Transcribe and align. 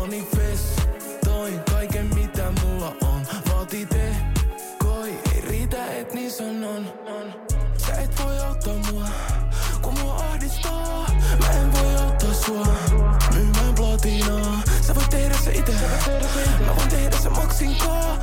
manifestoin 0.00 1.60
kaiken 1.70 2.14
mitä 2.14 2.52
mulla 2.62 2.94
on. 3.02 3.26
Vaati 3.52 3.86
tekoi, 3.86 5.08
ei 5.34 5.40
riitä 5.40 5.86
et 5.86 6.14
niin 6.14 6.30
sanon. 6.30 6.86
Sä 7.86 7.92
et 7.92 8.24
voi 8.24 8.38
auttaa 8.38 8.74
mua, 8.92 9.08
kun 9.82 9.98
mua 10.00 10.14
ahdistaa. 10.14 11.06
Mä 11.40 11.50
en 11.50 11.72
voi 11.72 11.94
auttaa 11.94 12.34
sua, 12.34 12.66
myymään 13.34 13.74
platinaa. 13.74 14.62
Sä 14.80 14.94
voit 14.94 15.10
tehdä 15.10 15.36
se 15.44 15.50
ite, 15.50 15.72
mä 16.66 16.76
voin 16.76 16.88
tehdä 16.88 17.16
se 17.18 17.28
maksinkaan. 17.28 18.18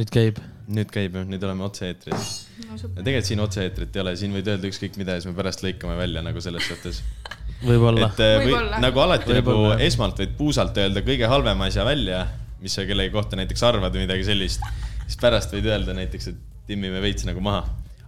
Nüüd 0.00 0.12
käib. 0.14 0.40
nüüd 0.70 0.90
käib 0.92 1.16
jah, 1.18 1.26
nüüd 1.28 1.42
oleme 1.44 1.66
otse-eetris. 1.66 2.28
no 2.64 2.78
tegelikult 2.78 3.28
siin 3.28 3.42
otse-eetrit 3.44 3.96
ei 3.96 4.02
ole, 4.04 4.14
siin 4.16 4.34
võid 4.36 4.48
öelda 4.52 4.70
ükskõik 4.70 4.96
mida 5.00 5.16
ja 5.16 5.22
siis 5.22 5.30
me 5.30 5.36
pärast 5.36 5.64
lõikame 5.64 5.96
välja 5.98 6.22
nagu 6.24 6.40
selles 6.44 6.68
suhtes. 6.70 7.02
võib-olla. 7.68 8.08
et 8.08 8.22
äh, 8.24 8.36
või, 8.38 8.52
Võib-olla. 8.54 8.80
nagu 8.86 9.02
alati 9.04 9.34
nagu 9.34 9.50
Võib-olla, 9.50 9.74
jah. 9.76 9.86
esmalt 9.90 10.22
võid 10.22 10.32
puusalt 10.38 10.80
öelda 10.80 11.04
kõige 11.06 11.28
halvema 11.30 11.68
asja 11.68 11.84
välja, 11.88 12.22
mis 12.62 12.76
sa 12.76 12.86
kellegi 12.88 13.12
kohta 13.14 13.38
näiteks 13.40 13.66
arvad 13.68 13.96
või 13.96 14.06
midagi 14.06 14.24
sellist. 14.28 14.64
siis 15.04 15.20
pärast 15.20 15.52
võid 15.56 15.68
öelda 15.68 15.96
näiteks, 15.96 16.32
et 16.32 16.40
timmime 16.70 17.02
veits 17.04 17.26
nagu 17.28 17.42
maha. 17.44 17.66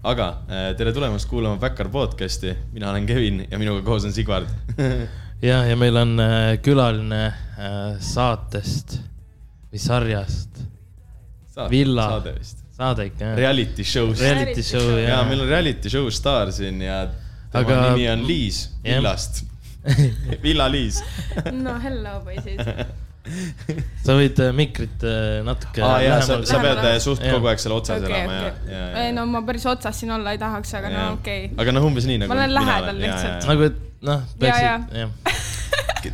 aga 0.08 0.28
äh, 0.48 0.70
tere 0.78 0.94
tulemast 0.96 1.28
kuulama 1.30 1.60
Backyard 1.60 1.92
podcast'i, 1.92 2.56
mina 2.72 2.90
olen 2.90 3.06
Kevin 3.06 3.44
ja 3.50 3.60
minuga 3.60 3.84
koos 3.84 4.08
on 4.08 4.16
Sigvard. 4.16 4.48
ja, 5.42 5.64
ja 5.68 5.76
meil 5.76 5.98
on 6.00 6.16
äh, 6.22 6.56
külaline 6.62 7.24
äh, 7.26 7.80
saatest 8.00 9.00
või 9.72 9.80
sarjast, 9.80 10.62
Villa. 11.70 12.08
saade 12.08 12.34
vist. 12.38 12.64
saade 12.76 13.06
ikka 13.10 13.24
jah. 13.24 13.36
Reality 13.36 13.84
show'st. 13.84 14.20
Reality 14.24 14.62
show 14.66 14.84
ja 14.98 15.08
ja 15.08 15.22
meil 15.28 15.44
on 15.44 15.48
reality 15.48 15.92
show 15.92 16.10
staar 16.10 16.52
siin 16.52 16.82
ja 16.82 17.06
tema 17.52 17.64
Aga- 17.64 17.80
nimi 17.90 18.08
on 18.10 18.26
Liis 18.26 18.64
Jah. 18.84 18.96
Villast. 18.96 19.44
Villa-Liis. 20.44 21.02
no 21.52 21.78
hello 21.82 22.20
poisid. 22.24 22.60
sa 24.04 24.16
võid 24.18 24.38
äh, 24.42 24.50
mikrit 24.56 25.04
äh, 25.06 25.42
natuke 25.46 25.82
aa 25.86 26.00
jaa, 26.02 26.18
sa, 26.26 26.40
sa 26.46 26.58
pead 26.62 26.80
äh, 26.82 26.96
suht 27.02 27.22
Jah. 27.22 27.36
kogu 27.36 27.50
aeg 27.52 27.60
seal 27.62 27.74
otsas 27.76 28.02
okei, 28.02 28.10
elama 28.10 28.34
ja, 28.34 28.48
okei. 28.50 28.74
ja, 28.74 28.82
ei 28.98 29.06
ja. 29.10 29.14
no 29.14 29.26
ma 29.30 29.44
päris 29.46 29.66
otsas 29.70 30.00
siin 30.02 30.10
olla 30.14 30.34
ei 30.34 30.40
tahaks, 30.42 30.74
aga 30.80 30.90
no 30.90 31.04
okei 31.20 31.44
okay.. 31.46 31.60
aga 31.62 31.76
noh, 31.76 31.86
umbes 31.86 32.08
nii 32.10 32.22
nagu. 32.24 32.32
Ma 32.32 32.40
olen 32.40 32.54
lähedal 32.56 32.98
lihtsalt. 32.98 33.48
nagu, 33.52 33.68
et 33.70 33.80
noh, 34.02 34.24
Ja, 34.26 34.38
peaksid, 34.42 34.98
jah. 35.04 35.42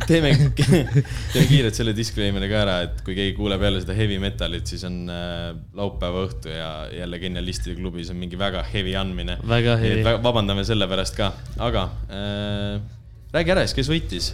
teeme, 0.07 0.31
teeme 1.33 1.45
kiirelt 1.49 1.77
selle 1.77 1.93
disclaimer'i 1.97 2.49
ka 2.51 2.59
ära, 2.63 2.75
et 2.87 3.01
kui 3.05 3.15
keegi 3.17 3.35
kuuleb 3.37 3.63
jälle 3.65 3.81
seda 3.83 3.95
heavy 3.97 4.19
metalit, 4.21 4.69
siis 4.69 4.83
on 4.87 4.99
äh, 5.13 5.49
laupäeva 5.77 6.25
õhtu 6.27 6.51
ja 6.53 6.69
jälle 6.93 7.19
Genialistide 7.21 7.77
klubis 7.79 8.11
on 8.13 8.19
mingi 8.21 8.39
väga 8.39 8.63
heavy 8.73 8.93
andmine. 8.99 9.39
Väga 9.49 9.77
heavy. 9.81 10.05
vabandame 10.23 10.65
selle 10.67 10.87
pärast 10.91 11.17
ka, 11.17 11.31
aga 11.69 11.87
äh, 12.11 12.77
räägi 13.33 13.55
ära 13.55 13.65
siis, 13.65 13.77
kes 13.79 13.91
võitis? 13.91 14.31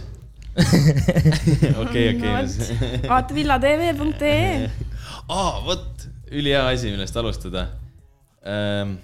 okei, 1.82 2.06
okei. 2.14 3.08
vaata 3.08 3.36
villatv.ee. 3.36 4.70
aa, 5.36 5.50
vot, 5.66 6.06
ülihea 6.32 6.64
asi, 6.72 6.92
millest 6.94 7.16
alustada 7.20 7.68
ähm,. 8.46 8.98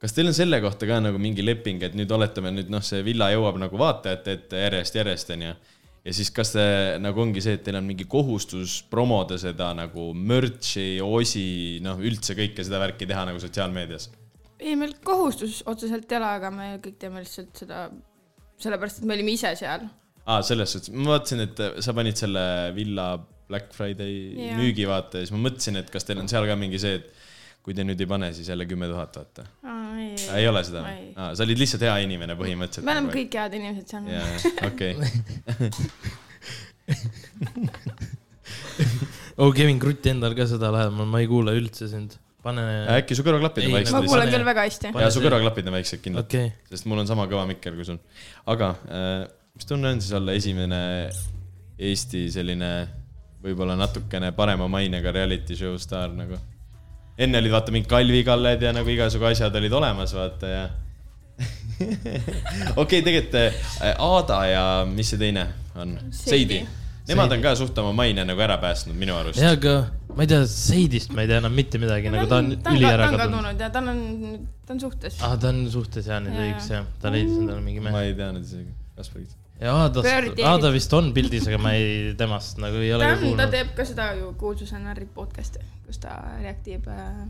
Kas 0.00 0.14
teil 0.16 0.30
on 0.30 0.36
selle 0.36 0.60
kohta 0.64 0.88
ka 0.88 1.00
nagu 1.02 1.20
mingi 1.20 1.44
leping, 1.44 1.82
et 1.84 1.96
nüüd 1.98 2.10
oletame 2.14 2.52
nüüd 2.54 2.72
noh, 2.72 2.84
see 2.84 3.02
villa 3.06 3.30
jõuab 3.34 3.60
nagu 3.60 3.80
vaatajate 3.80 4.36
ette 4.38 4.64
järjest, 4.64 4.96
järjest 4.96 5.34
onju. 5.36 5.52
ja 6.06 6.14
siis 6.16 6.30
kas 6.32 6.54
see 6.56 6.96
nagu 7.04 7.20
ongi 7.20 7.42
see, 7.44 7.58
et 7.58 7.64
teil 7.66 7.76
on 7.80 7.86
mingi 7.88 8.08
kohustus 8.08 8.80
promoda 8.90 9.38
seda 9.40 9.72
nagu 9.76 10.10
merch'i, 10.16 10.96
osi, 11.04 11.44
noh 11.84 12.00
üldse 12.00 12.36
kõike 12.38 12.64
seda 12.64 12.80
värki 12.82 13.08
teha 13.10 13.26
nagu 13.28 13.42
sotsiaalmeedias? 13.42 14.10
ei, 14.60 14.76
meil 14.76 14.96
kohustus 15.04 15.60
otseselt 15.68 16.08
ei 16.12 16.20
ole, 16.20 16.30
aga 16.40 16.52
me 16.54 16.70
kõik 16.84 16.96
teeme 17.00 17.24
lihtsalt 17.24 17.64
seda 17.64 17.88
sellepärast, 18.60 19.00
et 19.00 19.08
me 19.08 19.16
olime 19.16 19.36
ise 19.36 19.52
seal. 19.58 19.84
aa, 20.24 20.40
selles 20.46 20.72
suhtes, 20.76 20.92
ma 20.96 21.16
vaatasin, 21.16 21.44
et 21.44 21.62
sa 21.84 21.96
panid 21.96 22.16
selle 22.20 22.44
villa 22.76 23.12
Black 23.50 23.74
Friday 23.74 24.16
Jaa. 24.36 24.56
müügi 24.60 24.86
vaata 24.88 25.20
ja 25.20 25.26
siis 25.26 25.34
ma 25.34 25.44
mõtlesin, 25.48 25.80
et 25.80 25.92
kas 25.92 26.06
teil 26.06 26.20
on 26.22 26.28
seal 26.30 26.46
ka 26.48 26.56
mingi 26.56 26.80
see, 26.80 27.00
et 27.00 27.10
kui 27.64 27.76
te 27.76 27.84
nüüd 27.84 28.00
ei 28.00 28.08
pane, 28.08 28.30
siis 28.36 28.48
jälle 28.48 28.64
kümme 28.68 28.88
tuhat 28.88 29.16
vaata. 29.20 29.46
ei, 30.00 30.14
ei 30.40 30.46
ole 30.50 30.60
seda? 30.66 30.80
Ah, 31.14 31.30
sa 31.36 31.40
olid 31.46 31.58
lihtsalt 31.60 31.82
hea 31.86 31.96
inimene 32.06 32.34
põhimõtteliselt. 32.38 32.86
me 32.86 32.92
oleme 32.96 33.10
kõik 33.14 33.32
head 33.40 33.52
inimesed 33.58 33.86
seal. 33.92 34.04
jaa, 34.10 34.26
okei. 34.70 34.92
oh, 39.40 39.50
Kevin 39.54 39.78
Krutti 39.82 40.08
endal 40.14 40.34
ka 40.38 40.44
seda 40.50 40.68
lähemal, 40.74 41.06
ma 41.10 41.18
ei 41.22 41.28
kuule 41.30 41.52
üldse 41.58 41.84
sind. 41.90 42.10
pane. 42.44 42.62
äkki 42.96 43.12
su 43.18 43.22
kõrvaklapid 43.26 43.62
on 43.66 43.68
Ei, 43.68 43.74
väiksed 43.80 43.94
ma 43.96 44.00
kuulen 44.06 44.28
küll 44.32 44.46
väga 44.48 44.60
hästi. 44.68 44.86
jaa, 44.94 45.10
su 45.12 45.20
kõrvaklapid 45.24 45.64
on 45.68 45.74
väiksed 45.76 46.00
kindlalt 46.04 46.28
okay., 46.30 46.44
okei, 46.48 46.70
sest 46.72 46.84
mul 46.88 46.98
on 47.02 47.08
sama 47.10 47.24
kõva 47.30 47.44
mikker 47.50 47.72
kui 47.76 47.84
sul. 47.88 47.98
aga 48.48 48.66
äh, 48.88 49.20
mis 49.56 49.66
tunne 49.68 49.86
on 49.92 49.98
siis 50.00 50.14
olla 50.16 50.30
esimene 50.38 50.80
Eesti 51.80 52.20
selline 52.32 52.70
võib-olla 53.40 53.74
natukene 53.80 54.28
parema 54.36 54.66
mainega 54.68 55.08
reality 55.16 55.54
show 55.56 55.72
staar 55.80 56.10
nagu? 56.16 56.36
Enne 57.20 57.40
olid 57.42 57.52
vaata 57.52 57.74
mingid 57.74 57.90
Kalvi 57.90 58.22
Kalled 58.26 58.62
ja 58.64 58.72
nagu 58.76 58.88
igasugu 58.92 59.28
asjad 59.30 59.56
olid 59.60 59.74
olemas, 59.76 60.14
vaata 60.16 60.50
ja. 60.50 60.64
okei, 62.82 63.00
tegelikult 63.04 63.38
äh, 63.40 63.94
Aada 63.96 64.42
ja 64.48 64.64
mis 64.88 65.12
see 65.12 65.20
teine 65.20 65.46
on? 65.80 65.96
Seidi. 66.12 66.60
Nemad 67.08 67.32
on 67.34 67.42
ka 67.42 67.54
suht 67.58 67.78
oma 67.82 67.92
maine 67.96 68.24
nagu 68.28 68.42
ära 68.44 68.58
päästnud 68.62 68.98
minu 68.98 69.16
arust. 69.16 69.40
jaa, 69.40 69.56
aga 69.56 69.74
ma 70.14 70.26
ei 70.26 70.30
tea, 70.30 70.44
Seidist 70.50 71.14
ma 71.16 71.24
ei 71.24 71.30
tea 71.30 71.40
enam 71.42 71.54
mitte 71.56 71.80
midagi, 71.82 72.12
nagu 72.12 72.28
ta 72.30 72.40
on 72.42 72.52
ta 72.60 72.70
on 72.70 72.78
üli 72.78 72.86
ära 72.86 73.08
ta 73.08 73.14
on 73.14 73.18
kadunud. 73.18 73.46
kadunud 73.48 73.64
ja 73.64 73.70
tal 73.74 73.90
on, 73.92 74.02
ta 74.66 74.76
on 74.76 74.82
suhtes. 74.84 75.16
aa, 75.24 75.36
ta 75.40 75.50
on 75.50 75.64
suhtes 75.72 76.10
jah, 76.12 76.20
nüüd 76.22 76.36
Jaa, 76.36 76.48
õigus 76.50 76.70
jaa. 76.70 76.82
jah, 76.82 76.90
ta 77.02 77.14
leidis 77.14 77.38
endale 77.40 77.64
mingi 77.64 77.82
ma 77.82 77.94
mehe. 77.96 78.10
ei 78.12 78.16
teadnud 78.20 78.46
isegi, 78.46 78.70
Kasparit. 79.00 79.39
Ja 79.60 79.74
Aadast 79.84 80.08
Pöördi-, 80.08 80.46
Aada 80.46 80.72
vist 80.74 80.92
on 80.96 81.12
pildis, 81.16 81.46
aga 81.50 81.60
ma 81.62 81.74
ei, 81.76 82.14
temast 82.18 82.60
nagu 82.62 82.80
ei 82.80 82.92
ole 82.96 83.06
ta 83.06 83.20
on, 83.20 83.38
ta 83.38 83.48
teeb 83.52 83.72
ka 83.76 83.86
seda 83.88 84.10
ju 84.18 84.32
kuulsuse 84.40 84.80
narrid 84.82 85.10
podcast'i, 85.14 85.62
kus 85.86 86.00
ta 86.02 86.16
reaktib 86.40 86.88
äh, 86.90 87.24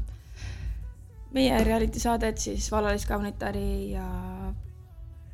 meie 1.37 1.63
reality 1.67 2.03
saadet 2.03 2.43
siis 2.43 2.71
Vallalist 2.73 3.09
kaunitari 3.11 3.95
ja 3.95 4.07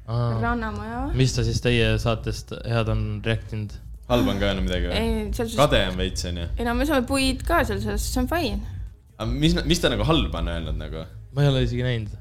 Rannamaja. 0.07 1.09
mis 1.19 1.35
ta 1.35 1.45
siis 1.47 1.61
teie 1.65 1.97
saatest 2.03 2.55
head 2.65 2.93
on 2.93 3.09
reaktinud? 3.25 3.75
halb 4.07 4.29
on 4.31 4.39
ka 4.39 4.53
öelnud 4.53 4.69
midagi 4.69 4.89
või? 4.93 5.35
suhtes, 5.35 5.59
kade 5.59 5.83
on 5.91 6.01
veits, 6.01 6.25
onju. 6.31 6.49
ei 6.57 6.67
no 6.69 6.77
me 6.79 6.87
saame 6.89 7.07
puid 7.09 7.43
ka 7.47 7.65
seal, 7.67 7.83
selles 7.83 8.07
suhtes 8.07 8.15
see 8.15 8.23
on 8.23 8.31
fine 8.31 8.77
aga 9.17 9.29
mis, 9.33 9.57
mis 9.65 9.81
ta 9.81 9.91
nagu 9.93 10.07
halba 10.07 10.43
on 10.43 10.53
öelnud 10.53 10.79
nagu? 10.79 11.05
ma 11.35 11.45
ei 11.45 11.51
ole 11.51 11.65
isegi 11.67 11.85
näinud. 11.85 12.15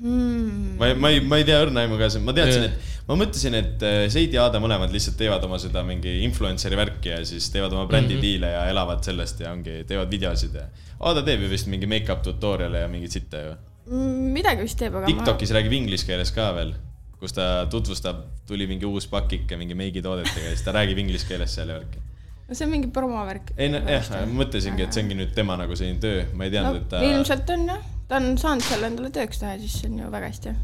mm.. 0.00 0.76
ma 0.78 0.88
ei, 0.90 0.94
ma 0.94 1.10
ei, 1.14 1.20
ma 1.24 1.40
ei 1.40 1.46
tea 1.48 1.58
õrna 1.64 1.84
aimu 1.84 1.98
ka, 2.00 2.10
ma 2.24 2.34
teadsin, 2.36 2.68
et 2.68 2.96
ma 3.08 3.16
mõtlesin, 3.16 3.56
et 3.58 3.84
äh, 3.86 4.00
Seidi 4.12 4.36
ja 4.36 4.44
Aada 4.46 4.60
mõlemad 4.62 4.92
lihtsalt 4.92 5.16
teevad 5.20 5.44
oma 5.46 5.60
seda 5.62 5.82
mingi 5.86 6.18
influencer'i 6.26 6.78
värki 6.78 7.14
ja 7.14 7.22
siis 7.28 7.48
teevad 7.54 7.74
oma 7.76 7.86
brändidiile 7.90 8.52
ja 8.52 8.66
elavad 8.72 9.00
sellest 9.06 9.40
ja 9.44 9.54
ongi, 9.54 9.80
teevad 9.88 10.12
videosid 10.12 10.58
ja. 10.58 10.66
Aada 10.98 11.22
teeb 11.26 11.46
ju 11.46 11.52
vist 11.52 11.70
mingi 11.72 11.88
make-up 11.90 12.20
tutorial'e 12.26 12.84
ja 12.84 12.90
mingit 12.90 13.14
sitta 13.14 13.42
ju. 13.44 13.56
Mm, 13.88 14.28
midagi 14.34 14.66
vist 14.66 14.78
teeb, 14.80 14.98
aga 14.98 15.08
Tiktokis 15.08 15.54
räägib 15.56 15.78
inglise 15.78 16.04
keeles 16.08 16.34
ka 16.36 16.50
veel, 16.56 16.74
kus 17.22 17.32
ta 17.36 17.48
tutvustab, 17.72 18.20
tuli 18.48 18.68
mingi 18.68 18.86
uus 18.88 19.08
pakike 19.08 19.56
mingi 19.56 19.78
meigitoodetega 19.78 20.50
ja 20.50 20.52
siis 20.52 20.66
ta 20.66 20.76
räägib 20.76 21.00
inglise 21.00 21.28
keeles 21.30 21.54
seal 21.56 21.72
ja 21.72 21.78
värki. 21.80 22.02
ma, 22.48 22.56
see 22.58 22.66
on 22.66 22.74
mingi 22.74 22.90
promovärk. 22.92 23.54
ei 23.56 23.72
no 23.72 23.80
jah, 23.88 24.10
ma 24.20 24.42
mõtlesingi, 24.42 24.84
et 24.84 24.92
see 24.92 25.06
ongi 25.06 25.16
nüüd 25.22 25.32
tema 25.36 25.56
nagu 25.60 25.78
selline 25.78 26.02
töö, 26.02 26.26
ma 26.34 26.44
ei 26.44 26.52
no, 26.52 26.58
teadnud, 26.58 26.82
et 26.82 26.92
ta. 26.92 27.00
ilmselt 27.08 27.54
on 27.56 27.64
jah, 27.72 27.88
ta 28.08 28.20
on 28.20 28.38
saanud 28.40 28.64
selle 28.66 28.90
endale 28.90 29.12
tööks 29.14 29.42
teha, 29.42 29.56
siis 29.62 29.80
see 29.80 29.90
on 29.90 29.98
ju 30.02 30.12
väga 30.12 30.30
hästi. 30.32 30.54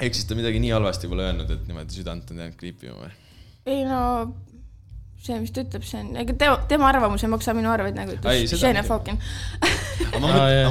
ehk 0.00 0.16
siis 0.16 0.28
ta 0.28 0.38
midagi 0.38 0.62
nii 0.62 0.76
halvasti 0.76 1.10
pole 1.10 1.26
öelnud, 1.28 1.50
et 1.50 1.66
niimoodi 1.68 1.98
südant 1.98 2.30
on 2.30 2.44
jäänud 2.44 2.60
kriipima 2.60 2.96
või? 3.00 3.10
ei 3.70 3.82
no 3.88 4.00
see, 5.20 5.36
mis 5.42 5.52
ta 5.54 5.64
ütleb, 5.64 5.84
see 5.86 6.00
on, 6.00 6.14
ega 6.22 6.36
tema, 6.40 6.60
tema 6.70 6.88
arvamus 6.88 7.24
ei 7.26 7.32
maksa 7.32 7.54
minu 7.56 7.70
arveid, 7.72 7.98
nagu 7.98 8.16
Shane 8.20 8.80
muidugi. 8.80 8.86
Falkin. 8.88 9.20
aga 10.16 10.22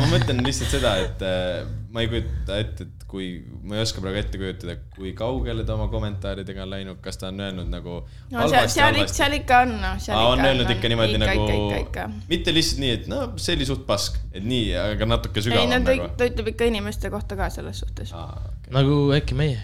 ma 0.01 0.07
mõtlen 0.09 0.41
lihtsalt 0.45 0.73
seda, 0.73 0.95
et 1.05 1.25
äh, 1.25 1.67
ma 1.93 2.05
ei 2.05 2.09
kujuta 2.11 2.57
ette, 2.63 2.87
et 2.87 2.98
kui, 3.09 3.27
ma 3.65 3.77
ei 3.77 3.83
oska 3.83 4.01
praegu 4.03 4.19
ette 4.21 4.37
kujutada, 4.37 4.75
kui 4.93 5.11
kaugele 5.17 5.63
ta 5.65 5.73
oma 5.75 5.87
kommentaaridega 5.89 6.61
on 6.65 6.73
läinud, 6.75 6.99
kas 7.03 7.17
ta 7.17 7.31
on 7.31 7.41
öelnud 7.41 7.69
nagu 7.71 7.95
no 8.05 8.47
seal, 8.51 8.67
seal, 8.69 8.99
seal 9.09 9.37
ikka 9.39 9.63
on, 9.65 9.73
noh, 9.81 10.03
on 10.19 10.43
öelnud 10.45 10.69
ikka 10.75 10.91
niimoodi 10.91 11.17
ikka, 11.17 12.05
nagu 12.05 12.27
mitte 12.29 12.53
lihtsalt 12.53 12.83
nii, 12.83 12.91
et 12.99 13.07
no 13.11 13.21
see 13.41 13.57
oli 13.57 13.69
suht 13.69 13.85
pask, 13.89 14.19
et 14.29 14.45
nii, 14.45 14.67
aga 14.77 15.09
natuke 15.09 15.41
ei 15.41 15.47
sügavam 15.47 15.73
no 15.73 15.79
ta, 15.81 15.95
nagu. 15.95 16.11
ta 16.19 16.29
ütleb 16.29 16.51
ikka 16.53 16.69
inimeste 16.69 17.09
kohta 17.13 17.37
ka 17.39 17.49
selles 17.53 17.81
suhtes. 17.81 18.13
Okay. 18.13 18.73
nagu 18.77 18.99
äkki 19.17 19.37
meie 19.39 19.57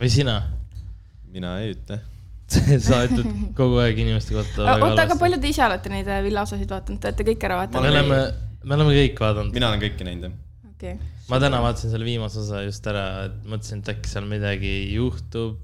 või 0.00 0.12
sina? 0.12 0.40
mina 1.32 1.56
ei 1.62 1.72
ütle. 1.72 2.00
saadetud 2.88 3.28
kogu 3.56 3.78
aeg 3.80 4.00
inimeste 4.02 4.34
kohta. 4.36 4.64
oota, 4.76 5.04
aga 5.06 5.16
palju 5.20 5.38
te 5.40 5.52
ise 5.52 5.64
olete 5.64 5.92
neid 5.92 6.08
äh, 6.08 6.20
villaosasid 6.24 6.72
vaadanud, 6.72 7.00
te 7.00 7.12
olete 7.12 7.28
kõik 7.32 7.46
ära 7.48 7.60
me 7.60 7.66
vaadanud? 7.66 7.92
oleme, 7.92 8.22
me 8.64 8.76
oleme 8.78 8.96
kõik 8.96 9.22
vaadanud. 9.24 9.54
mina 9.56 9.70
olen 9.72 9.84
kõiki 9.84 10.08
näinud 10.08 10.28
jah. 10.28 10.40
okei, 10.82 10.96
ma 11.30 11.38
täna 11.42 11.60
vaatasin 11.62 11.92
selle 11.94 12.06
viimase 12.06 12.40
osa 12.42 12.64
just 12.66 12.86
ära, 12.90 13.06
et 13.28 13.38
mõtlesin, 13.46 13.82
et 13.82 13.92
äkki 13.94 14.10
seal 14.10 14.26
midagi 14.30 14.72
juhtub. 14.96 15.60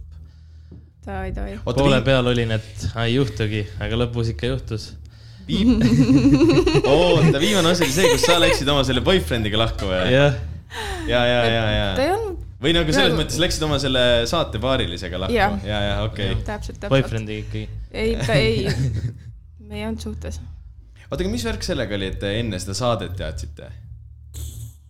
poole 1.65 2.01
peal 2.07 2.31
olin, 2.31 2.55
et 2.59 2.89
ei 3.03 3.17
juhtugi, 3.17 3.65
aga 3.83 4.03
lõpus 4.05 4.33
ikka 4.35 4.53
juhtus. 4.53 4.91
viim-, 5.49 5.81
oota, 6.93 7.41
viimane 7.41 7.73
asi 7.73 7.87
oli 7.87 7.95
see, 7.95 8.11
kus 8.13 8.27
sa 8.29 8.37
läksid 8.43 8.69
oma 8.69 8.85
selle 8.87 9.03
boyfriend'iga 9.07 9.63
lahku 9.65 9.89
või? 9.91 10.03
jah, 10.13 10.37
ja, 11.09 11.25
ja, 11.25 11.41
ja, 11.49 11.65
ja. 11.73 12.13
olnud 12.15 12.45
või 12.59 12.75
nagu 12.75 12.91
selles 12.93 13.13
Nagu- 13.15 13.23
mõttes 13.23 13.39
läksid 13.41 13.65
oma 13.65 13.79
selle 13.81 14.05
saate 14.27 14.61
paarilisega 14.63 15.21
lahku 15.23 15.37
Jah. 15.37 15.59
ja, 15.63 15.81
ja 15.85 15.99
okei 16.03 16.33
okay.. 16.35 16.45
täpselt, 16.45 16.81
täpselt. 16.83 16.91
boyfriend'iga 16.91 17.45
ikkagi. 17.47 17.69
ei, 17.93 18.17
ta 18.19 18.35
ei, 18.35 18.67
me 19.69 19.79
ei 19.79 19.87
olnud 19.87 20.03
suhtes. 20.03 20.41
oota, 21.07 21.23
aga 21.23 21.31
mis 21.31 21.47
värk 21.47 21.65
sellega 21.65 21.95
oli, 21.97 22.11
et 22.13 22.19
te 22.21 22.35
enne 22.41 22.59
seda 22.61 22.75
saadet 22.77 23.15
teadsite? 23.17 23.71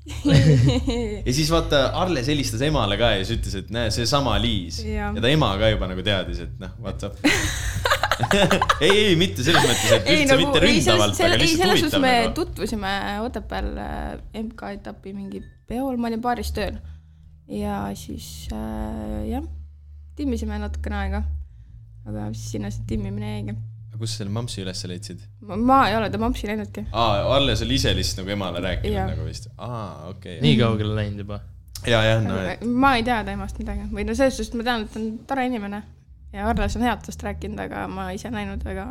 ja 1.27 1.33
siis 1.35 1.51
vaata, 1.53 1.89
Arles 2.01 2.29
helistas 2.31 2.63
emale 2.67 2.99
ka 3.01 3.13
ja 3.17 3.25
siis 3.25 3.39
ütles, 3.39 3.57
et 3.63 3.73
näe, 3.75 3.93
seesama 3.95 4.37
Liis. 4.43 4.81
Ja 4.87 5.13
ta 5.15 5.31
ema 5.31 5.51
ka 5.61 5.71
juba 5.73 5.89
nagu 5.91 6.05
teadis, 6.05 6.43
et 6.47 6.61
noh, 6.63 6.75
up. 6.81 7.19
ei, 8.83 8.91
ei 8.91 9.17
mitte 9.19 9.45
selles 9.47 9.63
mõttes, 9.63 9.93
et 9.95 10.09
ei 10.11 10.23
üldse 10.25 10.35
nagu, 10.35 10.45
mitte 10.47 10.63
ei 10.63 10.65
ründavalt, 10.67 11.21
aga 11.23 11.37
ei 11.37 11.43
lihtsalt 11.45 11.63
selles 11.63 11.83
suhtes 11.85 11.95
huvitav 11.95 12.05
me 12.05 12.15
nagu. 12.17 12.35
tutvusime 12.41 12.93
Otepääl 13.27 13.69
äh, 13.85 14.43
MK-etapi 14.43 15.15
mingi 15.15 15.43
peol, 15.71 16.01
ma 16.01 16.11
olin 16.11 16.23
baaris 16.25 16.51
tööl. 16.57 16.81
ja 17.53 17.81
siis 17.99 18.49
äh, 18.53 19.29
jah, 19.31 19.45
timmisime 20.19 20.59
natukene 20.59 21.03
aega. 21.05 21.23
aga 22.09 22.31
siis 22.33 22.57
sinna 22.57 22.73
see 22.75 22.89
timmimine 22.91 23.37
jäigi. 23.37 23.59
Aga 23.99 24.07
kus 24.07 24.15
sa 24.15 24.23
selle 24.23 24.33
mampsi 24.35 24.63
üles 24.63 24.81
leidsid? 24.87 25.23
ma 25.43 25.83
ei 25.91 25.97
ole 25.99 26.09
ta 26.11 26.21
mampsi 26.23 26.47
näinudki. 26.47 26.87
aa, 26.93 27.27
Arles 27.35 27.63
oli 27.67 27.75
ise 27.75 27.93
lihtsalt 27.97 28.23
nagu 28.23 28.35
emale 28.37 28.63
rääkinud 28.63 28.95
Jah. 28.95 29.11
nagu 29.11 29.27
vist. 29.27 29.51
aa, 29.59 30.09
okei 30.13 30.39
okay.. 30.39 30.43
nii 30.47 30.57
kaugele 30.61 30.95
läinud 30.95 31.25
juba. 31.25 31.41
ja, 31.87 32.03
jah, 32.07 32.23
no 32.23 32.39
et 32.47 32.63
ma 32.63 32.95
ei 32.97 33.07
tea 33.07 33.21
temast 33.27 33.59
midagi 33.59 33.89
või 33.91 34.07
no 34.07 34.15
selles 34.15 34.39
suhtes 34.39 34.55
ma 34.55 34.67
tean, 34.69 34.87
et 34.87 34.95
ta 34.95 35.03
on 35.03 35.09
tore 35.27 35.47
inimene 35.51 35.83
ja 36.33 36.49
Arles 36.53 36.79
on 36.79 36.87
head 36.87 37.03
tast 37.05 37.23
rääkinud, 37.27 37.59
aga 37.67 37.87
ma 37.91 38.11
ise 38.15 38.31
näinud 38.31 38.63
väga. 38.65 38.87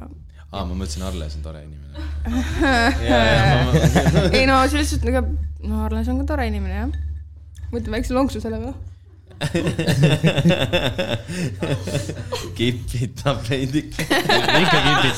aa, 0.52 0.66
ma 0.66 0.74
mõtlesin, 0.74 1.08
Arles 1.08 1.40
on 1.40 1.48
tore 1.48 1.64
inimene. 1.64 2.08
ja, 3.08 3.24
ja, 3.32 3.64
ma, 3.70 4.28
ei 4.34 4.46
no 4.50 4.60
selles 4.68 4.92
suhtes 4.92 5.08
nagu, 5.08 5.38
no 5.64 5.86
Arles 5.88 6.12
on 6.12 6.24
ka 6.24 6.34
tore 6.34 6.52
inimene 6.52 6.82
jah. 6.82 6.96
mõtleme 7.72 8.00
väikse 8.00 8.18
lonksu 8.18 8.44
selle 8.44 8.60
peale. 8.60 8.76
kipitab 12.58 13.38
veidi. 13.50 13.82
ikka 14.62 14.80
kipid. 14.86 15.18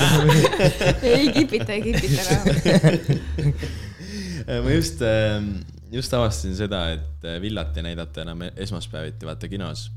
ei 1.04 1.32
kipita, 1.34 1.72
ei 1.74 1.82
kipita 1.82 2.22
ka. 2.28 2.36
ma 4.64 4.70
just, 4.74 5.00
just 5.92 6.14
avastasin 6.14 6.56
seda, 6.58 6.90
et 6.98 7.20
Villat 7.42 7.78
ei 7.78 7.84
näidata 7.92 8.22
enam 8.26 8.40
esmaspäeviti, 8.56 9.26
vaata 9.26 9.48
kinos. 9.48 9.92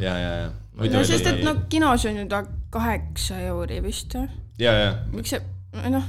ja, 0.00 0.18
ja, 0.18 0.32
ja. 0.42 0.50
no 0.92 1.04
sest, 1.04 1.26
et 1.26 1.44
noh, 1.44 1.56
kinos 1.68 2.04
on 2.08 2.16
ju 2.22 2.28
ta 2.28 2.44
kaheksa 2.70 3.40
euri 3.48 3.82
vist 3.82 4.14
ja, 4.58 4.72
ja 4.72 4.94
miks 5.12 5.30
see, 5.32 5.40
noh, 5.88 6.04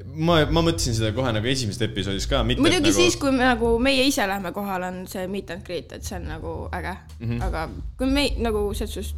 ma, 0.00 0.38
ma 0.48 0.62
mõtlesin 0.64 0.96
seda 0.96 1.12
kohe 1.16 1.32
nagu 1.36 1.48
esimesest 1.50 1.84
episoodist 1.88 2.30
ka, 2.30 2.40
mitte 2.48 2.64
muidugi 2.64 2.88
et 2.88 2.96
siis, 2.96 3.16
nagu... 3.16 3.22
kui 3.26 3.36
me 3.36 3.44
nagu 3.44 3.72
meie 3.82 4.06
ise 4.08 4.26
lähme 4.28 4.52
kohale, 4.56 4.88
on 4.88 5.02
see 5.10 5.26
meet 5.30 5.52
and 5.52 5.66
greet, 5.66 5.92
et 5.92 6.06
see 6.06 6.16
on 6.16 6.28
nagu 6.30 6.54
äge 6.72 6.94
mm. 6.94 7.28
-hmm. 7.28 7.42
aga 7.48 7.68
kui 7.98 8.08
me 8.08 8.28
nagu 8.40 8.64
selles 8.74 8.94
suhtes 8.94 9.14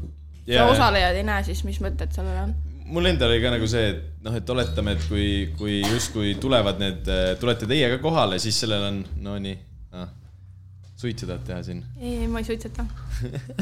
yeah, 0.48 0.64
jaa. 0.64 0.70
osalejad 0.72 1.20
ei 1.20 1.26
näe, 1.26 1.44
siis 1.46 1.62
mis 1.64 1.80
mõtted 1.84 2.10
sellel 2.16 2.42
on? 2.42 2.56
mul 2.84 3.06
endal 3.06 3.30
oli 3.30 3.42
ka 3.42 3.54
nagu 3.54 3.68
see, 3.70 3.86
et 3.92 4.26
noh, 4.26 4.34
et 4.36 4.50
oletame, 4.50 4.96
et 4.98 5.06
kui, 5.08 5.28
kui 5.58 5.80
justkui 5.80 6.34
tulevad 6.40 6.82
need, 6.82 7.08
tulete 7.40 7.70
teie 7.70 7.88
ka 7.94 8.02
kohale, 8.02 8.38
siis 8.42 8.58
sellel 8.60 8.90
on, 8.90 9.00
no 9.24 9.38
nii 9.38 9.56
ah,, 9.92 10.10
suitsu 11.04 11.28
tahad 11.28 11.44
teha 11.46 11.60
siin? 11.66 11.80
ei, 12.00 12.16
ei, 12.24 12.28
ma 12.30 12.40
ei 12.42 12.48
suitseta. 12.48 12.84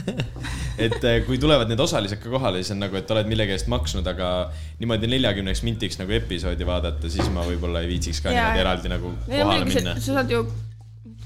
et 0.86 0.98
eh, 0.98 1.18
kui 1.26 1.38
tulevad 1.42 1.70
need 1.70 1.82
osalised 1.82 2.22
ka 2.22 2.32
kohale, 2.32 2.62
siis 2.62 2.74
on 2.76 2.82
nagu, 2.84 2.98
et 2.98 3.14
oled 3.14 3.30
millegi 3.30 3.56
eest 3.56 3.70
maksnud, 3.72 4.06
aga 4.14 4.32
niimoodi 4.80 5.10
neljakümneks 5.12 5.64
mintiks 5.66 6.00
nagu 6.00 6.14
episoodi 6.16 6.68
vaadata, 6.68 7.10
siis 7.12 7.30
ma 7.34 7.46
võib-olla 7.48 7.84
ei 7.84 7.90
viitsiks 7.92 8.22
ka 8.24 8.32
Jaa, 8.32 8.38
niimoodi 8.38 8.64
eraldi 8.66 8.92
nagu 8.94 9.14
ja 9.26 9.42
kohale 9.42 9.64
muidugi 9.64 9.80
minna 9.80 9.96
sa, 9.98 10.06
sa 10.06 10.18
saad 10.20 10.34
ju 10.34 10.44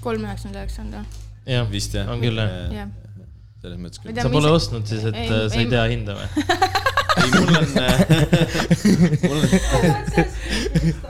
kolm 0.04 0.26
üheksakümmend 0.26 0.62
üheksakümmend 0.62 0.98
või? 1.00 1.24
jah, 1.56 1.70
vist 1.70 1.96
jah? 1.98 2.10
on 2.12 2.24
küll 2.24 2.42
jah. 2.42 2.58
jah. 2.80 2.92
selles 3.62 3.80
mõttes 3.82 4.02
küll. 4.02 4.20
sa 4.20 4.32
pole 4.32 4.50
ise- 4.50 4.60
ostnud 4.60 4.92
siis, 4.92 5.08
et 5.12 5.22
Ei, 5.22 5.30
äh, 5.30 5.46
sa 5.50 5.60
ei, 5.60 5.66
ei 5.66 5.72
tea 5.76 5.86
hinda 5.92 6.18
või? 6.20 6.46
ei, 7.16 7.30
mul 7.32 7.56
on, 7.56 7.66
mul 9.26 9.38
on, 9.40 9.46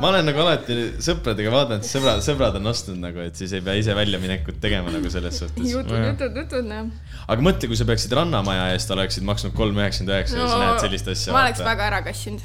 ma 0.01 0.11
olen 0.11 0.27
nagu 0.29 0.43
alati 0.45 0.77
sõpradega 1.03 1.53
vaadanud, 1.53 1.87
sõbrad, 1.87 2.23
sõbrad 2.25 2.59
on 2.61 2.71
ostnud 2.71 2.99
nagu, 3.03 3.23
et 3.27 3.39
siis 3.39 3.55
ei 3.57 3.63
pea 3.65 3.77
ise 3.81 3.95
väljaminekut 3.97 4.61
tegema 4.63 4.93
nagu 4.95 5.11
selles 5.13 5.41
suhtes. 5.43 5.71
jutud, 5.73 5.97
jutud, 5.97 6.37
jutud, 6.43 6.69
jah. 6.71 6.91
aga 7.27 7.47
mõtle, 7.49 7.71
kui 7.71 7.79
sa 7.79 7.87
peaksid 7.89 8.15
Rannamaja 8.19 8.69
eest 8.75 8.93
oleksid 8.95 9.27
maksnud 9.27 9.57
kolm 9.57 9.79
üheksakümmend 9.81 10.15
üheksa 10.15 10.39
ja 10.41 10.51
sa 10.51 10.61
näed 10.63 10.85
sellist 10.87 11.11
asja. 11.15 11.35
ma 11.35 11.47
oleks 11.47 11.65
väga 11.67 11.89
ära 11.91 12.03
kassinud. 12.07 12.45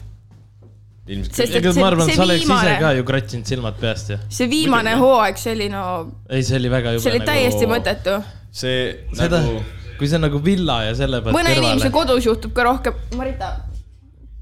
ilmselt 1.11 1.35
Sest- 1.35 1.51
küll. 1.51 1.59
ega 1.61 1.73
see- 1.75 1.83
ma 1.83 1.91
arvan, 1.91 2.07
sa 2.09 2.23
oleks 2.25 2.45
ise 2.45 2.47
viimane- 2.53 2.79
ka 2.85 2.93
ju 2.97 3.03
kratsinud 3.11 3.51
silmad 3.53 3.77
peast 3.81 4.13
ju. 4.15 4.17
see 4.29 4.49
viimane 4.51 4.95
hooaeg, 5.01 5.37
see 5.41 5.53
oli 5.57 5.69
no, 5.73 5.83
ei, 6.29 6.41
see 6.47 6.57
oli 6.61 6.73
väga 6.73 6.95
jube 6.97 7.05
see 7.05 7.13
oli 7.13 7.21
nagu. 7.23 7.31
täiesti 7.31 7.69
mõttetu. 7.75 8.17
see 8.63 8.81
seda 9.17 9.41
nagu, 9.45 9.61
kui 10.01 10.09
see 10.09 10.17
on 10.17 10.25
nagu 10.25 10.39
villa 10.41 10.79
ja 10.87 10.95
selle 10.97 11.19
pealt 11.21 11.37
mõne 11.37 11.51
inimese 11.53 11.91
kõrvale. 11.91 11.93
kodus 11.99 12.25
juhtub 12.25 12.55
ka 12.57 12.65
rohkem. 12.65 12.97
Marita, 13.19 13.51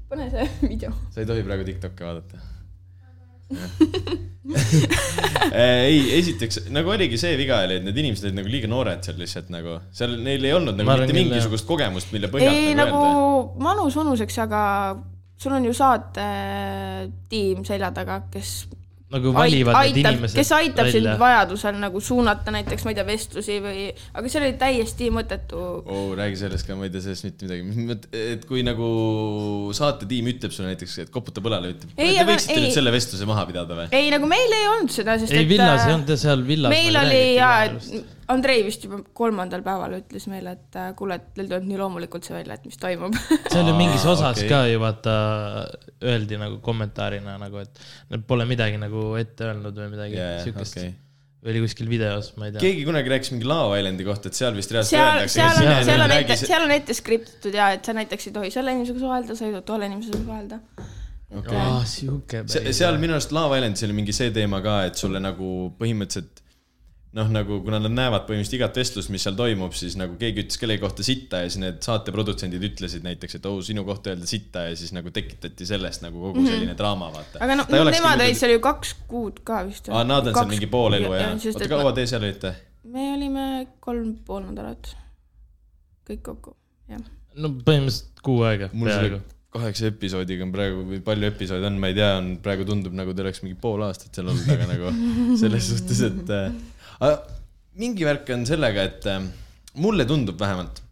pane 0.08 0.30
see 0.32 0.46
video. 0.70 0.94
sa 1.12 1.20
ei 1.20 1.28
tohi 1.28 1.44
praegu 1.44 1.66
Tiktoki 1.68 2.06
vaadata. 2.06 2.40
ei, 5.90 5.98
esiteks 6.16 6.70
nagu 6.72 6.92
oligi 6.94 7.18
see 7.20 7.34
viga 7.38 7.58
oli, 7.66 7.80
et 7.80 7.84
need 7.84 7.98
inimesed 7.98 8.28
olid 8.28 8.38
nagu 8.38 8.52
liiga 8.52 8.70
noored 8.70 9.02
seal 9.04 9.18
lihtsalt 9.20 9.48
nagu, 9.52 9.76
seal 9.94 10.14
neil 10.22 10.46
ei 10.46 10.54
olnud 10.54 10.78
nagu 10.78 10.96
mitte 11.02 11.16
mingisugust 11.16 11.66
kogemust, 11.68 12.12
mille 12.14 12.30
põhjalt 12.32 12.54
ei 12.54 12.76
nagu 12.78 12.94
nagu 12.94 13.00
öelda. 13.02 13.64
manus 13.66 13.98
vanuseks, 13.98 14.38
aga 14.46 14.62
sul 15.40 15.56
on 15.58 15.66
ju 15.66 15.74
saatetiim 15.76 17.66
selja 17.66 17.90
taga, 17.96 18.22
kes 18.32 18.54
nagu 19.10 19.32
valivad 19.34 19.74
need 19.74 19.96
aitab, 19.98 20.14
inimesed 20.14 20.38
kes 20.38 20.52
aitab 20.54 20.90
sind 20.90 21.08
välja. 21.08 21.16
vajadusel 21.18 21.78
nagu 21.82 22.02
suunata 22.04 22.54
näiteks, 22.54 22.84
ma 22.86 22.92
ei 22.92 22.98
tea, 22.98 23.06
vestlusi 23.08 23.56
või, 23.64 23.86
aga 24.14 24.30
see 24.30 24.40
oli 24.42 24.52
täiesti 24.60 25.10
mõttetu. 25.14 25.62
oh,. 25.80 26.12
räägi 26.18 26.38
sellest 26.44 26.68
ka, 26.68 26.76
ma 26.78 26.86
ei 26.86 26.94
tea 26.94 27.04
sellest 27.06 27.26
mitte 27.26 27.48
midagi, 27.48 27.98
et 28.36 28.46
kui 28.48 28.62
nagu 28.66 28.90
saatetiim 29.76 30.30
ütleb 30.34 30.54
sulle 30.54 30.74
näiteks, 30.74 30.96
et 31.06 31.12
koputa 31.14 31.42
põlale, 31.42 31.74
ütleb, 31.74 31.90
Ei, 31.96 32.14
te 32.14 32.22
aga 32.22 32.30
võiksite 32.30 32.56
ei. 32.56 32.64
nüüd 32.66 32.78
selle 32.78 32.94
vestluse 32.94 33.28
maha 33.30 33.44
pidada 33.50 33.82
või? 33.82 33.90
ei, 33.98 34.12
nagu 34.14 34.30
meil 34.30 34.56
ei 34.60 34.70
olnud 34.76 34.94
seda, 34.94 35.18
sest 35.18 35.34
ei, 35.34 35.44
et 35.44 35.52
villas 35.56 35.84
ei 35.84 35.90
äh, 35.90 35.98
olnud 35.98 36.16
seal 36.24 36.46
villas. 36.46 36.74
meil 36.76 37.02
oli 37.02 37.22
ja, 37.40 37.52
et 37.66 38.18
Andrei 38.30 38.62
vist 38.64 38.84
juba 38.86 39.00
kolmandal 39.16 39.62
päeval 39.66 39.96
ütles 39.98 40.26
meile, 40.30 40.54
et 40.58 40.78
äh, 40.78 40.90
kuule, 40.98 41.18
et 41.18 41.28
teil 41.36 41.48
tuleb 41.50 41.66
nii 41.66 41.78
loomulikult 41.80 42.26
see 42.26 42.36
välja, 42.36 42.56
et 42.56 42.66
mis 42.68 42.78
toimub. 42.80 43.16
see 43.50 43.60
oli 43.60 43.74
mingis 43.76 44.06
osas 44.06 44.38
okay. 44.38 44.48
ka 44.50 44.62
ju 44.70 44.80
vaata, 44.82 45.14
öeldi 46.06 46.38
nagu 46.40 46.58
kommentaarina 46.64 47.36
nagu, 47.40 47.62
et 47.62 47.84
nad 48.12 48.26
pole 48.28 48.46
midagi 48.50 48.80
nagu 48.80 49.12
ette 49.20 49.48
öelnud 49.50 49.78
või 49.82 49.92
midagi 49.94 50.18
yeah, 50.18 50.42
siukest 50.44 50.78
okay.. 50.78 50.92
või 51.42 51.54
oli 51.54 51.64
kuskil 51.66 51.90
videos, 51.90 52.32
ma 52.38 52.48
ei 52.48 52.54
tea. 52.54 52.64
keegi 52.66 52.86
kunagi 52.88 53.14
rääkis 53.14 53.34
mingi 53.34 53.48
Lao 53.50 53.72
Islandi 53.78 54.06
kohta, 54.06 54.30
et 54.30 54.38
seal 54.38 54.56
vist 54.58 54.74
reaalselt 54.76 55.34
seal, 55.34 55.56
seal 55.56 55.72
on, 55.74 55.84
seal 55.88 56.06
on 56.06 56.16
ette, 56.18 56.38
seal 56.44 56.66
on 56.66 56.74
ette 56.76 56.96
skriptitud 56.96 57.56
ja 57.60 57.70
et 57.76 57.86
sa 57.86 57.96
näiteks 57.96 58.30
ei 58.30 58.36
tohi 58.36 58.52
selle 58.54 58.76
inimesega 58.76 59.02
suhelda, 59.06 59.38
sa 59.38 59.48
ei 59.48 59.56
tohi 59.56 59.68
tolle 59.72 59.90
inimesega 59.90 60.22
suhelda. 60.26 60.60
aa, 61.40 61.80
siuke. 61.86 62.44
Se- 62.50 62.66
seal 62.76 63.00
minu 63.02 63.16
arust 63.16 63.34
Lava 63.34 63.58
Islandis 63.58 63.86
oli 63.88 63.98
mingi 64.02 64.14
see 64.16 64.30
teema 64.34 64.62
ka, 64.64 64.84
et 64.90 65.00
sulle 65.00 65.22
nagu 65.22 65.70
põhimõtteliselt 65.80 66.39
noh, 67.16 67.30
nagu 67.32 67.58
kuna 67.64 67.80
nad 67.82 67.92
näevad 67.92 68.26
põhimõtteliselt 68.28 68.56
igat 68.60 68.76
vestlust, 68.78 69.10
mis 69.10 69.24
seal 69.26 69.36
toimub, 69.38 69.74
siis 69.76 69.96
nagu 69.98 70.14
keegi 70.20 70.44
ütles 70.44 70.60
kellegi 70.60 70.82
kohta 70.84 71.06
sitta 71.06 71.42
ja 71.42 71.50
siis 71.50 71.58
need 71.62 71.80
saate 71.86 72.14
produtsendid 72.14 72.62
ütlesid 72.70 73.06
näiteks, 73.06 73.38
et 73.40 73.48
oh, 73.50 73.58
sinu 73.66 73.84
kohta 73.88 74.12
öelda 74.12 74.28
sitta 74.30 74.68
ja 74.68 74.76
siis 74.78 74.94
nagu 74.96 75.10
tekitati 75.14 75.66
sellest 75.66 76.04
nagu 76.06 76.22
kogu 76.28 76.44
selline 76.46 76.76
draama, 76.78 77.10
vaata. 77.14 77.40
Mhm. 77.40 77.44
aga 77.46 77.58
no 77.58 77.66
Ta 77.66 77.76
ei 77.76 77.84
olekski 77.84 78.04
nemad 78.04 78.24
olid 78.26 78.40
seal 78.42 78.54
ju 78.54 78.62
kaks 78.68 78.94
kuud 79.10 79.42
ka 79.46 79.64
vist. 79.66 79.90
aa, 79.90 80.04
nad 80.06 80.30
on 80.30 80.38
seal 80.38 80.52
mingi 80.54 80.70
pool 80.70 80.98
elu 81.00 81.12
ja, 81.16 81.32
sest 81.38 81.58
oota, 81.58 81.70
kaua 81.74 81.94
te 81.98 82.06
seal 82.10 82.26
olite? 82.28 82.54
me 82.90 83.10
olime 83.16 83.48
kolm 83.82 84.14
pool 84.26 84.46
nädalat, 84.46 84.94
kõik 86.06 86.24
kokku, 86.30 86.54
jah. 86.90 87.02
no 87.34 87.54
põhimõtteliselt 87.58 88.24
kuu 88.26 88.42
aega 88.46 88.70
mul 88.72 88.92
selle 88.92 89.10
peaaegu. 89.16 89.39
Kaheksa 89.54 89.88
episoodiga 89.90 90.46
on 90.46 90.52
praegu, 90.54 90.84
või 90.86 91.00
palju 91.04 91.30
episoode 91.32 91.66
on, 91.66 91.78
ma 91.82 91.90
ei 91.90 91.96
tea, 91.96 92.10
on 92.20 92.34
praegu 92.42 92.66
tundub 92.68 92.94
nagu 92.96 93.14
te 93.14 93.24
oleks 93.24 93.42
mingi 93.42 93.58
pool 93.58 93.82
aastat 93.86 94.14
seal 94.14 94.30
olnud, 94.30 94.46
aga 94.54 94.68
nagu 94.70 94.92
selles 95.42 95.72
suhtes, 95.72 96.04
et 96.06 96.30
äh, 96.36 97.16
mingi 97.80 98.06
värk 98.06 98.30
on 98.36 98.46
sellega, 98.48 98.86
et 98.86 99.10
äh, 99.10 99.26
mulle 99.82 100.06
tundub 100.06 100.38
vähemalt, 100.40 100.82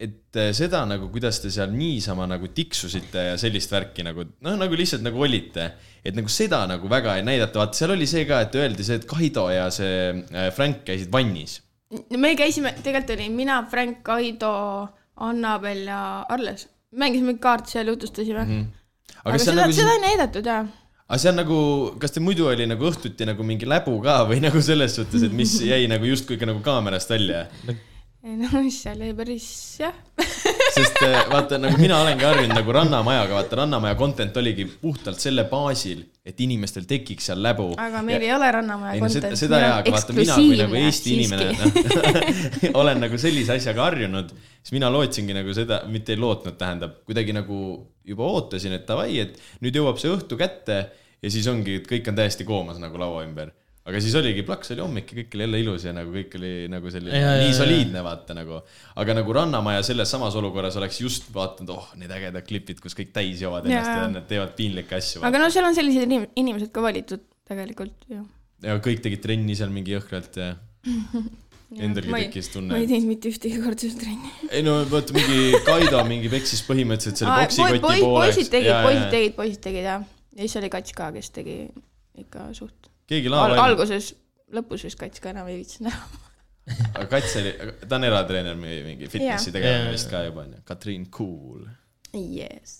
et 0.00 0.38
äh, 0.40 0.50
seda 0.56 0.82
nagu, 0.88 1.10
kuidas 1.14 1.38
te 1.44 1.52
seal 1.54 1.70
niisama 1.76 2.26
nagu 2.30 2.50
tiksusite 2.56 3.26
ja 3.30 3.38
sellist 3.40 3.70
värki 3.70 4.04
nagu 4.06 4.24
noh, 4.26 4.58
nagu 4.58 4.78
lihtsalt 4.78 5.04
nagu 5.06 5.22
olite, 5.22 5.70
et 6.02 6.16
nagu 6.16 6.32
seda 6.32 6.64
nagu 6.70 6.90
väga 6.90 7.18
ei 7.20 7.26
näidata, 7.26 7.60
vaata 7.62 7.78
seal 7.78 7.94
oli 7.94 8.08
see 8.10 8.24
ka, 8.26 8.42
et 8.46 8.58
öeldi 8.58 8.86
see, 8.86 8.98
et 8.98 9.06
Kaido 9.10 9.46
ja 9.52 9.68
see 9.74 10.08
äh, 10.10 10.48
Frank 10.56 10.82
käisid 10.88 11.12
vannis. 11.12 11.60
me 12.16 12.34
käisime, 12.38 12.74
tegelikult 12.82 13.14
oli 13.18 13.30
mina, 13.34 13.62
Frank, 13.70 14.02
Kaido, 14.06 14.54
Annabel 15.20 15.86
ja 15.86 16.02
Arles. 16.32 16.66
Mängisime 16.92 17.36
kaarte 17.38 17.70
seal, 17.70 17.90
jutustasime 17.94 18.44
mm. 18.44 18.50
-hmm. 18.50 18.76
Aga 19.20 19.34
aga 19.34 19.44
seda, 19.44 19.56
nagu 19.60 19.74
seda 19.76 19.92
ei 19.96 20.00
näidatud 20.00 20.46
jaa. 20.46 20.62
aga 21.08 21.18
see 21.18 21.30
on 21.30 21.38
nagu, 21.42 21.58
kas 22.00 22.14
teil 22.14 22.24
muidu 22.24 22.46
oli 22.48 22.66
nagu 22.70 22.88
õhtuti 22.90 23.26
nagu 23.28 23.44
mingi 23.46 23.68
läbu 23.68 23.98
ka 24.02 24.22
või 24.30 24.40
nagu 24.46 24.62
selles 24.62 24.96
suhtes, 24.96 25.22
et 25.26 25.32
mis 25.32 25.60
jäi 25.66 25.86
nagu 25.90 26.04
justkui 26.08 26.38
ka 26.40 26.48
nagu 26.50 26.62
kaamerast 26.64 27.10
välja? 27.10 27.46
ei 28.24 28.36
no 28.36 28.62
seal 28.70 29.00
oli 29.00 29.14
päris 29.16 29.48
jah. 29.80 29.94
sest 30.76 31.02
äh, 31.06 31.18
vaata, 31.32 31.58
nagu 31.58 31.78
mina 31.80 32.00
olengi 32.02 32.24
harjunud 32.24 32.56
nagu 32.56 32.72
Rannamajaga, 32.78 33.34
vaata 33.38 33.62
Rannamaja 33.62 33.98
content 34.00 34.36
oligi 34.36 34.66
puhtalt 34.66 35.20
selle 35.20 35.44
baasil, 35.50 36.04
et 36.30 36.40
inimestel 36.44 36.86
tekiks 36.88 37.30
seal 37.30 37.42
läbu. 37.42 37.72
aga 37.80 38.02
meil 38.06 38.24
ei 38.24 38.32
ole 38.34 38.50
Rannamaja 38.56 39.02
no 39.02 39.10
seda, 39.10 39.60
jaa, 39.62 39.76
aga 39.82 39.94
vaata 39.94 40.16
mina 40.16 40.38
kui 40.38 40.58
nagu 40.60 40.78
Eesti 40.80 41.16
inimene 41.16 41.50
no, 41.58 41.70
olen 42.82 43.02
nagu 43.06 43.20
sellise 43.20 43.56
asjaga 43.56 43.86
harjunud, 43.88 44.32
siis 44.60 44.74
mina 44.76 44.90
lootsingi 44.92 45.36
nagu 45.36 45.54
seda, 45.56 45.82
mitte 45.90 46.14
ei 46.14 46.20
lootnud, 46.22 46.56
tähendab 46.60 47.00
kuidagi 47.08 47.34
nagu 47.36 47.60
juba 48.06 48.28
ootasin, 48.30 48.74
et 48.78 48.86
davai, 48.88 49.12
et 49.22 49.38
nüüd 49.64 49.76
jõuab 49.80 50.00
see 50.02 50.12
õhtu 50.12 50.38
kätte 50.40 50.80
ja 51.20 51.32
siis 51.32 51.48
ongi, 51.50 51.80
et 51.80 51.88
kõik 51.88 52.08
on 52.10 52.20
täiesti 52.20 52.46
koomas 52.48 52.80
nagu 52.82 53.00
laua 53.00 53.24
ümber. 53.26 53.52
Aga 53.88 54.00
siis 54.02 54.14
oligi, 54.18 54.42
plaks 54.46 54.74
oli 54.74 54.82
hommik 54.84 55.12
ja 55.12 55.18
kõik 55.20 55.34
oli 55.36 55.44
jälle 55.46 55.60
ilus 55.62 55.84
ja 55.88 55.92
nagu 55.96 56.12
kõik 56.12 56.34
oli 56.36 56.52
nagu 56.70 56.90
selline 56.92 57.20
Ja, 57.20 57.32
nii 57.40 57.48
ja. 57.48 57.56
soliidne, 57.56 58.02
vaata 58.04 58.36
nagu. 58.36 58.60
aga 59.02 59.16
nagu 59.16 59.36
Rannamaja 59.36 59.82
selles 59.88 60.12
samas 60.12 60.36
olukorras 60.36 60.76
oleks 60.80 61.00
just 61.00 61.30
vaadanud, 61.34 61.72
oh, 61.78 61.88
need 62.00 62.12
ägedad 62.12 62.44
klipid, 62.46 62.82
kus 62.84 62.96
kõik 62.98 63.14
täis 63.16 63.40
joovad 63.40 63.68
ennast 63.68 63.88
ja, 63.88 64.02
ja 64.04 64.10
nad 64.12 64.28
teevad 64.28 64.52
piinlikke 64.58 64.98
asju. 65.00 65.24
aga 65.26 65.40
no 65.40 65.48
seal 65.52 65.68
on 65.70 65.78
sellised 65.78 66.04
inim- 66.08 66.28
inimesed 66.36 66.72
ka 66.74 66.84
valitud 66.84 67.24
tegelikult 67.48 68.04
ju. 68.10 68.26
ja 68.66 68.76
kõik 68.84 69.00
tegid 69.06 69.24
trenni 69.24 69.56
seal 69.58 69.72
mingi 69.72 69.96
jõhkralt 69.96 70.36
ja 70.42 70.52
endalgi 71.86 72.12
tekkis 72.12 72.52
tunne 72.52 72.74
ma 72.74 72.82
ei 72.82 72.88
teinud 72.90 73.08
mitte 73.14 73.32
ühtegi 73.32 73.62
korda 73.64 73.86
seda 73.86 74.04
trenni. 74.04 74.34
ei 74.50 74.64
no 74.66 74.76
vaata 74.92 75.16
mingi 75.16 75.62
Kaido 75.64 76.04
mingi 76.08 76.28
peksis 76.32 76.62
põhimõtteliselt 76.68 77.24
selle 77.24 77.40
poksikoti 77.46 77.80
pooleks. 78.04 78.36
poisid 78.36 78.52
tegid, 78.52 78.76
poisid 78.84 79.08
tegid, 79.16 79.36
poisid 79.40 79.64
tegid 79.70 79.88
jah. 79.88 80.06
ja 80.36 80.44
siis 80.44 80.60
oli 80.60 80.72
Kats 80.76 80.96
ka, 81.00 81.08
kes 81.16 81.32
tegi 81.32 81.62
ikka 82.20 82.50
suht 82.52 82.89
keegi 83.10 83.30
Al. 83.30 83.36
laval, 83.36 83.58
alguses, 83.68 84.04
lõpus 84.54 84.80
vist 84.86 84.98
Kats 85.00 85.18
ka 85.22 85.26
enam 85.34 85.46
ei 85.50 85.56
viitsinud 85.60 85.90
ära. 85.92 86.02
aga 86.96 87.06
Kats 87.16 87.32
oli, 87.40 87.52
ta 87.82 87.92
on 87.98 88.04
eratreener, 88.08 88.56
mingi 88.60 89.06
fitnessi 89.10 89.50
tegelane 89.54 89.90
vist 89.94 90.08
ka 90.12 90.16
juba 90.28 90.40
onju, 90.46 90.58
Katriin 90.68 91.04
Cool. 91.14 91.60
Yes. 92.14 92.70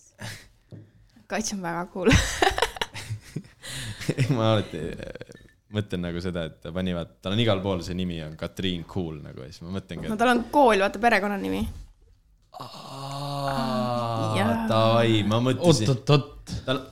Kats 1.31 1.55
on 1.55 1.61
väga 1.63 1.83
cool. 1.95 2.11
ma 4.35 4.45
alati 4.55 4.81
äh, 4.91 4.97
mõtlen 5.75 6.03
nagu 6.03 6.23
seda, 6.23 6.47
et 6.51 6.59
ta 6.65 6.73
pani, 6.75 6.95
vaata, 6.97 7.21
tal 7.23 7.37
on 7.37 7.43
igal 7.43 7.61
pool 7.63 7.83
see 7.87 7.97
nimi 7.99 8.19
on 8.25 8.35
Katriin 8.39 8.83
Cool 8.91 9.21
nagu 9.23 9.45
ja 9.45 9.51
siis 9.51 9.63
ma 9.63 9.77
mõtlengi, 9.77 10.09
no 10.09 10.17
et 10.17 10.23
tal 10.23 10.33
on 10.33 10.43
kool, 10.55 10.83
vaata 10.83 11.03
perekonnanimi. 11.03 11.63
davai, 14.71 15.21
ma 15.27 15.39
mõtlesin, 15.45 15.91
oot-oot-oot. 15.91 16.55
tal, 16.67 16.83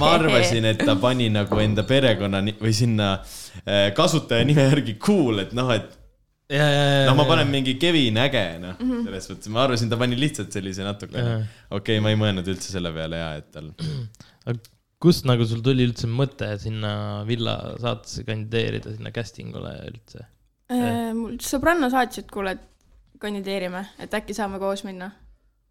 ma 0.00 0.12
arvasin, 0.18 0.66
et 0.68 0.80
ta 0.84 0.96
pani 1.00 1.30
nagu 1.32 1.58
enda 1.62 1.84
perekonna 1.88 2.42
või 2.60 2.72
sinna 2.76 3.14
äh, 3.16 3.88
kasutaja 3.96 4.44
nime 4.44 4.66
järgi 4.66 4.98
Cool, 5.00 5.40
et 5.46 5.54
noh, 5.56 5.70
et 5.72 5.94
ja, 6.52 6.66
ja, 6.68 6.82
ja. 6.82 7.06
no 7.08 7.16
ma 7.16 7.24
panen 7.28 7.48
mingi 7.52 7.76
Kevin 7.80 8.20
Äge, 8.20 8.44
noh, 8.60 8.76
selles 9.06 9.30
mõttes, 9.32 9.50
ma 9.54 9.64
arvasin, 9.64 9.88
ta 9.92 9.98
pani 10.00 10.18
lihtsalt 10.20 10.52
sellise 10.52 10.84
natuke, 10.84 11.16
Jaa. 11.16 11.40
okei 11.70 11.96
okay,, 11.96 12.04
ma 12.04 12.12
ei 12.12 12.20
mõelnud 12.20 12.52
üldse 12.52 12.74
selle 12.74 12.92
peale 12.96 13.22
ja, 13.22 13.32
et 13.40 13.48
tal, 13.56 13.72
kust 15.04 15.26
nagu 15.28 15.48
sul 15.48 15.64
tuli 15.64 15.88
üldse 15.88 16.08
mõte 16.12 16.52
sinna 16.60 17.24
Villa 17.28 17.56
saatesse 17.80 18.24
kandideerida, 18.28 18.92
sinna 18.96 19.12
casting 19.16 19.56
ule 19.56 19.74
üldse? 19.88 20.28
mul 21.14 21.36
sõbranna 21.44 21.90
saatis, 21.92 22.24
et 22.24 22.30
kuule, 22.32 22.56
et 22.56 23.20
kandideerime, 23.20 23.84
et 24.02 24.12
äkki 24.16 24.36
saame 24.36 24.60
koos 24.60 24.84
minna. 24.84 25.12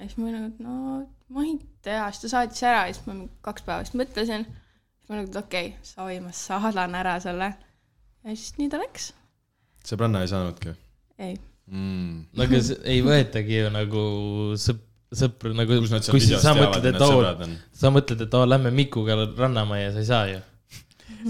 Ja 0.03 0.09
siis 0.09 0.19
ma 0.19 0.29
olin 0.29 0.41
nagu, 0.41 0.51
et 0.51 0.59
no 0.63 1.33
ma 1.33 1.47
ei 1.47 1.55
tea, 1.85 2.03
siis 2.11 2.25
ta 2.25 2.31
saatis 2.35 2.63
ära 2.67 2.85
ja 2.87 2.93
siis 2.93 3.07
ma 3.07 3.15
mingi 3.15 3.31
kaks 3.45 3.65
päeva 3.65 3.83
vist 3.85 3.97
mõtlesin. 3.97 4.45
siis 4.45 5.09
ma 5.09 5.15
olin 5.15 5.23
nagu, 5.23 5.33
et 5.33 5.41
okei 5.41 5.67
okay,, 5.71 5.89
savi, 5.93 6.19
ma 6.23 6.35
saadan 6.37 6.99
ära 6.99 7.17
selle. 7.23 7.53
ja 8.23 8.35
siis 8.35 8.55
nii 8.59 8.71
ta 8.73 8.81
läks. 8.83 9.11
sõbranna 9.87 10.23
ei 10.23 10.31
saanudki 10.31 10.75
ei, 11.23 11.37
mm.. 11.71 12.23
no 12.33 12.47
aga 12.47 12.63
ei 12.91 13.03
võetagi 13.05 13.61
ju 13.61 13.73
nagu 13.73 14.05
sõp-, 14.59 14.85
sõpru 15.23 15.53
nagu, 15.57 15.81
kui 15.83 15.91
sa 15.91 16.55
mõtled, 16.57 16.89
et 16.91 17.05
oo, 17.05 17.21
sa 17.83 17.93
mõtled, 17.93 18.25
et 18.25 18.39
oo, 18.39 18.47
lähme 18.49 18.73
Mikuga 18.75 19.17
Rannamajja, 19.23 19.93
sa 19.95 20.03
ei 20.03 20.09
saa 20.09 20.23
ju. 20.31 20.41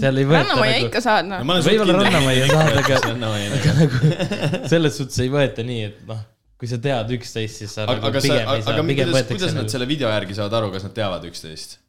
seal 0.00 0.20
ei 0.20 0.28
võeta 0.28 0.42
Rannamaja 0.42 0.76
nagu 0.78 0.90
ikka 0.90 1.04
saad, 1.04 1.30
no 1.30 1.40
noh. 1.40 1.64
Võib-olla 1.68 1.98
Rannamajja 2.00 2.46
saad, 2.50 2.78
aga- 2.82 3.02
Rannamajja 3.10 3.58
aga 3.58 3.74
nagu 3.80 4.14
selles 4.72 5.00
suhtes 5.00 5.20
ei 5.24 5.32
võeta 5.32 5.66
nii, 5.66 5.82
et 5.90 6.06
noh, 6.08 6.24
kui 6.64 6.72
sa 6.72 6.80
tead 6.80 7.10
üksteist, 7.18 7.60
siis 7.60 7.72
sa 7.76 7.84
aga, 7.84 7.98
nagu 7.98 8.08
aga 8.08 8.20
sa, 8.20 8.26
pigem 8.26 8.40
ei 8.40 8.44
aga 8.44 8.60
saa, 8.64 8.74
aga 8.74 8.84
pigem 8.88 9.00
kuidas, 9.10 9.16
võetakse 9.18 9.36
kuidas 9.36 9.56
nad 9.56 9.60
nagu. 9.66 9.72
selle 9.76 9.88
video 9.90 10.12
järgi 10.12 10.36
saavad 10.38 10.60
aru, 10.60 10.70
kas 10.72 10.86
nad 10.88 10.94
teavad 10.96 11.26
üksteist? 11.28 11.80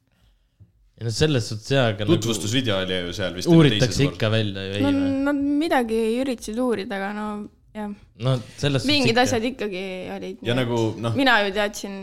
no 1.03 1.12
selles 1.15 1.50
suhtes 1.51 1.72
jaa, 1.75 1.89
aga 1.91 2.05
nagu 2.05 2.15
tutvustusvideo 2.15 2.79
oli 2.84 2.98
ju 2.98 3.13
seal 3.15 3.36
vist. 3.36 3.51
uuritakse 3.51 4.08
ikka 4.10 4.32
välja 4.32 4.65
ju, 4.67 4.74
no 4.84 4.91
ei 4.91 4.98
või? 4.98 5.13
nad 5.27 5.44
midagi 5.63 6.01
üritasid 6.24 6.60
uurida, 6.63 7.00
aga 7.00 7.12
no 7.15 7.27
jah, 7.75 7.94
no 8.27 8.36
selles 8.55 8.84
suhtes 8.84 8.91
mingid 8.91 9.13
ikka. 9.13 9.25
asjad 9.27 9.48
ikkagi 9.51 9.86
olid. 10.15 10.44
ja 10.48 10.58
nagu 10.58 10.82
noh, 11.08 11.17
mina 11.20 11.39
ju 11.46 11.55
teadsin 11.55 11.98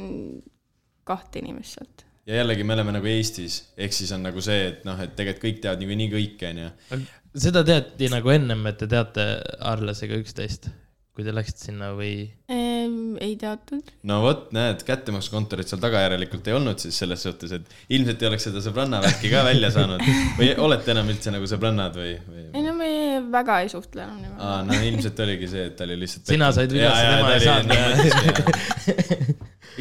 kahte 1.08 1.40
inimest 1.40 1.78
sealt. 1.78 2.04
ja 2.28 2.42
jällegi 2.42 2.68
me 2.68 2.76
oleme 2.76 2.96
nagu 2.98 3.12
Eestis, 3.12 3.62
ehk 3.76 3.96
siis 3.96 4.12
on 4.16 4.24
nagu 4.28 4.44
see, 4.44 4.68
et 4.74 4.86
noh, 4.88 5.00
et 5.00 5.16
tegelikult 5.16 5.48
kõik 5.48 5.64
teavad 5.64 5.84
niikuinii 5.84 6.12
kõike, 6.12 6.52
onju. 6.52 7.02
seda 7.48 7.64
teati 7.68 8.12
nagu 8.12 8.32
ennem, 8.36 8.64
et 8.72 8.80
te 8.80 8.90
teate 8.92 9.26
Arlasega 9.72 10.20
üksteist, 10.20 10.68
kui 11.12 11.24
te 11.26 11.32
läksite 11.34 11.66
sinna 11.66 11.90
või? 11.92 12.24
Ehm, 12.52 13.18
ei 13.20 13.34
teatud. 13.40 13.90
no 14.08 14.18
vot, 14.24 14.46
näed, 14.56 14.80
kättemaksukontorit 14.88 15.68
seal 15.68 15.80
taga 15.82 16.00
järelikult 16.06 16.48
ei 16.48 16.56
olnud 16.56 16.80
siis 16.80 16.96
selles 17.02 17.24
suhtes, 17.26 17.52
et 17.58 17.92
ilmselt 17.92 18.22
ei 18.22 18.30
oleks 18.30 18.46
seda 18.48 18.62
sõbranna 18.64 19.02
värki 19.04 19.32
ka 19.32 19.42
välja 19.44 19.68
saanud 19.74 20.00
või 20.38 20.48
olete 20.66 20.94
enam 20.94 21.10
üldse 21.12 21.34
nagu 21.34 21.48
sõbrannad 21.50 21.98
või, 22.00 22.14
või?? 22.28 22.46
ei 22.56 22.64
no 22.64 22.72
me 22.78 22.92
väga 23.34 23.58
ei 23.64 23.72
suhtle 23.72 24.06
enam 24.06 24.22
niimoodi. 24.22 24.46
aa, 24.48 24.62
no 24.68 24.78
ilmselt 24.88 25.20
oligi 25.26 25.50
see, 25.52 25.66
et 25.68 25.76
ta 25.76 25.84
oli 25.88 25.98
lihtsalt. 26.00 26.32
Sina 26.32 26.48
said 26.56 26.72
ja 26.76 26.94
tema 26.96 27.34
ei 27.34 27.44
saanud. 27.44 27.74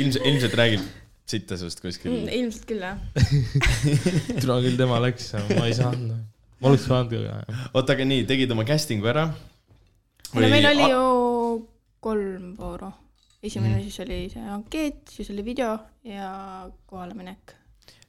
ilmselt, 0.02 0.26
ilmselt 0.28 0.60
räägib 0.60 0.90
sitta 1.32 1.56
sinust 1.60 1.80
kuskil 1.80 2.12
Mm, 2.12 2.28
ilmselt 2.42 2.68
küll 2.68 2.84
jah. 2.84 3.00
tule 4.42 4.60
küll, 4.66 4.76
tema 4.80 5.00
läks, 5.04 5.32
ma 5.56 5.64
ei 5.70 5.78
saanud. 5.78 6.12
ma 6.60 6.72
oleks 6.74 6.90
saanud 6.90 7.16
ka. 7.16 7.62
oota, 7.72 7.96
aga 7.96 8.08
nii, 8.12 8.26
tegid 8.28 8.52
oma 8.52 8.68
casting'u 8.68 9.08
ära? 9.14 9.30
No 10.34 10.50
meil 10.52 10.68
oli 10.72 10.90
ju 10.92 11.06
kolm 12.02 12.52
vooru. 12.58 12.92
esimene 13.42 13.76
mm. 13.76 13.86
siis 13.88 14.04
oli 14.04 14.20
see 14.30 14.44
ankeet, 14.54 15.02
siis 15.10 15.32
oli 15.34 15.46
video 15.46 15.72
ja 16.08 16.70
kohaleminek. 16.90 17.56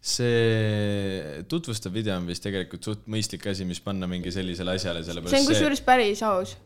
see 0.00 1.44
tutvustav 1.48 1.94
video 1.94 2.16
on 2.18 2.26
vist 2.26 2.44
tegelikult 2.44 2.84
suht 2.84 3.06
mõistlik 3.10 3.46
asi, 3.50 3.66
mis 3.68 3.80
panna 3.80 4.08
mingi 4.10 4.32
sellisele 4.34 4.76
asjale, 4.76 5.02
see 5.02 5.12
on 5.12 5.16
sellepärast 5.16 5.36
see, 5.36 5.48
kusjuures 5.50 5.82
päris 5.86 6.22
aus. 6.26 6.56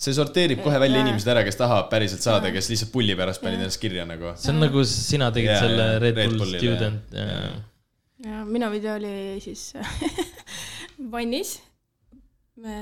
see 0.00 0.16
sorteerib 0.16 0.62
kohe 0.64 0.80
välja 0.82 1.00
Jaa. 1.00 1.08
inimesed 1.08 1.32
ära, 1.32 1.44
kes 1.46 1.60
tahavad 1.60 1.90
päriselt 1.92 2.24
saada, 2.24 2.52
kes 2.54 2.70
lihtsalt 2.72 2.92
pulli 2.94 3.16
pärast 3.18 3.44
panid 3.44 3.62
ennast 3.62 3.82
kirja 3.82 4.06
nagu. 4.08 4.34
see 4.36 4.54
on 4.54 4.62
nagu 4.64 4.84
sina 4.88 5.30
tegid 5.34 5.54
Jaa, 5.54 5.64
selle 5.66 5.90
Red 5.98 6.22
Red 6.22 6.34
Bull 6.34 6.44
Bullile, 6.44 6.64
Student 6.64 7.16
ja 7.16 7.28
Jaa. 7.30 7.54
ja 8.26 8.44
minu 8.48 8.72
video 8.72 8.98
oli 9.00 9.38
siis 9.44 9.70
vannis. 11.14 11.58
me 12.60 12.76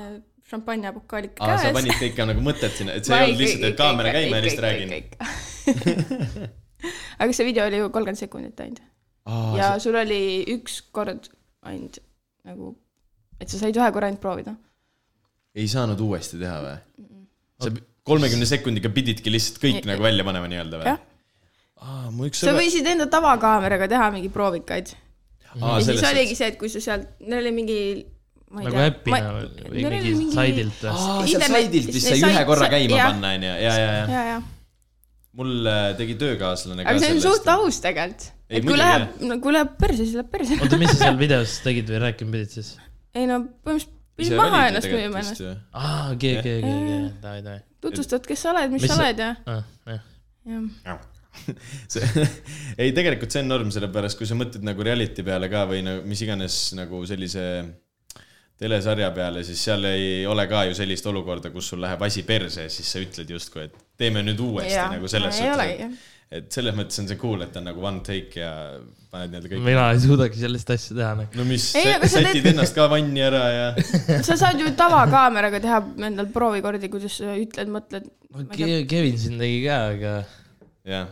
šampanjapokaalid 0.51 1.39
aa, 1.39 1.57
sa 1.57 1.63
käes. 1.67 1.75
panid 1.77 1.95
ka 1.99 2.05
ikka 2.09 2.25
nagu 2.29 2.43
mõtet 2.45 2.77
sinna, 2.77 2.95
et 2.97 3.05
see 3.07 3.15
ei 3.15 3.27
olnud 3.27 3.43
lihtsalt, 3.43 3.65
et 3.69 3.77
kaamera 3.79 4.13
käima 4.15 4.39
ja 4.39 4.45
lihtsalt 4.45 4.65
räägin. 4.65 4.89
aga 7.19 7.35
see 7.35 7.45
video 7.49 7.67
oli 7.69 7.81
ju 7.81 7.89
kolmkümmend 7.93 8.21
sekundit 8.21 8.63
ainult 8.65 8.81
ja 9.59 9.73
sul 9.83 9.97
oli 9.99 10.21
üks 10.55 10.79
kord 10.95 11.29
ainult 11.69 11.99
nagu, 12.47 12.71
et 13.39 13.51
sa 13.51 13.59
said 13.61 13.77
ühe 13.77 13.89
korra 13.93 14.09
ainult 14.09 14.23
proovida. 14.23 14.55
ei 15.55 15.67
saanud 15.69 15.99
uuesti 16.05 16.39
teha 16.41 16.57
või? 16.65 16.77
sa 17.59 17.73
kolmekümne 18.09 18.47
sekundiga 18.49 18.89
pididki 18.93 19.31
lihtsalt 19.33 19.59
kõik 19.61 19.81
Ei- 19.83 19.89
nagu 19.91 20.03
välja 20.05 20.25
panema 20.25 20.49
nii-öelda 20.49 20.81
või 20.81 20.95
aa, 21.79 22.09
mu 22.11 22.27
üks 22.29 22.41
sa 22.41 22.49
sõber, 22.49 22.63
võisid 22.63 22.87
enda 22.91 23.07
tavakaameraga 23.11 23.87
teha 23.91 24.09
mingi 24.15 24.31
proovikaid. 24.33 24.93
ja 25.55 25.75
siis 25.83 26.03
oligi 26.03 26.35
see, 26.39 26.49
et 26.53 26.57
kui 26.59 26.71
sa 26.71 26.81
sealt, 26.83 27.11
neil 27.19 27.43
oli 27.43 27.53
mingi. 27.55 27.79
Nagu 28.49 28.81
äpina 28.81 29.33
või 29.35 29.83
või 29.83 29.83
mingi 29.93 30.31
saidilt 30.33 30.81
või? 30.81 30.93
aa, 30.93 31.19
sealt 31.29 31.45
saidilt 31.53 31.91
vist 31.93 32.09
sai 32.09 32.23
ühe 32.25 32.41
korra 32.49 32.69
käima 32.71 32.97
jah. 32.97 33.11
panna, 33.11 33.33
onju, 33.37 33.51
ja, 33.51 33.59
ja, 33.61 33.91
ja. 33.91 34.07
ja, 34.09 34.23
ja, 34.31 34.39
mul 35.39 35.69
äh, 35.69 35.85
tegi 35.99 36.17
töökaaslane 36.19 36.85
ka 36.85 36.95
aga 36.95 37.03
see 37.03 37.15
on 37.15 37.23
suht 37.27 37.53
aus 37.53 37.79
tegelikult. 37.83 38.27
Ei, 38.49 38.57
et 38.57 38.65
kui 38.65 38.79
läheb, 38.79 39.21
no 39.29 39.37
kui 39.43 39.53
läheb 39.53 39.75
perse, 39.77 40.01
siis 40.01 40.17
läheb 40.17 40.31
perse. 40.33 40.57
oota, 40.57 40.81
mis 40.81 40.89
sa 40.95 41.03
seal 41.03 41.19
videos 41.21 41.59
tegid 41.65 41.91
või 41.93 42.01
rääkima 42.07 42.33
pidid 42.37 42.57
siis? 42.57 42.73
ei 43.13 43.29
no 43.29 43.43
põhimõtteliselt 43.61 43.97
Ise 44.19 44.33
pidid 44.33 44.41
maha 44.41 44.63
ennast 44.67 44.89
müüma 44.91 45.21
ennast. 45.21 45.45
aa, 45.71 46.09
okei, 46.15 46.33
okei, 46.39 46.57
okei, 46.59 46.73
okei, 46.73 46.97
davai, 47.21 47.43
davai. 47.45 47.61
tutvustad, 47.85 48.25
kes 48.27 48.43
sa 48.43 48.51
oled, 48.51 48.73
mis 48.73 48.87
sa 48.89 48.97
oled 48.97 49.21
ja, 49.23 49.29
jah, 49.47 50.65
jah. 50.89 51.05
see, 51.93 52.25
ei 52.81 52.91
tegelikult 52.97 53.31
see 53.31 53.45
on 53.45 53.53
norm, 53.53 53.69
sellepärast 53.71 54.19
kui 54.19 54.27
sa 54.27 54.35
mõtled 54.35 54.65
nagu 54.65 54.83
reality 54.83 55.23
peale 55.23 55.47
ka 55.51 55.63
või 55.69 55.85
nagu 55.85 56.03
mis 56.09 56.25
iganes 56.25 56.57
nagu 56.75 56.99
sellise 57.07 57.45
telesarja 58.59 59.09
peale, 59.15 59.43
siis 59.47 59.61
seal 59.69 59.85
ei 59.87 60.25
ole 60.27 60.45
ka 60.51 60.65
ju 60.67 60.77
sellist 60.77 61.05
olukorda, 61.07 61.51
kus 61.53 61.71
sul 61.71 61.79
läheb 61.83 62.01
asi 62.03 62.25
perse, 62.27 62.67
siis 62.73 62.91
sa 62.91 63.01
ütled 63.03 63.29
justkui, 63.31 63.69
et 63.69 63.75
teeme 63.99 64.23
nüüd 64.25 64.41
uuesti 64.43 64.75
Jaa, 64.75 64.89
nagu 64.91 65.11
selles 65.11 65.39
suhtes 65.39 65.99
et, 66.29 66.49
selles 66.53 66.75
mõttes 66.77 67.01
on 67.01 67.07
see 67.09 67.17
cool, 67.19 67.41
et 67.45 67.55
on 67.57 67.65
nagu 67.65 67.85
one 67.85 68.03
take 68.05 68.41
ja 68.41 68.51
paned 69.09 69.31
nii-öelda 69.33 69.49
kõik. 69.49 69.63
mina 69.65 69.85
ei 69.95 70.01
suudagi 70.03 70.41
sellist 70.41 70.73
asja 70.75 70.97
teha 70.97 71.11
nagu. 71.21 71.39
no 71.39 71.45
mis, 71.49 71.69
sa 71.73 71.95
sätid 72.11 72.35
teed- 72.35 72.49
ennast 72.51 72.75
ka 72.77 72.85
vanni 72.91 73.23
ära 73.25 73.45
ja 73.53 73.69
sa 74.27 74.37
saad 74.37 74.61
ju 74.61 74.69
tavakaameraga 74.77 75.61
teha 75.63 75.79
endal 76.09 76.29
proovikordi, 76.33 76.91
kuidas 76.93 77.17
sa 77.21 77.33
ütled, 77.39 77.71
mõtled. 77.73 78.11
Kevin 78.91 79.17
siin 79.17 79.39
tegi 79.41 79.63
ka, 79.65 79.79
aga 79.95 80.13
jah. 80.85 81.09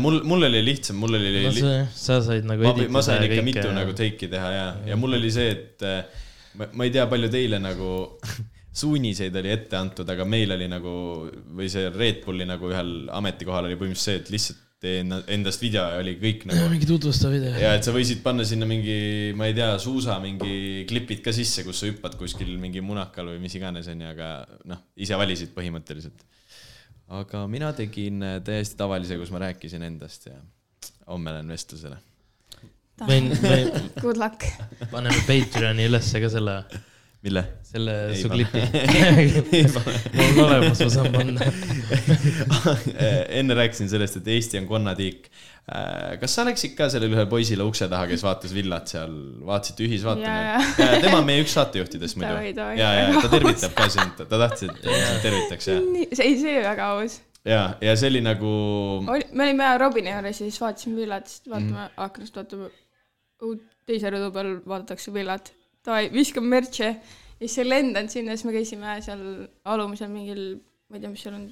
mul, 0.00 0.22
mul 0.28 0.48
oli 0.48 0.62
lihtsam, 0.64 0.96
mul 1.02 1.18
oli 1.18 1.44
no 1.44 1.52
see, 1.58 1.82
sa 1.92 2.22
said 2.24 2.48
nagu 2.48 2.64
ma, 2.64 2.88
ma 2.96 3.04
sain 3.04 3.20
ja 3.20 3.28
ikka 3.28 3.42
kõike 3.42 3.48
mitu 3.50 3.66
ja- 3.66 3.76
nagu 3.82 3.98
take'i 3.98 4.32
teha 4.32 4.54
ja, 4.54 4.66
ja 4.94 4.96
mul 5.00 5.18
oli 5.20 5.34
see, 5.34 5.52
et 5.58 5.84
äh, 5.84 6.24
ma, 6.58 6.86
ei 6.86 6.94
tea, 6.94 7.06
palju 7.10 7.30
teile 7.32 7.60
nagu 7.62 7.90
suuniseid 8.78 9.36
oli 9.40 9.52
ette 9.52 9.78
antud, 9.78 10.08
aga 10.12 10.26
meil 10.28 10.54
oli 10.54 10.68
nagu 10.70 10.94
või 11.58 11.68
see 11.72 11.90
Red 11.94 12.24
Bulli 12.24 12.46
nagu 12.48 12.70
ühel 12.70 12.94
ametikohal 13.14 13.68
oli 13.68 13.78
põhimõtteliselt 13.78 14.08
see, 14.08 14.22
et 14.22 14.34
lihtsalt 14.34 14.64
tee 14.78 15.00
endast 15.34 15.62
video 15.62 15.82
ja 15.90 15.98
oli 15.98 16.14
kõik 16.20 16.44
nagu 16.46 16.68
mingi 16.70 16.86
tutvustav 16.86 17.32
video. 17.34 17.50
ja 17.58 17.72
et 17.74 17.86
sa 17.86 17.90
võisid 17.94 18.20
panna 18.22 18.44
sinna 18.46 18.66
mingi, 18.68 19.32
ma 19.38 19.48
ei 19.50 19.56
tea, 19.56 19.72
suusa 19.82 20.20
mingi 20.22 20.84
klipid 20.90 21.22
ka 21.24 21.34
sisse, 21.34 21.64
kus 21.66 21.82
sa 21.82 21.88
hüppad 21.90 22.14
kuskil 22.20 22.52
mingi 22.62 22.82
munakal 22.84 23.32
või 23.32 23.42
mis 23.42 23.56
iganes 23.58 23.90
onju, 23.90 24.12
aga 24.14 24.28
noh, 24.70 24.84
ise 24.94 25.18
valisid 25.18 25.50
põhimõtteliselt. 25.56 26.22
aga 27.18 27.42
mina 27.50 27.72
tegin 27.74 28.22
äh, 28.22 28.38
täiesti 28.46 28.78
tavalise, 28.78 29.18
kus 29.18 29.34
ma 29.34 29.42
rääkisin 29.48 29.82
endast 29.88 30.30
ja 30.30 30.38
homme 31.08 31.34
lähen 31.34 31.50
vestlusele. 31.50 31.98
võin, 33.06 33.30
võin, 33.42 33.70
Good 34.00 34.18
luck. 34.20 34.48
paneme 34.90 35.22
Patreoni 35.28 35.86
ülesse 35.88 36.22
ka 36.22 36.30
selle, 36.32 36.58
mille? 37.26 37.44
selle 37.68 37.94
Ei 38.12 38.22
su 38.22 38.30
klipi. 38.32 38.62
mul 40.16 40.30
on 40.32 40.40
olemas, 40.46 40.80
ma 40.80 40.88
saan 40.92 41.12
panna. 41.12 41.50
enne 43.40 43.56
rääkisin 43.58 43.90
sellest, 43.92 44.20
et 44.20 44.30
Eesti 44.34 44.60
on 44.62 44.68
konnatiik. 44.70 45.28
kas 46.22 46.32
sa 46.38 46.46
läksid 46.48 46.72
ka 46.78 46.88
sellele 46.88 47.12
ühele 47.12 47.28
poisile 47.28 47.66
ukse 47.68 47.90
taha, 47.92 48.08
kes 48.08 48.24
vaatas 48.24 48.54
villat 48.56 48.88
seal, 48.88 49.12
vaatasite 49.44 49.84
ühisvaatamine? 49.84 50.96
tema 51.04 51.20
on 51.20 51.28
meie 51.28 51.44
üks 51.44 51.52
saatejuhtidest 51.58 52.20
muidu. 52.20 52.68
Ja, 52.80 52.92
ja 53.02 53.20
ta 53.20 53.32
tervitab 53.34 53.76
ka 53.76 53.90
sind, 53.92 54.16
ta 54.24 54.42
tahtis, 54.46 54.72
et 54.72 54.88
sind 54.88 55.24
tervitaks 55.26 55.72
ja, 55.72 55.78
see, 56.16 56.32
see 56.40 56.56
oli 56.56 56.64
väga 56.70 56.90
aus. 56.96 57.20
ja, 57.44 57.62
ja 57.84 57.96
see 58.00 58.14
oli 58.14 58.24
nagu 58.24 58.50
me 59.04 59.44
olime 59.44 59.70
Robini 59.84 60.16
juures 60.16 60.40
ja 60.40 60.48
siis 60.48 60.60
vaatasime 60.64 61.02
villat, 61.02 61.28
siis 61.28 61.44
vaatame 61.52 61.82
mm. 61.84 61.96
aknast, 62.08 62.40
vaatame. 62.40 62.72
Teise 63.88 64.12
rõdu 64.12 64.30
peal 64.34 64.52
vaadatakse 64.68 65.14
villat. 65.14 65.52
davai, 65.84 66.08
viskame 66.12 66.50
mertši. 66.52 66.88
ja 66.88 67.44
siis 67.46 67.58
see 67.60 67.68
lendan 67.68 68.10
sinna, 68.12 68.36
siis 68.36 68.48
me 68.48 68.56
käisime 68.56 68.96
seal 69.04 69.22
alumisel 69.64 70.10
mingil, 70.12 70.42
ma 70.90 70.98
ei 70.98 71.04
tea, 71.04 71.12
mis 71.12 71.22
seal 71.24 71.36
on, 71.38 71.46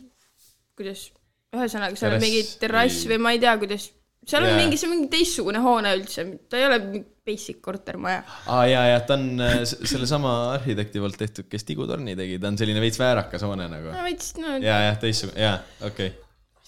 kuidas, 0.79 1.07
ühesõnaga 1.55 1.99
seal 1.99 2.17
on 2.17 2.25
mingi 2.25 2.43
terrass 2.61 3.07
või- 3.07 3.23
ma 3.23 3.33
ei 3.37 3.41
tea, 3.43 3.55
kuidas, 3.63 3.87
seal 4.27 4.43
on 4.43 4.51
Jaa. 4.51 4.59
mingi, 4.65 4.81
see 4.81 4.91
on 4.91 4.97
mingi 4.97 5.13
teistsugune 5.15 5.63
hoone 5.63 5.95
üldse, 6.01 6.27
ta 6.51 6.59
ei 6.59 6.67
ole 6.67 6.81
basic 7.27 7.63
kortermaja. 7.63 8.25
aa 8.51 8.67
ja, 8.67 8.83
ja 8.93 9.01
ta 9.07 9.15
on 9.15 9.41
äh, 9.41 9.57
sellesama 9.65 10.35
arhitekti 10.59 11.03
poolt 11.03 11.19
tehtud, 11.23 11.49
kes 11.51 11.65
Tigu 11.65 11.87
torni 11.87 12.19
tegi, 12.19 12.39
ta 12.43 12.51
on 12.51 12.59
selline 12.59 12.83
veits 12.83 13.01
väärakas 13.01 13.47
hoone 13.47 13.71
nagu. 13.71 13.95
no 13.95 14.07
veits, 14.07 14.35
no. 14.43 14.59
ja, 14.59 14.83
jah, 14.91 15.03
teistsugune, 15.03 15.43
jaa, 15.47 15.59
okei 15.81 16.13
okay.. 16.13 16.26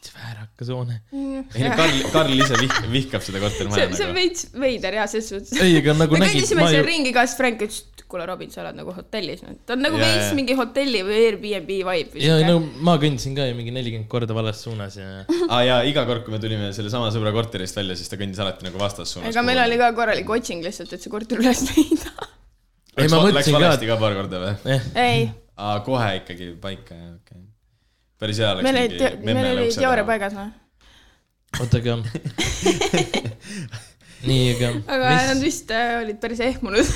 Veits 0.09 0.17
väärakas 0.17 0.71
hoone. 0.73 1.01
ei 1.13 1.65
no 1.65 1.77
Karl, 1.77 2.01
Karl 2.13 2.35
ise 2.37 2.57
vih-, 2.61 2.81
vihkab 2.93 3.23
seda 3.25 3.41
kortermaja 3.43 3.89
see, 3.89 3.97
see 3.97 4.07
on 4.07 4.13
nagu. 4.13 4.19
veits 4.19 4.47
veider 4.55 4.97
jah, 4.99 5.09
selles 5.11 5.29
suhtes. 5.33 5.61
ei, 5.61 5.79
aga 5.81 5.95
nagu 5.97 6.17
me 6.17 6.23
nägid, 6.23 6.43
kõndisime 6.43 6.63
ma 6.65 6.69
seal 6.73 6.83
ju, 6.83 6.89
ringi 6.89 7.13
ka, 7.15 7.25
siis 7.27 7.39
Frank 7.39 7.65
ütles, 7.67 7.81
et 7.93 8.05
kuule, 8.09 8.27
Robin, 8.29 8.51
sa 8.53 8.63
oled 8.63 8.79
nagu 8.79 8.95
hotellis, 8.97 9.43
ta 9.67 9.77
on 9.77 9.85
nagu 9.85 9.99
Jaa, 9.99 10.07
veits 10.07 10.29
jaa. 10.31 10.37
mingi 10.39 10.57
hotelli 10.59 11.03
või 11.07 11.19
Airbnb 11.27 11.73
vibe 11.91 12.23
ja 12.25 12.39
no 12.47 12.61
ma 12.87 12.97
kõndisin 13.03 13.37
ka 13.39 13.49
ju 13.49 13.57
mingi 13.59 13.75
nelikümmend 13.75 14.11
korda 14.13 14.37
vales 14.37 14.63
suunas 14.65 14.97
ja 14.99 15.11
aa 15.53 15.61
jaa, 15.67 15.83
iga 15.91 16.07
kord, 16.09 16.25
kui 16.27 16.37
me 16.37 16.41
tulime 16.43 16.71
sellesama 16.77 17.13
sõbra 17.15 17.35
korterist 17.37 17.79
välja, 17.79 17.99
siis 17.99 18.13
ta 18.13 18.21
kõndis 18.21 18.41
alati 18.45 18.69
nagu 18.69 18.81
vastassuunas. 18.81 19.33
ega 19.33 19.45
meil 19.47 19.61
oli 19.67 19.81
ka 19.81 19.93
korralik 19.99 20.37
otsing 20.39 20.65
lihtsalt, 20.65 20.95
et 20.95 21.05
see 21.05 21.13
korter 21.13 21.43
üles 21.43 21.65
leida. 21.71 22.15
Ei, 22.99 23.07
ma 23.07 23.21
Läks 23.21 23.29
mõtlesin 23.29 23.55
ka, 23.55 23.61
valesti 23.63 23.93
ka 23.93 24.01
paar 24.01 24.17
korda 24.17 24.41
või? 24.43 24.81
ei, 24.99 25.29
aa, 25.55 25.79
kohe 25.87 26.17
ikkagi 26.23 26.51
paika, 26.59 26.97
jah, 26.97 27.13
okei 27.15 27.37
okay.. 27.37 27.48
Päris 28.19 28.41
hea 28.43 28.51
oleks 28.55 28.67
meil 28.67 28.79
oli, 28.85 28.99
meil 29.27 29.47
oli 29.55 29.69
teooria. 29.75 30.07
paigas, 30.09 30.35
noh. 30.37 30.49
oota, 31.61 31.77
aga 31.83 31.93
nii, 34.29 34.45
aga 34.57 34.67
aga 34.97 35.07
nad 35.31 35.41
vist 35.43 35.69
äh, 35.75 35.99
olid 36.03 36.19
päris 36.23 36.41
ehmunud. 36.43 36.87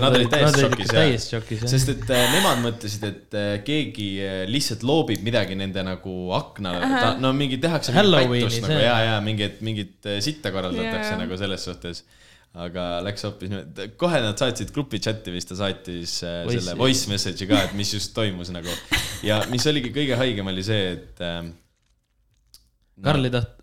Nad 0.00 0.14
olid 0.16 0.30
täiesti 0.32 0.62
šokis, 0.64 0.88
jah. 0.88 0.98
täiesti 1.02 1.34
šokis, 1.34 1.58
jah. 1.64 1.70
sest 1.72 1.88
et 1.92 2.06
äh, 2.12 2.24
nemad 2.32 2.58
mõtlesid, 2.64 3.02
et 3.08 3.30
äh, 3.36 3.48
keegi 3.64 4.08
äh, 4.24 4.38
lihtsalt 4.48 4.82
loobib 4.86 5.20
midagi 5.26 5.54
nende 5.58 5.82
nagu 5.84 6.14
aknale, 6.36 6.80
no 7.20 7.28
mingi 7.36 7.56
tehakse 7.62 7.90
nagu 7.96 8.36
ja, 8.36 8.96
ja 9.10 9.16
mingit, 9.24 9.56
mingit 9.66 9.96
äh, 10.08 10.14
sitta 10.24 10.48
korraldatakse 10.54 11.12
Jaa. 11.14 11.20
nagu 11.24 11.32
selles 11.40 11.62
suhtes. 11.68 11.96
Aga 12.56 12.84
läks 13.04 13.26
hoopis 13.26 13.50
niimoodi, 13.52 13.88
kohe 14.00 14.20
nad 14.24 14.40
saatsid 14.40 14.72
grupi 14.74 15.00
chati 15.02 15.34
vist, 15.34 15.50
ta 15.50 15.58
saatis 15.58 16.18
äh, 16.24 16.38
Voice'i. 16.46 16.62
selle 16.62 16.76
voice 16.80 17.10
message'i 17.10 17.48
ka, 17.50 17.60
et 17.68 17.76
mis 17.76 17.92
just 17.92 18.14
toimus 18.16 18.52
nagu. 18.54 18.72
ja 19.26 19.42
mis 19.52 19.66
oligi 19.68 19.92
kõige 19.94 20.16
haigem, 20.20 20.48
oli 20.52 20.64
see, 20.66 20.94
et 20.96 21.24
äh, 21.24 21.42
Karl 23.04 23.28
ei 23.28 23.34
taht-, 23.34 23.58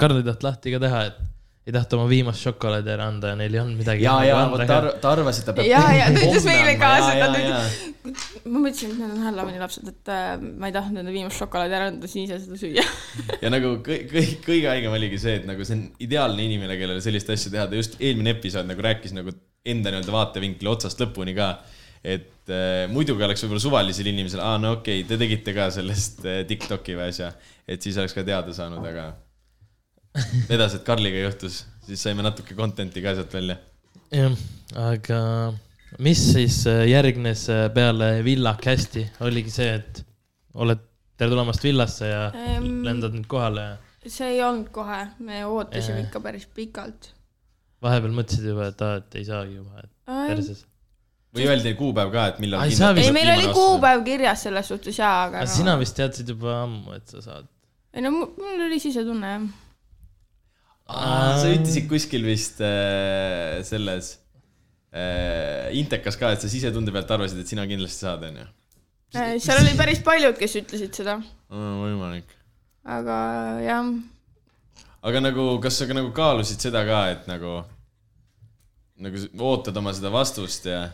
Karl 0.00 0.18
ei 0.18 0.26
tahtnud 0.26 0.48
lahti 0.48 0.74
ka 0.74 0.82
teha, 0.82 1.04
et 1.12 1.20
ei 1.62 1.70
tahtnud 1.74 2.00
oma 2.00 2.10
viimast 2.10 2.42
šokolaadi 2.42 2.90
ära 2.90 3.04
anda 3.06 3.30
ja 3.30 3.38
neil 3.38 3.54
ei 3.54 3.60
olnud 3.62 3.78
midagi. 3.78 4.02
ja, 4.02 4.16
ja 4.26 4.38
vot 4.50 4.64
ta 4.66 4.78
arv-, 4.80 4.96
ta 5.02 5.12
arvas, 5.14 5.38
et 5.38 5.46
ta 5.46 5.54
peab. 5.54 5.68
ja, 5.70 5.82
ja 5.94 6.08
ta 6.10 6.24
ütles 6.26 6.46
meile 6.48 6.72
ka 6.80 6.90
seda, 7.04 7.28
ta 7.30 7.42
ja, 7.42 7.60
ütles, 7.60 8.16
ma 8.42 8.62
mõtlesin, 8.64 8.90
et 8.90 8.98
need 8.98 9.14
on 9.14 9.22
Halloweeni 9.28 9.62
lapsed, 9.62 9.92
et 9.92 10.10
äh, 10.10 10.32
ma 10.42 10.72
ei 10.72 10.74
tahtnud 10.74 10.98
nende 10.98 11.14
viimast 11.14 11.38
šokolaadi 11.38 11.78
ära 11.78 11.88
anda, 11.92 12.10
siis 12.10 12.26
ise 12.26 12.40
seda 12.42 12.58
süüa. 12.58 12.86
ja 13.44 13.54
nagu 13.54 13.76
kõik, 13.86 14.10
kõik, 14.10 14.34
kõige 14.48 14.72
haigem 14.72 14.98
oligi 14.98 15.22
see, 15.22 15.38
et 15.38 15.46
nagu 15.46 15.68
see 15.68 15.78
on 15.78 15.86
ideaalne 16.02 16.48
inimene, 16.50 16.78
kellele 16.82 17.04
sellist 17.04 17.30
asja 17.30 17.54
teha, 17.54 17.70
ta 17.70 17.78
just 17.78 17.98
eelmine 18.02 18.34
episood 18.34 18.66
nagu 18.66 18.88
rääkis 18.90 19.14
nagu 19.14 19.38
enda 19.62 19.94
nii-öelda 19.94 20.18
vaatevinkli 20.18 20.74
otsast 20.74 20.98
lõpuni 21.06 21.38
ka. 21.38 21.52
et 22.02 22.50
äh, 22.50 22.88
muidugi 22.90 23.22
oleks 23.22 23.44
võib-olla 23.44 23.62
suvalisel 23.62 24.08
inimesel, 24.10 24.42
aa 24.42 24.58
no 24.58 24.80
okei 24.80 25.04
okay,, 25.04 25.10
te 25.12 25.20
tegite 25.20 25.54
ka 25.54 25.70
sellest 25.70 26.24
äh, 26.26 26.42
Tiktoki 26.48 26.98
või 26.98 27.12
asja, 27.12 27.36
et 27.70 27.86
siis 27.86 28.02
oleks 28.02 28.18
ka 28.18 28.26
teada 28.26 28.50
saanud, 28.50 28.82
aga 28.82 29.12
vedas, 30.50 30.76
et 30.76 30.84
Karliga 30.86 31.22
juhtus, 31.24 31.62
siis 31.86 32.02
saime 32.04 32.24
natuke 32.24 32.56
content'i 32.58 33.02
ka 33.04 33.14
sealt 33.18 33.34
välja. 33.34 33.58
jah, 34.12 34.34
aga 34.90 35.20
mis 36.02 36.24
siis 36.32 36.62
äh, 36.70 36.84
järgnes 36.90 37.46
äh, 37.52 37.68
peale 37.74 38.14
Villa 38.24 38.56
Casti, 38.60 39.06
oligi 39.24 39.52
see, 39.52 39.70
et 39.80 40.04
oled, 40.54 40.84
tere 41.16 41.32
tulemast 41.32 41.64
villasse 41.64 42.08
ja 42.08 42.26
Ehm. 42.32 42.82
lendad 42.86 43.16
nüüd 43.16 43.28
kohale 43.30 43.64
ja 43.70 43.72
see 44.10 44.34
ei 44.36 44.42
olnud 44.44 44.70
kohe, 44.74 45.00
me 45.22 45.44
ootasime 45.46 46.00
Jaa. 46.00 46.08
ikka 46.08 46.20
päris 46.24 46.46
pikalt. 46.54 47.12
vahepeal 47.82 48.14
mõtlesid 48.14 48.46
juba, 48.50 48.68
et 48.72 48.84
aa, 48.84 49.00
et 49.00 49.18
ei 49.18 49.24
saagi 49.26 49.56
juba, 49.58 49.82
et 49.82 49.90
perses. 50.30 50.64
või 51.34 51.48
öeldi 51.48 51.74
kuupäev 51.78 52.12
ka, 52.14 52.26
et 52.32 52.40
millal. 52.42 52.66
Ei, 52.66 53.10
meil 53.14 53.32
oli. 53.36 53.48
kuupäev 53.54 54.04
kirjas 54.06 54.46
selles 54.48 54.68
suhtes 54.74 54.98
jaa, 54.98 55.26
aga 55.26 55.42
aga 55.42 55.50
no. 55.50 55.56
sina 55.56 55.76
vist 55.80 55.96
teadsid 55.98 56.34
juba 56.34 56.62
ammu, 56.64 56.96
et 56.98 57.14
sa 57.14 57.22
saad. 57.24 57.50
ei 57.94 58.04
no 58.04 58.14
mul 58.14 58.32
mul 58.38 58.66
oli 58.68 58.80
sisetunne 58.82 59.34
jah. 59.36 59.50
Sa 60.88 61.52
ütlesid 61.52 61.88
kuskil 61.90 62.24
vist 62.26 62.60
äh, 62.64 63.60
selles 63.66 64.16
äh, 64.92 65.70
Intekas 65.78 66.18
ka, 66.20 66.32
et 66.34 66.42
sa 66.42 66.50
sisetunde 66.50 66.94
pealt 66.94 67.10
arvasid, 67.14 67.42
et 67.42 67.50
sina 67.50 67.66
kindlasti 67.68 68.06
saad, 68.06 68.26
onju. 68.28 68.46
Äh, 69.12 69.36
seal 69.42 69.60
oli 69.60 69.74
päris 69.78 70.00
paljud, 70.04 70.36
kes 70.38 70.56
ütlesid 70.62 70.96
seda, 70.96 71.18
võimalik. 71.52 72.32
aga 72.88 73.18
jah, 73.62 73.92
aga 75.02 75.22
nagu, 75.22 75.46
kas 75.62 75.80
sa 75.80 75.88
ka 75.88 75.96
nagu 75.96 76.12
kaalusid 76.16 76.64
seda 76.64 76.84
ka, 76.88 77.04
et 77.12 77.28
nagu, 77.30 77.60
nagu 79.02 79.22
ootad 79.50 79.76
oma 79.80 79.92
seda 79.96 80.12
vastust 80.14 80.68
ja, 80.70 80.86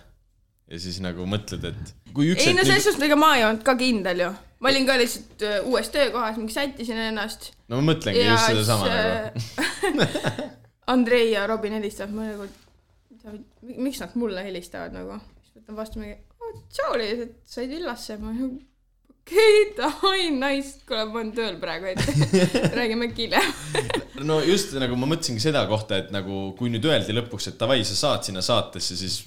ja 0.68 0.82
siis 0.82 0.98
nagu 1.04 1.26
mõtled, 1.30 1.70
et 1.70 1.94
kui 2.16 2.32
üks 2.32 2.46
ei 2.46 2.56
no 2.56 2.66
selles 2.66 2.88
suhtes, 2.88 3.06
ega 3.06 3.18
ma 3.18 3.34
ei 3.38 3.46
olnud 3.46 3.64
ka 3.66 3.76
kindel 3.78 4.24
ju. 4.26 4.30
ma 4.58 4.72
olin 4.72 4.86
ka 4.88 4.98
lihtsalt 4.98 5.46
äh, 5.46 5.58
uues 5.68 5.90
töökohas, 5.94 6.38
mingi 6.40 6.56
sättisin 6.56 6.98
ennast. 7.08 7.52
no 7.68 7.80
ma 7.80 7.92
mõtlengi 7.92 8.24
ja 8.24 8.34
just 8.34 8.50
sedasama 8.50 8.88
siis 8.88 8.96
nagu. 8.98 9.67
Andrei 10.94 11.32
ja 11.32 11.46
Robin 11.48 11.76
helistavad 11.76 12.14
mulle 12.14 12.34
nagu, 12.36 13.42
miks 13.76 14.00
nad 14.02 14.16
mulle 14.18 14.44
helistavad 14.46 14.96
nagu. 14.96 15.18
siis 15.42 15.60
võtan 15.60 15.78
vastu 15.78 16.02
mingi, 16.02 16.16
tšau, 16.72 16.96
et 17.04 17.36
said 17.48 17.70
villasse. 17.72 18.16
ma 18.22 18.32
nagu, 18.32 18.50
okei, 19.12 19.58
davai, 19.76 20.28
nice, 20.34 20.78
kuule, 20.88 21.04
ma 21.10 21.20
olen 21.20 21.32
tööl 21.36 21.58
praegu, 21.62 21.92
et 21.92 22.02
räägime 22.78 23.10
äkki 23.10 23.28
hiljem. 23.28 23.52
no 24.30 24.40
just 24.44 24.74
nagu 24.80 24.96
ma 24.98 25.10
mõtlesingi 25.12 25.44
seda 25.44 25.66
kohta, 25.70 26.00
et 26.02 26.12
nagu 26.14 26.48
kui 26.58 26.72
nüüd 26.72 26.88
öeldi 26.88 27.16
lõpuks, 27.16 27.52
et 27.52 27.60
davai, 27.60 27.82
sa 27.86 27.98
saad 27.98 28.28
sinna 28.28 28.44
saatesse, 28.44 28.96
siis 28.98 29.22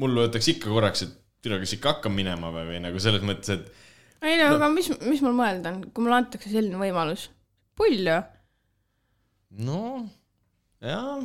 mul 0.00 0.14
võtaks 0.22 0.52
ikka 0.54 0.70
korraks, 0.70 1.06
et 1.06 1.16
tere, 1.40 1.58
kas 1.62 1.74
ikka 1.76 1.96
hakkan 1.96 2.14
minema 2.14 2.52
või, 2.54 2.68
või 2.74 2.82
nagu 2.84 3.00
selles 3.02 3.24
mõttes, 3.26 3.56
et 3.56 3.88
ei 4.20 4.36
no 4.36 4.50
aga 4.58 4.68
mis, 4.72 4.90
mis 5.08 5.22
mul 5.24 5.32
mõelda 5.36 5.72
on, 5.72 5.84
kui 5.94 6.04
mulle 6.04 6.18
antakse 6.20 6.52
selline 6.52 6.76
võimalus, 6.80 7.28
pull 7.78 8.04
ju. 8.04 8.18
No 9.58 10.06
jaa, 10.84 11.20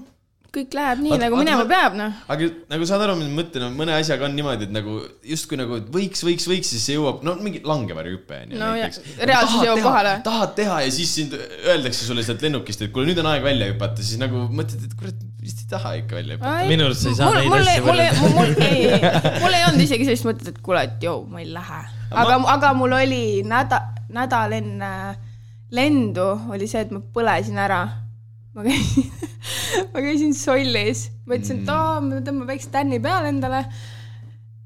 kõik 0.55 0.71
läheb 0.71 1.01
nii 1.03 1.17
nagu 1.19 1.35
minema 1.35 1.63
ma- 1.65 1.67
peab, 1.67 1.95
noh. 1.99 2.13
aga 2.31 2.47
nagu 2.71 2.85
saad 2.87 3.01
aru, 3.03 3.15
mis 3.19 3.27
ma 3.27 3.41
mõtlen, 3.41 3.73
mõne 3.75 3.91
asjaga 3.97 4.23
on 4.29 4.35
niimoodi, 4.37 4.69
et 4.69 4.71
nagu 4.71 4.93
justkui 5.27 5.57
nagu 5.59 5.75
et 5.81 5.89
võiks, 5.91 6.23
võiks, 6.23 6.45
võiks, 6.47 6.69
siis 6.71 6.85
see 6.87 6.95
jõuab, 6.95 7.21
no 7.27 7.33
mingi 7.43 7.59
langevarjuhüpe 7.67 8.37
on 8.45 8.53
ju 8.55 8.59
No 8.61 8.69
ja- 8.75 8.87
näiteks. 8.87 9.17
reaalsus 9.31 9.65
jõuab 9.67 9.81
kohale. 9.83 10.13
tahad 10.23 10.53
teha 10.55 10.77
ja 10.85 10.91
siis 10.95 11.11
sind 11.19 11.35
öeldakse 11.35 12.05
sulle 12.07 12.23
sealt 12.23 12.41
lennukist, 12.47 12.81
et 12.87 12.91
kuule, 12.95 13.09
nüüd 13.11 13.19
on 13.19 13.27
aeg 13.33 13.43
välja 13.43 13.67
hüpata, 13.73 13.99
siis 14.03 14.17
nagu 14.21 14.45
mõtled, 14.47 14.85
et 14.87 14.95
kurat, 14.95 15.19
vist 15.43 15.59
ei 15.65 15.67
taha 15.75 15.91
ikka 15.99 16.15
välja 16.21 16.37
hüpata. 16.39 16.69
Minu 16.71 16.87
arust 16.87 17.03
sa 17.03 17.09
ei 17.11 17.19
saa 17.19 17.33
neid 17.35 17.51
mul, 17.51 17.59
asju 17.59 17.83
mul, 17.83 17.91
võrrelda. 17.91 18.31
mul, 18.39 18.55
ei, 18.69 18.87
mul 19.43 19.59
ei 19.59 19.67
olnud 19.67 19.83
isegi 19.89 20.07
sellist 20.07 20.25
mõtet, 20.31 20.47
et 20.55 20.61
kuule, 20.63 20.85
et 20.87 21.03
jõu, 21.03 21.25
ma 21.29 21.43
ei 21.43 21.51
lähe. 21.51 21.81
aga, 22.15 22.39
aga 22.55 22.71
mul 22.79 22.95
oli 22.95 23.43
nädal, 23.43 23.91
nädal 24.15 24.55
enne 24.55 24.93
lendu 25.75 26.31
oli 26.55 26.67
see, 26.71 26.81
et 26.87 26.91
ma 26.95 27.03
põlesin 27.13 27.59
ära. 27.59 27.83
Ma 28.55 28.65
käisin, 28.65 29.09
ma 29.93 30.05
käisin 30.05 30.37
Sollis, 30.37 31.09
mõtlesin, 31.27 31.63
et 31.63 31.73
aa, 31.73 31.99
ma 32.03 32.21
tõmban 32.25 32.53
väikse 32.53 32.71
tänni 32.73 33.01
peale 33.03 33.33
endale. 33.33 33.65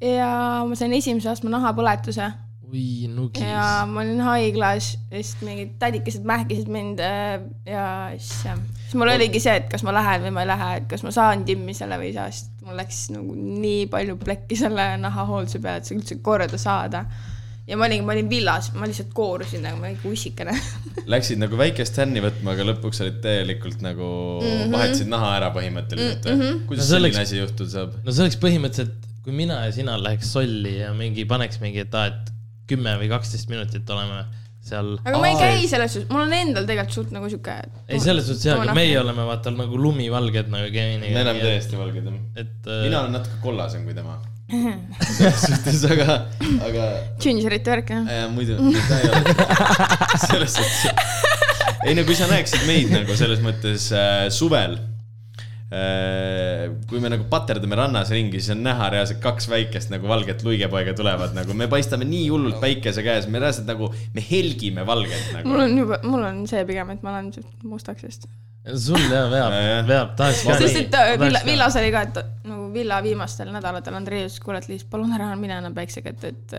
ja 0.04 0.30
ma 0.68 0.78
sain 0.80 0.94
esimese 0.96 1.32
astme 1.32 1.52
nahapõletuse 1.52 2.30
oi, 2.70 3.10
nugis. 3.12 3.44
ja 3.44 3.86
ma 3.90 4.04
olin 4.04 4.22
haiglas, 4.24 4.94
sest 5.12 5.42
mingid 5.46 5.76
tädikesed 5.82 6.26
mähkisid 6.28 6.70
mind 6.72 7.02
äh, 7.04 7.42
ja 7.68 7.86
siis 8.18 8.46
siis 8.90 8.96
mul 9.00 9.12
oligi 9.12 9.42
see, 9.42 9.56
et 9.60 9.68
kas 9.72 9.84
ma 9.86 9.94
lähen 9.96 10.24
või 10.26 10.34
ma 10.36 10.46
ei 10.46 10.50
lähe, 10.50 10.70
et 10.80 10.88
kas 10.92 11.04
ma 11.06 11.14
saan 11.14 11.44
timmi 11.48 11.76
selle 11.78 12.00
või 12.02 12.12
ei 12.12 12.16
saa, 12.16 12.30
sest 12.34 12.64
mul 12.66 12.78
läks 12.80 13.04
nagu 13.14 13.36
nii 13.38 13.84
palju 13.92 14.18
plekki 14.22 14.58
selle 14.60 14.92
nahahoolduse 15.02 15.62
peale, 15.64 15.82
et 15.82 15.90
see 15.90 15.98
üldse 15.98 16.20
korda 16.26 16.62
saada. 16.62 17.06
Ja 17.70 17.78
ma 17.78 17.86
olin, 17.90 18.06
ma 18.08 18.16
olin 18.16 18.30
villas, 18.32 18.72
ma 18.78 18.88
lihtsalt 18.90 19.12
koorusin 19.16 19.64
nagu 19.66 19.80
mingi 19.84 20.10
ussikene. 20.10 20.56
Läksid 21.14 21.42
nagu 21.42 21.60
väikest 21.60 22.00
hänni 22.02 22.24
võtma, 22.24 22.56
aga 22.56 22.66
lõpuks 22.72 23.04
olid 23.06 23.22
täielikult 23.24 23.84
nagu 23.86 24.08
mm. 24.42 24.50
-hmm. 24.50 24.74
vahetasid 24.74 25.12
naha 25.12 25.36
ära 25.38 25.54
põhimõtteliselt 25.56 26.26
mm 26.26 26.42
-hmm.? 26.42 26.66
kuidas 26.72 26.86
No 26.86 26.96
selline 26.96 27.14
oleks- 27.14 27.30
asi 27.30 27.40
juhtuda 27.44 27.76
saab? 27.76 27.96
no 28.04 28.16
see 28.16 28.26
oleks 28.26 28.42
põhimõtteliselt, 28.42 29.08
kui 29.24 29.36
mina 29.36 29.62
ja 29.68 29.72
sina 29.76 29.98
läheks 30.02 30.34
solli 30.34 30.80
ja 30.80 30.92
mingi 30.98 31.26
paneks 31.30 31.62
mingi, 31.64 31.86
et 31.86 31.96
aa, 31.96 32.10
et 32.14 32.36
kümme 32.70 32.96
või 33.02 33.10
kaksteist 33.12 33.50
minutit 33.50 33.90
oleme 33.90 34.24
seal. 34.70 34.96
aga 35.04 35.22
ma 35.22 35.30
ei 35.30 35.38
käi 35.40 35.70
selles 35.72 35.94
suhtes, 35.96 36.10
mul 36.12 36.26
on 36.26 36.34
endal 36.36 36.68
tegelikult 36.70 36.98
suht 36.98 37.14
nagu 37.16 37.30
sihuke. 37.32 37.56
ei, 37.88 38.02
selles 38.04 38.28
suhtes 38.30 38.50
jaa, 38.50 38.58
aga 38.64 38.76
meie 38.78 38.98
oleme 39.02 39.26
vaata 39.30 39.54
nagu 39.56 39.80
lumivalged 39.80 40.52
nagu 40.52 40.72
Keviniga. 40.74 41.14
me 41.16 41.24
oleme 41.26 41.46
täiesti 41.46 41.80
valged 41.80 42.10
jah. 42.12 42.20
et 42.44 42.70
mina 42.70 42.98
äh, 42.98 43.02
olen 43.04 43.18
natuke 43.20 43.42
kollasem 43.46 43.86
kui 43.88 43.96
tema. 43.98 44.20
Selles 44.50 45.42
suhtes, 45.46 45.84
aga, 45.94 46.20
aga 46.66 46.86
Gingerite 47.22 47.74
värk 47.76 47.92
jah. 47.94 48.30
muidu, 48.34 48.58
ta 48.90 49.00
ei 49.00 49.10
ole. 49.12 49.34
selles 50.26 50.56
suhtes. 50.58 51.20
ei 51.86 51.98
no 51.98 52.06
kui 52.08 52.18
sa 52.18 52.30
näeksid 52.32 52.66
meid 52.70 52.90
nagu 52.94 53.18
selles 53.20 53.44
mõttes 53.46 53.90
äh, 53.94 54.26
suvel 54.34 54.80
äh,. 55.70 56.66
kui 56.90 57.02
me 57.04 57.12
nagu 57.14 57.28
paterdame 57.30 57.78
rannas 57.78 58.10
ringi, 58.14 58.42
siis 58.42 58.56
on 58.56 58.66
näha 58.66 58.90
reaalselt 58.96 59.22
kaks 59.24 59.50
väikest 59.52 59.94
nagu 59.94 60.10
valget 60.10 60.42
luigepoega 60.48 60.96
tulevad 60.98 61.38
nagu, 61.38 61.54
me 61.54 61.70
paistame 61.72 62.10
nii 62.10 62.26
hullult 62.34 62.60
päikese 62.64 63.06
käes, 63.06 63.30
me 63.30 63.42
reaalselt 63.44 63.70
nagu, 63.70 63.94
me 64.16 64.26
helgime 64.32 64.86
valgelt 64.90 65.30
mul 65.30 65.42
nagu. 65.44 65.64
on 65.68 65.82
juba, 65.84 66.02
mul 66.10 66.30
on 66.34 66.46
see 66.50 66.66
pigem, 66.70 66.96
et 66.96 67.06
ma 67.06 67.14
olen 67.14 67.30
mustaks 67.70 68.10
just. 68.10 68.26
sul 68.74 69.06
jah 69.14 69.30
veab 69.30 69.54
Ja, 69.56 69.82
veab, 69.86 70.18
tahaks 70.18 70.42
ka. 70.48 70.58
sest 70.66 70.84
et 70.88 71.22
Villa, 71.22 71.46
Villas 71.46 71.78
oli 71.80 71.94
ka, 71.94 72.08
et 72.10 72.24
Villa 72.74 73.00
viimastel 73.04 73.52
nädalatel 73.54 73.98
Andrei 73.98 74.24
ütles, 74.26 74.40
kuule, 74.44 74.62
et 74.62 74.70
lihtsalt 74.72 74.92
palun 74.92 75.14
ära 75.16 75.30
mine 75.40 75.58
enam 75.60 75.76
päiksega, 75.76 76.16
et, 76.16 76.26
et 76.32 76.58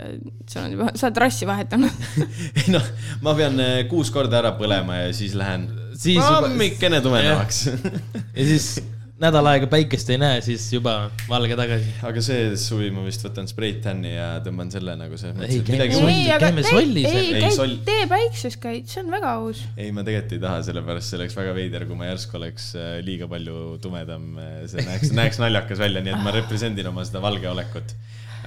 sul 0.51 0.63
on 0.65 0.77
juba, 0.77 0.91
sa 0.95 1.09
oled 1.09 1.21
rassi 1.25 1.49
vahetanud. 1.49 2.07
ei 2.61 2.73
noh, 2.75 2.89
ma 3.25 3.35
pean 3.39 3.61
äh, 3.63 3.83
kuus 3.91 4.13
korda 4.15 4.41
ära 4.43 4.55
põlema 4.59 5.03
ja 5.05 5.13
siis 5.17 5.37
lähen 5.39 5.69
siis 5.95 6.19
juba, 6.19 6.47
hommikene 6.47 7.01
tumedamaks. 7.05 7.67
ja 8.37 8.49
siis 8.53 8.73
nädal 9.21 9.49
aega 9.51 9.69
päikest 9.71 10.11
ei 10.15 10.19
näe, 10.21 10.39
siis 10.45 10.65
juba 10.73 10.95
valge 11.29 11.57
tagasi. 11.59 11.93
aga 12.09 12.23
see 12.25 12.55
suvi 12.61 12.91
ma 12.95 13.05
vist 13.05 13.25
võtan 13.27 13.49
sprayt 13.51 13.83
tänni 13.85 14.15
ja 14.15 14.29
tõmban 14.45 14.73
selle 14.73 14.95
nagu 14.99 15.17
mõttes, 15.17 15.51
Ei, 15.51 16.31
käime 16.41 16.65
sollis, 16.65 17.09
ei, 17.11 17.27
ei, 17.27 17.43
käid 17.45 17.57
soll-, 17.57 17.77
tee 17.87 18.07
päikses 18.11 18.57
käid, 18.61 18.89
see 18.91 19.03
on 19.05 19.13
väga 19.13 19.35
aus. 19.41 19.65
ei, 19.77 19.91
ma 19.93 20.05
tegelikult 20.07 20.37
ei 20.37 20.45
taha, 20.47 20.63
sellepärast 20.71 21.13
see 21.13 21.21
oleks 21.21 21.37
väga 21.37 21.57
veider, 21.57 21.85
kui 21.89 21.99
ma 21.99 22.09
järsku 22.09 22.41
oleks 22.41 22.71
äh, 22.81 22.95
liiga 23.05 23.29
palju 23.31 23.77
tumedam, 23.85 24.33
see 24.71 24.87
näeks, 24.89 25.13
näeks 25.21 25.43
naljakas 25.43 25.83
välja, 25.83 26.05
nii 26.05 26.17
et 26.17 26.25
ma 26.25 26.35
represendin 26.35 26.89
oma 26.91 27.05
seda 27.09 27.23
valge 27.25 27.51
olekut. 27.51 27.95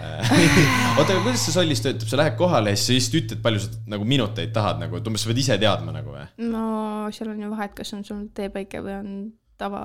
oota, 0.97 1.13
aga 1.13 1.19
kuidas 1.21 1.43
see 1.45 1.53
sollis 1.53 1.83
töötab, 1.83 2.09
sa 2.09 2.17
lähed 2.19 2.36
kohale 2.39 2.73
ja 2.73 2.79
siis 2.79 2.88
sa 2.88 2.95
lihtsalt 2.95 3.19
ütled, 3.19 3.43
palju 3.45 3.62
sa 3.62 3.83
nagu 3.93 4.07
minuteid 4.09 4.51
tahad 4.55 4.81
nagu, 4.81 4.97
et 4.97 5.07
umbes 5.07 5.23
sa 5.23 5.29
pead 5.29 5.43
ise 5.43 5.57
teadma 5.62 5.93
nagu 5.95 6.15
või? 6.15 6.25
no 6.49 6.65
seal 7.13 7.29
on 7.31 7.45
ju 7.45 7.51
vahet, 7.53 7.75
kas 7.77 7.93
on 7.95 8.01
sul 8.07 8.25
teepäike 8.36 8.81
või 8.83 8.97
on 8.97 9.13
tava. 9.62 9.83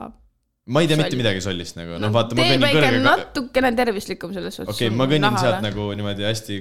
Ma 0.68 0.82
ei 0.84 0.90
tea 0.90 0.98
mitte 1.00 1.18
midagi 1.18 1.44
sollist 1.44 1.78
nagu, 1.78 1.96
noh 2.02 2.12
vaata, 2.14 2.36
on 2.36 2.64
kõrgega. 2.64 3.04
natukene 3.04 3.72
tervislikum 3.78 4.34
selles 4.36 4.58
suhtes. 4.60 4.74
okei 4.74 4.90
okay,, 4.90 4.98
ma 4.98 5.08
kõnnin 5.10 5.40
sealt. 5.40 5.62
nagu 5.64 5.88
niimoodi 5.96 6.26
hästi 6.28 6.58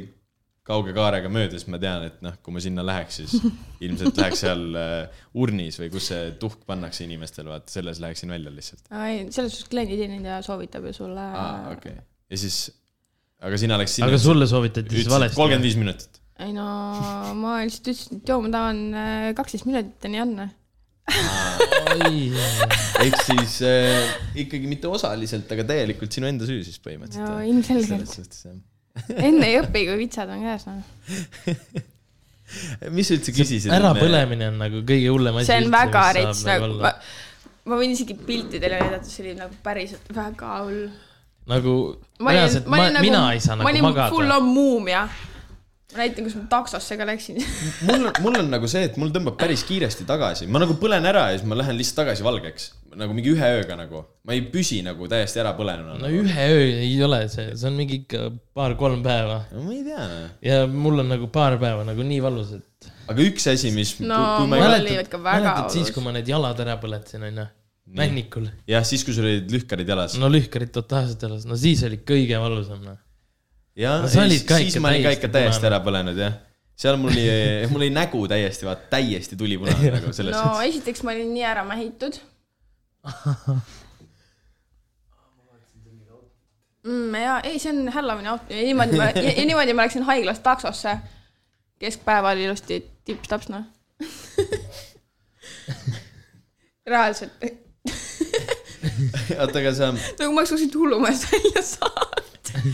kauge 0.67 0.93
kaarega 0.95 1.29
mööda, 1.31 1.55
siis 1.55 1.69
ma 1.71 1.79
tean, 1.79 2.03
et 2.09 2.17
noh, 2.23 2.35
kui 2.43 2.55
ma 2.55 2.61
sinna 2.63 2.83
läheks, 2.85 3.21
siis 3.21 3.35
ilmselt 3.85 4.19
läheks 4.19 4.43
seal 4.43 4.65
äh, 4.79 5.23
urnis 5.39 5.79
või 5.79 5.89
kus 5.93 6.09
see 6.11 6.33
tuhk 6.41 6.65
pannakse 6.67 7.05
inimestele, 7.05 7.51
vaata 7.53 7.71
selles 7.71 8.01
läheksin 8.03 8.33
välja 8.35 8.51
lihtsalt. 8.53 8.83
ei, 8.91 9.25
selles 9.31 9.55
suhtes 9.55 9.71
klienditeenindaja 9.71 10.41
soovitab 10.45 10.89
ju 10.89 10.93
sulle. 10.97 11.23
aa, 11.39 11.71
okei 11.71 11.95
okay.. 11.95 12.05
ja 12.33 12.41
siis, 12.43 12.59
aga 13.47 13.59
sina 13.63 13.79
läks 13.79 13.97
sinna. 13.97 14.11
aga 14.11 14.21
sulle 14.21 14.47
soovitati 14.49 14.95
siis 15.01 15.11
valesti? 15.11 15.39
kolmkümmend 15.39 15.69
viis 15.69 15.79
minutit. 15.79 16.21
ei 16.43 16.55
no 16.55 16.67
ma 17.39 17.59
lihtsalt 17.63 17.91
ütlesin, 17.93 18.21
et 18.21 18.33
joo, 18.33 18.39
ma 18.43 18.53
tahan 18.57 18.83
äh, 18.91 19.27
kaksteist 19.39 19.69
minutit 19.69 20.09
on 20.09 20.19
Janne. 20.21 20.49
ehk 23.03 23.19
siis 23.23 23.59
äh, 23.65 24.07
ikkagi 24.43 24.67
mitte 24.69 24.89
osaliselt, 24.91 25.49
aga 25.55 25.63
täielikult 25.69 26.11
sinu 26.13 26.27
enda 26.29 26.47
süü 26.47 26.63
siis 26.65 26.79
no 26.79 26.87
põhimõtteliselt. 26.89 27.45
ilmselgelt. 27.51 28.09
suhtes 28.11 28.41
jah. 28.47 28.57
enne 29.15 29.51
ei 29.51 29.61
õpi, 29.61 29.85
kui 29.87 30.01
vitsad 30.03 30.33
on 30.33 30.43
käes 30.43 30.67
noh. 30.67 30.81
mis 32.95 33.09
sa 33.09 33.17
üldse 33.17 33.33
küsisid? 33.35 33.71
ärapõlemine 33.75 34.51
on 34.51 34.59
nagu 34.61 34.83
kõige 34.87 35.09
hullem 35.13 35.39
asi. 35.39 35.51
see 35.51 35.59
on 35.63 35.73
väga 35.73 36.03
rets 36.19 36.43
nagu, 36.47 36.69
ma, 36.81 36.93
ma 37.67 37.79
võin 37.79 37.95
isegi 37.95 38.15
piltidele 38.27 38.79
näidata, 38.83 39.07
see 39.09 39.25
oli 39.25 39.35
nagu 39.39 39.53
päriselt 39.63 40.11
väga 40.15 40.51
hull. 40.65 40.83
nagu 41.47 41.73
ma 42.19 42.31
olin, 42.31 42.39
reaalselt, 42.41 42.67
ma 42.67 42.75
ma, 42.75 42.83
olin 42.83 42.97
nagu, 42.99 43.07
mina 43.07 43.23
ei 43.33 43.43
saa 43.43 43.55
ma 43.55 43.63
nagu 43.63 43.71
olin 43.73 43.87
magada 43.87 44.11
full. 44.15 44.35
on 44.37 44.47
muumia. 44.51 45.07
Ma 45.93 46.01
näitan, 46.01 46.25
kus 46.27 46.35
ma 46.35 46.43
taksosse 46.51 46.97
ka 46.99 47.05
läksin. 47.07 47.37
mul 47.87 48.09
on, 48.09 48.17
mul 48.25 48.39
on 48.41 48.49
nagu 48.51 48.67
see, 48.67 48.83
et 48.89 48.97
mul 48.99 49.13
tõmbab 49.15 49.37
päris 49.39 49.63
kiiresti 49.67 50.03
tagasi, 50.09 50.47
ma 50.51 50.59
nagu 50.59 50.75
põlen 50.81 51.05
ära 51.07 51.29
ja 51.31 51.37
siis 51.37 51.47
ma 51.47 51.55
lähen 51.55 51.77
lihtsalt 51.79 52.01
tagasi 52.01 52.25
valgeks. 52.27 52.73
nagu 52.97 53.13
mingi 53.15 53.31
ühe 53.31 53.51
ööga 53.59 53.77
nagu, 53.79 54.01
ma 54.27 54.35
ei 54.35 54.41
püsi 54.51 54.81
nagu 54.83 55.07
täiesti 55.07 55.39
ära 55.39 55.53
põlenuna 55.55 55.95
no 55.95 56.03
nagu.. 56.03 56.23
ühe 56.25 56.47
öö 56.57 56.65
ei 56.81 56.95
ole 57.05 57.21
see, 57.31 57.53
see 57.53 57.69
on 57.69 57.77
mingi 57.79 58.01
ikka 58.01 58.25
paar-kolm 58.57 59.05
päeva 59.05 59.43
no 59.53 59.63
ma 59.63 59.75
ei 59.77 59.85
tea. 59.85 60.09
ja 60.49 60.59
mul 60.67 61.05
on 61.05 61.13
nagu 61.13 61.31
paar 61.31 61.55
päeva 61.61 61.87
nagu 61.87 62.07
nii 62.11 62.19
valus, 62.25 62.57
et. 62.57 62.91
aga 63.07 63.23
üks 63.29 63.47
asi, 63.53 63.71
mis 63.75 63.95
No 64.01 64.19
kui 64.41 64.51
ma 64.51 64.59
mul 64.59 64.79
oli 64.81 64.99
ikka 65.05 65.21
väga 65.23 65.39
mäletad 65.39 65.71
siis, 65.71 65.87
valus. 65.87 65.95
kui 65.95 66.07
ma 66.09 66.17
need 66.19 66.35
jalad 66.35 66.65
ära 66.65 66.75
põletasin, 66.83 67.23
onju, 67.31 67.47
männikul. 67.95 68.51
jah, 68.67 68.83
siis 68.83 69.07
kui 69.07 69.15
sul 69.15 69.29
olid 69.29 69.55
lühkarid 69.55 69.95
jalas. 69.95 70.19
no 70.19 70.27
lühkarid 70.35 70.75
totaalselt 70.75 71.23
jalas, 71.29 71.47
no 71.47 71.55
siis 71.55 71.87
oli 71.87 72.03
kõige 72.03 72.43
valusam, 72.43 72.83
noh. 72.83 72.99
Jah 73.77 74.01
no 74.01 74.07
siis 74.09 74.17
ma 74.17 74.23
olin 74.25 74.41
ka 74.41 74.55
täiesti 74.57 74.79
ikka 75.17 75.29
täiesti 75.33 75.61
punane. 75.61 75.69
ära 75.69 75.79
põlenud 75.85 76.17
jah. 76.21 76.33
seal 76.77 76.95
mul 77.01 77.11
oli, 77.13 77.25
mul 77.71 77.81
oli 77.83 77.91
nägu 77.93 78.19
täiesti, 78.29 78.65
vaata 78.67 78.83
täiesti 78.97 79.33
tulipunane 79.39 79.91
nagu 79.97 80.13
selles 80.13 80.35
no 80.35 80.41
suhtes. 80.43 80.69
esiteks 80.71 80.99
ma 81.05 81.09
olin 81.15 81.33
nii 81.33 81.45
ära 81.45 81.63
mähitud. 81.67 82.15
mm,. 86.87 87.15
ja 87.15 87.33
ei, 87.43 87.59
see 87.59 87.71
on 87.73 87.79
Halloweeni 87.93 88.29
auto 88.33 88.53
ja 88.53 88.63
niimoodi 88.63 88.95
ma, 88.99 89.03
ja, 89.13 89.45
niimoodi 89.45 89.73
ma 89.77 89.81
läksin 89.87 90.05
haiglast 90.07 90.43
taksosse. 90.43 90.97
keskpäeval 91.79 92.37
ilusti 92.41 92.75
tipp-taps 93.05 93.47
noh. 93.53 93.63
reaalselt, 96.87 97.31
oota, 99.37 99.59
aga 99.59 99.71
sa, 99.75 99.91
nagu 99.91 100.31
ma 100.31 100.39
oleks 100.41 100.51
kuskilt 100.53 100.75
hullumajast 100.79 101.23
välja 101.31 101.63
saanud. 101.65 101.96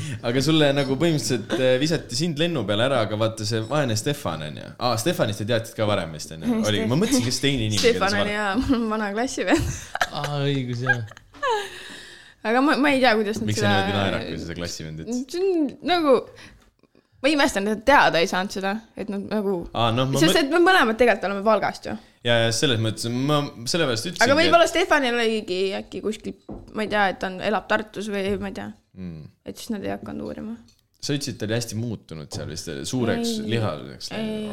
aga 0.28 0.44
sulle 0.44 0.70
nagu 0.76 0.98
põhimõtteliselt 1.00 1.56
eh, 1.58 1.76
visati 1.82 2.18
sind 2.18 2.40
lennu 2.42 2.64
peale 2.68 2.88
ära, 2.88 3.02
aga 3.08 3.20
vaata 3.20 3.48
see 3.48 3.62
vaene 3.70 3.98
Stefan 4.00 4.46
onju. 4.48 4.70
aa, 4.78 4.96
Stefanist 5.02 5.44
te 5.44 5.50
teadsite 5.50 5.80
ka 5.80 5.88
varem 5.90 6.14
vist 6.16 6.34
onju? 6.36 6.62
oligi, 6.64 6.88
ma 6.90 7.00
mõtlesin, 7.00 7.26
kes 7.28 7.42
teine 7.44 7.68
inimene. 7.68 7.84
Stefan 7.84 8.18
oli 8.22 8.34
hea, 8.36 8.50
vana 8.94 9.12
klassivend. 9.16 9.76
aa, 10.18 10.42
õigus, 10.46 10.84
jah. 10.88 11.04
aga 12.50 12.64
ma, 12.66 12.78
ma 12.80 12.94
ei 12.94 13.04
tea, 13.04 13.14
kuidas 13.20 13.42
nad 13.42 13.52
miks 13.52 13.62
sa 13.62 13.70
niimoodi 13.70 13.98
naerad, 13.98 14.28
kui 14.30 14.40
sa 14.40 14.48
seda 14.48 14.60
klassivend 14.60 15.06
ütlesid? 15.06 15.38
see 15.38 15.48
on 15.48 15.70
nagu, 15.94 16.18
ma 17.24 17.32
imestan, 17.32 17.68
et 17.68 17.78
nad 17.78 17.84
teada 17.88 18.24
ei 18.24 18.30
saanud 18.30 18.56
seda, 18.56 18.74
et 19.00 19.12
nad 19.12 19.28
nagu, 19.32 19.60
noh, 19.72 20.10
ma 20.12 20.22
sest 20.22 20.42
et 20.44 20.52
me 20.52 20.60
mõlemad 20.64 21.00
tegelikult 21.00 21.30
oleme 21.30 21.46
Valgast 21.46 21.88
ju. 21.88 21.98
ja, 22.28 22.42
ja 22.46 22.54
selles 22.56 22.82
mõttes 22.84 23.08
ma 23.12 23.42
sellepärast 23.64 24.12
ütlesingi. 24.12 24.28
aga 24.28 24.40
võib-olla 24.40 24.68
Stefanil 24.70 25.16
oligi 25.16 25.62
äkki 25.80 26.04
kuskil, 26.04 26.36
ma 26.76 26.84
ei 26.84 26.92
tea, 26.92 27.10
et 27.14 27.22
ta 27.24 27.32
on, 27.32 27.40
elab 27.44 27.70
Tartus 27.72 28.12
või 28.12 28.36
ma 28.44 28.52
ei 28.52 28.58
tea, 28.60 28.72
mm.. 28.98 29.28
et 29.46 29.60
siis 29.60 29.74
nad 29.74 29.84
ei 29.86 29.94
hakanud 29.96 30.28
uurima. 30.30 30.56
sa 31.00 31.16
ütlesid, 31.16 31.36
et 31.36 31.42
ta 31.42 31.50
oli 31.50 31.58
hästi 31.58 31.80
muutunud 31.80 32.34
seal 32.34 32.50
vist, 32.54 32.72
suureks 32.90 33.36
lihaliseks 33.50 34.12
ei, 34.18 34.48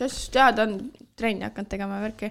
sest 0.00 0.40
jaa, 0.40 0.50
ta 0.56 0.66
on 0.68 0.78
trenni 1.18 1.44
hakanud 1.46 1.70
tegema 1.70 1.98
ja 1.98 2.06
värki, 2.06 2.30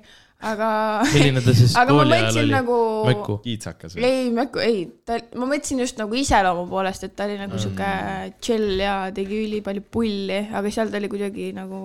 aga, 0.50 0.70
milline 1.14 1.44
ta 1.46 1.56
siis 1.58 1.76
aga 1.80 1.94
ma 1.94 2.02
kooli 2.02 2.18
ajal 2.18 2.42
oli? 2.44 2.54
nagu. 2.56 2.80
mökku. 3.10 3.38
kiitsakas 3.46 3.98
või? 3.98 4.08
ei, 4.08 4.34
Mökku, 4.36 4.64
ei, 4.64 4.84
ta, 5.06 5.20
ma 5.36 5.50
mõtlesin 5.52 5.84
just 5.84 6.02
nagu 6.02 6.18
iseloomu 6.18 6.66
poolest, 6.72 7.06
et 7.08 7.16
ta 7.18 7.30
oli 7.30 7.38
nagu 7.42 7.62
sihuke 7.62 7.94
chill 8.42 8.82
ja 8.82 9.00
tegi 9.16 9.46
ülipalju 9.48 9.86
pulli, 9.92 10.44
aga 10.50 10.74
seal 10.74 10.92
ta 10.92 11.02
oli 11.02 11.12
kuidagi 11.12 11.52
nagu 11.58 11.84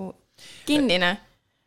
kinnine. 0.67 1.15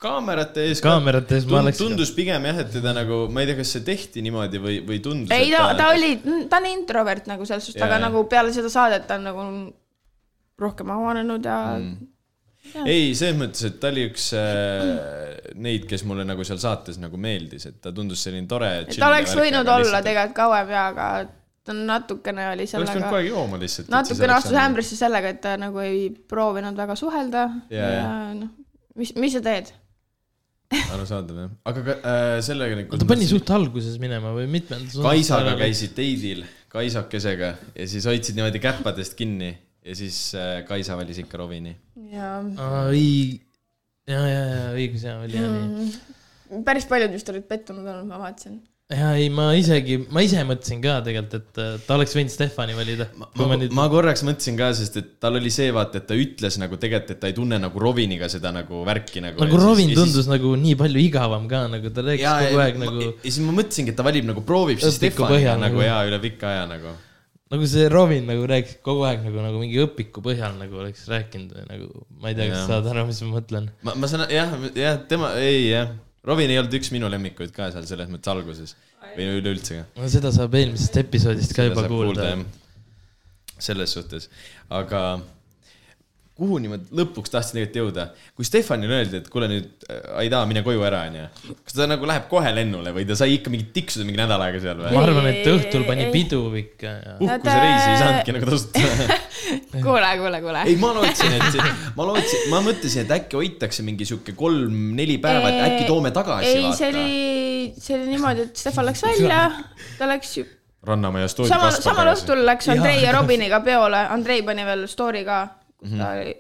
Kaamerate 0.03 0.69
ees. 0.69 0.83
Kaamerate 0.85 1.39
ees 1.39 1.47
ma 1.51 1.63
oleks- 1.63 1.81
tundus 1.81 2.13
pigem 2.15 2.45
jah, 2.51 2.61
et 2.63 2.71
teda 2.73 2.95
nagu, 2.97 3.25
ma 3.33 3.43
ei 3.43 3.51
tea, 3.51 3.59
kas 3.59 3.73
see 3.75 3.87
tehti 3.87 4.23
niimoodi 4.25 4.61
või, 4.63 4.77
või 4.87 5.01
tundus. 5.03 5.33
ei, 5.35 5.51
ta, 5.51 5.73
ta 5.79 5.91
oli, 5.95 6.13
ta 6.51 6.61
on 6.61 6.69
introvert 6.71 7.27
nagu 7.31 7.49
selles 7.49 7.67
suhtes, 7.67 7.83
aga 7.83 7.99
nagu 8.07 8.23
peale 8.31 8.55
seda 8.55 8.71
saadet 8.73 9.09
ta 9.09 9.19
on 9.19 9.27
nagu 9.27 9.49
rohkem 10.59 10.91
avanenud 10.91 11.45
ja 11.47 11.59
mm. 11.79 12.85
ei, 12.85 13.11
selles 13.19 13.39
mõttes, 13.39 13.65
et 13.67 13.81
ta 13.83 13.91
oli 13.93 14.07
üks 14.11 14.29
äh, 14.39 14.93
neid, 15.59 15.89
kes 15.91 16.07
mulle 16.09 16.27
nagu 16.29 16.47
seal 16.47 16.61
saates 16.63 17.01
nagu 17.03 17.19
meeldis, 17.21 17.67
et 17.71 17.81
ta 17.83 17.95
tundus 17.95 18.23
selline 18.27 18.47
tore. 18.51 18.71
ta 18.95 19.11
oleks 19.11 19.35
võinud 19.39 19.67
olla. 19.67 20.03
tegelikult 20.05 20.39
kauem 20.39 20.73
ja, 20.75 20.87
aga 20.93 21.09
ta 21.69 21.75
natukene 21.77 22.47
oli 22.53 22.67
ta 22.71 22.79
oleks 22.79 22.95
pidanud 22.95 22.95
sellega 22.95 23.11
kogu, 23.11 23.21
aeg 23.21 23.33
jooma 23.33 23.61
lihtsalt. 23.61 23.91
natukene 23.93 24.39
astus. 24.39 24.57
ämbrisse 24.63 24.99
sellega, 24.99 25.35
et 25.35 25.43
ta 25.43 25.59
nagu 25.61 25.83
ei 25.83 26.09
proovinud 26.11 26.79
väga 26.79 26.97
suhelda 26.99 27.49
Jaa, 27.67 27.83
ja 27.83 27.93
jaa. 27.99 28.33
noh, 28.39 28.55
mis, 28.99 29.15
mis 29.19 29.35
sa 29.35 29.45
teed? 29.45 29.75
Arusaadav 30.69 31.39
jah, 31.41 31.53
aga 31.71 31.83
ka, 31.87 31.95
äh, 32.13 32.35
sellega 32.45 32.85
ta 32.93 33.09
pani 33.09 33.29
suht 33.29 33.51
alguses 33.57 33.97
minema 34.03 34.35
või 34.37 34.49
mitmendas? 34.53 34.99
Kaisaga. 35.01 35.57
käisid 35.61 35.95
teidil, 35.97 36.45
Kaisakesega 36.73 37.55
ja 37.73 37.89
siis 37.89 38.07
hoidsid 38.09 38.37
niimoodi 38.37 38.61
käppadest 38.61 39.17
kinni 39.19 39.55
ja 39.55 39.97
siis 39.97 40.19
äh, 40.37 40.61
Kaisa 40.69 40.99
valis 40.99 41.23
ikka 41.23 41.41
Rovini. 41.41 41.73
ja 42.13 42.33
ei, 42.93 43.41
ja, 44.09 44.21
ja, 44.21 44.43
ja 44.45 44.67
õigus 44.77 45.07
ja 45.09 45.17
oli 45.23 45.39
ja 45.39 45.49
nii. 45.55 45.87
mm, 46.51 46.67
päris 46.69 46.89
paljud 46.91 47.17
vist 47.17 47.33
olid 47.33 47.49
pettunud 47.49 47.87
olnud, 47.87 48.11
ma 48.11 48.21
vaatasin. 48.27 48.61
Ja 48.89 49.09
ei, 49.21 49.29
ma 49.29 49.51
isegi, 49.57 49.99
ma 50.15 50.23
ise 50.25 50.41
mõtlesin 50.49 50.79
ka 50.81 50.99
tegelikult, 51.05 51.35
et 51.37 51.61
äh, 51.61 51.73
ta 51.85 51.97
oleks 51.99 52.15
võinud 52.17 52.33
Stefani 52.33 52.77
valida. 52.77 53.09
ma, 53.21 53.29
ma, 53.37 53.59
ma 53.77 53.85
korraks 53.93 54.23
mõtlesin 54.25 54.57
ka, 54.57 54.71
sest 54.77 54.97
et 55.01 55.11
tal 55.21 55.37
oli 55.37 55.53
see 55.53 55.69
vaata, 55.77 56.01
et 56.01 56.07
ta 56.09 56.17
ütles 56.17 56.57
nagu 56.63 56.79
tegelikult, 56.81 57.13
et 57.13 57.21
ta 57.21 57.29
ei 57.29 57.37
tunne 57.37 57.59
nagu 57.61 57.83
Roviniga 57.83 58.31
seda 58.33 58.53
nagu 58.55 58.81
värki 58.89 59.21
nagu. 59.25 59.43
nagu 59.45 59.61
Robin 59.61 59.93
tundus 59.97 60.31
nagu 60.31 60.55
nii 60.57 60.79
palju 60.81 61.03
igavam 61.05 61.45
ka, 61.51 61.67
nagu 61.75 61.93
ta 61.93 62.07
rääkis 62.07 62.25
ja, 62.25 62.39
kogu 62.47 62.63
aeg 62.65 62.81
ma, 62.81 62.89
nagu, 62.89 63.11
ja 63.11 63.27
siis 63.27 63.43
ma 63.45 63.59
mõtlesingi, 63.61 63.93
et 63.93 64.01
ta 64.01 64.09
valib 64.09 64.31
nagu 64.31 64.47
proovib 64.49 64.81
siis 64.81 64.99
põhjal 65.21 65.61
nagu 65.61 65.77
nagu. 65.77 65.85
ja 65.85 66.01
üle 66.09 66.23
pika 66.25 66.49
aja 66.55 66.65
nagu. 66.73 66.97
nagu 67.53 67.69
see 67.69 67.93
Robin 67.93 68.25
nagu 68.33 68.49
rääkis 68.49 68.81
kogu 68.85 69.05
aeg 69.09 69.21
nagu, 69.29 69.45
nagu 69.45 69.61
mingi 69.61 69.85
õpiku 69.85 70.25
põhjal 70.25 70.57
nagu 70.57 70.81
oleks 70.81 71.05
rääkinud 71.13 71.69
nagu, 71.69 71.93
ma 72.23 72.33
ei 72.33 72.41
tea, 72.41 72.49
kas 72.55 72.65
saad 72.73 72.89
aru, 72.89 73.05
mis 73.13 73.21
ma 73.27 73.37
mõtlen. 73.37 73.69
ma, 73.85 74.01
ma 74.01 74.11
saan 74.11 74.29
jah, 74.33 74.57
jah, 74.73 75.01
tema 75.13 75.37
ei 75.45 75.75
jah, 75.75 75.93
Robin 76.27 76.51
ei 76.51 76.59
olnud 76.59 76.75
üks 76.79 76.91
minu 76.95 77.11
lemmikuid 77.11 77.53
ka 77.55 77.71
seal 77.75 77.87
selles 77.89 78.11
mõttes 78.11 78.33
alguses 78.33 78.75
või 79.15 79.29
üleüldse 79.39 79.81
ka. 79.81 80.03
no 80.03 80.11
seda 80.13 80.33
saab 80.35 80.57
eelmisest 80.59 80.97
episoodist 81.05 81.55
ka 81.57 81.69
juba 81.69 81.87
kuulda. 81.91 82.31
selles 83.59 83.95
suhtes, 83.97 84.29
aga 84.71 85.03
kuhuni 86.39 86.71
ma 86.71 86.79
lõpuks 86.79 87.33
tahtsin 87.33 87.59
tegelikult 87.59 87.79
jõuda, 87.79 88.05
kui 88.39 88.47
Stefanile 88.47 88.99
öeldi, 89.01 89.21
et 89.23 89.29
kuule 89.33 89.49
nüüd, 89.51 89.87
Aida, 90.21 90.41
mine 90.49 90.63
koju 90.67 90.85
ära, 90.87 91.03
onju. 91.09 91.25
kas 91.67 91.77
ta 91.77 91.89
nagu 91.91 92.07
läheb 92.09 92.29
kohe 92.31 92.53
lennule 92.55 92.93
või 92.95 93.07
ta 93.09 93.17
sai 93.19 93.35
ikka 93.39 93.51
mingi 93.53 93.69
tiksuda 93.75 94.07
mingi 94.07 94.21
nädal 94.21 94.45
aega 94.47 94.61
seal 94.63 94.79
ma 94.81 94.91
või? 94.93 95.01
arvan, 95.03 95.29
et 95.33 95.49
õhtul 95.51 95.87
pani 95.89 96.07
Ei. 96.07 96.13
pidu 96.15 96.43
ikka 96.61 96.93
ja 96.93 97.17
puhkusereisi 97.19 97.89
ei 97.91 98.03
saanudki 98.03 98.37
nagu 98.37 98.51
tasuta. 98.53 98.85
kuule, 99.87 100.13
kuule, 100.23 100.43
kuule. 100.45 100.67
ei, 100.71 100.77
ma 100.81 100.93
lootsin, 100.99 101.35
et, 101.39 101.59
ma 101.99 102.07
lootsin, 102.13 102.45
ma 102.53 102.63
mõtlesin, 102.69 103.07
et 103.07 103.17
äkki 103.19 103.41
hoitakse 103.41 103.87
mingi 103.87 104.07
sihuke 104.09 104.37
kolm-neli 104.39 105.19
päeva, 105.23 105.51
et 105.51 105.65
äkki 105.73 105.91
toome 105.91 106.15
tagasi 106.15 106.55
ei, 106.55 106.71
see 106.77 106.93
oli, 106.93 107.09
see 107.75 107.99
oli 107.99 108.15
niimoodi, 108.15 108.47
et 108.47 108.63
Stefan 108.63 108.87
läks 108.89 109.03
välja, 109.07 109.43
ta 109.99 110.11
läks 110.11 110.39
ju 110.39 110.47
Rannamäe 110.87 111.23
ja 111.23 111.29
Story 111.29 111.51
samal, 111.51 111.73
samal 111.75 112.13
õhtul 112.13 112.45
läks 112.47 112.69
Andrei 112.71 113.03
ja 113.03 113.13
Robiniga 113.17 113.59
peole, 113.67 114.05
Andrei 114.15 114.45
pani 114.47 114.65
veel 114.67 114.87
story 114.91 115.25
ka, 115.27 115.41
kus 115.79 115.97
ta 115.99 116.13
oli, 116.17 116.37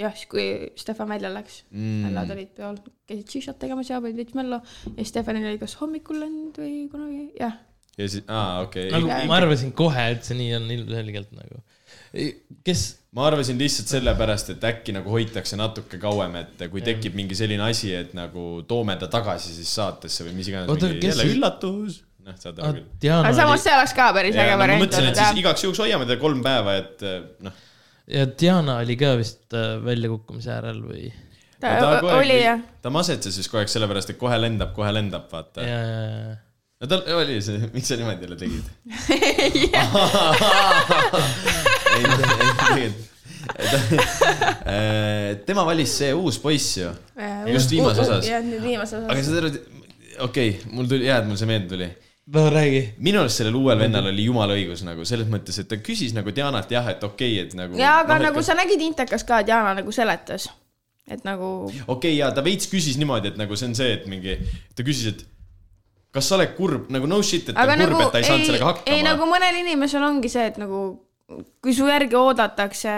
jah, 0.00 0.14
siis 0.16 0.28
kui 0.30 0.44
Stefan 0.80 1.10
välja 1.10 1.30
läks 1.32 1.64
mm., 1.70 2.12
nad 2.14 2.30
olid 2.32 2.52
peol, 2.56 2.78
käisid 3.08 3.34
šišat 3.36 3.58
tegemas 3.62 3.90
ja 3.90 4.00
olid 4.00 4.18
veits 4.18 4.36
mello 4.38 4.60
ja 4.96 5.06
Stefanil 5.06 5.50
oli 5.50 5.60
kas 5.60 5.76
hommikul 5.80 6.22
lend 6.22 6.60
või 6.60 6.86
kunagi, 6.92 7.26
jah. 7.40 7.58
ja 7.98 8.08
siis, 8.08 8.24
aa, 8.26 8.62
okei 8.66 8.88
nagu 8.94 9.10
okay.. 9.10 9.28
ma 9.30 9.38
arvasin 9.40 9.74
kohe, 9.76 10.06
et 10.16 10.26
see 10.26 10.38
nii 10.40 10.56
on 10.58 10.68
ilmselgelt 10.76 11.32
nagu. 11.36 11.62
kes, 12.66 12.84
ma 13.16 13.26
arvasin 13.30 13.60
lihtsalt 13.60 13.92
sellepärast, 13.96 14.54
et 14.56 14.68
äkki 14.72 14.94
nagu 14.96 15.12
hoitakse 15.12 15.58
natuke 15.60 16.00
kauem, 16.02 16.38
et 16.42 16.68
kui 16.72 16.84
tekib 16.86 17.18
mingi 17.18 17.38
selline 17.38 17.66
asi, 17.68 17.92
et 17.96 18.14
nagu 18.18 18.62
toome 18.68 18.96
ta 19.00 19.10
tagasi 19.12 19.56
siis 19.56 19.74
saatesse 19.80 20.28
või 20.28 20.38
mis 20.38 20.52
iganes, 20.52 20.70
kes 20.70 21.10
jälle 21.10 21.26
siis- 21.26 21.34
üllatus. 21.36 22.04
noh, 22.20 22.36
saad 22.36 22.58
aru 22.60 22.84
küll. 22.84 23.10
Aga 23.16 23.32
samas 23.36 23.62
see 23.64 23.72
oleks 23.74 23.96
ka 23.96 24.12
päris 24.16 24.36
äge 24.36 24.52
No, 24.52 24.56
ma 24.60 24.64
variant 24.64 24.86
mõtlesin, 24.86 25.10
et 25.10 25.20
siis 25.20 25.40
igaks 25.40 25.64
juhuks 25.64 25.80
hoiame 25.82 26.06
teda 26.06 26.20
kolm 26.20 26.42
päeva, 26.44 26.76
et 26.82 27.04
noh, 27.46 27.54
ja 28.08 28.26
Diana 28.40 28.78
oli 28.84 28.96
ka 29.00 29.08
vist 29.20 29.54
äh, 29.56 29.84
väljakukkumise 29.84 30.50
äärel 30.54 30.80
või, 30.84 31.02
ta 31.60 31.66
ta 31.80 31.86
aeg- 31.98 32.12
oli 32.14 32.38
jah, 32.42 32.60
ta 32.82 32.88
masetses 32.94 33.34
siis 33.36 33.48
kogu 33.50 33.58
aeg 33.64 33.70
sellepärast, 33.72 34.10
et 34.14 34.18
kohe 34.20 34.36
lendab, 34.40 34.70
kohe 34.76 34.90
lendab, 34.94 35.24
vaata 35.32 35.60
ja, 35.66 35.80
ja, 35.80 35.86
ja 36.30 36.34
no 36.80 36.84
tal 36.90 37.00
oli 37.18 37.34
see, 37.44 37.58
miks 37.74 37.88
sa 37.92 37.96
niimoodi 38.00 38.22
jälle 38.26 38.38
tegid? 38.40 38.66
ei, 41.96 42.04
ei 42.04 42.06
tegelikult. 42.64 43.06
tema 45.48 45.62
valis 45.68 45.92
see 46.02 46.12
uus 46.16 46.36
poiss 46.42 46.68
ju, 46.80 46.88
just 47.50 47.70
viimases 47.72 48.02
osas. 48.06 48.24
jah, 48.28 48.42
nüüd 48.44 48.62
viimases 48.64 48.98
aga 49.04 49.12
osas. 49.16 49.26
sa 49.28 49.32
tead, 49.40 49.56
okei 50.20 50.48
okay,, 50.56 50.72
mul 50.72 50.86
tuli, 50.90 51.04
hea, 51.08 51.18
et 51.22 51.26
mul 51.28 51.38
see 51.40 51.48
meelde 51.50 51.68
tuli. 51.74 51.88
No 52.26 52.50
räägi. 52.50 52.82
minu 52.98 53.20
arust 53.20 53.40
sellel 53.40 53.56
uuel 53.58 53.78
vennal 53.78 54.06
oli 54.12 54.24
jumala 54.24 54.56
õigus 54.58 54.84
nagu 54.86 55.04
selles 55.08 55.28
mõttes, 55.30 55.58
et 55.60 55.68
ta 55.68 55.80
küsis 55.80 56.14
nagu 56.16 56.34
Dianalt 56.34 56.70
jah, 56.70 56.88
et 56.92 57.04
okei 57.04 57.34
okay,, 57.34 57.46
et 57.46 57.56
nagu. 57.58 57.78
jaa, 57.78 58.00
aga 58.04 58.18
nagu 58.28 58.42
sa 58.46 58.56
nägid 58.58 58.82
Intekas 58.84 59.24
ka, 59.26 59.42
Diana 59.46 59.74
nagu 59.80 59.92
seletas, 59.94 60.50
et 61.08 61.24
nagu 61.26 61.50
okei 61.66 61.86
okay,, 61.88 62.14
ja 62.20 62.30
ta 62.34 62.44
veits 62.46 62.70
küsis 62.70 63.00
niimoodi, 63.00 63.34
et 63.34 63.40
nagu 63.40 63.56
see 63.56 63.70
on 63.70 63.76
see, 63.78 63.92
et 63.98 64.06
mingi, 64.10 64.38
ta 64.76 64.86
küsis, 64.86 65.14
et 65.14 65.26
kas 66.14 66.30
sa 66.30 66.38
oled 66.38 66.54
kurb, 66.58 66.90
nagu 66.92 67.10
no 67.10 67.20
shit, 67.22 67.50
et 67.50 67.56
ta 67.56 67.66
on 67.66 67.84
kurb 67.84 67.96
nagu 67.96 68.08
et 68.08 68.14
ta 68.14 68.22
ei 68.22 68.30
saanud 68.30 68.50
sellega 68.50 68.72
hakkama. 68.72 68.96
ei 68.96 69.06
nagu 69.06 69.30
mõnel 69.30 69.62
inimesel 69.64 70.06
ongi 70.06 70.32
see, 70.32 70.46
et 70.52 70.60
nagu 70.60 70.84
kui 71.62 71.74
su 71.74 71.86
järgi 71.86 72.16
oodatakse, 72.18 72.94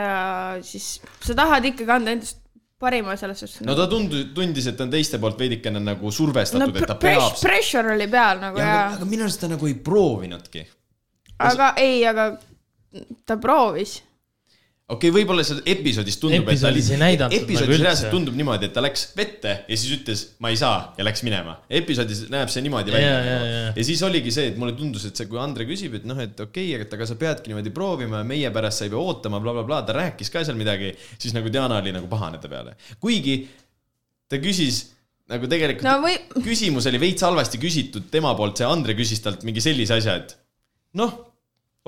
siis 0.65 0.95
sa 1.21 1.37
tahad 1.37 1.67
ikkagi 1.69 1.93
anda 1.93 2.15
endast 2.17 2.42
parima 2.83 3.17
selles 3.21 3.43
suhtes. 3.43 3.63
no 3.67 3.77
ta 3.79 3.87
tundus, 3.91 4.29
tundis, 4.37 4.69
et 4.71 4.81
on 4.83 4.93
teiste 4.93 5.21
poolt 5.23 5.39
veidikene 5.41 5.83
nagu 5.83 6.13
survestatud 6.15 6.75
no, 6.75 6.83
et 6.83 6.91
ta 6.91 6.99
peab. 7.01 7.37
pressure 7.41 7.95
oli 7.95 8.09
peal 8.11 8.43
nagu 8.43 8.61
ja, 8.61 8.71
ja, 8.71 8.87
aga, 8.97 9.09
minu 9.09 9.27
arust 9.27 9.43
ta 9.45 9.51
nagu 9.53 9.71
ei 9.71 9.77
proovinudki. 9.91 10.65
aga 11.51 11.75
ei, 11.83 12.01
aga 12.09 12.33
ta 13.27 13.39
proovis. 13.41 14.01
Okei 14.93 15.11
okay,, 15.11 15.15
võib-olla 15.17 15.45
seal 15.47 15.61
episoodis 15.73 16.19
tundub, 16.21 16.49
et 16.53 16.61
ta 16.61 16.71
oli 16.71 16.83
Episoodis 16.83 17.63
nagu 17.65 17.79
reaalselt 17.81 18.13
tundub 18.13 18.37
niimoodi, 18.39 18.69
et 18.69 18.75
ta 18.77 18.85
läks 18.85 19.05
vette 19.19 19.55
ja 19.65 19.79
siis 19.79 19.97
ütles, 19.97 20.25
ma 20.45 20.53
ei 20.53 20.59
saa 20.61 20.93
ja 20.99 21.07
läks 21.07 21.25
minema. 21.27 21.57
episoodis 21.81 22.25
näeb 22.33 22.53
see 22.53 22.65
niimoodi 22.67 22.95
välja 22.95 23.13
Ja, 23.13 23.25
ja, 23.27 23.39
ja. 23.47 23.73
ja 23.77 23.87
siis 23.87 24.03
oligi 24.07 24.33
see, 24.35 24.51
et 24.53 24.61
mulle 24.61 24.77
tundus, 24.79 25.07
et 25.09 25.19
see, 25.19 25.29
kui 25.31 25.41
Andre 25.43 25.67
küsib, 25.69 25.97
et 25.99 26.07
noh, 26.09 26.19
et 26.23 26.39
okei 26.39 26.73
okay,, 26.75 26.87
et 26.87 26.97
aga 26.99 27.09
sa 27.09 27.19
peadki 27.21 27.53
niimoodi 27.53 27.75
proovima 27.75 28.23
ja 28.23 28.29
meie 28.29 28.53
pärast 28.55 28.83
sa 28.83 28.89
ei 28.89 28.93
pea 28.93 29.01
ootama 29.03 29.41
bla,, 29.41 29.57
blablabla, 29.59 29.83
ta 29.89 29.97
rääkis 29.99 30.33
ka 30.33 30.45
seal 30.47 30.59
midagi, 30.61 30.93
siis 31.17 31.35
nagu 31.37 31.53
Diana 31.53 31.81
oli 31.83 31.95
nagu 31.95 32.11
pahane 32.11 32.41
ta 32.43 32.51
peale. 32.53 32.77
kuigi 33.03 33.43
ta 34.31 34.41
küsis 34.43 34.85
nagu 35.33 35.49
tegelikult 35.51 35.87
no 35.87 35.99
või, 36.05 36.17
küsimus 36.45 36.89
oli 36.91 37.01
veits 37.03 37.25
halvasti 37.25 37.61
küsitud 37.63 38.09
tema 38.13 38.35
poolt, 38.39 38.61
see 38.61 38.69
Andre 38.69 38.97
küsis 38.99 39.23
talt 39.25 39.45
mingi 39.49 39.65
sellise 39.65 39.97
asja, 39.99 40.19
et 40.21 40.37
noh, 40.99 41.15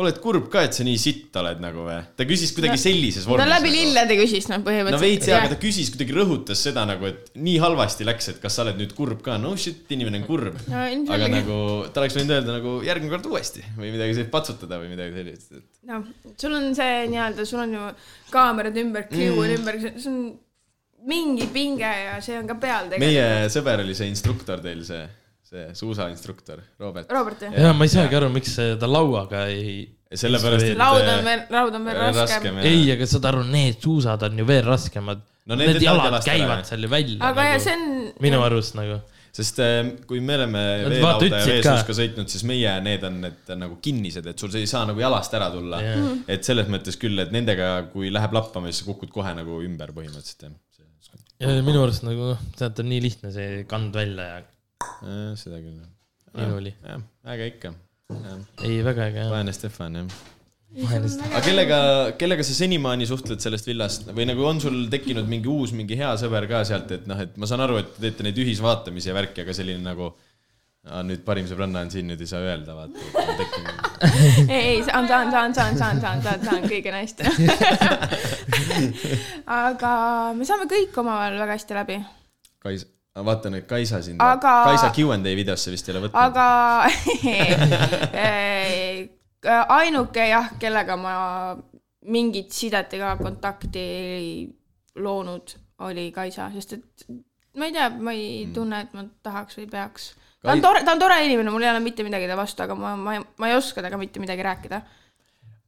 oled 0.02 0.16
kurb 0.18 0.48
ka, 0.50 0.64
et 0.66 0.74
sa 0.74 0.82
nii 0.82 0.96
sitt 0.98 1.36
oled 1.38 1.60
nagu 1.62 1.84
või? 1.86 2.00
ta 2.18 2.24
küsis 2.26 2.50
kuidagi 2.56 2.74
No- 2.74 2.82
sellises 2.82 3.24
ta 3.26 3.30
vormis. 3.30 3.50
läbi 3.52 3.70
lillede 3.70 4.16
küsis 4.18 4.48
noh, 4.50 4.58
no 4.58 4.64
põhimõtteliselt. 4.66 5.04
veits 5.06 5.28
jaa, 5.30 5.38
aga 5.38 5.52
ta 5.54 5.58
küsis, 5.62 5.90
kuidagi 5.94 6.16
rõhutas 6.16 6.62
seda 6.66 6.82
nagu, 6.90 7.06
et 7.06 7.30
nii 7.38 7.60
halvasti 7.62 8.06
läks, 8.08 8.28
et 8.32 8.40
kas 8.42 8.56
sa 8.58 8.64
oled 8.64 8.80
nüüd 8.80 8.94
kurb 8.98 9.22
ka, 9.22 9.36
no 9.38 9.52
shit, 9.54 9.84
inimene 9.94 10.18
on 10.22 10.26
kurb. 10.26 10.58
No 10.66 10.82
aga 11.14 11.28
nagu 11.30 11.58
ta 11.94 12.02
oleks 12.02 12.18
võinud 12.18 12.34
öelda 12.40 12.56
nagu 12.58 12.74
järgmine 12.82 13.14
kord 13.14 13.30
uuesti 13.30 13.62
või 13.78 13.92
midagi 13.94 14.16
sellist, 14.18 14.32
patsutada 14.34 14.80
või 14.82 14.90
midagi 14.96 15.14
sellist, 15.20 15.52
et 15.60 15.90
noh, 15.92 16.02
sul 16.42 16.58
on 16.58 16.70
see 16.74 17.06
nii-öelda, 17.14 17.46
sul 17.46 17.62
on 17.62 17.76
ju 17.78 17.84
kaamerad 18.34 18.76
ümber, 18.82 19.06
Q 19.12 19.30
on 19.30 19.44
Mm. 19.46 19.58
ümber, 19.60 19.78
see 19.94 20.10
on 20.10 20.18
mingi 21.06 21.46
pinge 21.54 21.86
ja 21.86 22.18
see 22.24 22.34
on 22.40 22.46
ka 22.50 22.54
peal 22.58 22.88
tegelikult. 22.90 23.06
meie 23.14 23.46
sõber 23.52 23.78
oli 23.84 23.94
see 23.94 24.08
instruktor 24.10 24.58
teil, 24.64 24.82
see, 24.88 25.06
see 25.54 25.74
suusainstruktor, 25.78 26.62
Robert. 26.82 27.10
Robert 27.14 27.46
jah? 27.46 27.54
ja 27.66 27.74
ma 27.76 27.86
ei 27.86 27.92
saagi 27.94 28.18
aru, 28.20 28.30
miks 28.34 28.56
ta 28.80 28.90
lauaga 28.90 29.46
ei. 29.52 29.84
sellepärast, 30.14 30.72
et 30.72 30.78
laud 30.78 31.06
on 31.14 31.24
veel, 31.26 31.46
laud 31.54 31.78
on 31.78 31.86
veel 31.88 32.00
raskem, 32.02 32.24
raskem. 32.24 32.58
jah. 32.60 32.72
ei, 32.72 32.90
aga 32.96 33.08
saad 33.14 33.30
aru, 33.32 33.46
need 33.54 33.78
suusad 33.82 34.26
on 34.28 34.42
ju 34.42 34.50
veel 34.50 34.66
raskemad 34.66 35.22
No 35.44 35.56
need 35.60 35.74
Need 35.74 35.84
jalad 35.84 36.08
ära, 36.08 36.20
käivad 36.24 36.62
jah. 36.62 36.68
seal 36.70 36.86
ju 36.86 36.88
välja. 36.88 37.18
aga 37.20 37.42
ja 37.44 37.56
nagu, 37.58 37.64
see 37.66 37.74
on. 37.76 38.06
minu 38.24 38.38
arust 38.40 38.76
nagu. 38.78 38.94
sest 39.34 39.58
äh, 39.60 39.90
kui 40.08 40.22
me 40.24 40.38
oleme 40.38 40.62
veelauda 40.88 41.26
ja 41.28 41.40
veesuuska 41.50 41.90
ka. 41.90 41.96
sõitnud, 41.98 42.30
siis 42.32 42.44
meie 42.48 42.72
need 42.86 43.04
on 43.04 43.18
need 43.26 43.50
nagu 43.60 43.76
kinnised, 43.84 44.24
et 44.30 44.40
sul 44.40 44.54
ei 44.56 44.68
saa 44.70 44.86
nagu 44.88 45.02
jalast 45.02 45.34
ära 45.36 45.50
tulla 45.52 45.82
Jah. 45.82 45.98
Mhm. 45.98 46.22
et 46.30 46.48
selles 46.48 46.70
mõttes 46.72 46.96
küll, 47.02 47.18
et 47.20 47.34
nendega, 47.34 47.74
kui 47.92 48.12
läheb 48.14 48.36
lappama, 48.38 48.70
siis 48.70 48.84
sa 48.84 48.88
kukud 48.88 49.12
kohe 49.12 49.34
nagu 49.36 49.58
ümber 49.66 49.92
põhimõtteliselt 49.96 50.46
jah. 50.48 50.56
ja 51.42 51.58
minu 51.66 51.82
arust 51.84 52.06
nagu 52.08 52.32
noh, 52.32 52.44
sealt 52.56 52.80
on 52.80 52.88
nii 52.94 53.04
lihtne 53.04 53.34
see 53.34 53.64
kand 53.68 53.92
välja 54.00 54.30
ja 54.30 54.40
seda 55.40 55.60
küll. 55.62 55.80
minul 56.34 56.60
oli. 56.60 56.74
jah, 56.84 57.02
äge 57.34 57.50
ikka. 57.54 57.74
ei, 58.62 58.78
väga 58.84 59.10
äge 59.10 59.24
jah. 59.24 59.34
vaene 59.34 59.54
Stefan 59.56 60.00
jah. 60.02 60.22
Vahelist- 60.74 61.20
aga 61.22 61.40
kellega, 61.44 61.78
kellega 62.18 62.42
sa 62.42 62.54
senimaani 62.56 63.06
suhtled 63.06 63.38
sellest 63.42 63.68
villast 63.68 64.08
või 64.10 64.24
nagu 64.26 64.42
on 64.48 64.58
sul 64.62 64.80
tekkinud 64.90 65.28
mingi 65.30 65.46
uus, 65.46 65.70
mingi 65.76 65.94
hea 66.00 66.10
sõber 66.18 66.48
ka 66.50 66.64
sealt, 66.66 66.90
et 66.96 67.04
noh, 67.06 67.20
et 67.22 67.36
ma 67.38 67.46
saan 67.46 67.62
aru, 67.62 67.78
et 67.78 67.92
te 67.94 68.08
teete 68.08 68.26
neid 68.26 68.40
ühisvaatamisi 68.42 69.12
ja 69.12 69.14
värki, 69.14 69.44
aga 69.44 69.54
selline 69.54 69.84
nagu 69.86 70.08
ah, 70.90 71.04
nüüd 71.06 71.22
parim 71.26 71.46
sõbranna 71.46 71.84
on 71.86 71.92
siin, 71.94 72.10
nüüd 72.10 72.24
ei 72.24 72.30
saa 72.30 72.42
öelda, 72.42 72.74
vaata. 72.74 72.98
ei, 74.56 74.58
ei, 74.58 74.82
saan, 74.82 75.06
saan, 75.06 75.30
saan, 75.30 75.54
saan, 75.54 75.78
saan, 75.78 76.02
saan, 76.02 76.26
saan, 76.26 76.42
saan 76.42 76.66
kõige 76.66 76.90
hästi. 76.96 77.30
aga 79.62 79.94
me 80.34 80.48
saame 80.48 80.66
kõik 80.74 80.98
omavahel 81.04 81.38
väga 81.44 81.58
hästi 81.60 81.78
läbi, 81.78 82.02
Kais-, 82.64 82.88
vaatan, 83.22 83.54
et 83.54 83.66
Kaisa 83.70 84.02
sind 84.02 84.20
Aga- 84.22 84.64
Kaisa 84.64 84.90
Q 84.90 85.12
and 85.14 85.26
A 85.26 85.34
videosse 85.36 85.70
vist 85.70 85.88
ei 85.88 85.94
ole 85.94 86.08
võtnud. 86.08 86.18
aga 86.18 86.46
ainuke 89.78 90.26
jah, 90.28 90.50
kellega 90.58 90.96
ma 90.98 91.14
mingit 92.10 92.50
sidet 92.52 92.92
ega 92.96 93.14
kontakti 93.20 93.78
ei 93.78 94.26
loonud, 94.96 95.54
oli 95.86 96.10
Kaisa, 96.14 96.50
sest 96.54 96.72
et 96.78 97.06
ma 97.58 97.68
ei 97.68 97.72
tea, 97.76 97.88
ma 97.90 98.12
ei 98.16 98.48
tunne, 98.54 98.80
et 98.84 98.92
ma 98.96 99.06
tahaks 99.22 99.58
või 99.60 99.68
peaks. 99.70 100.10
ta 100.42 100.52
on 100.52 100.60
tore, 100.64 100.82
ta 100.84 100.92
on 100.96 101.02
tore 101.02 101.20
inimene, 101.24 101.50
mul 101.54 101.62
ei 101.62 101.70
ole 101.70 101.80
mitte 101.84 102.04
midagi 102.06 102.28
ta 102.30 102.36
vastu, 102.38 102.66
aga 102.66 102.74
ma, 102.78 102.94
ma, 102.98 103.16
ma 103.22 103.50
ei 103.50 103.56
oska 103.56 103.80
temaga 103.82 104.00
mitte 104.00 104.22
midagi 104.22 104.42
rääkida. 104.44 104.82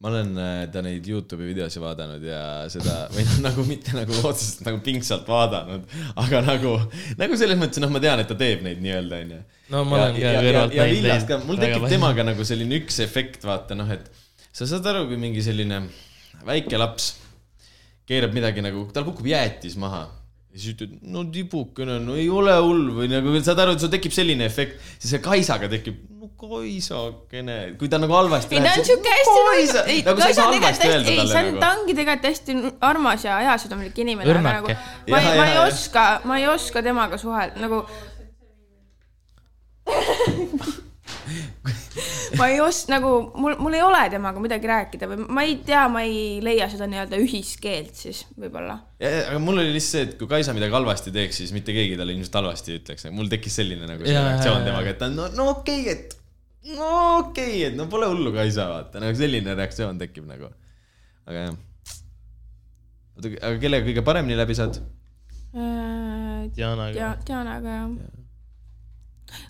Ma 0.04 0.10
olen 0.10 0.32
äh, 0.36 0.62
ta 0.72 0.82
neid 0.84 1.06
Youtube'i 1.08 1.48
videosi 1.50 1.80
vaadanud 1.80 2.24
ja 2.26 2.40
seda, 2.72 2.98
või 3.14 3.24
noh, 3.28 3.38
nagu 3.48 3.66
mitte 3.68 3.96
nagu 3.96 4.18
otseselt 4.28 4.66
nagu 4.68 4.80
pingsalt 4.84 5.28
vaadanud, 5.30 5.86
aga 6.24 6.42
nagu, 6.44 6.74
nagu 7.20 7.38
selles 7.40 7.60
mõttes, 7.60 7.80
noh, 7.82 7.92
ma 7.92 8.02
tean, 8.04 8.20
et 8.20 8.28
ta 8.30 8.36
teeb 8.38 8.64
neid 8.66 8.82
nii-öelda, 8.84 9.22
onju. 9.24 9.42
no 9.72 9.84
ma 9.88 10.02
olen 10.02 10.18
ka 10.18 10.34
kõrvalt 10.44 10.76
ja 10.76 10.88
näinud 10.92 11.28
ka, 11.30 11.40
mul 11.48 11.60
tekib 11.62 11.88
temaga 11.92 12.26
nagu 12.28 12.48
selline 12.48 12.82
üks 12.82 13.00
efekt, 13.06 13.46
vaata 13.48 13.78
noh, 13.78 13.88
et 13.96 14.10
sa 14.52 14.68
saad 14.68 14.86
aru, 14.92 15.06
kui 15.08 15.20
mingi 15.20 15.44
selline 15.44 15.86
väike 16.46 16.78
laps 16.80 17.14
keerab 18.06 18.36
midagi 18.36 18.62
nagu, 18.64 18.86
tal 18.94 19.06
kukub 19.08 19.26
jäätis 19.28 19.74
maha. 19.80 20.06
Ja 20.54 20.60
siis 20.60 20.76
ütled, 20.76 20.92
no 21.12 21.24
tibukene, 21.32 21.98
no 22.00 22.14
ei 22.16 22.28
ole 22.32 22.54
hull 22.64 22.92
või 22.96 23.10
nagu 23.10 23.34
saad 23.44 23.60
aru, 23.60 23.74
et 23.76 23.82
sul 23.82 23.92
tekib 23.92 24.14
selline 24.14 24.46
efekt, 24.48 24.78
siis 24.96 25.12
see 25.12 25.24
Kaisaga 25.24 25.68
tekib, 25.72 25.98
no 26.36 26.48
Kaisakene, 26.52 27.56
kui 27.80 27.88
ta 27.88 28.00
nagu 28.00 28.12
halvasti 28.16 28.56
ei, 28.56 28.62
ta 28.64 28.72
on 28.76 28.84
siuke 28.84 29.12
hästi, 29.12 29.78
ei, 29.92 30.02
nagu 30.06 30.20
sa 30.20 30.28
ei 30.28 30.34
saa 30.36 30.48
halvasti 30.50 30.82
tegelikult 30.84 30.96
öelda 30.96 31.06
hästi, 31.06 31.12
ei, 31.12 31.16
see 31.16 31.20
talle 31.20 31.38
on, 31.38 31.46
nagu 31.46 31.60
ta. 31.60 31.70
ongi 31.76 31.94
tegelikult 32.00 32.28
hästi 32.30 32.50
armas 32.90 33.24
ja 33.24 33.38
heasüdamlik 33.50 34.02
inimene, 34.04 34.30
aga 34.30 34.42
nagu 34.46 34.72
Õrnake. 34.72 35.12
ma 35.12 35.16
ei, 35.20 35.26
ma 35.38 35.46
ei 35.52 35.58
oska, 35.64 36.04
ma 36.24 36.34
ei 36.40 36.46
oska 36.52 36.82
temaga 36.84 37.16
suhelda, 37.20 37.56
nagu 37.64 37.78
ma 42.38 42.48
ei 42.50 42.60
os-, 42.60 42.86
nagu 42.90 43.12
mul, 43.34 43.56
mul 43.62 43.76
ei 43.76 43.82
ole 43.84 44.02
temaga 44.12 44.42
midagi 44.42 44.68
rääkida 44.70 45.08
või 45.10 45.26
ma 45.32 45.44
ei 45.46 45.56
tea, 45.66 45.86
ma 45.92 46.02
ei 46.06 46.42
leia 46.44 46.68
seda 46.72 46.88
nii-öelda 46.90 47.20
ühiskeelt 47.22 47.96
siis 47.98 48.24
võib-olla. 48.36 48.78
aga 49.00 49.38
mul 49.42 49.62
oli 49.62 49.74
lihtsalt 49.76 49.92
see, 49.96 50.04
et 50.10 50.14
kui 50.20 50.30
Kaisa 50.30 50.54
midagi 50.56 50.76
halvasti 50.76 51.14
teeks, 51.14 51.40
siis 51.42 51.54
mitte 51.56 51.74
keegi 51.76 51.98
talle 51.98 52.16
ilmselt 52.16 52.38
halvasti 52.40 52.74
ei 52.74 52.82
ütleks, 52.82 53.08
mul 53.14 53.32
tekkis 53.32 53.58
selline 53.62 53.88
nagu 53.88 54.06
see 54.06 54.16
reaktsioon 54.16 54.66
temaga, 54.66 54.92
et 54.92 55.00
ta 55.00 55.10
on 55.10 55.18
no, 55.20 55.30
no 55.38 55.50
okei 55.56 55.82
okay,, 55.86 55.96
et 55.96 56.15
no 56.74 56.90
okei 57.18 57.46
okay,, 57.46 57.62
et 57.70 57.78
no 57.78 57.86
pole 57.92 58.08
hullu, 58.10 58.32
Kaisa, 58.34 58.68
vaata, 58.72 59.02
nagu 59.02 59.18
selline 59.18 59.54
reaktsioon 59.58 59.98
tekib 60.02 60.26
nagu. 60.28 60.50
aga 61.26 61.46
jah. 61.46 61.56
oota, 63.16 63.32
aga 63.32 63.56
kellega 63.62 63.88
kõige 63.90 64.06
paremini 64.06 64.38
läbi 64.38 64.58
saad? 64.58 64.80
Dianaga 66.56 66.96
ja. 66.98 67.12
Dianaga 67.26 67.78
jah. 67.78 67.94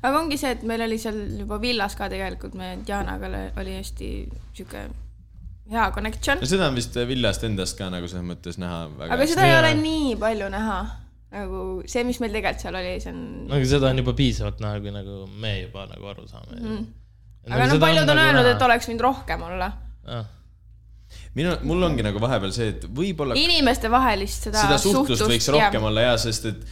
aga 0.03 0.21
ongi 0.21 0.39
see, 0.41 0.53
et 0.59 0.63
meil 0.69 0.85
oli 0.87 1.01
seal 1.01 1.19
juba 1.41 1.59
villas 1.63 1.97
ka 1.99 2.11
tegelikult, 2.13 2.55
me 2.59 2.77
Dianaga 2.87 3.33
oli- 3.33 3.81
hästi 3.81 4.13
sihuke 4.53 4.87
hea 5.71 5.89
connection 5.95 6.39
no. 6.41 6.47
seda 6.47 6.69
on 6.71 6.79
vist 6.79 6.95
Villast 7.09 7.45
endast 7.47 7.79
ka 7.79 7.89
nagu 7.91 8.07
selles 8.11 8.27
mõttes 8.27 8.59
näha 8.63 8.85
väga 8.99 9.17
aga 9.17 9.27
seda 9.31 9.49
ei 9.49 9.57
ole 9.59 9.73
nii 9.81 10.15
palju 10.21 10.51
näha. 10.53 10.79
nagu 11.35 11.63
see, 11.91 12.05
mis 12.07 12.21
meil 12.23 12.37
tegelikult 12.37 12.63
seal 12.63 12.79
oli, 12.79 12.93
see 13.03 13.13
on 13.13 13.25
no 13.49 13.59
aga 13.59 13.73
seda 13.73 13.91
on 13.91 14.03
juba 14.03 14.15
piisavalt 14.21 14.63
näha, 14.63 14.79
kui 14.85 14.95
nagu 14.95 15.25
me 15.43 15.53
juba 15.65 15.89
nagu 15.91 16.13
aru 16.13 16.29
saame 16.31 16.61
mm.. 16.61 16.87
Aga 17.47 17.67
no 17.67 17.77
seda 17.77 17.83
paljud 17.85 18.09
on 18.09 18.19
nagu 18.19 18.31
öelnud, 18.31 18.49
et 18.51 18.65
oleks 18.67 18.89
võinud 18.91 19.05
rohkem 19.07 19.45
olla. 19.47 19.71
ah,. 20.11 20.25
minu, 21.39 21.53
mul 21.69 21.85
ongi 21.87 22.03
nagu 22.03 22.21
vahepeal 22.23 22.55
see, 22.55 22.73
et 22.75 22.87
võib-olla 22.91 23.37
inimestevahelist 23.39 24.49
seda, 24.49 24.65
seda 24.65 24.79
suhtlust 24.83 25.13
suhtlust 25.15 25.31
võiks 25.31 25.51
rohkem 25.55 25.87
olla 25.87 26.09
ja, 26.09 26.17
sest 26.21 26.49
et 26.51 26.65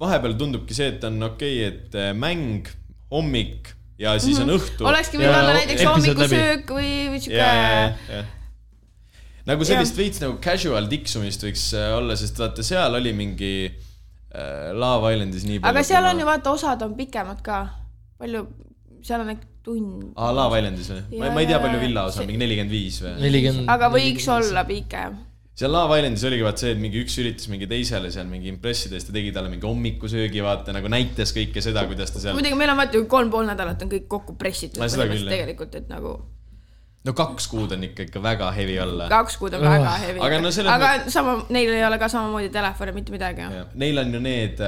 vahepeal 0.00 0.36
tundubki 0.38 0.76
see, 0.76 0.92
et 0.94 1.06
on 1.08 1.18
okei 1.30 1.56
okay,, 1.58 1.72
et 1.72 1.98
äh, 1.98 2.12
mäng, 2.14 2.70
hommik 3.10 3.72
ja 3.98 4.14
siis 4.22 4.38
on 4.42 4.52
õhtu. 4.54 4.86
olekski 4.86 5.18
võinud 5.18 5.32
Ja 5.32 5.40
olla 5.40 5.56
näiteks 5.56 5.86
hommikusöök 5.88 6.72
või, 6.76 6.92
või 7.10 7.20
sihuke 7.24 7.40
ja, 7.40 7.50
ja, 7.56 7.66
ja, 7.72 8.20
ja. 8.20 8.22
nagu 9.50 9.66
sellist 9.66 9.98
veits 9.98 10.22
nagu 10.22 10.38
casual 10.44 10.86
tiksumist 10.92 11.48
võiks 11.48 11.66
äh, 11.74 11.90
olla, 11.96 12.18
sest 12.20 12.38
vaata, 12.42 12.62
seal 12.66 13.00
oli 13.00 13.14
mingi 13.16 13.52
äh, 13.66 14.70
Love 14.76 15.16
Islandis 15.16 15.48
nii 15.48 15.58
palju. 15.58 15.72
aga 15.72 15.86
seal 15.90 16.10
on 16.12 16.22
ju 16.22 16.30
vaata, 16.30 16.54
osad 16.54 16.86
on 16.86 16.94
pikemad 16.98 17.42
ka. 17.46 17.64
palju, 18.22 18.46
seal 19.02 19.26
on 19.26 19.34
äkki 19.34 19.55
tund. 19.66 20.10
aa, 20.14 20.32
Love 20.36 20.60
Islandis 20.60 20.90
või? 20.92 21.00
ma, 21.20 21.30
ma 21.34 21.42
ei 21.44 21.48
tea, 21.50 21.62
palju 21.62 21.80
villa 21.82 22.04
osa 22.10 22.22
on, 22.22 22.28
mingi 22.30 22.42
nelikümmend 22.44 22.74
viis 22.76 23.00
või? 23.04 23.16
nelikümmend. 23.24 23.72
aga 23.74 23.90
võiks 23.94 24.28
olla 24.36 24.62
pikem. 24.68 25.18
seal 25.56 25.74
Love 25.74 25.98
Islandis 26.00 26.26
oligi 26.30 26.46
vaat 26.46 26.62
see, 26.62 26.76
et 26.76 26.82
mingi 26.84 27.02
üks 27.02 27.18
üritas 27.22 27.50
mingi 27.52 27.68
teisele 27.70 28.12
seal 28.14 28.30
mingi 28.30 28.52
impressida, 28.52 28.98
siis 28.98 29.08
ta 29.08 29.16
tegi 29.16 29.34
talle 29.34 29.50
mingi 29.52 29.66
hommikusöögi, 29.68 30.44
vaata 30.46 30.74
nagu 30.76 30.92
näitas 30.92 31.34
kõike 31.36 31.64
seda, 31.64 31.84
kuidas 31.90 32.14
ta 32.14 32.22
seal. 32.22 32.38
muidugi 32.38 32.58
meil 32.62 32.74
on 32.74 32.80
vaata 32.84 33.00
ju 33.00 33.10
kolm 33.10 33.32
pool 33.34 33.48
nädalat 33.50 33.84
on 33.86 33.92
kõik 33.92 34.08
kokku 34.16 34.38
pressitud 34.40 34.82
tegelikult, 34.86 35.74
et 35.82 35.92
nagu 35.92 36.16
no 37.06 37.14
kaks 37.14 37.46
kuud 37.50 37.74
on 37.76 37.84
ikka, 37.86 38.08
ikka 38.08 38.22
väga 38.22 38.48
heavy 38.56 38.78
olla. 38.82 39.06
kaks 39.10 39.36
kuud 39.40 39.54
on 39.54 39.62
väga 39.62 39.92
Ah. 39.92 40.00
heavy. 40.02 40.20
Aga 40.20 40.40
no 40.42 40.50
aga 40.72 41.10
sama, 41.10 41.36
neil 41.54 41.70
ei 41.70 41.84
ole 41.86 41.98
ka 42.02 42.08
samamoodi 42.10 42.50
telefoni, 42.54 42.92
mitte 42.96 43.14
midagi. 43.14 43.46
Neil 43.74 43.98
on 44.02 44.14
ju 44.14 44.20
need, 44.20 44.62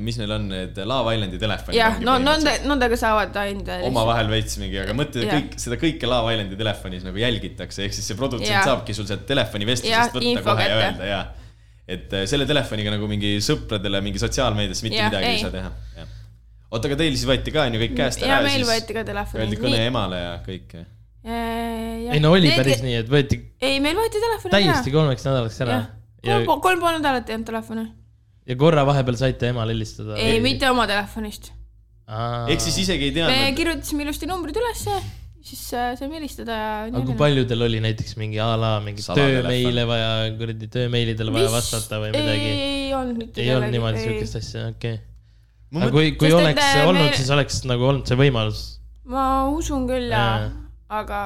mis 0.00 0.16
neil 0.20 0.32
on, 0.36 0.46
need 0.48 0.78
Love 0.88 1.12
Islandi 1.16 1.38
telefonid. 1.40 1.76
jah, 1.76 1.98
no 2.04 2.14
nende, 2.22 2.54
nendega 2.68 2.96
saavad 3.00 3.36
ainult. 3.42 3.68
omavahel 3.88 4.30
veits 4.32 4.56
mingi, 4.60 4.78
aga 4.80 4.94
mõtle 4.96 5.26
kõik, 5.28 5.56
seda 5.60 5.78
kõike 5.80 6.08
Love 6.10 6.32
Islandi 6.36 6.58
telefonis 6.60 7.04
nagu 7.06 7.20
jälgitakse, 7.20 7.84
ehk 7.86 7.96
siis 7.96 8.08
see 8.12 8.18
produtsent 8.18 8.52
Jah. 8.52 8.66
saabki 8.68 8.96
sul 8.96 9.08
sealt 9.10 9.26
telefoni 9.28 9.66
Jah, 9.66 9.72
vestlusest 9.74 10.16
võtta 10.16 10.30
info 10.30 10.48
kohe 10.48 10.66
ja 10.68 10.80
öelda 10.80 11.10
ja. 11.10 11.20
et 11.96 12.16
äh, 12.16 12.26
selle 12.30 12.48
telefoniga 12.48 12.94
nagu 12.94 13.08
mingi 13.10 13.36
sõpradele 13.44 14.02
mingi 14.04 14.22
sotsiaalmeedias 14.22 14.82
mitte 14.86 15.00
Jah, 15.00 15.12
midagi 15.12 15.30
ei 15.30 15.38
ei. 15.38 15.44
saa 15.44 15.54
teha. 15.54 15.72
oota, 16.70 16.90
aga 16.90 17.00
teil 17.04 17.16
siis 17.16 17.28
võeti 17.28 17.54
ka 17.54 17.66
on 17.68 17.78
ju 17.78 17.84
kõik 17.86 17.96
käest 18.02 18.24
ja 18.24 18.36
ära 18.36 18.48
meil 18.48 18.60
siis 18.60 18.70
võeti 18.72 18.98
ka 18.98 19.06
telefoni. 19.12 19.44
öeldi 19.44 19.62
kõne 19.64 19.86
emale 19.86 20.20
ja 20.22 20.36
kõik. 20.46 20.76
ei 22.12 22.22
no 22.22 22.34
oli 22.36 22.54
päris. 22.56 22.84
nii, 22.84 23.00
et 23.04 23.10
võeti 23.12 23.42
ei, 23.60 23.80
meil 23.84 23.98
võeti 23.98 24.22
telefoni 24.22 24.56
täiesti 24.56 24.94
kolmeks 24.94 25.26
nädalaks 25.28 25.64
ära. 25.66 25.82
ja, 26.22 26.44
kolm, 26.46 26.62
kolm 26.64 26.80
pool 26.86 26.96
nädalat 27.00 27.28
ei 27.28 27.40
olnud 27.40 27.50
telefoni. 27.52 27.90
Ja 28.48 28.58
korra 28.58 28.84
vahepeal 28.88 29.18
saite 29.20 29.50
emale 29.52 29.74
helistada. 29.76 30.18
ei, 30.20 30.40
mitte 30.44 30.70
oma 30.70 30.86
telefonist. 30.90 31.52
ehk 32.50 32.62
siis 32.64 32.78
isegi 32.84 33.10
ei 33.10 33.16
me 33.16 33.18
teadnud. 33.20 33.58
kirjutasime 33.58 34.06
ilusti 34.06 34.28
numbrid 34.30 34.58
ülesse, 34.62 34.96
siis 35.42 35.62
äh, 35.78 35.92
saime 35.98 36.18
helistada 36.18 36.58
ja. 36.58 36.72
aga 36.88 37.04
kui 37.06 37.16
paljudel 37.18 37.68
oli 37.68 37.80
näiteks 37.84 38.18
mingi 38.20 38.40
a 38.42 38.52
la 38.58 38.74
mingi 38.84 39.04
töömeile 39.06 39.86
vaja, 39.88 40.10
kuradi 40.38 40.68
töömeilidele 40.72 41.34
vaja 41.34 41.54
vastata 41.54 42.02
või 42.02 42.12
midagi? 42.16 42.52
ei 42.52 42.92
olnud 42.98 43.24
mitte 43.24 43.44
ei 43.44 43.54
olnud 43.54 43.74
niimoodi 43.74 44.04
siukest 44.04 44.42
asja, 44.42 44.68
okei 44.74 44.98
okay.. 44.98 45.08
Aga 45.72 45.88
kui, 45.88 46.10
kui 46.20 46.28
Sest 46.28 46.36
oleks 46.36 46.64
äh, 46.66 46.82
olnud 46.84 47.00
meil-, 47.06 47.14
siis 47.16 47.30
oleks 47.32 47.62
nagu 47.64 47.86
olnud 47.88 48.10
see 48.10 48.18
võimalus. 48.20 48.64
ma 49.08 49.24
usun 49.48 49.86
küll 49.88 50.10
ja 50.12 50.20
Jaa., 50.20 50.50
aga 50.92 51.18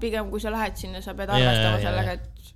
pigem 0.00 0.28
kui 0.32 0.42
sa 0.42 0.52
lähed 0.52 0.76
sinna, 0.76 1.00
sa 1.04 1.14
pead 1.16 1.32
arvestama 1.32 1.80
sellega, 1.80 2.16
et. 2.18 2.52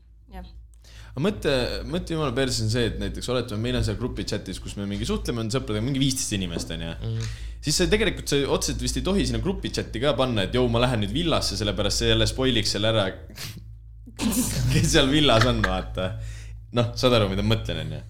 Aga 1.21 1.27
mõtle, 1.27 1.55
mõtle 1.91 2.17
jumala 2.17 2.35
perses 2.35 2.65
on 2.65 2.73
see, 2.73 2.87
et 2.89 2.99
näiteks 3.01 3.29
oletame, 3.33 3.61
meil 3.67 3.79
on 3.79 3.85
seal 3.85 3.99
grupi 4.01 4.25
chat'is, 4.29 4.61
kus 4.63 4.77
me 4.79 4.87
mingi 4.89 5.07
suhtleme, 5.09 5.45
on 5.45 5.53
sõpradega 5.53 5.85
mingi 5.85 6.01
viisteist 6.01 6.33
inimest 6.37 6.73
onju 6.73 6.91
mm.. 6.95 7.31
siis 7.67 7.81
sa 7.83 7.89
tegelikult, 7.93 8.31
sa 8.31 8.41
otseselt 8.57 8.85
vist 8.85 9.01
ei 9.01 9.05
tohi 9.07 9.27
sinna 9.29 9.43
grupi 9.45 9.73
chat'i 9.75 10.01
ka 10.03 10.15
panna, 10.19 10.47
et 10.49 10.57
jõu, 10.57 10.69
ma 10.73 10.83
lähen 10.85 11.05
nüüd 11.05 11.13
villasse, 11.15 11.59
sellepärast 11.61 12.03
see 12.03 12.13
jälle 12.13 12.29
spoiliks 12.31 12.77
selle 12.77 12.93
ära. 12.93 13.09
kes 14.73 14.93
seal 14.95 15.11
villas 15.13 15.47
on, 15.49 15.61
vaata. 15.65 16.13
noh, 16.77 16.93
saad 16.99 17.17
aru, 17.19 17.31
mida 17.33 17.45
ma 17.45 17.55
mõtlen, 17.55 17.83
onju. 17.85 18.05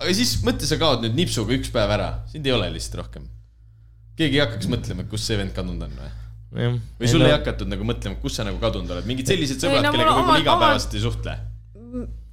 aga 0.00 0.14
siis 0.16 0.38
mõtle, 0.46 0.68
sa 0.68 0.80
kaod 0.80 1.04
nüüd 1.04 1.18
nipsuga 1.18 1.56
üks 1.56 1.72
päev 1.74 1.96
ära, 1.98 2.12
sind 2.32 2.46
ei 2.48 2.54
ole 2.56 2.70
lihtsalt 2.76 3.02
rohkem. 3.02 3.26
keegi 4.16 4.40
ei 4.40 4.46
hakkaks 4.46 4.70
mõtlema, 4.72 5.04
kus 5.10 5.28
see 5.28 5.36
vend 5.40 5.52
kadunud 5.56 5.84
on 5.88 5.98
või? 6.00 6.14
või 6.56 7.10
sul 7.10 7.24
ei 7.26 7.34
hakatud 7.34 7.68
nagu 7.68 7.84
mõtlema, 7.84 8.16
kus 8.22 8.38
sa 8.38 8.46
nagu 8.46 8.60
kadunud 8.62 8.94
oled, 8.94 9.04
mingid 9.08 9.28
sellised 9.28 9.58
Ei, 9.58 9.66
sõbrad, 9.66 9.90
kellega 9.90 10.14
võib-olla 10.14 10.40
igapäevaselt 10.40 10.94
ei 10.96 11.02
suhtle. 11.02 11.34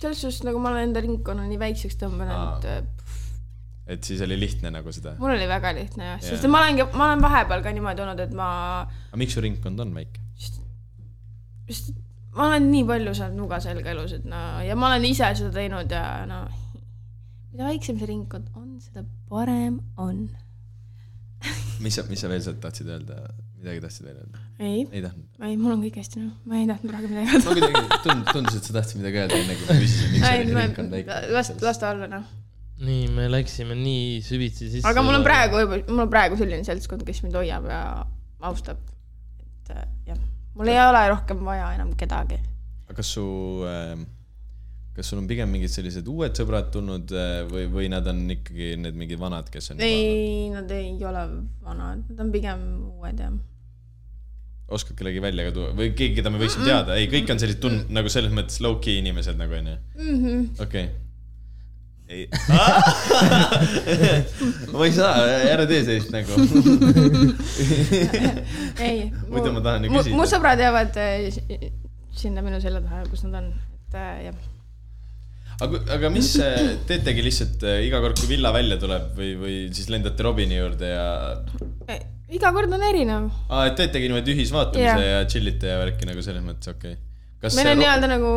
Selles 0.02 0.24
suhtes 0.24 0.42
nagu 0.48 0.62
ma 0.62 0.74
olen 0.74 0.90
enda 0.90 1.04
ringkonna 1.04 1.46
nii 1.50 1.60
väikseks 1.62 2.00
tõmmanud, 2.02 2.68
et 2.78 3.04
et 3.94 4.08
siis 4.08 4.22
oli 4.24 4.38
lihtne 4.40 4.72
nagu 4.72 4.92
seda. 4.96 5.16
mul 5.20 5.34
oli 5.36 5.48
väga 5.50 5.74
lihtne 5.76 6.14
jah, 6.14 6.22
sest 6.24 6.48
ma 6.52 6.64
olengi, 6.64 6.86
ma 6.96 7.10
olen 7.10 7.24
vahepeal 7.24 7.64
ka 7.66 7.74
niimoodi 7.76 8.06
olnud, 8.06 8.22
et 8.24 8.36
ma, 8.38 8.50
aga 9.10 9.20
miks 9.20 9.36
su 9.36 9.44
ringkond 9.44 9.84
on 9.84 9.94
väike? 9.96 10.24
sest 10.40 11.92
ma 12.34 12.50
olen 12.50 12.70
nii 12.72 12.86
palju 12.90 13.16
saanud 13.18 13.44
nuga 13.44 13.60
selga 13.64 13.92
elus, 13.94 14.16
et 14.18 14.28
no 14.30 14.44
ja 14.66 14.78
ma 14.80 14.92
olen 14.92 15.08
ise 15.10 15.30
seda 15.38 15.52
teinud 15.56 15.92
ja 15.92 16.06
no 16.30 16.46
mida 17.54 17.68
väiksem 17.70 18.00
see 18.00 18.10
ringkond 18.10 18.50
on, 18.58 18.70
seda 18.82 19.04
parem 19.30 19.78
on. 20.02 20.26
mis 21.84 22.00
sa, 22.00 22.06
mis 22.10 22.24
sa 22.24 22.32
veel 22.32 22.42
sealt 22.46 22.62
tahtsid 22.64 22.90
öelda, 22.90 23.20
midagi 23.64 23.84
tahtsid 23.84 24.08
veel 24.08 24.20
öelda? 24.20 24.42
ei, 24.60 24.84
ei 24.92 25.04
ei, 25.04 25.58
mul 25.58 25.74
on 25.74 25.84
kõik 25.86 26.00
hästi, 26.02 26.22
noh, 26.24 26.38
ma 26.50 26.60
ei 26.60 26.70
tahtnud 26.70 26.94
praegu 26.94 27.10
midagi 27.12 27.32
öelda. 27.32 27.44
ma 27.44 27.58
kuidagi 27.58 28.00
tund-, 28.06 28.32
tundus, 28.32 28.58
et 28.60 28.70
sa 28.70 28.78
tahtsid 28.78 29.02
midagi 29.02 29.22
öelda, 29.24 29.40
enne 29.40 29.58
kui 29.60 29.68
ma 29.70 29.78
küsisin, 29.80 30.14
miks 30.14 30.30
oli 30.30 30.58
ringkond 30.58 30.98
väike. 30.98 31.20
las, 31.34 31.52
las 31.64 31.82
ta 31.82 31.92
olla, 31.96 32.10
noh. 32.12 32.26
nii, 32.84 33.06
me 33.16 33.28
läksime 33.32 33.78
nii 33.80 34.08
süvitsi 34.26 34.70
sisse. 34.70 34.88
aga 34.90 35.06
mul 35.06 35.20
on 35.20 35.28
praegu 35.28 35.60
võib-olla, 35.62 35.88
mul 35.92 36.06
on 36.06 36.12
praegu 36.14 36.40
selline 36.40 36.68
seltskond, 36.68 37.06
kes 37.08 37.24
mind 37.26 37.40
hoiab 37.40 37.70
ja 37.72 37.84
austab. 38.44 38.82
et 39.46 39.76
äh, 39.76 39.88
jah, 40.12 40.20
mul 40.58 40.74
ei 40.74 40.82
ole 40.84 41.06
rohkem 41.14 41.46
vaja 41.48 41.72
enam 41.78 41.96
kedagi. 42.00 42.42
kas 42.94 43.16
su, 43.16 43.24
kas 44.94 45.10
sul 45.10 45.24
on 45.24 45.30
pigem 45.30 45.50
mingid 45.50 45.72
sellised 45.74 46.08
uued 46.10 46.36
sõbrad 46.38 46.70
tulnud 46.74 47.16
äh, 47.18 47.40
või, 47.50 47.66
või 47.72 47.88
nad 47.90 48.06
on 48.12 48.22
ikkagi 48.36 48.76
need 48.82 48.98
mingid 49.00 49.22
vanad, 49.22 49.50
kes 49.54 49.74
on? 49.74 49.82
ei, 49.82 50.52
nad 50.54 50.70
ei 50.76 50.94
ole 51.02 51.24
vanad, 51.64 52.06
nad 52.12 52.22
on 52.22 52.30
pigem 52.34 52.62
uued 53.00 53.24
jah. 53.24 53.34
Oskad 54.74 54.96
kellegi 55.00 55.22
välja 55.24 55.48
ka 55.50 55.54
tuua 55.56 55.70
või 55.78 55.92
keegi, 55.94 56.16
keda 56.20 56.32
me 56.34 56.40
võiksime 56.42 56.66
teada, 56.68 56.98
ei, 57.00 57.08
kõik 57.12 57.30
on 57.34 57.40
sellised 57.42 57.62
tund-, 57.64 57.88
nagu 57.94 58.08
selles 58.14 58.34
mõttes 58.36 58.58
low-key 58.64 58.96
inimesed 59.04 59.38
nagu 59.40 59.54
onju, 59.60 59.76
Mhm. 60.00 60.44
okei. 60.66 60.86
ei, 62.14 62.24
ma 64.74 64.86
ei 64.86 64.94
saa, 64.94 65.14
ära 65.54 65.66
tee 65.70 65.82
sellist 65.88 66.12
nägu. 66.14 66.36
ei. 68.84 69.08
Muidu 69.32 69.54
ma 69.56 69.62
tahan 69.66 69.88
ju 69.88 69.94
küsida. 69.94 70.18
mu 70.20 70.26
sõbrad 70.30 70.60
jäävad 70.62 70.94
äh, 71.02 71.30
si- 71.34 71.72
sinna 72.24 72.44
minu 72.46 72.60
selja 72.62 72.82
taha, 72.84 73.00
kus 73.10 73.24
nad 73.28 73.40
on, 73.42 73.48
et 73.88 73.96
äh, 73.98 74.28
jah. 74.28 74.38
aga, 75.64 75.82
aga 75.98 76.12
mis, 76.14 76.30
teetegi 76.90 77.26
lihtsalt 77.26 77.66
äh, 77.70 77.80
iga 77.88 77.98
kord, 78.04 78.20
kui 78.22 78.30
villa 78.36 78.54
välja 78.56 78.78
tuleb 78.82 79.06
või, 79.18 79.32
või 79.42 79.56
siis 79.74 79.88
lendate 79.94 80.26
Robini 80.28 80.60
juurde 80.60 80.88
ja 80.94 81.08
iga 82.34 82.52
kord 82.56 82.74
on 82.74 82.86
erinev. 82.90 83.30
aa, 83.50 83.68
et 83.70 83.78
teetegi 83.80 84.10
niimoodi 84.10 84.36
ühisvaatamise 84.36 84.90
Jah. 84.90 85.06
ja 85.10 85.26
chill 85.30 85.52
ite 85.54 85.72
ja 85.72 85.80
värki 85.82 86.10
nagu 86.10 86.26
selles 86.26 86.46
mõttes, 86.46 86.72
okei 86.74 86.98
okay.. 86.98 87.56
meil 87.60 87.74
on 87.74 87.82
nii-öelda 87.84 88.12
nagu 88.16 88.34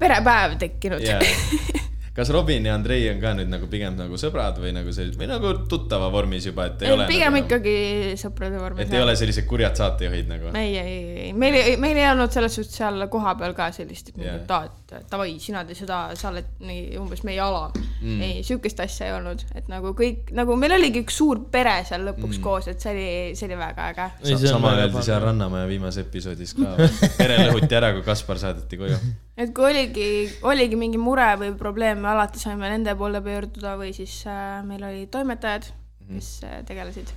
perepäev 0.00 0.58
tekkinud 0.62 1.04
Jaa. 1.04 1.20
kas 2.20 2.30
Robin 2.34 2.66
ja 2.68 2.74
Andrei 2.76 3.06
on 3.10 3.20
ka 3.22 3.32
nüüd 3.38 3.48
nagu 3.48 3.68
pigem 3.70 3.96
nagu 3.96 4.18
sõbrad 4.20 4.58
või 4.60 4.74
nagu 4.76 4.92
sellised 4.92 5.16
või 5.20 5.28
nagu 5.30 5.52
tuttava 5.70 6.10
vormis 6.12 6.46
juba, 6.48 6.66
et 6.68 6.84
ei 6.84 6.90
ei, 6.90 6.94
ole 6.96 7.06
pigem 7.08 7.36
nagu, 7.36 7.46
ikkagi 7.46 7.76
sõprade 8.20 8.60
vormis. 8.60 8.84
et 8.84 8.96
ei 8.96 9.04
ole 9.04 9.14
sellised 9.16 9.46
kurjad 9.48 9.78
saatejuhid 9.80 10.28
nagu. 10.28 10.52
ei, 10.60 10.74
ei, 10.76 10.98
ei, 11.24 11.30
meil 11.32 11.56
ei, 11.56 11.78
meil 11.80 11.96
ei 11.96 12.08
olnud 12.10 12.34
selles 12.34 12.58
suhtes 12.58 12.76
seal 12.82 13.06
kohapeal 13.12 13.56
ka 13.56 13.70
sellist, 13.74 14.12
et 14.12 14.18
Jaa. 14.18 14.34
mingi, 14.34 14.44
et 14.44 14.54
aa, 14.56 14.68
et 15.00 15.08
davai, 15.10 15.36
sina 15.42 15.64
tee 15.64 15.78
seda, 15.78 16.02
sa 16.18 16.28
oled 16.32 16.50
nii 16.66 16.98
umbes 17.00 17.24
meie 17.26 17.40
ala 17.40 17.68
mm.. 17.72 18.20
ei, 18.26 18.44
sihukest 18.46 18.84
asja 18.84 19.08
ei 19.08 19.16
olnud, 19.16 19.46
et 19.56 19.70
nagu 19.72 19.94
kõik, 19.96 20.34
nagu 20.36 20.56
meil 20.60 20.76
oligi 20.76 21.04
üks 21.06 21.16
suur 21.22 21.40
pere 21.52 21.78
seal 21.88 22.04
lõpuks 22.10 22.36
mm. 22.36 22.44
koos, 22.44 22.68
et 22.72 22.82
see 22.82 22.92
oli, 22.92 23.08
see 23.38 23.48
oli 23.48 23.58
väga 23.60 23.88
äge. 23.94 24.10
On 24.34 24.44
sama 24.44 24.74
öeldi 24.76 25.06
seal 25.06 25.22
Rannamaja 25.24 25.70
viimases 25.70 26.04
episoodis 26.04 26.56
ka. 26.58 26.76
pere 27.20 27.40
lõhuti 27.46 27.80
ära, 27.80 27.94
kui 27.96 28.04
Kaspar 28.06 28.40
saadeti 28.42 28.80
koju. 28.80 29.00
et 29.40 29.52
kui 29.56 29.70
oligi, 29.70 30.08
oligi 30.46 30.78
mingi 30.78 31.00
mure 31.00 31.28
või 31.40 31.54
probleem, 31.58 32.02
me 32.04 32.10
alati 32.12 32.42
saime 32.42 32.68
nende 32.72 32.94
poole 32.98 33.22
pöörduda 33.24 33.76
või 33.80 33.94
siis 33.96 34.20
äh, 34.28 34.60
meil 34.66 34.84
olid 34.84 35.10
toimetajad, 35.14 35.70
kes 36.10 36.28
äh, 36.44 36.60
tegelesid. 36.68 37.12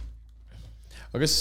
aga 1.10 1.24
kas, 1.26 1.38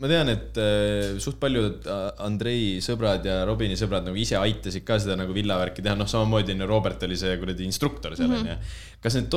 ma 0.00 0.08
tean, 0.10 0.28
et 0.28 0.58
äh, 0.60 1.14
suht 1.22 1.38
paljud 1.40 1.86
äh, 1.88 2.10
Andrei 2.26 2.76
sõbrad 2.84 3.24
ja 3.24 3.38
Robini 3.48 3.78
sõbrad 3.80 4.04
nagu 4.04 4.18
ise 4.20 4.36
aitasid 4.36 4.84
ka 4.84 4.98
seda 5.00 5.16
nagu 5.16 5.32
villavärki 5.36 5.80
teha, 5.84 5.94
noh, 5.96 6.08
samamoodi 6.10 6.52
on 6.52 6.60
ju 6.66 6.68
Robert 6.68 7.02
oli 7.08 7.16
see 7.16 7.36
kuradi 7.40 7.64
instruktor 7.64 8.12
seal 8.18 8.28
Mhm. 8.28 8.42
onju. 8.44 8.56
kas 9.00 9.14
need, 9.16 9.34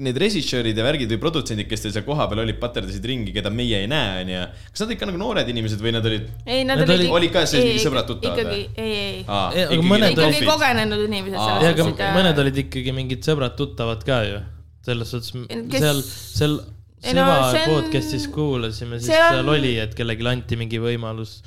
need 0.00 0.16
režissöörid 0.22 0.78
ja 0.78 0.84
värgid 0.86 1.10
või 1.12 1.18
produtsendid, 1.20 1.66
kes 1.68 1.82
teil 1.84 1.92
seal 1.92 2.04
kohapeal 2.06 2.40
olid, 2.46 2.56
paterdasid 2.62 3.04
ringi, 3.04 3.34
keda 3.36 3.50
meie 3.52 3.82
ei 3.82 3.88
näe 3.90 4.22
onju, 4.22 4.40
kas 4.72 4.80
nad 4.86 4.94
ikka 4.96 5.08
nagu 5.10 5.18
noored 5.20 5.48
inimesed 5.52 5.82
või 5.84 5.92
nad 5.92 6.06
olid? 6.08 6.30
ei, 6.46 6.62
nad, 6.64 6.78
Nad 6.80 6.88
olid 6.88 7.02
olid- 7.04 7.14
olid 7.18 7.32
ka 7.34 7.42
sellised 7.44 7.66
ei, 7.66 7.74
mingid 7.74 7.84
sõbrad-tuttavad 7.88 8.38
ikkagi 8.40 8.56
või?, 8.56 8.64
ei, 8.76 8.94
ei, 8.94 9.12
Ei, 9.20 9.24
aga 9.28 9.66
ikkagi 9.66 9.90
mõned 9.92 10.14
ikkagi 10.14 10.32
profid. 10.32 10.48
kogenenud 10.54 11.04
inimesed 11.10 11.36
Aa. 11.42 11.50
ja, 11.60 11.74
selles 11.74 11.92
aga 11.92 12.10
mõned 12.16 12.42
olid 12.46 12.62
ikkagi 12.64 12.96
mingid 12.96 13.28
sõbrad-tuttavad 13.28 14.06
ka 14.08 14.22
ju. 14.30 14.40
selles 14.86 15.12
suhtes 15.12 15.34
kes... 15.34 15.82
seal, 15.84 16.00
seal 16.40 16.60
No 17.00 17.08
Seva 17.16 17.34
see 17.52 17.60
on- 17.64 17.70
podcast'is 17.72 18.26
kuulasime, 18.34 18.98
siis 19.00 19.14
on- 19.16 19.34
seal 19.38 19.48
oli, 19.48 19.74
et 19.80 19.94
kellelegi 19.96 20.26
anti 20.28 20.56
mingi 20.60 20.78
võimalus 20.82 21.38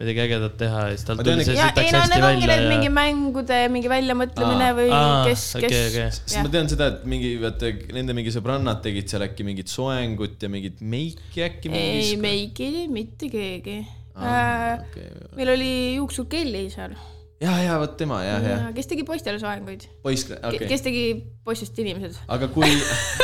midagi 0.00 0.20
ägedat 0.22 0.54
teha 0.56 0.84
ja 0.88 0.92
siis 0.94 1.02
tal 1.04 1.18
tuli 1.20 1.44
see 1.44 1.56
sitaks 1.58 1.90
no 1.92 1.98
hästi 1.98 2.14
need 2.14 2.24
ongi 2.28 2.46
välja 2.46 2.46
need 2.46 2.62
ja 2.62 2.70
mingi 2.70 2.90
mängude 2.94 3.58
mingi 3.74 3.90
väljamõtlemine 3.90 4.68
Aa. 4.70 4.76
või 4.78 4.86
Aa, 4.96 5.18
kes, 5.26 5.42
kes 5.58 5.64
okei, 5.64 5.82
okei. 5.90 6.06
sest 6.14 6.38
ma 6.40 6.52
tean 6.54 6.70
seda, 6.72 6.86
et 6.94 7.02
mingi, 7.10 7.32
vaata 7.42 7.72
nende 7.98 8.14
mingi 8.16 8.32
sõbrannad 8.32 8.80
tegid 8.86 9.10
seal 9.12 9.26
äkki 9.26 9.44
mingit 9.44 9.68
soengut 9.68 10.40
ja 10.40 10.48
mingit 10.48 10.80
meiki 10.80 11.42
äkki. 11.48 11.68
ei, 11.74 12.14
meiki 12.16 12.70
mitte 12.88 13.28
keegi. 13.34 13.80
Aa, 14.14 14.78
okei. 14.78 15.10
meil 15.36 15.52
oli 15.58 15.72
juuksur 15.98 16.30
Kelly 16.32 16.68
seal, 16.72 16.94
ja, 17.40 17.54
ja 17.64 17.76
vot 17.80 17.96
tema 17.96 18.20
ja, 18.24 18.36
ja 18.44 18.56
kes 18.76 18.88
tegi 18.90 19.04
poistele 19.08 19.40
soenguid 19.40 19.86
poiss, 20.04 20.26
okay., 20.28 20.38
okei 20.50 20.68
kes. 20.70 20.84
tegi 20.84 21.04
poissist 21.46 21.78
inimesed. 21.80 22.18
aga 22.36 22.48
kui. 22.52 22.68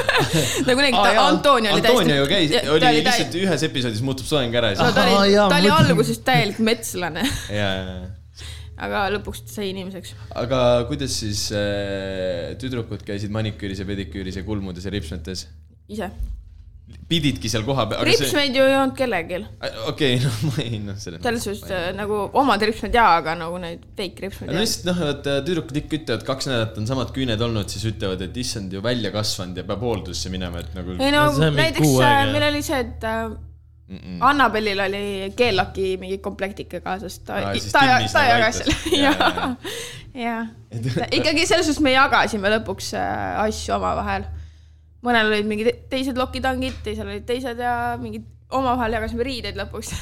nagu 0.68 0.84
need, 0.84 0.96
Antonio 0.96 1.74
oli 1.74 1.84
täiesti. 1.84 2.02
Antonio 2.02 2.18
ju 2.22 2.28
käis, 2.30 2.54
oli 2.72 2.92
lihtsalt 3.00 3.36
ühes 3.42 3.66
episoodis 3.68 4.04
muutub 4.06 4.28
soeng 4.28 4.54
ära 4.56 4.72
ja 4.72 4.78
no, 4.80 4.88
siis. 4.88 4.96
ta 4.96 5.08
oli, 5.20 5.34
ta 5.36 5.60
oli 5.60 5.72
alguses 5.74 6.22
täielik 6.26 6.62
metslane, 6.64 7.26
ja, 7.60 7.68
ja, 7.68 7.98
ja. 8.06 8.46
aga 8.88 9.04
lõpuks 9.18 9.44
ta 9.44 9.58
sai 9.58 9.70
inimeseks. 9.74 10.16
aga 10.44 10.62
kuidas 10.88 11.20
siis 11.20 11.48
äh, 11.52 12.56
tüdrukud 12.60 13.04
käisid 13.06 13.34
maniküüris 13.36 13.84
ja 13.84 13.88
pediküüris 13.88 14.40
ja 14.40 14.46
kulmudes 14.48 14.88
ja 14.88 14.96
ripsmetes? 14.96 15.46
ise. 15.92 16.10
Pididki 17.06 17.50
seal 17.50 17.62
kohapeal, 17.66 18.02
aga 18.02 18.14
see. 18.18 18.44
ju 18.54 18.62
ei 18.66 18.74
olnud 18.78 18.94
kellelgi. 18.98 19.40
okei, 19.90 20.18
noh, 20.22 20.38
ma 20.48 20.62
ei, 20.62 20.78
noh, 20.82 20.98
selles 20.98 21.22
selles 21.22 21.46
suhtes 21.46 21.72
äh, 21.74 21.88
nagu 21.94 22.18
omad 22.38 22.62
ripsmed 22.66 22.94
jaa, 22.94 23.16
aga 23.20 23.34
nagu 23.38 23.58
need 23.62 23.82
fake 23.98 24.26
ripsmed 24.26 24.50
no 24.50 24.56
jah. 24.56 24.64
lihtsalt 24.64 24.90
noh, 24.90 25.02
et 25.10 25.28
tüdrukud 25.46 25.80
ikka 25.82 25.98
ütlevad, 26.00 26.26
kaks 26.26 26.50
nädalat 26.50 26.78
on 26.82 26.88
samad 26.90 27.12
küüned 27.14 27.42
olnud, 27.46 27.70
siis 27.70 27.86
ütlevad, 27.90 28.22
et 28.26 28.38
issand 28.42 28.74
ju 28.74 28.82
välja 28.84 29.12
kasvanud 29.14 29.58
ja 29.58 29.66
peab 29.66 29.82
hooldusse 29.86 30.32
minema, 30.34 30.62
et 30.62 30.78
nagu. 30.78 30.98
ei 30.98 31.14
no 31.14 31.26
No 31.36 31.50
näiteks 31.50 31.90
äh, 32.00 32.24
meil 32.30 32.42
jah. 32.42 32.48
oli 32.50 32.62
see, 32.62 32.80
et 32.86 33.04
äh, 33.06 33.36
Annabelil 34.26 34.80
oli 34.82 35.32
keellaki 35.38 35.92
mingi 36.02 36.18
komplektika 36.18 36.80
kaasas, 36.82 37.20
ta 37.26 37.38
siis 37.54 37.70
ta, 37.70 37.84
ta 38.12 38.24
jagas 38.26 38.62
selle, 38.62 38.74
Jaa, 39.04 39.52
ja, 40.14 40.38
ja 40.72 41.10
ikkagi 41.14 41.46
selles 41.46 41.68
suhtes 41.68 41.82
me 41.84 41.94
jagasime 41.94 42.50
lõpuks 42.58 42.94
äh, 42.98 43.44
asju 43.46 43.76
omavahel. 43.78 44.26
Mõnel 45.04 45.32
olid 45.32 45.50
mingid 45.50 45.72
teised 45.92 46.16
lokitangid, 46.18 46.78
teisel 46.86 47.10
olid 47.10 47.26
teised 47.28 47.60
ja 47.60 47.74
mingid 48.00 48.24
omavahel 48.54 48.96
jagasime 49.00 49.26
riideid 49.26 49.58
lõpuks. 49.58 49.92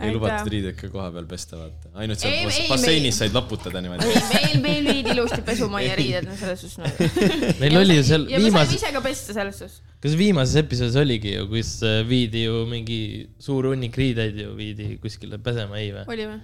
ei 0.00 0.10
lubatud 0.12 0.50
riideid 0.52 0.76
ka 0.76 0.90
koha 0.92 1.06
peal 1.14 1.26
pesta, 1.28 1.56
vaata. 1.56 1.90
ainult 2.02 2.20
seal 2.20 2.34
ei, 2.34 2.66
basseinis 2.68 3.06
meil- 3.06 3.16
said 3.16 3.36
laputada 3.36 3.80
niimoodi. 3.80 4.10
ei, 4.10 4.20
meil, 4.34 4.58
meil 4.64 4.88
viidi 4.90 5.12
ilusti 5.16 5.40
pesumajja 5.46 5.96
riided, 6.00 6.28
no 6.28 6.36
selles 6.36 6.64
suhtes 6.64 6.80
nagu. 6.82 7.56
meil 7.62 7.78
oli 7.80 7.96
ju 7.96 8.06
seal 8.10 8.26
ja 8.28 8.36
me 8.36 8.44
saime 8.44 8.46
viimases, 8.50 8.76
ise 8.76 8.92
ka 8.96 9.02
pesta 9.06 9.36
selles 9.36 9.60
suhtes. 9.62 9.80
kas 10.04 10.16
viimases 10.20 10.60
episoodis 10.60 10.98
oligi 11.00 11.34
ju, 11.38 11.46
kus 11.52 11.72
äh, 11.88 12.00
viidi 12.08 12.44
ju 12.46 12.64
mingi 12.70 13.00
suur 13.40 13.70
hunnik 13.72 13.96
riideid 14.00 14.42
ju 14.44 14.52
viidi 14.58 14.90
kuskile 15.02 15.40
pesema, 15.40 15.80
ei 15.80 15.94
või? 15.96 16.04
oli 16.16 16.28
või? 16.34 16.40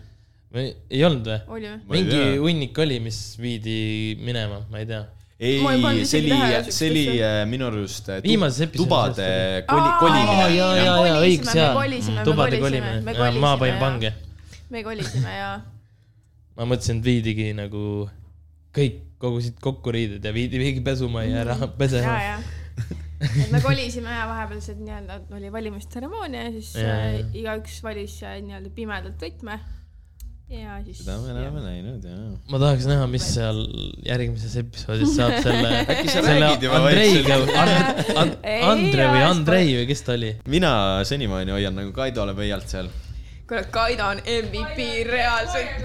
või 0.57 0.67
ei 0.73 1.05
olnud 1.11 1.29
või? 1.51 1.77
mingi 1.93 2.23
hunnik 2.41 2.85
oli, 2.87 3.01
mis 3.11 3.21
viidi 3.41 3.79
minema, 4.25 4.63
ma 4.73 4.81
ei 4.81 4.89
tea. 4.89 5.05
Ei 5.39 6.05
see 6.09 6.23
oli 6.23 6.73
see 6.73 6.91
oli 6.91 7.07
äh, 7.21 7.43
minu 7.49 7.67
arust 7.69 8.09
äh, 8.09 8.23
Viimases 8.25 8.61
episoodis 8.67 8.89
tubade 8.89 9.65
koli, 9.69 9.91
kolimine 10.01 10.47
ja, 10.57 10.69
ja, 10.81 10.95
ja 11.11 11.17
õigus 11.21 11.51
me 11.53 11.61
jaa 11.61 11.73
kolisime,, 11.77 12.19
me 12.21 12.25
tubade 12.25 12.61
kolimine 12.63 13.01
me, 13.05 13.13
ma 13.13 13.19
kolisime, 13.21 13.57
panin 13.61 13.81
pange. 13.83 14.13
me 14.73 14.85
kolisime 14.87 15.35
ja 15.37 15.51
ma 16.57 16.69
mõtlesin, 16.71 17.03
et 17.03 17.11
viidigi 17.11 17.51
nagu 17.57 17.83
kõik 18.77 19.03
kogusid 19.21 19.61
kokku 19.61 19.93
riided 19.93 20.25
ja 20.25 20.33
viidi 20.33 20.61
mingi 20.61 20.81
pesumajja 20.85 21.45
ära 21.45 21.57
pesema 21.77 22.17
ja, 22.17 22.37
ja. 22.37 22.97
et 23.21 23.53
me 23.53 23.61
kolisime 23.65 24.13
ja 24.13 24.25
vahepealsed 24.29 24.81
nii-öelda 24.81 25.21
oli 25.37 25.53
valimistseremoonia 25.53 26.49
ja 26.49 26.55
siis 26.57 26.73
Ja, 26.81 26.97
äh, 26.97 27.19
ja. 27.19 27.27
igaüks 27.43 27.83
valis 27.85 28.17
nii-öelda 28.25 28.73
pimedalt 28.77 29.21
võtme. 29.21 29.61
Ja 30.47 30.77
siis. 30.85 31.01
seda 31.03 31.17
me 31.19 31.33
oleme 31.35 31.63
näinud 31.65 32.05
jaa. 32.07 32.27
ma 32.53 32.61
tahaks 32.63 32.87
näha, 32.87 33.07
mis 33.11 33.25
seal 33.35 33.59
järgmises 34.07 34.55
episoodis 34.63 35.17
saab 35.17 35.41
selle, 35.47 35.73
Äkki 35.83 36.13
sa 36.13 36.21
selle 36.21 36.37
räägid 36.45 36.67
juba 36.69 36.79
Andreiga, 36.83 37.39
Andre 38.71 39.09
või 39.11 39.25
Andrei 39.27 39.73
või 39.81 39.89
kes 39.91 40.05
ta 40.07 40.15
oli? 40.15 40.31
mina 40.55 40.73
senimaani 41.09 41.57
hoian 41.57 41.75
nagu 41.81 41.91
Kaidole 41.97 42.37
pöialt 42.39 42.71
seal. 42.71 42.91
kuule, 43.49 43.65
Kaido 43.75 44.13
on 44.15 44.23
MVP 44.23 44.87
reaalselt. 45.11 45.83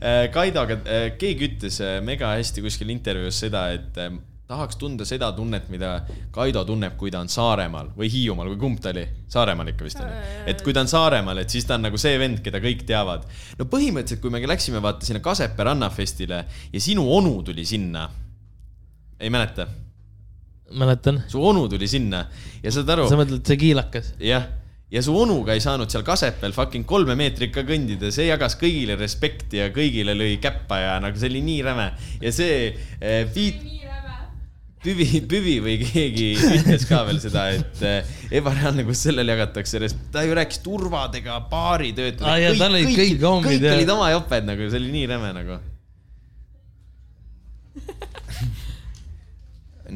Äh, 0.00 0.26
Kaidoga, 0.36 0.78
keegi 1.20 1.50
ütles 1.50 1.78
äh, 1.84 1.98
mega 2.04 2.32
hästi 2.34 2.64
kuskil 2.64 2.90
intervjuus 2.94 3.44
seda, 3.44 3.68
et 3.76 4.00
äh, 4.00 4.16
tahaks 4.46 4.78
tunda 4.78 5.04
seda 5.06 5.32
tunnet, 5.34 5.66
mida 5.72 5.96
Kaido 6.34 6.62
tunneb, 6.66 6.94
kui 6.98 7.10
ta 7.10 7.18
on 7.24 7.30
Saaremaal 7.30 7.90
või 7.98 8.08
Hiiumaal 8.12 8.52
või 8.52 8.60
kumb 8.60 8.82
ta 8.82 8.92
oli, 8.94 9.02
Saaremaal 9.32 9.72
ikka 9.72 9.86
vist 9.86 10.02
on 10.02 10.10
ju. 10.10 10.20
et 10.52 10.62
kui 10.62 10.74
ta 10.74 10.84
on 10.84 10.90
Saaremaal, 10.90 11.40
et 11.42 11.50
siis 11.50 11.66
ta 11.66 11.74
on 11.74 11.86
nagu 11.88 11.98
see 11.98 12.14
vend, 12.22 12.38
keda 12.44 12.60
kõik 12.62 12.84
teavad. 12.86 13.26
no 13.58 13.66
põhimõtteliselt, 13.72 14.22
kui 14.22 14.30
me 14.30 14.42
läksime 14.46 14.82
vaata 14.82 15.06
sinna 15.06 15.22
Kasepää 15.24 15.66
rannafestile 15.72 16.44
ja 16.72 16.80
sinu 16.80 17.08
onu 17.16 17.40
tuli 17.42 17.64
sinna. 17.66 18.08
ei 19.18 19.30
mäleta, 19.30 19.66
mäletan. 20.70 21.24
su 21.28 21.42
onu 21.42 21.66
tuli 21.68 21.88
sinna 21.88 22.26
ja 22.62 22.70
saad 22.70 22.94
aru 22.94 23.08
sa, 23.10 23.18
mõtled 23.18 23.42
see 23.42 23.58
kiilakas? 23.58 24.14
jah, 24.22 24.46
ja 24.90 25.02
su 25.02 25.16
onuga 25.18 25.56
ei 25.56 25.64
saanud 25.64 25.90
seal 25.90 26.06
Kasepääl 26.06 26.54
fucking 26.54 26.86
kolme 26.86 27.16
meetrit 27.18 27.50
ka 27.50 27.66
kõndida, 27.66 28.12
see 28.14 28.28
jagas 28.30 28.54
kõigile 28.60 28.94
respekti 29.00 29.58
ja 29.58 29.72
kõigile 29.74 30.14
lõi 30.14 30.38
käppa 30.38 30.78
ja 30.84 30.94
nagu 31.02 31.18
see 31.18 31.32
oli 31.34 31.42
nii 31.50 31.62
räme 31.66 31.88
ja 32.22 32.30
see 32.30 32.70
eh, 33.00 33.26
Piit, 33.34 33.58
Püvi, 34.86 35.06
Püvi 35.30 35.56
või 35.64 35.76
keegi 35.82 36.28
ütles 36.60 36.86
ka 36.88 37.02
veel 37.08 37.20
seda, 37.22 37.48
et 37.56 37.82
eh, 37.86 38.16
ebareaalne, 38.40 38.86
kus 38.86 39.02
sellele 39.08 39.34
jagatakse 39.34 39.82
ta 40.14 40.22
ju 40.26 40.36
rääkis 40.38 40.62
turvadega, 40.64 41.40
baaritöötajatega 41.50 42.32
Aa, 42.32 42.40
jaa, 42.44 42.56
tal 42.60 42.72
olid 42.78 42.92
kõik 42.94 43.22
hommid, 43.26 43.50
kõik 43.50 43.66
jah. 43.66 43.78
olid 43.80 43.94
oma 43.96 44.10
joped 44.14 44.50
nagu, 44.52 44.70
see 44.70 44.80
oli 44.82 44.90
nii 44.94 45.06
räme 45.12 45.30
nagu. 45.36 45.60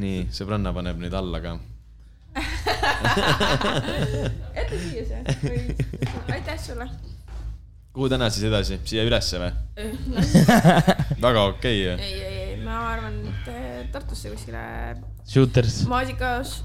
nii, 0.01 0.19
sõbranna 0.35 0.75
paneb 0.75 1.01
nüüd 1.03 1.15
alla 1.17 1.41
ka 1.43 1.59
jäta 4.55 4.77
siia 4.79 5.05
see. 5.07 5.77
aitäh 6.33 6.59
sulle. 6.59 6.89
kuhu 7.93 8.09
täna 8.09 8.31
siis 8.31 8.45
edasi, 8.47 8.81
siia 8.85 9.05
ülesse 9.05 9.41
või? 9.43 9.51
väga 11.25 11.45
okei 11.45 11.95
okay,. 11.95 12.05
ei, 12.07 12.23
ei, 12.23 12.39
ei, 12.53 12.57
ma 12.65 12.79
arvan, 12.93 13.19
et 13.41 13.53
eh, 13.53 13.85
Tartusse 13.93 14.33
kuskile 14.33 14.63
Shooters. 15.29 15.85
maasikas. 15.91 16.61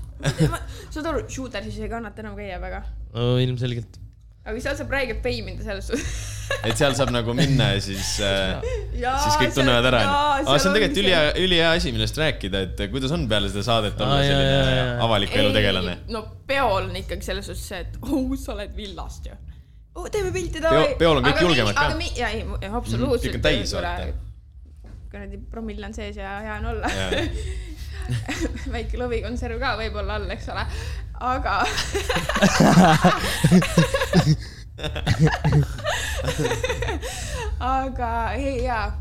saad 0.93 1.07
aru, 1.11 1.25
shooter'is 1.31 1.77
ei 1.79 1.91
kannata 1.91 2.23
enam 2.23 2.35
käia 2.39 2.59
väga. 2.59 2.81
no 3.13 3.35
ilmselgelt. 3.43 3.99
aga 4.45 4.61
seal 4.63 4.77
saab 4.79 4.91
räigelt 4.95 5.21
peimida 5.23 5.63
selles 5.63 5.87
suhtes. 5.91 6.17
et 6.67 6.75
seal 6.77 6.95
saab 6.97 7.13
nagu 7.15 7.35
minna 7.37 7.71
ja 7.73 7.79
siis 7.83 8.15
äh,, 8.27 8.59
siis 8.91 9.39
kõik 9.41 9.55
tunnevad 9.55 9.87
ära. 9.91 10.03
aga 10.41 10.57
see 10.59 10.71
on 10.71 10.77
tegelikult 10.77 11.01
ülihea, 11.05 11.23
ülihea 11.45 11.71
asi, 11.79 11.95
millest 11.95 12.19
rääkida, 12.21 12.65
et 12.67 12.85
kuidas 12.91 13.15
on 13.15 13.25
peale 13.31 13.51
seda 13.53 13.65
saadet 13.69 14.05
olla 14.05 14.19
jaa, 14.21 14.35
selline 14.35 14.85
avaliku 15.07 15.41
elu 15.43 15.55
tegelane. 15.55 15.97
no 16.11 16.25
peol 16.47 16.91
on 16.91 17.01
ikkagi 17.01 17.31
selles 17.31 17.51
suhtes 17.51 17.67
see, 17.71 17.83
et 17.87 17.99
oh, 18.03 18.35
sa 18.39 18.55
oled 18.57 18.75
villast 18.75 19.31
ju 19.31 19.39
oh,. 19.95 20.11
teeme 20.11 20.35
pilti 20.35 20.63
davai. 20.63 20.93
peol 20.99 21.23
on 21.23 21.31
kõik 21.31 21.43
julgemad 21.47 21.79
ka. 21.79 21.89
jaa, 22.19 22.31
ei, 22.35 22.45
absoluutselt. 22.67 23.31
kõik 23.31 23.41
on 23.41 23.47
täis, 23.47 23.75
vaata. 23.79 24.24
Kuradi 25.15 25.39
promill 25.51 25.83
on 25.87 25.93
sees 25.95 26.17
ja 26.19 26.39
hea 26.43 26.55
on 26.59 26.65
olla 26.73 26.87
väike 28.75 28.99
lõvikonserv 28.99 29.57
ka 29.61 29.69
võib-olla 29.79 30.19
all, 30.19 30.27
eks 30.35 30.49
ole, 30.51 30.63
aga 31.23 31.53
aga 37.63 38.11
ei 38.35 38.65
jaa, 38.65 38.91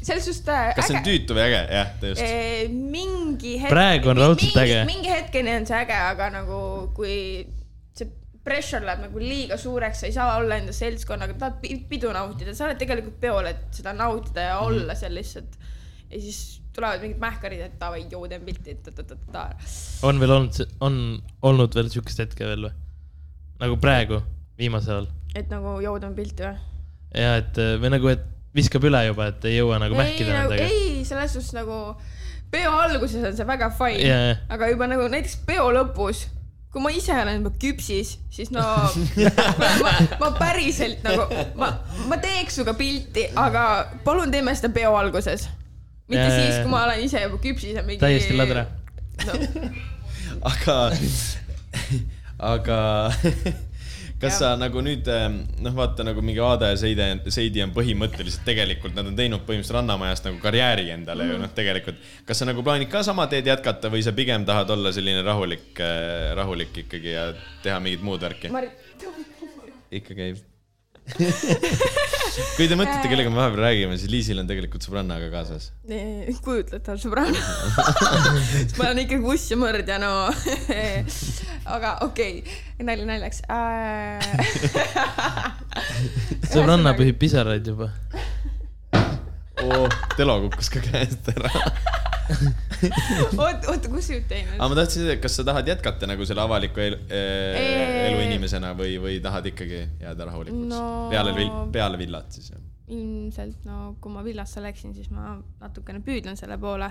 selles 0.00 0.24
suhtes 0.24 0.48
äh, 0.54 0.70
kas 0.78 0.86
see 0.86 0.96
on 1.00 1.04
tüütu 1.10 1.34
või 1.34 1.44
äge? 1.48 1.60
jah, 1.74 1.88
just. 2.06 2.22
Eh, 2.22 2.70
mingi 2.70 3.58
hetk. 3.58 3.74
Praegu 3.74 4.06
on 4.14 4.18
raudselt 4.22 4.56
äge. 4.62 4.78
mingi 4.88 5.10
hetkeni 5.10 5.50
on 5.58 5.66
see 5.68 5.78
äge, 5.82 5.98
aga 6.14 6.30
nagu 6.38 6.60
kui 6.96 7.16
pressure 8.46 8.84
läheb 8.86 9.00
nagu 9.08 9.18
liiga 9.22 9.56
suureks, 9.58 10.00
sa 10.04 10.06
ei 10.08 10.14
saa 10.14 10.36
olla 10.38 10.56
enda 10.60 10.72
seltskonnaga, 10.76 11.34
tahad 11.40 11.56
pi- 11.62 11.80
pidu 11.90 12.12
nautida, 12.14 12.54
sa 12.54 12.68
oled 12.68 12.78
tegelikult 12.78 13.18
peol, 13.20 13.48
et 13.50 13.64
seda 13.74 13.92
nautida 13.96 14.44
ja 14.50 14.54
Mhm. 14.60 14.66
olla 14.68 14.94
seal 14.94 15.14
lihtsalt. 15.18 15.58
ja 16.10 16.20
siis 16.22 16.60
tulevad 16.72 17.00
mingid 17.02 17.18
mähkarid, 17.18 17.60
et 17.64 17.78
davai, 17.80 18.04
joo, 18.12 18.28
teen 18.28 18.42
pilti, 18.46 18.74
ta-ta-ta-ta. 18.84 19.48
on 20.06 20.20
veel 20.20 20.30
olnud, 20.30 20.60
on 20.80 21.22
olnud 21.42 21.74
veel 21.74 21.88
siukest 21.90 22.18
hetke 22.22 22.46
veel 22.46 22.68
või? 22.68 22.72
nagu 23.60 23.76
praegu, 23.82 24.20
viimasel 24.58 24.92
ajal. 25.00 25.06
et 25.34 25.50
nagu 25.50 25.80
joo, 25.82 25.98
teen 25.98 26.14
pilti 26.14 26.42
või? 26.46 26.56
ja 27.14 27.36
et 27.40 27.58
või 27.82 27.90
nagu, 27.96 28.08
et 28.14 28.22
viskab 28.54 28.84
üle 28.88 29.00
juba, 29.08 29.26
et 29.32 29.44
ei 29.50 29.56
jõua 29.58 29.80
nagu 29.82 29.94
ei, 29.96 30.00
mähkida 30.04 30.38
nagu 30.44 30.52
ei, 30.52 31.02
selles 31.04 31.32
suhtes 31.34 31.52
nagu 31.58 31.96
peo 32.50 32.70
alguses 32.78 33.24
on 33.26 33.34
see 33.36 33.44
väga 33.48 33.70
fine 33.74 34.06
jaa. 34.06 34.36
aga 34.48 34.68
juba 34.70 34.86
nagu 34.86 35.08
näiteks 35.12 35.40
peo 35.48 35.66
lõpus, 35.74 36.26
kui 36.76 36.84
ma 36.84 36.90
ise 36.92 37.14
olen 37.16 37.38
juba 37.40 37.50
küpsis, 37.56 38.10
siis 38.28 38.50
no 38.52 38.60
ma, 38.60 39.30
ma, 39.80 39.92
ma 40.20 40.28
päriselt 40.36 41.00
nagu, 41.06 41.24
ma, 41.56 41.70
ma 42.10 42.18
teeks 42.20 42.58
sinuga 42.58 42.74
pilti, 42.76 43.24
aga 43.40 43.62
palun 44.04 44.34
teeme 44.34 44.52
seda 44.58 44.68
peo 44.74 44.92
alguses. 44.98 45.46
mitte 46.10 46.26
jaa, 46.26 46.34
siis, 46.36 46.58
kui 46.60 46.74
ma 46.74 46.82
olen 46.84 47.00
ise 47.06 47.22
juba 47.24 47.40
küpsis 47.40 47.78
ja 47.78 47.84
mingi. 47.86 48.02
täiesti 48.04 48.36
ladra. 48.36 48.66
no,. 49.24 49.38
aga, 50.52 50.76
aga 52.52 52.78
kas 54.20 54.38
sa 54.40 54.54
nagu 54.56 54.80
nüüd 54.80 55.08
noh, 55.60 55.74
vaata 55.76 56.04
nagu 56.06 56.22
mingi 56.24 56.40
Aada 56.40 56.70
ja 56.72 56.76
Seide, 56.80 57.08
Seidi 57.28 57.62
on 57.64 57.74
põhimõtteliselt 57.76 58.46
tegelikult, 58.48 58.94
nad 58.96 59.06
on 59.10 59.16
teinud 59.18 59.44
põhimõtteliselt 59.44 59.76
Rannamajast 59.80 60.24
nagu 60.30 60.40
karjääri 60.42 60.88
endale 60.94 61.24
Mhm. 61.24 61.32
ju 61.32 61.38
noh, 61.44 61.52
tegelikult. 61.54 61.96
kas 62.26 62.38
sa 62.38 62.44
nagu 62.48 62.62
plaanid 62.62 62.88
ka 62.90 63.02
sama 63.02 63.26
teed 63.26 63.44
jätkata 63.46 63.90
või 63.92 64.02
sa 64.02 64.12
pigem 64.12 64.44
tahad 64.48 64.70
olla 64.70 64.92
selline 64.92 65.22
rahulik, 65.22 65.76
rahulik 66.34 66.72
ikkagi 66.86 67.12
ja 67.12 67.32
teha 67.62 67.80
mingit 67.80 68.02
muud 68.02 68.20
värki? 68.20 68.48
Ikka 70.00 70.14
käib. 70.14 70.36
kui 72.56 72.66
te 72.66 72.76
mõtlete, 72.76 73.06
kellega 73.06 73.30
me 73.30 73.38
vahepeal 73.38 73.62
räägime, 73.62 73.96
siis 74.00 74.10
Liisil 74.10 74.40
on 74.42 74.48
tegelikult 74.48 74.84
sõbranna 74.84 75.18
ka 75.22 75.28
kaasas. 75.32 75.70
kujutletav 76.44 76.98
sõbranna. 77.02 77.40
ma 78.78 78.88
olen 78.88 79.02
ikkagi 79.04 79.30
uss 79.34 79.52
ja 79.52 79.58
mõrdja, 79.60 80.00
no. 80.02 80.12
aga 81.76 81.96
okei 82.06 82.40
okay., 82.42 82.86
nali 82.86 83.06
naljaks 83.08 83.44
äh.... 83.50 84.20
sõbranna 86.52 86.96
pühib 86.98 87.20
pisaraid 87.22 87.70
juba. 87.70 87.92
oo, 89.64 89.88
Telo 90.16 90.40
kukkus 90.46 90.68
ka 90.74 90.80
käest 90.84 91.28
ära. 91.32 91.50
oota, 93.38 93.70
oota, 93.70 93.88
kus 93.88 94.08
jutt 94.10 94.30
jäi 94.34 94.42
nüüd 94.42 94.56
aga? 94.58 94.68
ma 94.68 94.76
tahtsin 94.80 95.10
kas 95.22 95.36
sa 95.38 95.44
tahad 95.46 95.68
jätkata 95.70 96.08
nagu 96.10 96.26
selle 96.26 96.42
avaliku 96.42 96.82
elu, 96.82 96.98
Ei, 97.14 97.68
elu 98.08 98.22
inimesena 98.24 98.72
või, 98.78 98.96
või 99.02 99.20
tahad 99.22 99.46
ikkagi 99.52 99.84
jääda 100.02 100.26
rahulikuks 100.28 100.70
No- 100.72 101.06
peale, 101.12 101.34
peale 101.72 102.00
villat 102.00 102.34
siis. 102.34 102.50
ilmselt 102.90 103.64
no 103.66 103.94
kui 104.02 104.12
ma 104.14 104.24
villasse 104.26 104.62
läksin, 104.62 104.94
siis 104.94 105.10
ma 105.14 105.36
natukene 105.62 106.02
püüdlen 106.06 106.36
selle 106.38 106.58
poole. 106.58 106.90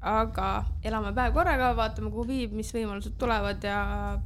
aga 0.00 0.48
elame 0.86 1.10
päev 1.14 1.34
korraga, 1.34 1.72
vaatame, 1.74 2.10
kuhu 2.14 2.26
viib, 2.28 2.52
mis 2.54 2.70
võimalused 2.74 3.16
tulevad 3.18 3.64
ja 3.66 3.78
jah. 3.80 4.20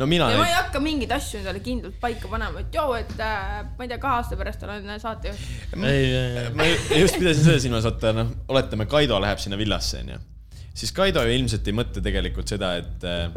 No 0.00 0.06
mina 0.08 0.30
ja 0.32 0.38
ma 0.40 0.46
ei 0.48 0.54
hakka 0.56 0.80
mingeid 0.80 1.10
asju 1.12 1.40
endale 1.42 1.60
kindlalt 1.64 1.98
paika 2.00 2.28
panema, 2.32 2.62
et 2.64 2.74
joo, 2.74 2.94
et 2.96 3.12
äh, 3.20 3.58
ma 3.76 3.84
ei 3.84 3.90
tea, 3.92 3.98
kahe 4.00 4.20
aasta 4.22 4.38
pärast 4.40 4.62
olen 4.64 4.88
saatejuht. 5.02 5.42
ei, 5.76 6.06
ei, 6.16 6.48
ma 6.56 6.64
ju- 6.70 7.02
just 7.02 7.18
pidasin 7.20 7.44
seda 7.44 7.58
silmas, 7.66 7.84
vaata 7.88 8.14
noh, 8.16 8.30
oletame, 8.48 8.86
Kaido 8.88 9.20
läheb 9.20 9.38
sinna 9.44 9.58
villasse 9.60 10.00
onju, 10.04 10.16
siis 10.72 10.92
Kaido 10.96 11.22
ju 11.28 11.36
ilmselt 11.36 11.68
ei 11.68 11.76
mõtle 11.76 12.00
tegelikult 12.04 12.48
seda, 12.56 12.72
et 12.80 13.04
äh, 13.04 13.28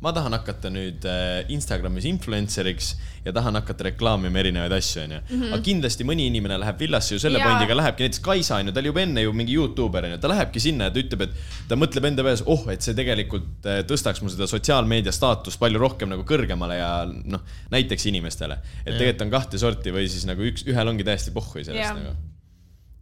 ma 0.00 0.12
tahan 0.16 0.32
hakata 0.32 0.70
nüüd 0.72 1.04
äh, 1.08 1.50
Instagramis 1.52 2.06
influencer'iks 2.08 2.94
ja 3.26 3.34
tahan 3.36 3.58
hakata 3.58 3.84
reklaamima 3.90 4.40
erinevaid 4.40 4.72
asju 4.72 5.02
onju. 5.02 5.18
aga 5.50 5.58
kindlasti 5.64 6.06
mõni 6.08 6.24
inimene 6.30 6.56
läheb 6.62 6.80
villasse 6.80 7.14
ju 7.14 7.20
selle 7.20 7.42
pointiga 7.44 7.76
lähebki, 7.76 8.06
näiteks 8.06 8.22
Kaisa 8.24 8.56
onju, 8.62 8.72
ta 8.72 8.80
oli 8.80 8.92
juba 8.92 9.04
enne 9.04 9.26
ju 9.26 9.34
mingi 9.36 9.58
Youtuber 9.58 10.08
onju, 10.08 10.20
ta 10.22 10.32
lähebki 10.32 10.62
sinna 10.62 10.88
ja 10.88 10.94
ta 10.94 11.02
ütleb, 11.02 11.26
et 11.26 11.36
ta 11.68 11.78
mõtleb 11.80 12.08
enda 12.08 12.24
peas, 12.24 12.44
oh, 12.48 12.64
et 12.72 12.86
see 12.86 12.96
tegelikult 12.96 13.68
äh, 13.68 13.82
tõstaks 13.88 14.24
mu 14.24 14.32
seda 14.32 14.48
sotsiaalmeedia 14.50 15.12
staatust 15.14 15.60
palju 15.60 15.82
rohkem 15.84 16.12
nagu 16.14 16.24
kõrgemale 16.28 16.80
ja 16.80 16.90
noh, 17.04 17.44
näiteks 17.74 18.08
inimestele. 18.08 18.60
et 18.86 18.96
tegelikult 18.96 19.28
on 19.28 19.36
kahte 19.36 19.60
sorti 19.60 19.92
või 19.92 20.08
siis 20.08 20.24
nagu 20.28 20.48
üks, 20.48 20.64
ühel 20.70 20.94
ongi 20.94 21.04
täiesti 21.04 21.36
pohhui 21.36 21.66
sellest 21.66 21.84
Jaa. 21.84 21.96
nagu. 22.00 22.29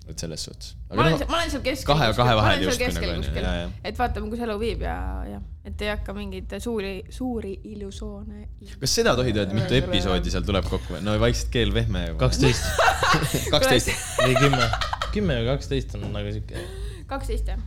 Et 0.09 0.23
selles 0.25 0.45
suhtes. 0.49 0.75
ma 0.91 1.03
olen, 1.05 1.19
ma 1.29 1.37
olen 1.39 1.51
seal 1.53 1.63
keskel. 1.65 1.89
kahe- 1.93 2.11
kahe 2.17 2.35
vahel 2.39 2.63
justkui 2.65 2.89
nagu, 2.97 3.43
jaa., 3.45 3.71
et 3.91 3.99
vaatame, 3.99 4.31
kus 4.33 4.43
elu 4.47 4.57
viib 4.61 4.85
ja, 4.87 4.97
jah, 5.29 5.43
et 5.69 5.85
ei 5.85 5.91
hakka 5.93 6.15
mingeid 6.17 6.55
suuri, 6.65 6.93
suuri 7.15 7.53
illusioone. 7.73 8.47
kas 8.81 8.95
seda 9.01 9.15
tohid 9.19 9.37
öelda, 9.41 9.57
mitu 9.59 9.77
episoodi 9.79 10.33
seal 10.35 10.47
tuleb 10.49 10.69
kokku 10.71 10.97
või? 10.97 11.03
no 11.07 11.17
vaikselt 11.21 11.53
keel 11.55 11.75
vehme 11.77 12.07
juba. 12.09 12.23
kaksteist 12.25 12.65
kaksteist. 13.55 13.93
või 14.25 14.39
kümme, 14.41 14.71
kümme 15.15 15.41
või 15.43 15.51
kaksteist 15.53 15.97
on 15.99 16.09
nagu 16.15 16.33
siuke, 16.35 16.65
kaksteist 17.11 17.53
jah, 17.55 17.61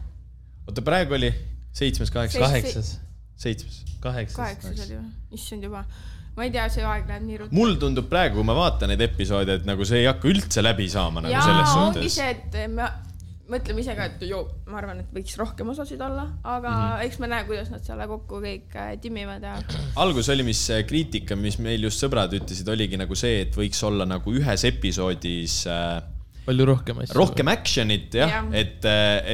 oota, 0.67 0.83
praegu 0.85 1.17
oli 1.19 1.31
seitsmes, 1.77 2.11
kaheksas, 2.13 2.41
kaheksas, 2.41 2.95
seitsmes. 3.45 3.83
kaheksas. 4.03 4.37
kaheksas 4.41 4.87
oli 4.87 4.97
või, 4.97 5.11
issand 5.37 5.69
juba. 5.69 5.85
Ma 6.35 6.47
ei 6.47 6.51
tea, 6.53 6.67
see 6.71 6.83
aeg 6.87 7.07
läheb 7.09 7.27
nii 7.27 7.39
ruttu. 7.43 7.55
mul 7.57 7.77
tundub 7.81 8.09
praegu, 8.11 8.39
kui 8.39 8.47
ma 8.47 8.57
vaatan 8.57 8.93
neid 8.93 9.05
episoode, 9.07 9.61
et 9.61 9.69
nagu 9.69 9.87
see 9.87 10.03
ei 10.03 10.09
hakka 10.09 10.29
üldse 10.31 10.63
läbi 10.63 10.89
saama 10.91 11.23
nagu 11.25 11.33
jaa 11.33 11.47
selles, 11.47 11.73
ongi 11.77 12.03
suhtes. 12.05 12.19
see, 12.19 12.35
et 12.37 12.69
me 12.71 12.91
mõtleme 13.51 13.83
ise 13.83 13.95
ka, 13.97 14.07
et 14.07 14.23
joo, 14.23 14.45
ma 14.71 14.79
arvan, 14.79 15.01
et 15.03 15.11
võiks 15.15 15.35
rohkem 15.39 15.71
osasid 15.73 16.01
olla, 16.01 16.27
aga 16.43 16.69
mm. 16.71 16.85
-hmm. 16.85 17.05
eks 17.07 17.19
me 17.19 17.31
näe, 17.31 17.45
kuidas 17.49 17.71
nad 17.73 17.83
selle 17.83 18.07
kokku 18.07 18.39
kõik 18.43 18.77
äh, 18.79 18.93
timmivad 19.03 19.43
ja 19.43 19.57
algus 19.99 20.29
oli, 20.31 20.45
mis 20.47 20.61
see 20.69 20.83
kriitika, 20.87 21.35
mis 21.35 21.59
meil 21.59 21.83
just 21.89 22.03
sõbrad 22.03 22.33
ütlesid, 22.37 22.69
oligi 22.71 22.99
nagu 23.01 23.17
see, 23.17 23.41
et 23.45 23.57
võiks 23.57 23.83
olla 23.87 24.07
nagu 24.07 24.35
ühes 24.39 24.65
episoodis 24.71 25.65
äh, 25.67 25.99
palju 26.45 26.65
rohkem 26.65 26.97
asju. 27.03 27.15
rohkem 27.19 27.47
action'it 27.51 28.13
jah 28.17 28.29
Jah. 28.31 28.45
ja., 28.51 28.59
et, 28.59 28.85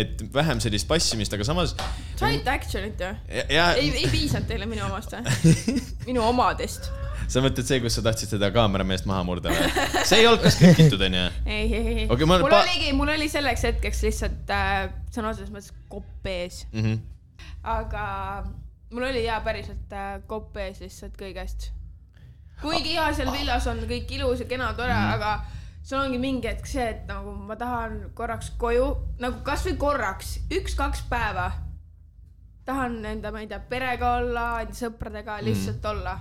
et 0.02 0.24
vähem 0.34 0.60
sellist 0.64 0.88
passimist, 0.90 1.34
aga 1.34 1.44
samas 1.48 1.76
saite 2.20 2.52
action'it 2.52 3.00
ju? 3.00 3.12
ja, 3.38 3.44
ja 3.50 3.68
ei, 3.80 3.92
ei 4.04 4.08
piisanud 4.12 4.48
teile 4.50 4.66
minu 4.70 4.84
omast 4.90 5.14
või? 5.16 5.56
minu 6.10 6.22
omadest. 6.28 6.90
sa 7.28 7.42
mõtled 7.44 7.68
see, 7.68 7.80
kus 7.84 7.96
sa 8.00 8.04
tahtsid 8.06 8.30
seda 8.36 8.52
kaamerameest 8.56 9.08
maha 9.10 9.24
murda 9.28 9.52
või? 9.56 9.88
see 10.08 10.20
ei 10.22 10.28
olnud 10.28 10.44
ka 10.44 10.52
skriptitud 10.52 11.02
onju? 11.10 11.26
ei, 11.46 11.66
ei, 11.66 11.88
ei 11.94 12.06
Okei, 12.12 12.28
ma- 12.30 12.40
mul 12.44 12.52
pa- 12.52 12.62
oligi, 12.66 12.92
mul 12.96 13.12
oli 13.16 13.28
selleks 13.32 13.64
hetkeks 13.72 14.04
lihtsalt 14.08 14.54
äh, 14.56 14.88
sõna 15.16 15.32
otseses 15.34 15.52
mõttes 15.56 15.72
kopp 15.92 16.28
ees, 16.32 16.66
Mhm. 16.76 17.00
aga 17.64 18.06
mul 18.92 19.04
oli 19.10 19.24
jaa 19.26 19.40
päriselt 19.44 19.92
äh, 19.96 20.20
kopp 20.28 20.56
ees 20.64 20.80
lihtsalt 20.84 21.16
kõigest. 21.20 21.70
kuigi 22.62 22.94
jaa, 22.96 23.12
seal 23.14 23.32
villas 23.32 23.68
on 23.70 23.80
kõik 23.90 24.12
ilus 24.18 24.40
ja 24.44 24.48
kena, 24.50 24.72
tore 24.74 24.94
mm, 24.94 25.00
-hmm. 25.00 25.14
aga 25.14 25.57
sul 25.88 26.02
ongi 26.02 26.20
mingi 26.20 26.50
hetk 26.50 26.68
see, 26.68 26.84
et 26.92 27.06
nagu 27.08 27.32
ma 27.48 27.56
tahan 27.60 28.10
korraks 28.18 28.52
koju, 28.60 28.90
nagu 29.24 29.40
kasvõi 29.48 29.78
korraks, 29.80 30.34
üks-kaks 30.52 31.06
päeva. 31.08 31.52
tahan 32.68 32.98
enda, 33.08 33.32
ma 33.32 33.40
ei 33.40 33.48
tea, 33.48 33.62
perega 33.70 34.18
olla, 34.18 34.48
sõpradega 34.76 35.38
lihtsalt 35.46 35.80
mm. 35.80 35.92
olla. 35.94 36.18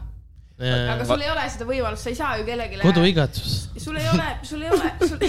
aga 0.94 1.08
sul 1.08 1.24
ei 1.24 1.32
ole 1.32 1.48
seda 1.50 1.66
võimalust, 1.66 2.06
sa 2.06 2.12
ei 2.12 2.18
saa 2.20 2.36
ju 2.38 2.46
kellelegi. 2.46 2.78
koduigatsus. 2.86 3.56
sul 3.88 3.98
ei 3.98 4.06
ole, 4.12 4.28
sul 4.46 4.62
ei 4.62 4.70
ole, 4.70 4.92
sul, 5.02 5.26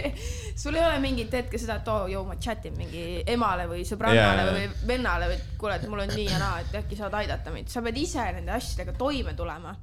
sul 0.64 0.80
ei 0.80 0.84
ole 0.88 0.98
mingit 1.06 1.38
hetke 1.38 1.62
seda, 1.62 1.78
et 1.78 1.94
oo, 1.94 2.10
joo, 2.10 2.26
ma 2.26 2.34
chat 2.42 2.66
in 2.66 2.74
mingi 2.80 3.22
emale 3.22 3.70
või 3.70 3.86
sõbrannale 3.86 4.48
jaa. 4.48 4.56
või 4.58 4.88
vennale 4.90 5.30
või 5.30 5.42
kuule, 5.62 5.78
et 5.78 5.86
mul 5.86 6.02
on 6.08 6.16
nii 6.16 6.26
ja 6.26 6.42
naa, 6.42 6.58
et 6.66 6.74
äkki 6.82 6.98
saad 6.98 7.14
aidata 7.22 7.54
mind. 7.54 7.70
sa 7.70 7.86
pead 7.86 8.02
ise 8.02 8.32
nende 8.40 8.58
asjadega 8.58 8.98
toime 8.98 9.38
tulema. 9.38 9.78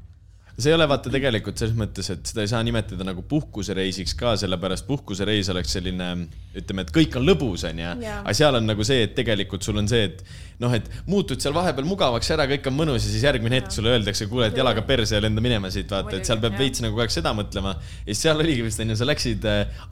See 0.58 0.70
ei 0.70 0.76
ole 0.76 0.86
vaata 0.90 1.10
tegelikult 1.10 1.58
selles 1.58 1.74
mõttes, 1.78 2.08
et 2.14 2.30
seda 2.30 2.44
ei 2.44 2.50
saa 2.52 2.62
nimetada 2.66 3.06
nagu 3.08 3.24
puhkusereisiks 3.30 4.14
ka, 4.20 4.36
sellepärast 4.38 4.86
puhkusereis 4.86 5.50
oleks 5.54 5.74
selline, 5.78 6.10
ütleme, 6.54 6.86
et 6.86 6.92
kõik 6.94 7.18
on 7.18 7.26
lõbus, 7.26 7.66
onju. 7.70 7.94
Aga 8.20 8.36
seal 8.38 8.60
on 8.60 8.68
nagu 8.70 8.86
see, 8.86 9.08
et 9.08 9.16
tegelikult 9.18 9.66
sul 9.66 9.82
on 9.82 9.90
see, 9.90 10.04
et 10.12 10.22
noh, 10.62 10.74
et 10.78 10.86
muutud 11.10 11.42
seal 11.42 11.56
vahepeal 11.56 11.88
mugavaks 11.90 12.30
ära, 12.36 12.46
kõik 12.52 12.70
on 12.70 12.78
mõnus 12.78 13.02
ja 13.02 13.10
siis 13.10 13.26
järgmine 13.26 13.60
hetk 13.60 13.74
sulle 13.74 13.96
öeldakse, 13.96 14.28
kuule, 14.30 14.52
et 14.52 14.60
jalaga 14.60 14.84
perse 14.86 15.18
ja 15.18 15.24
lenda 15.24 15.42
minema 15.44 15.72
siit, 15.74 15.90
vaata, 15.92 16.20
et 16.20 16.30
seal 16.30 16.38
peab 16.38 16.54
Muidugi, 16.54 16.70
veits 16.70 16.84
nagu 16.86 16.94
kogu 16.94 17.06
aeg 17.08 17.16
seda 17.16 17.34
mõtlema. 17.34 17.74
ja 18.04 18.12
siis 18.12 18.22
seal 18.28 18.44
oligi 18.44 18.68
vist 18.68 18.84
onju, 18.84 19.00
sa 19.00 19.08
läksid, 19.10 19.48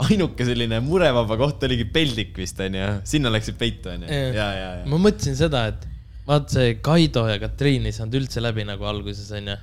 ainuke 0.06 0.46
selline 0.46 0.82
murevaba 0.86 1.40
koht 1.42 1.66
oligi 1.66 1.90
peldik 1.90 2.38
vist 2.38 2.62
onju, 2.62 2.92
sinna 3.10 3.34
läksid 3.34 3.58
peitu 3.58 3.96
onju. 3.96 4.12
ja, 4.12 4.46
ja, 4.46 4.70
ja. 4.82 4.86
ma 4.86 5.02
mõtlesin 5.02 5.40
seda, 5.40 5.66
et 5.74 5.90
vaat 6.28 6.54
see 6.54 6.78
Kaido 6.86 7.26
ja 7.30 7.42
Katriin 7.42 7.90
ei 7.90 7.96
saanud 7.96 8.22
üldse 8.22 8.44
läbi 8.44 8.66
nagu 8.68 8.86
alguses 8.88 9.34
onju. 9.36 9.58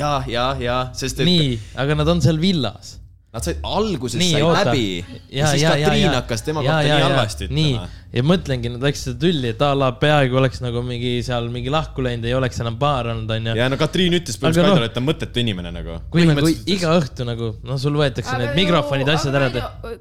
ja, 0.00 0.12
ja, 0.28 0.44
ja, 0.60 0.78
sest 0.96 1.20
et 1.22 1.28
nii, 1.28 1.56
aga 1.80 1.96
nad 2.00 2.10
on 2.12 2.22
seal 2.24 2.40
villas. 2.40 2.98
nad 3.34 3.42
said 3.42 3.62
alguses 3.66 4.18
nii, 4.20 4.32
said 4.36 4.46
oota. 4.46 4.64
läbi 4.70 4.88
ja, 5.00 5.16
ja 5.40 5.52
siis 5.52 5.64
Katriin 5.66 6.14
hakkas 6.14 6.44
tema 6.46 6.62
kohta 6.62 6.82
nii 6.86 7.02
halvasti 7.02 7.48
ütlema., 7.48 7.88
ja 8.14 8.22
mõtlengi, 8.26 8.70
nad 8.74 8.84
läksid 8.84 9.18
tülli, 9.22 9.50
et 9.54 9.62
a 9.64 9.72
la 9.76 9.90
peaaegu 9.98 10.38
oleks 10.38 10.62
nagu 10.62 10.82
mingi 10.86 11.16
seal 11.26 11.48
mingi 11.52 11.72
lahku 11.72 12.04
läinud, 12.04 12.28
ei 12.28 12.36
oleks 12.38 12.60
enam 12.62 12.78
paar 12.80 13.10
olnud, 13.12 13.30
onju. 13.38 13.56
ja 13.58 13.66
no 13.72 13.78
Katriin 13.80 14.14
ütles 14.20 14.38
põhimõtteliselt 14.38 14.64
Aga 14.64 14.70
noh- 14.70 14.78
Kaidole, 14.78 14.90
et 14.92 14.94
ta 14.94 15.02
on 15.02 15.08
mõttetu 15.08 15.42
inimene 15.42 15.74
nagu. 15.74 15.98
kui 16.14 16.28
nagu 16.28 16.54
iga 16.76 16.94
õhtu 17.00 17.26
nagu, 17.28 17.52
noh, 17.66 17.80
sul 17.80 17.98
võetakse 17.98 18.38
need 18.40 18.54
mikrofonid, 18.58 19.10
asjad 19.16 19.34
ära. 19.40 19.50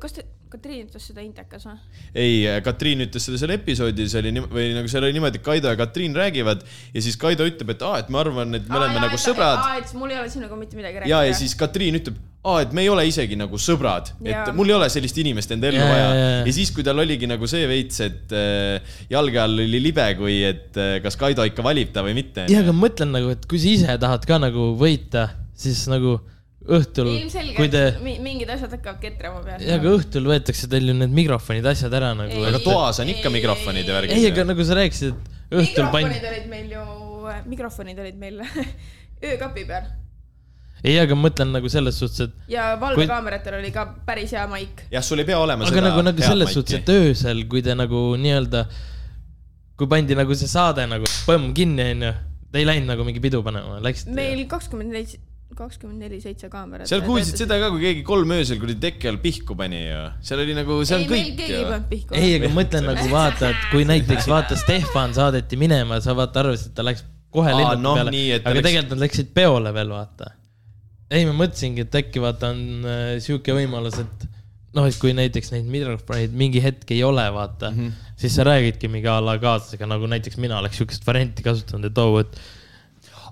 kas 0.02 0.20
te, 0.20 0.28
Katriin 0.54 0.86
ütles 0.86 1.08
seda 1.10 1.24
Intekas 1.26 1.64
või? 1.66 1.80
ei, 2.14 2.44
Katriin 2.66 3.02
ütles 3.08 3.26
seda 3.26 3.40
seal 3.42 3.56
episoodis 3.56 4.14
oli 4.20 4.34
nii, 4.36 4.44
või 4.54 4.68
nagu 4.78 4.92
seal 4.92 5.08
oli 5.08 5.16
niimoodi, 5.16 5.42
et 5.42 5.46
Kaido 5.48 5.72
ja 5.72 5.80
Katriin 5.80 6.14
räägivad 6.18 6.62
ja 6.94 7.02
siis 7.02 7.18
Kaido 7.18 7.48
ütleb, 7.50 7.74
et 7.74 7.82
aa, 7.82 8.04
et 8.04 8.12
ma 8.14 8.22
arvan, 8.22 8.54
et 8.60 8.68
me 8.70 8.78
oleme 8.78 9.02
nagu 9.02 9.18
sõbrad. 9.18 9.58
aa, 9.58 9.80
et 9.82 9.96
mul 9.98 10.14
ei 10.14 10.20
ole 10.22 10.30
sinuga 10.30 10.60
mitte 10.60 10.78
midagi 10.78 11.02
rääkida. 11.02 11.10
ja, 11.10 11.24
ja 11.26 11.34
siis 11.40 11.56
Katriin 11.58 11.98
ütleb, 11.98 12.20
aa, 12.46 12.60
et 12.68 12.76
me 12.76 12.86
ei 12.86 12.92
ole 12.94 13.08
isegi 13.10 13.40
nagu 13.40 13.58
sõbrad, 13.58 14.14
et 14.22 14.54
mul 14.54 14.70
ei 14.70 14.78
ole 14.78 14.92
sellist 14.94 15.18
inimest 15.24 15.56
enda 15.58 15.72
ellu 15.72 15.90
vaja 15.90 16.14
ja 16.46 16.54
siis, 16.54 16.70
kui 16.76 16.86
tal 16.86 17.02
oligi 17.02 17.30
nagu 17.34 17.50
see 17.50 17.66
veits, 17.74 18.03
et 18.08 18.36
äh, 18.36 18.94
jalge 19.12 19.40
all 19.44 19.58
oli 19.64 19.80
libe, 19.84 20.06
kui 20.20 20.42
et 20.48 20.78
äh, 20.80 20.98
kas 21.04 21.18
Kaido 21.20 21.46
ikka 21.50 21.64
valib 21.66 21.94
ta 21.96 22.04
või 22.06 22.16
mitte. 22.20 22.46
ja, 22.52 22.62
aga 22.64 22.76
ma 22.76 22.86
mõtlen 22.88 23.12
nagu, 23.16 23.32
et 23.34 23.48
kui 23.50 23.60
sa 23.64 23.72
ise 23.72 23.98
tahad 24.02 24.28
ka 24.30 24.38
nagu 24.44 24.70
võita, 24.80 25.30
siis 25.58 25.86
nagu 25.92 26.18
õhtul, 26.64 27.10
kui 27.10 27.22
ilmselgelt 27.26 27.74
te, 27.74 27.84
mi- 28.06 28.20
mingid 28.24 28.48
asjad 28.54 28.72
hakkavad 28.78 29.02
ketrama 29.04 29.42
peas. 29.44 29.64
ja 29.68 29.76
aga 29.80 29.96
õhtul 29.98 30.30
võetakse 30.32 30.70
teil 30.72 30.88
ju 30.92 30.96
need 30.96 31.12
mikrofonid, 31.16 31.66
asjad 31.74 31.94
ära 32.00 32.14
nagu. 32.16 32.32
Ei. 32.40 32.46
aga 32.54 32.62
toas 32.64 33.02
on 33.04 33.12
ikka 33.12 33.32
mikrofonid 33.34 33.90
ja 33.90 33.98
värgid. 33.98 34.16
ei, 34.16 34.30
aga 34.32 34.46
nagu 34.54 34.64
sa 34.68 34.78
rääkisid, 34.80 35.18
et 35.18 35.60
õhtul 35.60 35.90
pandi 35.92 36.14
mikrofonid, 36.14 36.30
olid 36.32 36.48
meil 36.54 36.72
ju, 36.78 36.86
mikrofonid 37.52 38.00
olid 38.06 38.22
meil 38.22 38.40
öökapi 39.34 39.68
peal 39.68 39.92
ei, 40.84 40.98
aga 41.00 41.16
ma 41.16 41.28
mõtlen 41.30 41.54
nagu 41.56 41.70
selles 41.72 41.96
suhtes, 42.02 42.28
et 42.28 42.54
ja 42.54 42.74
valvekaameratel 42.82 43.60
oli 43.62 43.72
ka 43.76 43.86
päris 44.08 44.34
hea 44.36 44.44
maik. 44.52 44.86
jah, 44.92 45.04
sul 45.06 45.24
ei 45.24 45.28
pea 45.30 45.40
olema 45.40 45.64
aga 45.64 45.72
seda 45.76 45.86
nagu, 45.90 46.02
nagu 46.10 46.20
head 46.20 46.30
selles 46.34 46.50
maiki. 46.50 46.60
suhtes, 46.60 46.80
et 46.82 46.90
öösel, 46.94 47.44
kui 47.52 47.62
te 47.66 47.76
nagu 47.80 48.02
nii-öelda, 48.20 48.66
kui 49.80 49.88
pandi 49.92 50.18
nagu 50.20 50.36
see 50.38 50.50
saade 50.52 50.86
nagu 50.92 51.08
põmm 51.28 51.54
kinni, 51.58 51.86
onju, 51.96 52.14
te 52.52 52.62
ei 52.62 52.68
läinud 52.68 52.92
nagu 52.94 53.06
mingi 53.08 53.24
pidu 53.24 53.40
panema, 53.46 53.80
läksite? 53.86 54.12
meil 54.18 54.44
kakskümmend 54.52 54.92
neli, 54.94 55.18
kakskümmend 55.58 56.04
neli 56.04 56.20
seitse 56.22 56.50
kaamerat. 56.52 56.90
seal 56.90 57.02
kuulsid 57.08 57.40
seda 57.46 57.58
ka, 57.62 57.72
kui 57.74 57.82
keegi 57.88 58.04
kolm 58.06 58.36
öösel 58.36 58.60
kuradi 58.62 58.80
tekke 58.90 59.10
all 59.14 59.20
pihku 59.24 59.56
pani 59.58 59.82
ju. 59.88 60.04
seal 60.26 60.44
oli 60.44 60.56
nagu, 60.58 60.82
see 60.86 61.00
on 61.00 61.04
ei, 61.06 61.10
meil 61.10 61.26
kõik 61.32 61.40
keegi 61.42 61.58
ei 61.62 61.66
pannud 61.72 61.90
pihku. 61.96 62.20
ei, 62.20 62.36
aga 62.42 62.52
ma 62.52 62.60
mõtlen 62.60 62.88
nagu 62.92 63.08
vaata, 63.14 63.50
et 63.56 63.66
kui 63.72 63.88
näiteks 63.90 64.28
vaata 64.30 64.60
Stefan 64.60 65.16
saadeti 65.18 65.58
minema, 65.64 66.02
sa 66.04 66.16
vaata 66.18 66.44
arvasid, 66.44 66.74
et 66.74 66.78
ta 66.82 66.86
läks 66.86 67.06
kohe 67.34 67.50
Aa, 67.50 67.58
lennuki 67.58 67.82
noh, 67.88 67.98
peale, 67.98 68.12
nii, 68.14 68.30
et 68.36 68.44
ta 68.44 68.50
aga 68.52 68.60
läks- 68.60 68.68
tegelikult 68.70 68.98
nad 68.98 69.06
läksid 69.08 69.34
peole 69.34 69.74
veel 69.74 69.90
vaata. 69.96 70.32
ei, 71.14 71.28
ma 71.30 71.36
mõtlesingi, 71.38 71.86
et 71.86 72.00
äkki 72.02 72.24
vaata 72.24 72.52
on 72.54 72.88
äh, 72.88 73.04
sihuke 73.24 73.56
võimalus, 73.56 74.00
et 74.02 74.26
noh, 74.74 74.88
et 74.90 74.98
kui 75.02 75.14
näiteks 75.16 75.54
neid 75.54 75.70
mikrofoneid 75.70 76.34
mingi 76.38 76.64
hetk 76.64 76.96
ei 76.96 77.04
ole, 77.06 77.26
vaata 77.36 77.72
mm. 77.72 77.80
-hmm. 77.80 78.12
siis 78.18 78.36
sa 78.36 78.48
räägidki 78.48 78.90
mingi 78.90 79.08
a 79.08 79.20
la 79.22 79.38
kaaslasega, 79.38 79.88
nagu 79.90 80.10
näiteks 80.10 80.38
mina 80.42 80.58
oleks 80.60 80.78
sihukest 80.78 81.08
varianti 81.08 81.46
kasutanud, 81.46 81.92
et 81.92 81.98
oo, 81.98 82.20
et 82.20 82.40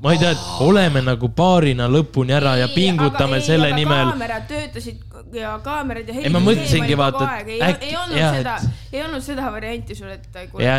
ma 0.01 0.13
ei 0.13 0.17
tea, 0.17 0.31
et 0.31 0.45
oleme 0.65 1.01
nagu 1.05 1.29
paarina 1.29 1.87
lõpuni 1.89 2.33
ära 2.33 2.55
ja 2.57 2.67
pingutame 2.73 3.37
ei, 3.37 3.45
selle 3.45 3.71
nimel. 3.75 4.09
kaamerad 4.09 4.47
töötasid 4.49 5.01
ja 5.37 5.59
kaamerad 5.63 6.09
ja 6.09 6.15
Ei, 6.21 6.29
ma 6.33 6.41
mõtlesingi, 6.43 6.97
vaata, 6.97 7.27
et 7.41 7.51
ei, 7.55 7.59
äkki- 7.65 7.89
ei 7.89 7.97
olnud 7.97 8.17
jah, 8.17 8.37
seda 8.37 8.55
et-, 8.57 8.93
ei 8.93 9.03
olnud 9.05 9.25
seda 9.25 9.51
varianti 9.53 9.97
sul, 9.97 10.09
et 10.13 10.27
ja, 10.59 10.75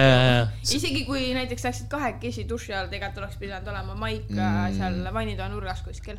isegi 0.62 1.04
kui 1.08 1.32
näiteks 1.34 1.66
läksid 1.68 1.90
kahekesi 1.90 2.46
duši 2.48 2.74
all, 2.74 2.90
tegelikult 2.90 3.24
oleks 3.24 3.38
pidanud 3.42 3.70
olema 3.74 3.98
maik 3.98 4.30
mm. 4.30 4.78
seal 4.78 5.02
vannitoa 5.14 5.48
nurgas 5.54 5.82
kuskil. 5.86 6.18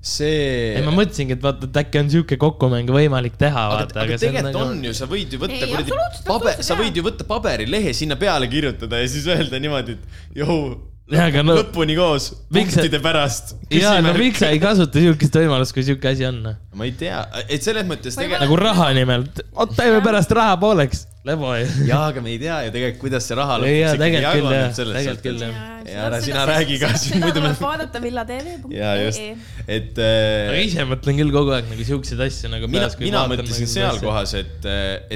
See 0.00 0.76
ei, 0.78 0.82
ma 0.86 0.92
mõtlesingi, 0.96 1.34
et 1.36 1.42
vaata, 1.44 1.68
et 1.68 1.76
äkki 1.82 2.00
on 2.00 2.10
sihuke 2.12 2.38
kokkumäng 2.40 2.88
võimalik 2.94 3.34
teha, 3.40 3.64
aga, 3.68 3.80
vaata, 3.82 3.98
aga 4.00 4.06
aga 4.06 4.18
see 4.20 4.30
on 4.30 4.36
tegelikult 4.38 4.54
nagu 4.56 4.76
on 4.78 4.84
ju, 4.88 4.92
sa 4.96 5.08
võid 5.10 5.34
ju 5.36 5.40
võtta 5.42 5.66
kuradi 5.68 5.96
paber, 6.30 6.62
sa 6.64 6.76
võid 6.78 6.96
ju 7.00 7.04
võtta 7.04 7.26
paberilehe 7.28 7.92
sinna 7.96 8.16
peale 8.20 8.48
kirjutada 8.48 9.02
ja 9.02 9.10
siis 9.12 9.26
öelda 9.28 9.60
niimoodi, 9.60 9.98
et 9.98 10.40
jõu, 10.40 10.62
Jaa, 11.10 11.24
aga 11.26 11.42
no- 11.42 11.56
lõpuni 11.58 11.96
koos, 11.98 12.30
Miks 12.54 12.70
sa- 12.72 12.80
punktide 12.80 13.00
pärast. 13.02 13.56
ja 13.74 13.96
no 14.00 14.12
miks 14.14 14.38
sa 14.40 14.52
ei 14.54 14.60
kasuta 14.62 15.02
sihukest 15.02 15.36
võimalust, 15.40 15.74
kui 15.74 15.82
sihuke 15.84 16.06
asi 16.14 16.24
on? 16.28 16.40
ma 16.72 16.86
ei 16.86 16.92
tea, 16.96 17.20
et 17.50 17.60
selles 17.66 17.84
mõttes 17.88 18.14
tegelikult, 18.16 18.44
nagu 18.46 18.56
raha 18.62 18.92
nimelt, 18.96 19.42
teeme 19.76 20.00
pärast 20.06 20.30
raha 20.38 20.54
pooleks, 20.62 21.08
lebo 21.28 21.50
ju. 21.58 21.66
jaa, 21.90 22.06
aga 22.10 22.22
me 22.24 22.30
ei 22.32 22.38
tea 22.40 22.56
ju 22.64 22.70
tegelikult, 22.74 23.00
kuidas 23.02 23.26
see 23.28 23.36
raha 23.36 23.58
lõpuks 23.60 23.76
ikkagi 23.76 24.00
tegelikult 24.00 24.24
küll, 24.24 24.46
jaguneb 24.46 24.76
selles 24.78 24.96
tegelikult 24.96 25.26
küll, 25.26 25.42
suhtes. 25.42 25.58
jah. 25.58 25.66
Ja 25.90 26.02
ära 26.06 26.18
sina 26.24 26.42
räägi 26.48 26.78
ka, 26.80 26.90
siis 27.02 27.20
muidu 27.20 27.42
me- 27.44 27.52
vaadata 27.60 28.02
villatv.ee. 28.04 28.56
jaa, 28.76 28.94
just, 29.02 29.46
et 29.66 30.00
aga 30.00 30.56
äh, 30.56 30.64
ise 30.64 30.86
mõtlen 30.88 31.20
küll 31.20 31.34
kogu 31.34 31.54
aeg 31.56 31.70
nagu 31.72 31.86
siukseid 31.90 32.24
asju 32.24 32.52
nagu 32.52 32.68
mina 32.70 32.86
peas,, 32.86 32.96
kui 32.96 33.08
mina 33.08 33.24
mõtlesin 33.28 33.66
nagu 33.66 33.72
seal 33.74 33.92
asja. 33.92 34.04
kohas, 34.06 34.34
et, 34.40 34.68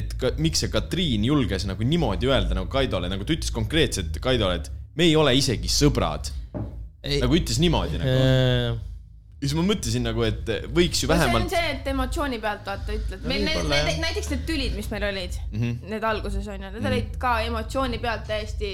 et 0.03 0.17
ka, 0.21 0.35
miks 0.45 0.65
see 0.65 0.73
Katriin 0.73 1.25
julges 1.29 1.69
nagu 1.71 1.89
niimoodi 1.89 2.29
öelda 2.33 2.59
nagu 2.61 2.69
Kaidole, 2.73 3.09
nagu 3.13 3.25
ta 3.29 3.37
ütles 3.37 3.53
konkreetselt 3.55 4.19
Kaidole, 4.25 4.61
et 4.61 4.73
me 4.99 5.09
ei 5.09 5.17
ole 5.19 5.33
isegi 5.41 5.71
sõbrad. 5.73 6.33
Nagu 7.05 7.37
ütles 7.37 7.59
niimoodi 7.61 8.01
nagu. 8.01 8.83
Siis 9.45 9.53
ma 9.59 9.63
mõtlesin 9.69 10.01
nagu, 10.09 10.23
et 10.25 10.49
võiks 10.73 11.03
ju 11.03 11.07
see 11.07 11.13
on 11.13 11.19
vähemalt, 11.19 11.51
see, 11.53 11.71
et 11.75 11.87
emotsiooni 11.93 12.39
pealt 12.41 12.65
vaata 12.67 12.93
ütled, 12.97 13.25
meil 13.29 13.45
need, 13.45 13.61
need, 13.69 14.01
näiteks 14.01 14.31
need 14.33 14.45
tülid, 14.49 14.73
mis 14.79 14.89
meil 14.91 15.05
olid 15.13 15.37
mm, 15.37 15.59
Mhm. 15.59 15.71
-hmm. 15.71 15.91
need 15.91 16.05
alguses 16.05 16.47
on 16.49 16.55
ju, 16.55 16.61
need 16.61 16.73
mm 16.73 16.81
-hmm. 16.81 16.93
olid 16.93 17.17
ka 17.19 17.41
emotsiooni 17.45 17.99
pealt 17.99 18.25
täiesti 18.27 18.71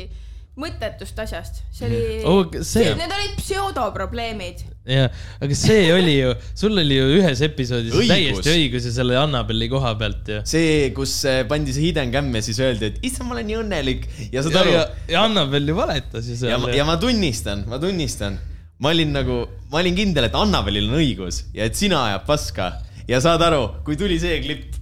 mõttetust 0.60 1.18
asjast, 1.22 1.62
see 1.72 1.86
oli 1.86 2.24
Oh, 2.28 2.40
aga 2.46 2.62
see- 2.66 2.94
need 2.94 3.12
olid 3.16 3.36
pseudoprobleemid. 3.38 4.64
jah, 4.86 5.10
aga 5.40 5.54
see 5.54 5.92
oli 5.94 6.14
ju, 6.18 6.34
sul 6.54 6.78
oli 6.78 6.96
ju 6.98 7.06
ühes 7.20 7.40
episoodis 7.46 7.94
Õigus. 7.94 8.08
täiesti 8.10 8.50
õigus 8.56 8.84
ja 8.88 8.92
selle 8.92 9.16
Annabelli 9.20 9.68
koha 9.72 9.94
pealt 10.00 10.28
ju. 10.28 10.40
see, 10.44 10.90
kus 10.96 11.24
äh, 11.24 11.42
pandi 11.48 11.72
see 11.72 11.86
hidden 11.88 12.12
cam 12.12 12.30
ja 12.34 12.42
siis 12.42 12.58
öeldi, 12.60 12.84
et 12.92 12.98
issand, 13.02 13.28
ma 13.28 13.34
olen 13.38 13.46
nii 13.46 13.58
õnnelik 13.62 14.06
ja 14.32 14.42
saad 14.42 14.56
aru 14.62 14.70
ja, 14.74 14.84
ja 15.08 15.24
Annabel 15.24 15.68
ju 15.68 15.74
valetas 15.78 16.26
ju 16.28 16.34
ja, 16.34 16.58
seal 16.58 16.74
ja 16.76 16.84
ma 16.84 16.96
tunnistan, 17.00 17.64
ma 17.70 17.78
tunnistan, 17.78 18.38
ma 18.80 18.94
olin 18.94 19.12
nagu, 19.14 19.42
ma 19.72 19.82
olin 19.82 19.96
kindel, 19.96 20.28
et 20.28 20.36
Annabelil 20.36 20.88
on 20.88 21.00
õigus 21.00 21.44
ja 21.56 21.66
et 21.68 21.76
sina 21.78 22.04
ajad 22.08 22.24
paska 22.28 22.70
ja 23.08 23.20
saad 23.22 23.42
aru, 23.44 23.66
kui 23.86 23.98
tuli 24.00 24.16
see 24.22 24.40
klipp, 24.44 24.78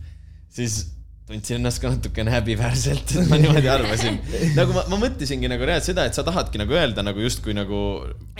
siis 0.53 0.85
tundsin 1.29 1.59
ennast 1.59 1.83
ka 1.83 1.91
natukene 1.93 2.33
häbiväärselt, 2.33 3.13
et 3.13 3.29
ma 3.29 3.37
niimoodi 3.41 3.69
arvasin. 3.69 4.17
nagu 4.57 4.73
ma, 4.77 4.87
ma 4.89 5.01
mõtlesingi 5.03 5.51
nagu 5.51 5.67
reaalselt 5.69 5.93
seda, 5.93 6.07
et 6.09 6.17
sa 6.17 6.25
tahadki 6.25 6.61
nagu 6.63 6.77
öelda 6.77 7.05
nagu 7.05 7.21
justkui 7.21 7.57
nagu 7.57 7.81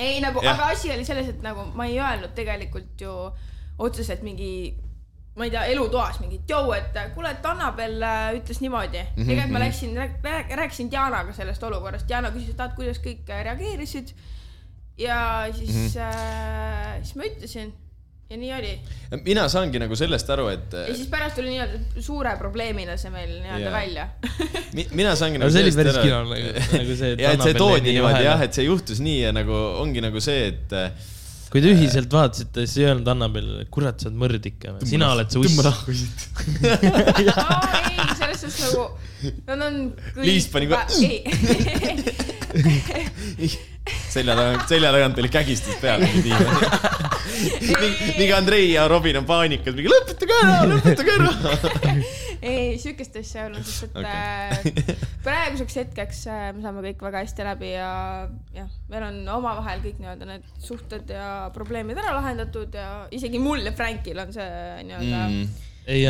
ei 0.01 0.23
nagu, 0.25 0.41
aga 0.41 0.71
asi 0.73 0.93
oli 0.95 1.05
selles, 1.09 1.35
et 1.35 1.45
nagu 1.45 1.69
ma 1.77 1.89
ei 1.91 1.99
öelnud 2.01 2.33
tegelikult 2.39 3.05
ju 3.05 3.15
otseselt 3.79 4.25
mingi 4.27 4.53
ma 5.39 5.47
ei 5.47 5.53
tea, 5.55 5.67
elutoas 5.75 6.19
mingi, 6.23 6.41
et 6.41 6.51
jõu, 6.51 6.73
et 6.75 6.97
kuule, 7.15 7.31
et 7.31 7.47
Annabel 7.47 8.01
äh, 8.03 8.33
ütles 8.41 8.59
niimoodi 8.65 8.99
mm. 8.99 9.13
-hmm, 9.13 9.29
tegelikult 9.29 9.55
ma 9.55 9.63
läksin, 9.63 10.57
rääkisin 10.63 10.91
Dianaga 10.91 11.33
sellest 11.37 11.63
olukorrast, 11.63 12.09
Diana 12.09 12.33
küsis, 12.35 12.51
et 12.55 12.65
et 12.65 12.75
kuidas 12.75 12.99
kõik 13.05 13.31
äh, 13.31 13.45
reageerisid. 13.47 14.17
Ja 14.99 15.19
siis 15.57 15.75
mm, 15.75 15.87
-hmm. 15.87 16.01
äh, 16.01 17.03
siis 17.03 17.15
ma 17.17 17.29
ütlesin 17.29 17.73
ja 18.31 18.37
nii 18.37 18.53
oli. 18.53 18.73
mina 19.25 19.49
saangi 19.49 19.79
nagu 19.81 19.97
sellest 19.97 20.31
aru, 20.31 20.49
et 20.53 20.73
ja 20.77 20.95
siis 20.95 21.09
pärast 21.09 21.39
tuli 21.39 21.55
nii-öelda 21.55 22.03
suure 22.05 22.35
probleemina 22.39 22.97
see 23.01 23.11
meil 23.11 23.31
nii-öelda 23.41 23.71
välja. 23.73 24.09
mi, 24.77 24.87
mina 24.93 25.15
saangi 25.17 25.41
nagu 25.41 25.53
see 25.53 25.63
oli 25.65 25.73
sellest 25.73 25.79
päris 25.81 25.97
aru, 25.97 26.05
kino 26.09 26.19
nagu, 26.25 26.49
nagu 26.77 26.99
see. 27.03 27.15
ja 27.23 27.31
et 27.37 27.45
see 27.49 27.55
toodi 27.57 27.95
niimoodi 27.95 28.27
jah, 28.27 28.43
et 28.49 28.59
see 28.59 28.67
juhtus 28.69 29.01
nii 29.05 29.23
ja 29.23 29.31
nagu 29.37 29.63
ongi 29.85 30.05
nagu 30.05 30.21
see, 30.25 30.51
et 30.53 30.77
kui 31.49 31.63
te 31.65 31.71
ühiselt 31.73 32.13
vaatasite, 32.13 32.67
siis 32.67 32.83
ei 32.83 32.87
öelnud 32.91 33.09
Annabel, 33.09 33.49
kurat, 33.73 33.97
sa 34.03 34.11
oled 34.11 34.19
mõrd 34.21 34.45
ikka. 34.51 34.77
sina 34.89 35.09
oled 35.15 35.33
see 35.33 35.41
tõmba 35.47 35.63
uss. 35.63 35.69
nahku 35.71 35.91
siit. 35.97 36.19
ei, 37.25 38.09
selles 38.19 38.45
suhtes 38.45 38.59
nagu, 38.67 38.85
nad 39.49 39.65
on. 39.71 39.75
Liis 40.21 40.47
pani 40.53 40.69
kohe- 40.69 40.89
ei, 43.39 43.49
selja 44.09 44.37
tagant, 44.39 44.69
selja 44.71 44.93
tagant 44.95 45.19
oli 45.23 45.33
kägistus 45.33 45.77
peal. 45.83 46.05
mingi 48.19 48.33
Andrei 48.33 48.73
ja 48.73 48.89
Robin 48.89 49.21
on 49.21 49.27
paanikas, 49.29 49.77
mingi 49.77 49.91
lõpetage 49.93 50.39
ära, 50.43 50.57
lõpetage 50.73 51.15
ära. 51.17 51.31
ei, 52.43 52.79
sihukest 52.81 53.19
asja 53.21 53.43
ei 53.43 53.47
olnud, 53.49 53.67
sest 53.67 53.87
et 53.89 53.95
okay. 54.01 54.97
praeguseks 55.27 55.79
hetkeks 55.83 56.25
äh, 56.31 56.43
me 56.57 56.65
saame 56.65 56.85
kõik 56.89 57.07
väga 57.09 57.23
hästi 57.25 57.47
läbi 57.47 57.73
ja 57.75 57.93
jah, 58.57 58.69
meil 58.93 59.09
on 59.11 59.21
omavahel 59.39 59.83
kõik 59.85 60.03
nii-öelda 60.03 60.29
need 60.33 60.51
suhted 60.63 61.15
ja 61.15 61.49
probleemid 61.55 61.99
ära 61.99 62.17
lahendatud 62.19 62.75
ja 62.79 62.91
isegi 63.15 63.43
mul 63.43 63.65
ja 63.67 63.75
Frankil 63.77 64.23
on 64.23 64.35
see 64.35 64.49
nii-öelda 64.89 65.23
mm.. 65.27 65.45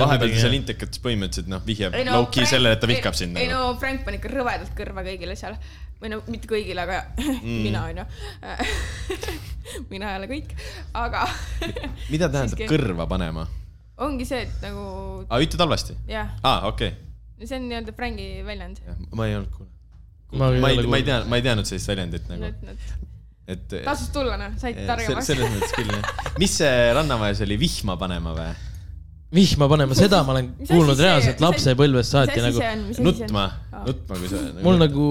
vahepeal 0.04 0.34
ta 0.36 0.44
seal 0.44 0.56
intekates 0.58 1.02
põhimõtteliselt 1.04 1.52
noh, 1.52 1.64
vihjab 1.66 1.96
low-key 2.12 2.48
sellele, 2.48 2.76
et 2.76 2.84
ta 2.84 2.90
vihkab 2.90 3.18
sind 3.18 3.40
ei 3.40 3.50
no 3.50 3.72
Frank 3.80 4.04
pani 4.06 4.20
ikka 4.20 4.32
rõvedalt 4.32 4.74
kõrva 4.78 5.06
kõigile 5.06 5.36
seal 5.38 5.56
või 5.98 6.12
no 6.12 6.20
mitte 6.30 6.50
kõigile, 6.50 6.84
aga 6.84 7.00
mm. 7.18 7.62
mina 7.64 7.84
onju. 7.90 8.04
mina 9.92 10.12
ei 10.12 10.20
ole 10.20 10.28
kõik, 10.30 10.54
aga 10.96 11.24
mida 12.12 12.28
tähendab 12.30 12.54
siiski. 12.54 12.68
kõrva 12.70 13.08
panema? 13.10 13.48
ongi 14.04 14.28
see, 14.28 14.44
et 14.46 14.62
nagu 14.62 14.84
aa, 15.26 15.40
ütled 15.42 15.64
halvasti? 15.64 15.98
jah, 16.10 16.36
aa, 16.46 16.70
okei. 16.70 16.94
see 17.42 17.58
on 17.58 17.66
nii-öelda 17.70 17.96
Franki 17.96 18.30
väljend. 18.46 18.80
ma 19.10 19.26
ei 19.28 19.36
olnud 19.40 19.50
kuulnud. 19.56 19.74
Ma 20.38 20.52
ei 20.52 20.60
ma 20.60 20.70
ei 20.70 20.86
ma 20.86 21.00
ei 21.00 21.06
tea, 21.08 21.20
ma 21.24 21.40
ei 21.40 21.44
teadnud 21.44 21.68
sellist 21.68 21.88
väljendit 21.88 22.26
nagu, 22.30 22.52
et 23.48 23.76
tasus 23.80 24.10
tulla 24.12 24.36
noh, 24.40 24.56
said 24.60 24.78
targemaks. 24.86 25.30
selles 25.30 25.52
mõttes 25.54 25.72
küll 25.76 25.92
jah. 25.92 26.32
mis 26.40 26.56
see 26.60 26.88
Rannamäes 26.94 27.40
oli, 27.46 27.56
vihma 27.60 27.96
panema 28.00 28.34
või? 28.36 28.50
Vihma 29.34 29.68
panema, 29.68 29.96
seda 29.96 30.22
ma 30.24 30.32
olen 30.32 30.50
Mis 30.56 30.70
kuulnud 30.70 31.00
reaalselt 31.02 31.42
lapsepõlvest 31.44 32.14
saati 32.14 32.40
nagu 32.40 32.62
nutma, 33.04 33.44
nutma, 33.84 34.16
kui 34.16 34.30
sa. 34.30 34.40
mul 34.64 34.78
nagu 34.80 35.08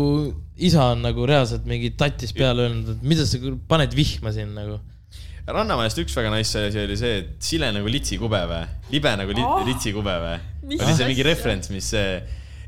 isa 0.57 0.87
on 0.95 1.03
nagu 1.05 1.27
reaalselt 1.29 1.67
mingi 1.69 1.91
tatis 1.97 2.33
peale 2.33 2.65
öelnud, 2.65 2.95
et 2.95 3.03
mida 3.05 3.27
sa 3.29 3.37
paned 3.69 3.93
vihma 3.97 4.33
siin 4.33 4.55
nagu. 4.57 4.79
Rannamäest 5.47 6.01
üks 6.01 6.17
väga 6.17 6.31
nice 6.33 6.65
asi 6.67 6.81
oli 6.81 6.97
see, 6.99 7.21
et 7.21 7.45
sile 7.45 7.69
nagu 7.71 7.87
litsikube 7.91 8.41
või, 8.49 8.65
libe 8.91 9.13
nagu 9.21 9.37
li 9.37 9.45
Oh! 9.45 9.61
litsikube 9.67 10.17
või. 10.25 10.41
Oli 10.75 10.97
see 10.97 11.07
mingi 11.07 11.23
referents, 11.23 11.69
mis 11.71 11.93
see, 11.93 12.17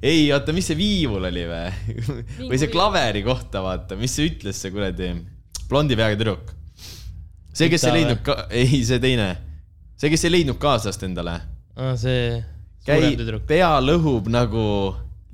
ei 0.06 0.30
oota, 0.32 0.54
mis 0.56 0.70
see 0.70 0.78
viivul 0.80 1.28
oli 1.28 1.43
või? 1.50 1.66
või 2.45 2.62
see 2.62 2.70
klaveri 2.72 3.26
kohta, 3.26 3.66
vaata, 3.66 3.97
mis 4.00 4.14
see 4.16 4.30
ütles, 4.30 4.62
see 4.62 4.72
kuradi 4.72 5.12
blondi 5.68 5.97
peaga 6.00 6.16
tüdruk. 6.16 6.54
see, 7.52 7.68
kes 7.68 7.82
Gita 7.82 7.89
ei 7.89 7.97
leidnud 7.97 8.24
ka, 8.24 8.38
ei, 8.54 8.84
see 8.88 9.02
teine, 9.04 9.34
see, 10.00 10.14
kes 10.14 10.26
ei 10.26 10.34
leidnud 10.34 10.60
kaaslast 10.62 11.04
endale, 11.08 11.36
see 12.00 12.39
käi 12.88 13.02
suurem, 13.02 13.20
tüdruk. 13.20 13.45
pea 13.50 13.72
lõhub 13.84 14.30
nagu 14.32 14.64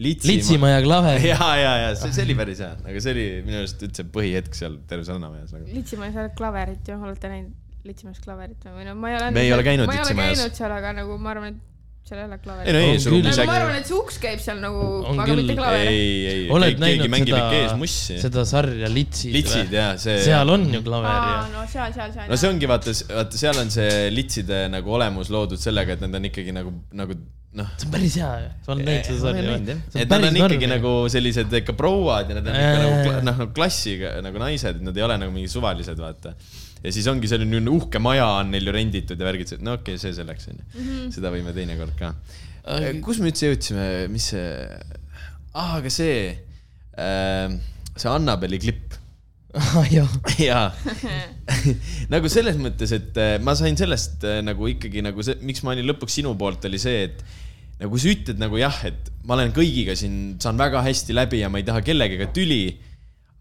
litsi. 0.02 0.32
litsimaja 0.32 0.82
klaver. 0.86 1.22
ja, 1.24 1.52
ja, 1.66 1.76
ja 1.84 1.92
see, 2.00 2.14
see 2.16 2.26
oli 2.28 2.38
päris 2.40 2.64
hea, 2.64 2.74
aga 2.82 3.04
see 3.04 3.14
oli 3.16 3.28
minu 3.46 3.62
arust 3.62 3.86
üldse 3.88 4.08
põhihetk 4.16 4.58
seal 4.58 4.80
terves 4.90 5.12
Rannamäes 5.14 5.54
nagu.. 5.56 5.70
Litsimäes 5.76 6.18
ei 6.18 6.26
ole 6.26 6.34
klaverit 6.38 6.92
ju, 6.92 6.98
olete 7.02 7.32
näinud 7.32 7.62
Litsimäes 7.86 8.18
klaverit 8.24 8.66
või 8.66 8.88
no 8.88 8.96
ma 8.98 9.12
ei 9.12 9.20
ole. 9.20 9.30
Me 9.36 9.46
ei 9.46 9.54
ole 9.54 9.66
käinud 9.66 9.86
ma 9.86 9.94
ei 9.94 10.02
ole 10.02 10.18
käinud 10.18 10.58
seal, 10.58 10.74
aga 10.74 10.96
nagu 10.98 11.20
ma 11.22 11.36
arvan, 11.36 11.54
et 11.54 11.75
seal 12.06 12.20
ei 12.22 12.26
ole 12.28 12.38
klaverit. 12.38 12.68
ei 12.70 12.74
no 12.76 12.82
On 12.86 12.96
eesruumis 12.96 13.38
nagu 13.40 13.50
ma 13.50 13.54
äkki 13.56 13.62
arvan, 13.64 13.78
et 13.80 13.88
see 13.90 13.96
uks 13.98 14.18
käib 14.22 14.42
seal 14.44 14.60
nagu, 14.62 14.82
aga 15.10 15.24
küll. 15.26 15.40
mitte 15.42 15.56
klaver. 15.58 15.86
ei, 15.90 16.10
ei, 16.30 16.44
oled 16.54 16.76
keegi 16.76 16.84
näinud 16.84 17.14
mängib 17.16 17.32
seda 17.34 17.40
ikka 17.42 17.62
eesmussi., 17.64 18.18
seda 18.22 18.44
sarja 18.50 18.90
Litsid 18.94 19.34
litsid 19.34 19.72
või? 19.72 19.80
ja 19.80 19.88
see. 20.04 20.20
seal 20.28 20.54
on 20.54 20.68
ju 20.70 20.82
klaver 20.86 21.10
aa, 21.10 21.32
ja. 21.32 21.40
no 21.56 21.64
seal, 21.72 21.96
seal, 21.96 22.12
seal. 22.14 22.28
no 22.30 22.38
see 22.42 22.52
ongi 22.54 22.70
vaata, 22.70 22.94
vaata 23.10 23.42
seal 23.42 23.62
on 23.64 23.74
see 23.74 24.04
litside 24.14 24.60
nagu 24.76 24.94
olemus 25.00 25.34
loodud 25.34 25.62
sellega, 25.62 25.98
et 25.98 26.06
nad 26.06 26.20
on 26.20 26.30
ikkagi 26.30 26.54
nagu, 26.54 26.76
nagu 27.02 27.18
noh. 27.58 27.74
see 27.74 27.90
on 27.90 27.96
päris 27.98 28.20
hea 28.22 28.30
ju, 28.44 28.54
sa 28.68 28.76
oled 28.76 28.90
näinud 28.92 29.10
seda 29.10 29.24
sarja 29.26 29.48
või? 29.50 29.80
et 30.04 30.14
nad 30.14 30.30
on 30.30 30.40
ikkagi 30.44 30.70
nagu 30.76 30.94
sellised 31.16 31.58
ikka 31.62 31.78
prouad 31.80 32.30
ja 32.30 32.38
nad 32.38 32.52
on 32.52 32.60
ikka 32.62 32.78
nagu 32.84 32.94
jaa. 32.94 33.26
noh, 33.26 33.42
nagu 33.42 33.52
klassiga 33.58 34.14
nagu 34.26 34.46
naised, 34.46 34.86
nad 34.86 35.02
ei 35.02 35.08
ole 35.10 35.18
nagu 35.26 35.34
mingi 35.34 35.50
suvalised, 35.50 35.98
vaata. 36.06 36.36
Ja 36.84 36.94
siis 36.94 37.08
ongi 37.12 37.30
selline 37.32 37.62
uhke 37.72 38.02
maja 38.04 38.28
on 38.42 38.52
neil 38.54 38.68
ju 38.68 38.76
renditud 38.76 39.20
ja 39.20 39.30
värgid, 39.30 39.56
no 39.62 39.78
okei 39.80 39.96
okay,, 39.96 40.02
see 40.02 40.18
selleks 40.18 40.52
onju. 40.52 40.68
Mhm. 40.74 41.08
seda 41.16 41.32
võime 41.34 41.56
teinekord 41.56 41.96
ka. 42.00 42.14
kus 43.06 43.22
me 43.22 43.32
üldse 43.32 43.52
jõudsime, 43.52 43.88
mis 44.12 44.30
see, 44.34 44.52
aa, 45.54 45.80
aga 45.80 45.94
see, 45.94 46.20
see 46.96 48.12
Annabeli 48.12 48.62
klipp 48.62 49.02
jah, 49.92 50.12
jaa, 50.50 50.66
nagu 52.14 52.30
selles 52.32 52.58
mõttes, 52.60 52.92
et 52.96 53.18
äh, 53.22 53.36
ma 53.44 53.56
sain 53.58 53.78
sellest 53.80 54.26
äh, 54.28 54.42
nagu 54.44 54.68
ikkagi 54.72 55.04
nagu 55.06 55.24
see, 55.26 55.38
miks 55.46 55.64
ma 55.64 55.74
olin 55.76 55.88
lõpuks 55.88 56.20
sinu 56.20 56.36
poolt, 56.40 56.68
oli 56.68 56.80
see, 56.82 57.06
et 57.08 57.24
nagu 57.80 58.00
sa 58.00 58.12
ütled 58.12 58.42
nagu 58.42 58.60
jah, 58.60 58.82
et 58.88 59.12
ma 59.28 59.38
olen 59.38 59.54
kõigiga 59.56 59.96
siin, 59.98 60.36
saan 60.44 60.60
väga 60.60 60.84
hästi 60.86 61.16
läbi 61.16 61.42
ja 61.44 61.52
ma 61.52 61.62
ei 61.62 61.68
taha 61.68 61.84
kellegagi 61.86 62.30
tüli. 62.36 62.62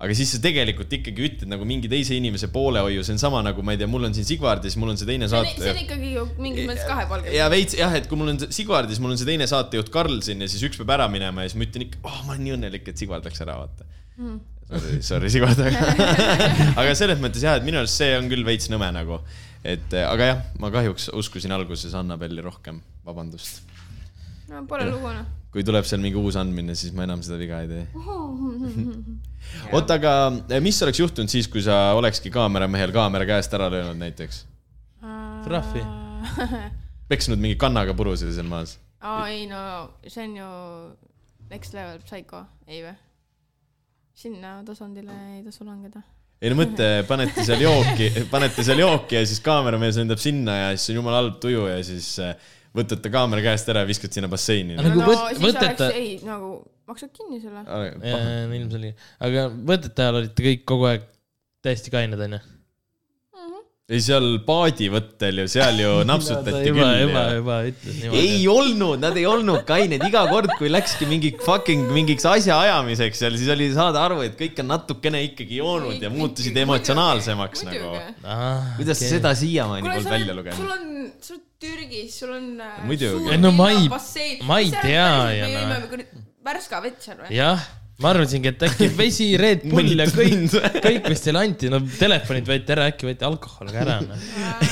Aga 0.02 0.16
siis 0.18 0.32
sa 0.34 0.40
tegelikult 0.42 0.90
ikkagi 0.96 1.26
ütled 1.28 1.50
nagu 1.50 1.66
mingi 1.68 1.88
teise 1.90 2.16
inimese 2.18 2.48
poolehoiu, 2.52 3.04
see 3.06 3.14
on 3.14 3.20
sama 3.22 3.42
nagu 3.46 3.62
ma 3.62 3.76
ei 3.76 3.80
tea, 3.80 3.88
mul 3.90 4.08
on 4.08 4.16
siin 4.16 4.26
Sigvardis, 4.26 4.74
mul 4.80 4.90
on 4.92 4.98
see 5.00 5.06
teine 5.08 5.28
saate 5.30 5.54
see 5.54 5.70
on 5.70 5.82
ikkagi 5.84 6.14
ju 6.16 6.24
mingis 6.42 6.66
mõttes 6.68 6.88
kahepalgeline. 6.88 7.36
ja 7.38 7.46
veits 7.52 7.78
jah, 7.78 7.94
et 7.94 8.08
kui 8.10 8.18
mul 8.18 8.34
on 8.34 8.42
see 8.42 8.56
Sigvardis, 8.58 8.98
mul 9.02 9.14
on 9.14 9.20
see 9.20 9.28
teine 9.28 9.46
saatejuht 9.50 9.92
Karl 9.94 10.18
siin 10.26 10.42
ja 10.42 10.50
siis 10.50 10.66
üks 10.66 10.80
peab 10.82 10.96
ära 10.98 11.06
minema 11.12 11.46
ja 11.46 11.52
siis 11.52 11.60
ma 11.60 11.68
ütlen 11.68 11.86
ikka, 11.86 12.02
oh 12.10 12.18
ma 12.26 12.34
olen 12.34 12.42
nii 12.48 12.56
õnnelik, 12.58 12.90
et 12.90 13.00
Sigvard 13.00 13.26
läks 13.28 13.44
ära, 13.46 13.60
vaata 13.62 13.86
Hmm. 14.14 14.38
Sorry, 14.68 15.02
sorry 15.02 15.28
Sigvard, 15.28 15.58
aga, 15.58 15.80
aga 16.80 16.92
selles 16.96 17.18
mõttes 17.22 17.42
jah, 17.42 17.58
et 17.58 17.66
minu 17.66 17.80
arust 17.80 17.98
see 17.98 18.14
on 18.16 18.28
küll 18.30 18.46
veits 18.46 18.70
nõme 18.70 18.86
nagu. 18.94 19.18
et 19.66 19.96
aga 19.96 20.28
jah, 20.28 20.42
ma 20.62 20.70
kahjuks 20.70 21.08
uskusin 21.18 21.52
alguses 21.56 21.94
Annabelli 21.98 22.44
rohkem, 22.44 22.78
vabandust. 23.04 23.62
No 24.50 24.64
pole 24.70 24.88
lugu 24.90 25.12
noh. 25.14 25.26
kui 25.54 25.64
tuleb 25.66 25.86
seal 25.88 26.02
mingi 26.02 26.18
uus 26.20 26.36
andmine, 26.40 26.76
siis 26.78 26.94
ma 26.96 27.06
enam 27.06 27.22
seda 27.24 27.38
viga 27.40 27.60
ei 27.64 27.70
tee. 27.70 27.84
oota, 29.76 29.98
aga 29.98 30.14
eh, 30.48 30.60
mis 30.64 30.80
oleks 30.86 31.00
juhtunud 31.02 31.32
siis, 31.32 31.48
kui 31.50 31.62
sa 31.64 31.92
olekski 31.98 32.32
kaameramehel 32.34 32.94
kaamera 32.94 33.28
käest 33.28 33.54
ära 33.56 33.70
löönud 33.72 34.00
näiteks? 34.00 34.44
Trahvi. 35.44 35.82
peksnud 37.10 37.40
mingi 37.40 37.58
kannaga 37.60 37.94
purusid 37.96 38.32
seal 38.34 38.48
maas? 38.48 38.78
aa 39.04 39.28
ei 39.28 39.44
no 39.48 39.60
see 40.08 40.24
on 40.24 40.36
ju 40.38 40.50
next 41.50 41.76
level 41.76 42.00
psycho, 42.04 42.44
ei 42.66 42.80
või? 42.84 42.94
sinna 44.14 44.60
tasandile 44.66 45.14
ei 45.36 45.42
tasu 45.44 45.66
langeda. 45.66 46.00
ei 46.40 46.52
no 46.52 46.58
mõtle, 46.60 46.88
panete 47.08 47.44
seal 47.46 47.62
jooki, 47.64 48.10
panete 48.32 48.64
seal 48.66 48.80
jooki 48.80 49.18
ja 49.18 49.24
siis 49.26 49.42
kaameramees 49.44 49.98
lendab 50.00 50.22
sinna 50.22 50.56
ja 50.60 50.68
siis 50.76 50.94
on 50.94 51.02
jumala 51.02 51.22
halb 51.22 51.40
tuju 51.42 51.66
ja 51.68 51.80
siis 51.84 52.14
eh, 52.74 52.78
võtate 52.80 53.10
kaamera 53.14 53.42
käest 53.44 53.68
ära 53.72 53.84
ja 53.84 53.86
viskad 53.86 54.12
sinna 54.12 54.28
basseini. 54.28 54.76
Aga 54.78 54.88
nagu 54.88 55.00
no 55.00 55.06
võt- 55.06 55.28
siis 55.34 55.42
võtate- 55.46 55.88
oleks, 55.88 55.96
ei 56.00 56.18
nagu 56.26 56.50
maksad 56.90 57.12
kinni 57.16 57.40
selle. 57.40 57.62
ilmselge, 58.58 58.94
aga 59.20 59.46
võtete 59.72 59.98
ajal 60.04 60.20
olite 60.22 60.42
kõik 60.42 60.64
kogu 60.64 60.84
aeg 60.90 61.06
täiesti 61.64 61.90
kained 61.94 62.20
onju? 62.20 62.40
ei, 63.84 64.00
seal 64.00 64.26
paadivõttel 64.46 65.42
ju, 65.42 65.46
seal 65.52 65.76
ju 65.82 65.90
napsutati 66.08 66.70
juba, 66.70 66.86
küll 66.88 67.02
juba, 67.02 67.24
ja 67.28 67.34
juba 67.36 67.56
ütles 67.68 67.98
ei 67.98 68.08
niimoodi. 68.08 68.46
olnud, 68.54 69.02
nad 69.02 69.18
ei 69.20 69.26
olnud 69.28 69.60
kained, 69.68 70.06
iga 70.08 70.22
kord, 70.30 70.54
kui 70.56 70.70
läkski 70.72 71.08
mingi 71.10 71.34
fucking 71.44 71.90
mingiks 71.92 72.24
asjaajamiseks 72.30 73.20
seal, 73.26 73.36
siis 73.40 73.52
oli 73.52 73.68
saada 73.76 74.06
aru, 74.06 74.22
et 74.24 74.38
kõik 74.40 74.62
on 74.64 74.70
natukene 74.72 75.20
ikkagi 75.28 75.60
joonud 75.60 76.00
ja 76.00 76.12
muutusid 76.14 76.56
emotsionaalsemaks 76.64 77.66
nagu. 77.68 77.92
kuidas 78.78 79.04
sa 79.04 79.12
seda 79.18 79.34
siiamaani 79.36 79.84
polnud 79.90 80.12
välja 80.16 80.32
on, 80.32 80.40
sul 80.40 80.40
lugenud? 80.40 80.74
on, 80.78 81.12
sul 81.20 81.36
on 81.36 81.44
Türgis, 81.64 82.18
sul 82.20 82.32
on 82.34 82.48
äh, 82.60 82.80
Muidugi. 82.88 83.30
Ei, 83.32 83.38
no 83.40 83.52
ma 83.56 83.70
ei- 83.72 83.88
ma 84.44 84.58
ei 84.60 84.72
tea 84.72 85.06
ju 85.38 85.46
noh. 85.54 86.04
värska 86.44 86.80
vett 86.84 87.04
seal 87.04 87.20
või? 87.22 87.30
jah, 87.36 87.60
ma 88.02 88.10
arvasingi, 88.10 88.50
et 88.50 88.62
äkki 88.66 88.88
vesi, 88.98 89.28
Red 89.38 89.62
Bull 89.70 89.92
ja 89.94 90.06
kõik, 90.10 90.56
kõik, 90.82 91.04
mis 91.12 91.22
teile 91.22 91.42
anti, 91.46 91.68
no 91.70 91.78
telefonid 91.86 92.48
võeti 92.50 92.74
ära, 92.74 92.88
äkki 92.90 93.06
võeti 93.06 93.26
alkohol 93.28 93.70
ka 93.70 93.84
ära 93.84 93.98
no.. 94.02 94.18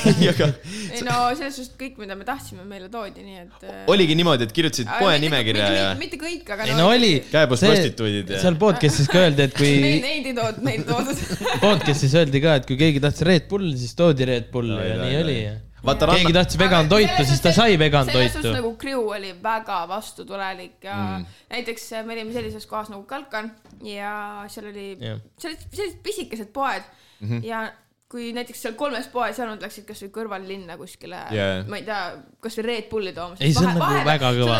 ei 0.03 1.03
no 1.07 1.15
selles 1.31 1.55
suhtes 1.55 1.71
kõik, 1.79 1.95
mida 2.03 2.17
me 2.19 2.27
tahtsime, 2.27 2.65
meile 2.67 2.89
toodi, 2.91 3.23
nii 3.23 3.39
et. 3.45 3.65
oligi 3.93 4.17
niimoodi, 4.19 4.49
et 4.49 4.55
kirjutasid 4.55 4.91
poe 4.99 5.15
nimekirja 5.23 5.71
ja 5.71 5.89
mitte 5.99 6.19
kõik, 6.19 6.43
aga 6.51 6.67
ei 6.67 6.75
no 6.75 6.89
oli. 6.91 7.13
Käepoes 7.31 7.63
prostituudid 7.63 8.35
ja- 8.35 8.43
seal 8.43 8.59
podcast'is 8.59 9.07
ka 9.11 9.23
öeldi, 9.23 9.47
et 9.47 9.55
kui 9.55 9.71
Neid, 9.87 10.03
neid 10.03 10.31
ei 10.33 10.37
toodud, 10.37 10.63
neid 10.67 10.83
ei 10.83 10.89
toodud. 10.91 11.43
podcast'is 11.63 12.17
öeldi 12.19 12.43
ka, 12.43 12.57
et 12.59 12.67
kui 12.67 12.79
keegi 12.79 13.03
tahtis 13.03 13.27
Red 13.29 13.47
Bulli, 13.51 13.77
siis 13.79 13.95
toodi 13.99 14.27
Red 14.27 14.51
Bull 14.51 14.75
Oi, 14.75 14.89
ja 14.91 14.99
nii 14.99 15.21
oli. 15.23 15.37
Vaata 15.85 16.07
keegi 16.07 16.23
ranna, 16.25 16.39
tahtis 16.39 16.59
vegan 16.59 16.89
toitu, 16.89 17.25
siis 17.27 17.41
ta 17.43 17.51
sai 17.55 17.77
vegan 17.79 18.05
selles 18.05 18.31
suhtes 18.31 18.49
toitu. 18.49 18.55
nagu 18.57 18.73
crew 18.81 19.07
oli 19.17 19.33
väga 19.43 19.83
vastutulelik 19.87 20.83
ja 20.83 20.95
Mm. 21.03 21.25
näiteks 21.49 21.93
äh, 21.93 22.05
me 22.05 22.13
olime 22.13 22.33
sellises 22.33 22.65
kohas 22.65 22.89
nagu 22.89 23.03
Kalkan 23.03 23.51
ja 23.83 24.45
seal 24.47 24.67
oli 24.71 24.97
Jah. 24.99 25.19
seal 25.39 25.53
olid 25.53 25.65
sellised 25.73 25.99
pisikesed 26.03 26.51
poed 26.53 26.83
mm. 27.19 27.29
-hmm. 27.29 27.45
ja 27.45 27.71
kui 28.13 28.33
näiteks 28.33 28.61
seal 28.61 28.73
kolmes 28.77 29.07
poes 29.07 29.39
ja 29.39 29.45
nad 29.49 29.61
läksid 29.61 29.85
kasvõi 29.89 30.11
kõrvallinna 30.13 30.77
kuskile 30.77 31.21
Jaa. 31.31 31.63
ma 31.67 31.79
ei 31.81 31.85
tea, 31.87 32.01
kasvõi 32.39 32.65
Red 32.65 32.89
Bulli 32.91 33.13
tooma. 33.13 33.35
Ei, 33.39 33.53
see 33.53 33.67
on 33.67 33.73
nagu 33.73 34.05
väga 34.05 34.33
kõva. 34.37 34.59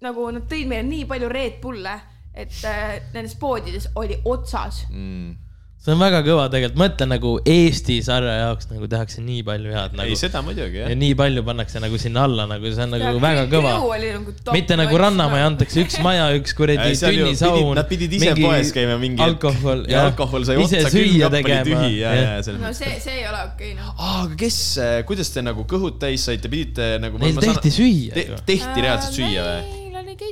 nagu 0.00 0.30
nad 0.34 0.48
tõid 0.50 0.66
meile 0.66 0.88
nii 0.88 1.04
palju 1.10 1.28
Red 1.28 1.60
Bulle, 1.62 2.00
et 2.34 2.58
äh, 2.64 2.98
nendes 3.14 3.36
poodides 3.38 3.88
oli 3.94 4.18
otsas. 4.24 4.86
mm. 4.90 5.36
See 5.80 5.94
on 5.94 6.00
väga 6.02 6.18
kõva 6.20 6.42
tegelikult, 6.52 6.76
mõtle 6.76 7.06
nagu 7.08 7.30
Eesti 7.48 7.94
sarja 8.04 8.34
jaoks 8.36 8.66
nagu 8.68 8.84
tehakse 8.92 9.22
nii 9.24 9.40
palju 9.46 9.72
head 9.72 9.94
ei 9.94 10.00
nagu 10.02 10.18
seda 10.20 10.42
muidugi 10.44 10.76
ja 10.76 10.90
jah. 10.90 10.98
nii 11.00 11.14
palju 11.16 11.44
pannakse 11.46 11.80
nagu 11.80 12.00
sinna 12.02 12.26
alla 12.28 12.44
nagu 12.50 12.68
see 12.68 12.84
on 12.84 12.92
nagu 12.98 13.22
väga 13.22 13.46
kõva. 13.48 13.72
Nagu 13.78 14.52
mitte 14.52 14.76
nagu 14.76 15.00
Rannamaja 15.00 15.48
antakse 15.48 15.80
üks 15.86 15.96
maja, 16.04 16.28
üks 16.36 16.52
kuradi 16.58 16.92
Ei, 16.92 17.00
tünnisaun 17.00 17.56
pidid-. 17.56 17.80
nad 17.80 17.90
pidid 17.94 18.18
ise 18.20 18.36
poes 18.42 18.74
käima 18.76 19.00
mingi 19.00 19.24
alkohol 19.24 19.86
ja 19.88 20.04
alkohol 20.10 20.44
sai 20.50 20.60
otsa, 20.60 20.84
külmkapp 20.92 21.40
oli 21.40 21.58
tühi 21.72 21.92
ja, 22.02 22.14
ja 22.18 22.38
selles 22.44 22.60
no 22.60 22.68
mõttes. 22.68 22.84
see, 22.84 23.00
see 23.08 23.18
ei 23.22 23.28
ole 23.32 23.44
okei 23.48 23.72
noh. 23.80 23.96
aa, 23.96 24.22
aga 24.26 24.40
kes, 24.44 24.62
kuidas 25.08 25.32
te 25.32 25.48
nagu 25.48 25.64
kõhud 25.64 25.96
täis 26.02 26.28
saite, 26.28 26.52
pidite 26.52 26.96
nagu. 27.00 27.16
Neil 27.24 27.40
tehti 27.40 27.72
süüa 27.72 28.16
te, 28.20 28.30
tehti 28.52 28.84
reaalselt 28.84 29.16
süüa 29.16 29.48
või? 29.48 29.79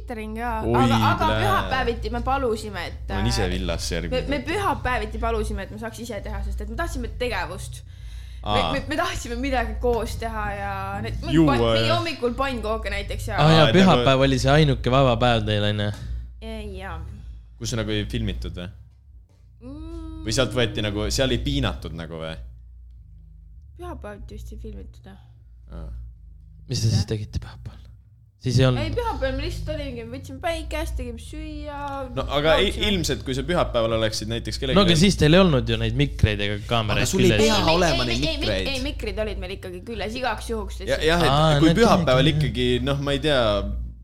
Catering 0.08 0.38
ja, 0.38 0.58
aga, 0.64 0.96
aga 1.12 1.28
pühapäeviti 1.36 2.10
me 2.10 2.22
palusime, 2.24 2.86
et. 2.88 3.04
ma 3.08 3.20
olen 3.20 3.28
ise 3.28 3.48
villas 3.50 3.90
me, 3.90 3.96
järgmine 3.96 4.28
me. 4.32 4.40
pühapäeviti 4.46 5.20
palusime, 5.20 5.66
et 5.66 5.70
me 5.74 5.78
saaks 5.78 6.00
ise 6.04 6.20
teha, 6.24 6.40
sest 6.46 6.64
et 6.64 6.72
me 6.72 6.76
tahtsime 6.76 7.10
tegevust. 7.20 7.82
me 7.84 8.48
Aa., 8.48 8.72
me, 8.72 8.82
me 8.88 8.96
tahtsime 8.96 9.36
midagi 9.36 9.76
koos 9.82 10.16
teha 10.16 10.44
ja 10.54 10.72
need, 11.02 11.20
Juua 11.34 11.56
mingi 11.58 11.90
hommikul 11.90 12.36
pannkooke 12.38 12.90
näiteks 12.94 13.28
ja 13.28 13.38
aa 13.42 13.54
jaa, 13.56 13.70
pühapäev 13.74 14.26
oli 14.28 14.38
see 14.38 14.52
ainuke 14.52 14.92
vaba 14.94 15.16
päev 15.20 15.44
teil 15.48 15.66
onju. 15.72 15.88
ja 16.78 16.98
kus 17.58 17.74
nagu 17.76 17.90
ei 17.92 18.06
filmitud 18.08 18.54
või? 18.62 18.68
mm, 19.66 20.20
või 20.26 20.36
sealt 20.36 20.54
võeti 20.54 20.86
nagu, 20.86 21.08
seal 21.10 21.34
ei 21.34 21.42
piinatud 21.42 21.98
nagu 21.98 22.22
või? 22.22 22.36
pühapäeviti 23.82 24.38
vist 24.38 24.54
ei 24.54 24.62
filmitud 24.62 25.10
jah. 25.10 25.20
mis 26.70 26.86
te 26.86 26.94
siis 26.94 27.10
tegite 27.10 27.42
pühapäeval? 27.42 27.87
Siis 28.38 28.58
ei 28.58 28.62
ei, 28.62 28.68
olnud, 28.68 28.94
pühapäeval 28.94 29.34
me 29.34 29.42
lihtsalt 29.46 29.72
olime, 29.74 30.04
võtsime 30.12 30.38
päikest, 30.42 30.94
tegime 31.00 31.22
süüa. 31.22 31.78
no 32.14 32.24
aga 32.38 32.54
ei, 32.62 32.70
ilmselt, 32.90 33.24
kui 33.26 33.34
sa 33.34 33.42
pühapäeval 33.48 33.96
oleksid 33.98 34.30
näiteks 34.30 34.60
kellelgi. 34.62 34.78
no 34.78 34.86
aga 34.86 34.98
siis 35.00 35.18
teil 35.18 35.34
ei 35.34 35.42
olnud 35.42 35.68
ju 35.68 35.80
neid 35.80 35.98
mikreid 35.98 36.44
ega 36.46 36.60
Aga 36.60 36.70
kaameraid 36.70 37.10
sul 37.10 37.26
ei 37.26 37.34
pea-. 37.40 37.58
olema 37.74 38.06
neid 38.06 38.22
ei, 38.22 38.38
mikreid. 38.38 38.70
ei, 38.74 38.84
mikrid 38.86 39.18
olid 39.26 39.42
meil 39.42 39.56
ikkagi 39.58 39.82
küljes 39.86 40.16
igaks 40.20 40.52
juhuks 40.52 40.80
jah, 40.86 41.02
et 41.02 41.34
Aa, 41.34 41.58
kui 41.62 41.74
pühapäeval 41.78 42.32
ikkagi 42.36 42.70
noh, 42.86 43.02
ma 43.02 43.16
ei 43.16 43.22
tea. 43.26 43.42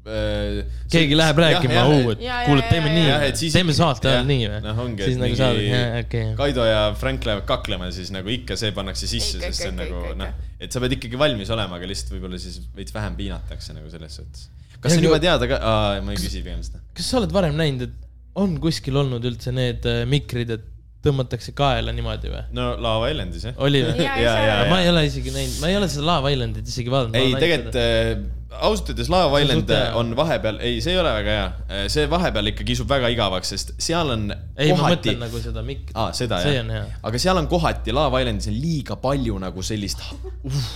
Keegi 0.04 1.16
läheb 1.16 1.38
rääkima, 1.40 1.84
au, 1.88 2.10
et 2.12 2.24
kuule, 2.44 2.64
teeme 2.68 2.90
nii 2.92 3.52
teeme 3.54 3.76
saate 3.76 4.10
ajal 4.10 4.26
nii 4.28 4.48
või? 4.52 4.62
noh, 4.66 4.82
ongi, 4.84 5.06
siis 5.06 5.16
et 5.16 5.22
nagu 5.22 5.38
saad, 5.38 5.60
okei. 6.02 6.32
Kaido 6.40 6.66
ja 6.68 6.82
Frank 6.98 7.24
lähevad 7.24 7.46
kaklema, 7.48 7.88
siis 7.94 8.12
nagu 8.12 8.28
ikka 8.32 8.58
see 8.60 8.74
pannakse 8.76 9.08
sisse, 9.08 9.40
sest 9.40 9.62
see 9.62 9.72
on 9.72 9.80
nagu 9.80 10.02
noh 10.18 10.52
et 10.64 10.74
sa 10.74 10.82
pead 10.82 10.96
ikkagi 10.96 11.20
valmis 11.20 11.50
olema, 11.54 11.78
aga 11.78 11.88
lihtsalt 11.88 12.14
võib-olla 12.16 12.40
siis 12.40 12.60
veits 12.76 12.94
vähem 12.94 13.16
piinatakse 13.18 13.74
nagu 13.76 13.90
selles 13.92 14.20
suhtes. 14.20 14.46
kas 14.78 14.92
Ja 14.92 14.96
see 14.96 15.02
on 15.02 15.08
juba 15.10 15.20
teada 15.22 15.48
ka, 15.50 15.58
ma 16.04 16.14
ei 16.14 16.20
küsi 16.20 16.44
pigem 16.44 16.62
seda. 16.64 16.80
kas 16.96 17.10
sa 17.10 17.20
oled 17.20 17.34
varem 17.34 17.56
näinud, 17.58 17.88
et 17.88 18.40
on 18.40 18.56
kuskil 18.62 18.96
olnud 19.02 19.24
üldse 19.28 19.52
need 19.54 19.84
äh, 19.88 20.04
mikrid, 20.10 20.54
et 20.56 20.70
tõmmatakse 21.04 21.52
kaela 21.56 21.92
niimoodi 21.94 22.32
või? 22.32 22.44
no 22.56 22.70
Lava 22.80 23.10
Islandis 23.12 23.48
jah. 23.50 23.58
oli 23.66 23.82
või? 23.84 24.06
Ja, 24.06 24.14
ja, 24.20 24.36
ja, 24.48 24.56
ma 24.70 24.80
ei 24.82 24.88
ole 24.92 25.04
isegi 25.10 25.34
näinud, 25.34 25.58
ma 25.60 25.72
ei 25.72 25.78
ole 25.80 25.90
seda 25.92 26.06
Lava 26.08 26.32
Islandit 26.32 26.70
isegi 26.70 26.92
vaadanud. 26.94 27.20
ei, 27.20 27.36
tegelikult 27.36 27.80
äh, 27.80 28.14
ausalt 28.60 28.92
öeldes 28.92 29.10
on 29.10 29.36
Island 29.40 29.72
on 29.98 30.14
vahepeal, 30.18 30.60
ei, 30.64 30.80
see 30.84 30.94
ei 30.94 31.00
ole 31.00 31.12
väga 31.16 31.36
hea. 31.38 31.82
see 31.92 32.06
vahepeal 32.10 32.52
ikka 32.52 32.66
kisub 32.68 32.90
väga 32.90 33.10
igavaks, 33.14 33.54
sest 33.54 33.74
seal 33.82 34.14
on 34.14 34.30
ei, 34.30 34.70
ma 34.72 34.78
kohati 34.78 35.14
mõtlen, 35.14 35.20
nagu 35.26 35.42
seda 35.44 35.66
mik-. 35.66 35.92
aa, 35.94 36.12
seda 36.16 36.40
see 36.44 36.56
jah 36.56 36.64
on 36.66 36.72
hea. 36.76 36.86
aga 37.10 37.22
seal 37.26 37.42
on 37.42 37.50
kohati 37.50 37.94
Lava 37.96 38.22
Islandis 38.24 38.50
on 38.52 38.58
liiga 38.58 38.98
palju 39.02 39.38
nagu 39.42 39.66
sellist 39.66 40.04
uh,. 40.04 40.72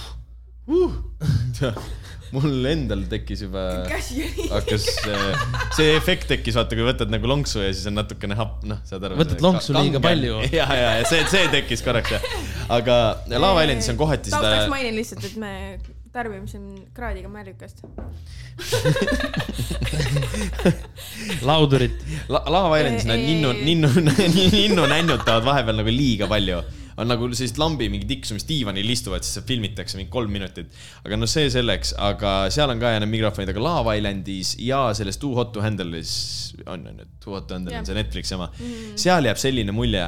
Uh. 0.68 0.92
mul 2.34 2.66
endal 2.68 3.04
tekkis 3.08 3.42
juba, 3.46 3.62
hakkas, 4.50 4.88
see 5.76 5.92
efekt 5.96 6.28
tekkis, 6.32 6.58
vaata, 6.58 6.76
kui 6.76 6.86
võtad 6.86 7.12
nagu 7.12 7.30
lonksu 7.30 7.62
ja 7.62 7.70
siis 7.72 7.88
on 7.88 7.96
natukene 7.98 8.36
happ, 8.38 8.60
noh, 8.68 8.82
saad 8.88 9.06
aru. 9.08 9.18
Võtad 9.20 9.44
lonksu 9.44 9.76
liiga 9.76 10.02
palju. 10.04 10.42
ja, 10.58 10.66
ja, 10.68 10.90
ja 11.00 11.06
see, 11.08 11.22
see 11.30 11.48
tekkis 11.52 11.84
korraks 11.86 12.16
jah. 12.16 12.26
aga 12.74 12.98
Lava 13.32 13.64
Islandis 13.64 13.88
on 13.94 14.00
kohati 14.00 14.34
taustaks 14.34 14.66
seda, 14.66 14.72
mainin 14.72 14.98
lihtsalt, 14.98 15.24
et 15.24 15.38
me 15.40 15.54
tarbime 16.18 16.48
siin 16.50 16.64
kraadiga 16.94 17.28
märjukest. 17.30 17.78
laudurit. 21.48 22.02
La, 22.32 22.40
Lava 22.50 22.80
Islandis 22.80 23.06
nad 23.08 23.20
ninnu, 23.22 23.52
ninnu, 23.62 23.88
ninnu 24.58 24.82
nännutavad 24.90 25.44
vahepeal 25.46 25.76
nagu 25.82 25.92
liiga 25.94 26.26
palju. 26.30 26.58
on 26.98 27.06
nagu 27.06 27.28
sellist 27.30 27.60
lambi 27.62 27.86
mingi 27.86 28.08
tiksumist 28.10 28.48
diivanil 28.50 28.88
istuvad, 28.90 29.22
siis 29.22 29.38
filmitakse 29.46 29.94
mingi 30.00 30.10
kolm 30.10 30.32
minutit. 30.34 30.66
aga 31.06 31.14
no 31.20 31.28
see 31.30 31.46
selleks, 31.54 31.92
aga 31.94 32.50
seal 32.50 32.74
on 32.74 32.82
ka 32.82 32.90
ja 32.96 33.02
need 33.04 33.12
mikrofonid, 33.12 33.52
aga 33.52 33.62
Lava 33.62 33.94
Islandis 34.00 34.56
ja 34.58 34.80
selles 34.98 35.20
Too 35.22 35.30
Hot 35.38 35.52
to 35.54 35.62
Handle'is 35.62 36.12
on, 36.66 36.82
on 36.90 36.98
ju, 36.98 37.06
Too 37.22 37.36
Hot 37.36 37.46
to 37.46 37.54
Handle 37.54 37.76
Jah. 37.76 37.84
on 37.84 37.86
see 37.86 37.98
Netflixi 38.00 38.34
oma 38.34 38.48
mm.. 38.50 38.98
seal 38.98 39.30
jääb 39.30 39.38
selline 39.38 39.70
mulje, 39.76 40.02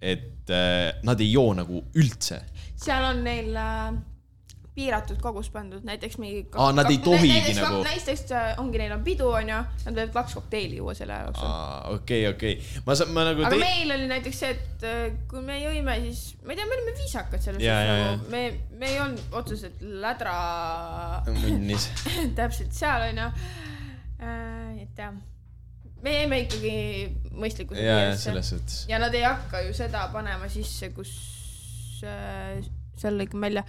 et 0.00 0.54
äh, 0.56 0.96
nad 1.04 1.20
ei 1.20 1.28
joo 1.34 1.52
nagu 1.58 1.84
üldse. 2.00 2.40
seal 2.80 3.04
on 3.10 3.20
neil 3.28 3.52
äh, 3.52 3.92
piiratud 4.72 5.18
kogus 5.20 5.50
pandud, 5.52 5.82
näiteks 5.84 6.16
mingi. 6.16 6.46
Aa, 6.56 6.70
nad 6.72 6.88
ei 6.88 6.96
tohigi 7.04 7.52
nagu- 7.58 7.82
näiteks 7.84 8.22
äh, 8.32 8.52
ongi, 8.60 8.78
neil 8.80 8.94
on 8.94 9.02
pidu, 9.04 9.26
onju, 9.36 9.58
nad 9.84 9.98
võivad 9.98 10.14
kaks 10.14 10.36
kokteili 10.38 10.78
juua 10.78 10.94
selle 10.96 11.12
aja 11.12 11.26
jooksul. 11.26 11.50
okei, 11.98 12.22
okei, 12.30 12.54
ma 12.86 12.96
saan, 12.96 13.12
ma 13.12 13.26
nagu 13.28 13.44
aga 13.44 13.58
meil 13.60 13.92
oli 13.98 14.06
näiteks 14.08 14.40
see, 14.44 14.54
et 14.56 14.86
äh, 14.88 15.02
kui 15.28 15.44
me 15.44 15.58
jõime, 15.60 15.98
siis 16.06 16.22
ma 16.46 16.54
ei 16.54 16.60
tea, 16.62 16.68
me 16.70 16.78
olime 16.78 16.94
viisakad 17.02 17.44
selles 17.44 17.60
suhtes, 17.60 17.90
nagu 17.92 18.30
me, 18.32 18.42
me 18.80 18.88
ei 18.94 19.02
olnud 19.04 19.36
otseselt 19.42 19.84
lädra 20.06 20.38
munnis. 21.42 21.90
täpselt 22.40 22.72
seal 22.72 23.10
onju. 23.10 23.28
et 24.22 24.98
jah, 25.04 25.12
me 26.02 26.16
jäime 26.16 26.40
ikkagi 26.46 26.74
mõistlikkuse 27.36 27.84
piiresse 27.84 28.88
ja 28.90 28.98
nad 29.02 29.14
ei 29.14 29.24
hakka 29.26 29.60
ju 29.66 29.76
seda 29.76 30.06
panema 30.16 30.48
sisse, 30.52 30.88
kus 30.96 31.12
äh, 32.08 32.62
seal 32.96 33.20
lõikan 33.20 33.42
välja, 33.42 33.64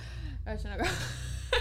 ühesõnaga 0.47 0.87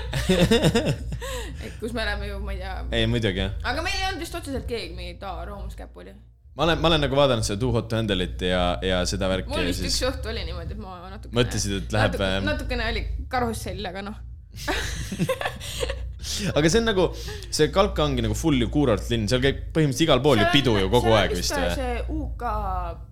et 1.67 1.79
kus 1.81 1.95
me 1.95 2.03
oleme 2.05 2.29
ju, 2.29 2.41
ma 2.43 2.55
ei 2.55 2.61
tea, 2.61 2.75
ei, 2.99 3.09
muidugi 3.11 3.45
aga 3.45 3.85
meil 3.85 3.97
ei 3.97 4.07
olnud 4.11 4.25
vist 4.25 4.37
otseselt 4.39 4.69
keegi 4.69 4.93
mingi 4.97 5.17
aa, 5.29 5.47
roomuskäpp 5.49 5.97
oli. 6.03 6.15
ma 6.57 6.67
olen, 6.67 6.83
ma 6.83 6.91
olen 6.91 7.05
nagu 7.07 7.19
vaadanud 7.19 7.47
seda 7.47 7.61
Too 7.63 7.73
Hot 7.77 7.89
to 7.91 8.01
Handle'it 8.01 8.45
ja, 8.49 8.65
ja 8.85 9.03
seda 9.09 9.31
värki 9.33 9.53
mul 9.53 9.71
vist 9.71 9.85
siis 9.85 10.01
üks 10.01 10.09
õhtu 10.11 10.33
oli 10.33 10.45
niimoodi, 10.49 10.77
et 10.77 10.83
ma 10.83 10.99
natukene. 11.07 11.39
Mõtlesid, 11.41 11.79
et 11.81 11.97
läheb, 11.97 12.21
ähm, 12.29 12.47
natukene 12.49 12.93
oli 12.93 13.03
karussell, 13.33 13.91
aga 13.93 14.07
noh. 14.07 14.21
aga 16.59 16.71
see 16.71 16.81
on 16.81 16.89
nagu, 16.91 17.05
see 17.51 17.69
Kalka 17.75 18.05
ongi 18.05 18.25
nagu 18.25 18.37
full 18.39 18.67
kuurort 18.73 19.07
linn, 19.13 19.29
seal 19.31 19.43
käib 19.45 19.63
põhimõtteliselt 19.75 20.09
igal 20.09 20.25
pool 20.25 20.43
ju 20.43 20.49
pidu 20.55 20.73
ju 20.79 20.91
kogu 20.93 21.15
aeg 21.19 21.37
vist 21.39 21.57
see 21.57 21.93
UK 22.15 22.49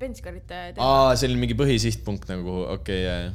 penskarite 0.01 0.59
teema. 0.75 0.89
aa, 0.89 1.15
see 1.17 1.31
oli 1.31 1.41
mingi 1.45 1.57
põhisihtpunkt 1.59 2.29
nagu, 2.33 2.53
okei 2.77 2.77
okay,, 2.77 3.01
jaa. 3.07 3.31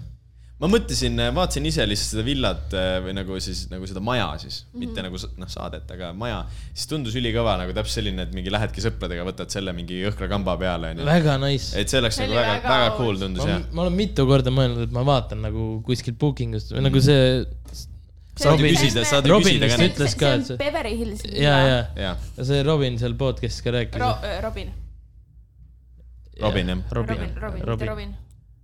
Ma 0.56 0.70
mõtlesin, 0.72 1.18
vaatasin 1.36 1.66
ise 1.68 1.84
lihtsalt 1.84 2.14
seda 2.14 2.24
villat 2.24 2.74
äh, 2.80 2.94
või 3.04 3.12
nagu 3.18 3.36
siis 3.44 3.66
nagu 3.68 3.84
seda 3.90 4.00
maja 4.00 4.28
siis 4.40 4.62
mm, 4.62 4.68
-hmm. 4.72 4.84
mitte 4.86 5.04
nagu 5.04 5.18
s- 5.20 5.34
noh, 5.42 5.50
saadet, 5.52 5.90
aga 5.92 6.14
maja, 6.16 6.38
siis 6.72 6.88
tundus 6.88 7.18
ülikõva 7.20 7.58
nagu 7.60 7.74
täpselt 7.76 7.98
selline, 8.00 8.24
et 8.24 8.32
mingi 8.38 8.54
lähedki 8.54 8.84
sõpradega, 8.86 9.26
võtad 9.28 9.52
selle 9.52 9.74
mingi 9.76 9.98
jõhkra 10.00 10.30
kamba 10.32 10.56
peale 10.62 10.94
onju. 10.94 11.04
väga 11.10 11.36
nice. 11.44 11.74
et 11.80 11.92
see 11.92 12.00
oleks 12.00 12.16
See 12.22 12.28
nagu 12.30 12.38
väga, 12.40 12.54
väga 12.70 12.94
cool 12.96 13.20
tundus 13.20 13.44
ma 13.44 13.50
jah., 13.52 13.66
ma 13.76 13.84
olen 13.84 13.98
mitu 14.00 14.26
korda 14.30 14.54
mõelnud, 14.56 14.86
et 14.88 14.94
ma 14.96 15.04
vaatan 15.04 15.42
nagu 15.44 15.66
kuskilt 15.84 16.18
booking 16.24 16.56
ust 16.56 16.72
või 16.72 16.86
nagu 16.88 17.02
see. 17.04 17.44
saad 18.36 18.60
küsida, 18.64 19.04
saad 19.08 19.28
küsida 19.28 19.68
ka 19.74 19.80
ütles 19.90 20.16
ka, 20.20 20.30
et 20.40 20.48
see 20.54 20.58
Beverly 20.64 20.96
Hills. 21.02 21.26
ja, 21.36 21.58
ja, 21.68 21.82
jah, 22.00 22.24
ja 22.38 22.46
see 22.48 22.62
Robin 22.64 22.96
seal 23.02 23.18
podcast'is 23.20 23.60
ka 23.64 23.76
rääkis 23.76 24.00
Ro-, 24.00 24.40
Robin, 24.48 24.72
Robin 26.40 26.72
jah. 26.72 26.80
Robin 26.92 27.20
Robin, 27.20 27.36
Robin, 27.44 27.60
mitte 27.60 27.68
Robin. 27.68 27.88
Robin. 27.92 28.16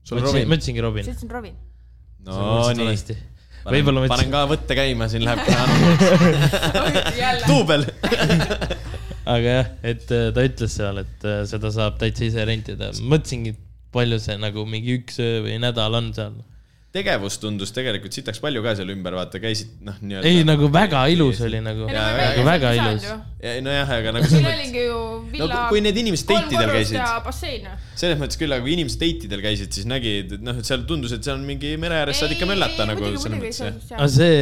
sul 0.04 0.20
ma 0.24 0.56
ütlesingi 0.56 0.82
Robin. 0.88 1.04
sa 1.04 1.12
ütlesid 1.12 1.32
Robin. 1.36 1.60
No 2.28 2.70
nii. 2.78 3.18
võib-olla 3.66 4.04
ma 4.04 4.12
panen 4.12 4.32
ka 4.34 4.44
võtte 4.50 4.78
käima, 4.78 5.08
siin 5.12 5.26
läheb 5.26 5.42
kohe 5.48 7.04
duubel. 7.48 7.86
aga 9.26 9.58
jah, 9.58 9.74
et 9.94 10.08
äh, 10.14 10.30
ta 10.36 10.46
ütles 10.48 10.78
seal, 10.78 11.02
et 11.04 11.28
äh, 11.28 11.44
seda 11.50 11.74
saab 11.74 12.00
täitsa 12.02 12.28
ise 12.28 12.46
rentida. 12.48 12.92
mõtlesingi, 13.02 13.56
palju 13.96 14.22
see 14.24 14.38
nagu 14.42 14.66
mingi 14.70 14.98
üks 15.02 15.20
öö 15.22 15.44
või 15.46 15.60
nädal 15.62 16.00
on 16.00 16.12
seal. 16.18 16.38
Tegevust 16.92 17.40
tundus 17.40 17.72
tegelikult 17.72 18.12
sitaks 18.16 18.42
palju 18.44 18.62
ka 18.66 18.74
seal 18.76 18.90
ümber, 18.92 19.16
vaata, 19.16 19.40
käisid 19.40 19.70
noh, 19.88 19.96
nii-öelda. 20.04 20.28
ei, 20.28 20.42
nagu 20.48 20.68
väga 20.74 21.06
ilus 21.14 21.40
oli 21.48 21.62
nagu, 21.64 21.86
no 21.88 21.94
me 21.94 22.02
väga- 22.02 22.26
nagu 22.34 22.44
väga 22.50 22.72
ilus. 22.80 23.06
Ja, 23.42 23.54
nojah, 23.64 23.94
aga 23.96 24.12
nagu 24.18 24.28
meil 24.34 24.50
oligi 24.52 24.84
ju 24.90 24.98
no 24.98 25.30
villa 25.32 25.62
kui 25.72 25.82
need 25.86 26.00
inimesed 26.02 26.28
date'idel 26.28 26.68
korrust 26.68 26.92
käisid, 26.92 26.98
ja 27.00 27.22
bassein. 27.24 27.70
selles 28.04 28.20
mõttes 28.20 28.42
küll, 28.42 28.52
aga 28.52 28.66
kui 28.66 28.76
inimesed 28.76 29.00
date'idel 29.06 29.46
käisid, 29.46 29.72
siis 29.78 29.88
nägid, 29.88 30.36
et 30.36 30.44
noh, 30.44 30.60
et 30.60 30.68
seal 30.68 30.84
tundus, 30.90 31.16
et 31.16 31.24
seal 31.24 31.40
on 31.40 31.48
mingi 31.48 31.74
mere 31.80 32.02
ääres 32.02 32.20
saad 32.20 32.36
ikka 32.36 32.50
möllata 32.52 32.90
nagu 32.92 33.14
selles 33.16 33.40
mõttes 33.40 33.96
aga 33.96 34.12
see, 34.12 34.36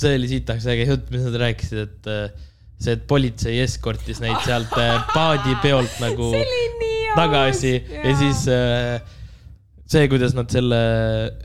see 0.00 0.16
oli 0.16 0.32
sitaks 0.32 0.68
äge 0.72 0.88
jutt, 0.88 1.12
mis 1.12 1.28
nad 1.28 1.38
rääkisid, 1.44 1.84
et 1.84 2.10
see, 2.80 2.96
et 2.96 3.04
politsei 3.10 3.60
eskortis 3.66 4.24
neid 4.24 4.40
sealt 4.48 4.72
äh, 4.80 4.96
paadipeolt 5.12 6.00
nagu 6.00 6.32
tagasi 7.20 7.76
ja 7.84 8.16
siis 8.16 8.46
äh, 8.48 9.18
see, 9.90 10.04
kuidas 10.12 10.36
nad 10.38 10.50
selle 10.52 10.76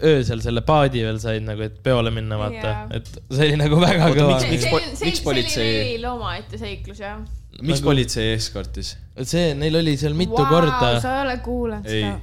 öösel 0.05 0.41
selle 0.45 0.61
paadi 0.67 1.01
veel 1.05 1.17
said 1.23 1.41
nagu, 1.47 1.65
et 1.65 1.79
peole 1.85 2.11
minna, 2.13 2.37
vaata 2.37 2.67
Jaa., 2.73 2.83
et 2.99 3.09
see 3.33 3.47
oli 3.49 3.57
nagu 3.63 3.79
väga 3.81 4.11
Oota, 4.11 4.19
kõva 4.19 4.35
miks-. 4.43 4.51
miks 4.51 4.99
see 4.99 5.09
miks 5.09 5.23
oli 5.23 5.25
politsei- 5.31 5.73
neil 5.81 6.05
omaette 6.11 6.59
seiklus 6.61 7.01
jah. 7.01 7.17
miks 7.61 7.79
Nagu- 7.81 7.89
politsei 7.89 8.29
eskortis? 8.35 8.93
see, 9.23 9.53
neil 9.57 9.79
oli 9.81 9.97
seal 9.97 10.13
mitu 10.13 10.37
wow, 10.37 10.49
korda. 10.53 10.93
sa 11.01 11.17
ei 11.17 11.25
ole 11.25 11.37
kuulanud 11.45 11.89
ei 11.89 12.01
seda., 12.05 12.15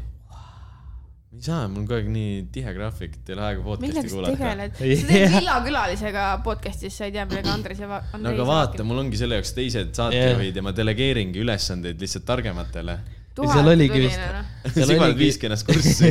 ei 1.32 1.40
saa, 1.46 1.62
mul 1.72 1.80
on 1.80 1.86
kogu 1.88 1.96
aeg 1.96 2.08
nii 2.12 2.32
tihe 2.52 2.74
graafik, 2.76 3.14
et 3.18 3.30
ei 3.32 3.34
ole 3.34 3.44
aega 3.48 3.62
podcast'i 3.64 4.10
kuulata. 4.12 4.36
tegeled? 4.36 4.74
Ei 4.84 4.96
sa 5.00 5.06
teed 5.08 5.22
tea. 5.24 5.30
villakülalisega 5.40 6.24
podcast'is, 6.44 6.92
sa 7.00 7.06
ei 7.08 7.14
tea, 7.16 7.24
millega 7.30 7.54
Andres 7.56 7.80
ja 7.80 7.88
Va- 7.88 8.02
Andrei 8.12 8.26
no 8.28 8.34
aga 8.36 8.46
vaata, 8.50 8.84
mul 8.86 9.00
ongi 9.00 9.16
selle 9.18 9.38
jaoks 9.40 9.54
teised 9.56 9.90
saatejuhid 9.96 10.60
ja 10.60 10.62
ma 10.68 10.74
delegeeringi 10.76 11.40
ülesandeid 11.42 11.98
lihtsalt 12.04 12.28
targematele. 12.28 12.98
Seal 13.36 13.68
oligi 13.72 14.00
vist- 14.06 14.22
noh. 14.22 14.48
Seal 14.72 14.86
Sigvald 14.92 15.08
oligi- 15.10 15.24
viiski 15.24 15.48
ennast 15.48 15.66
kurssi. 15.66 16.10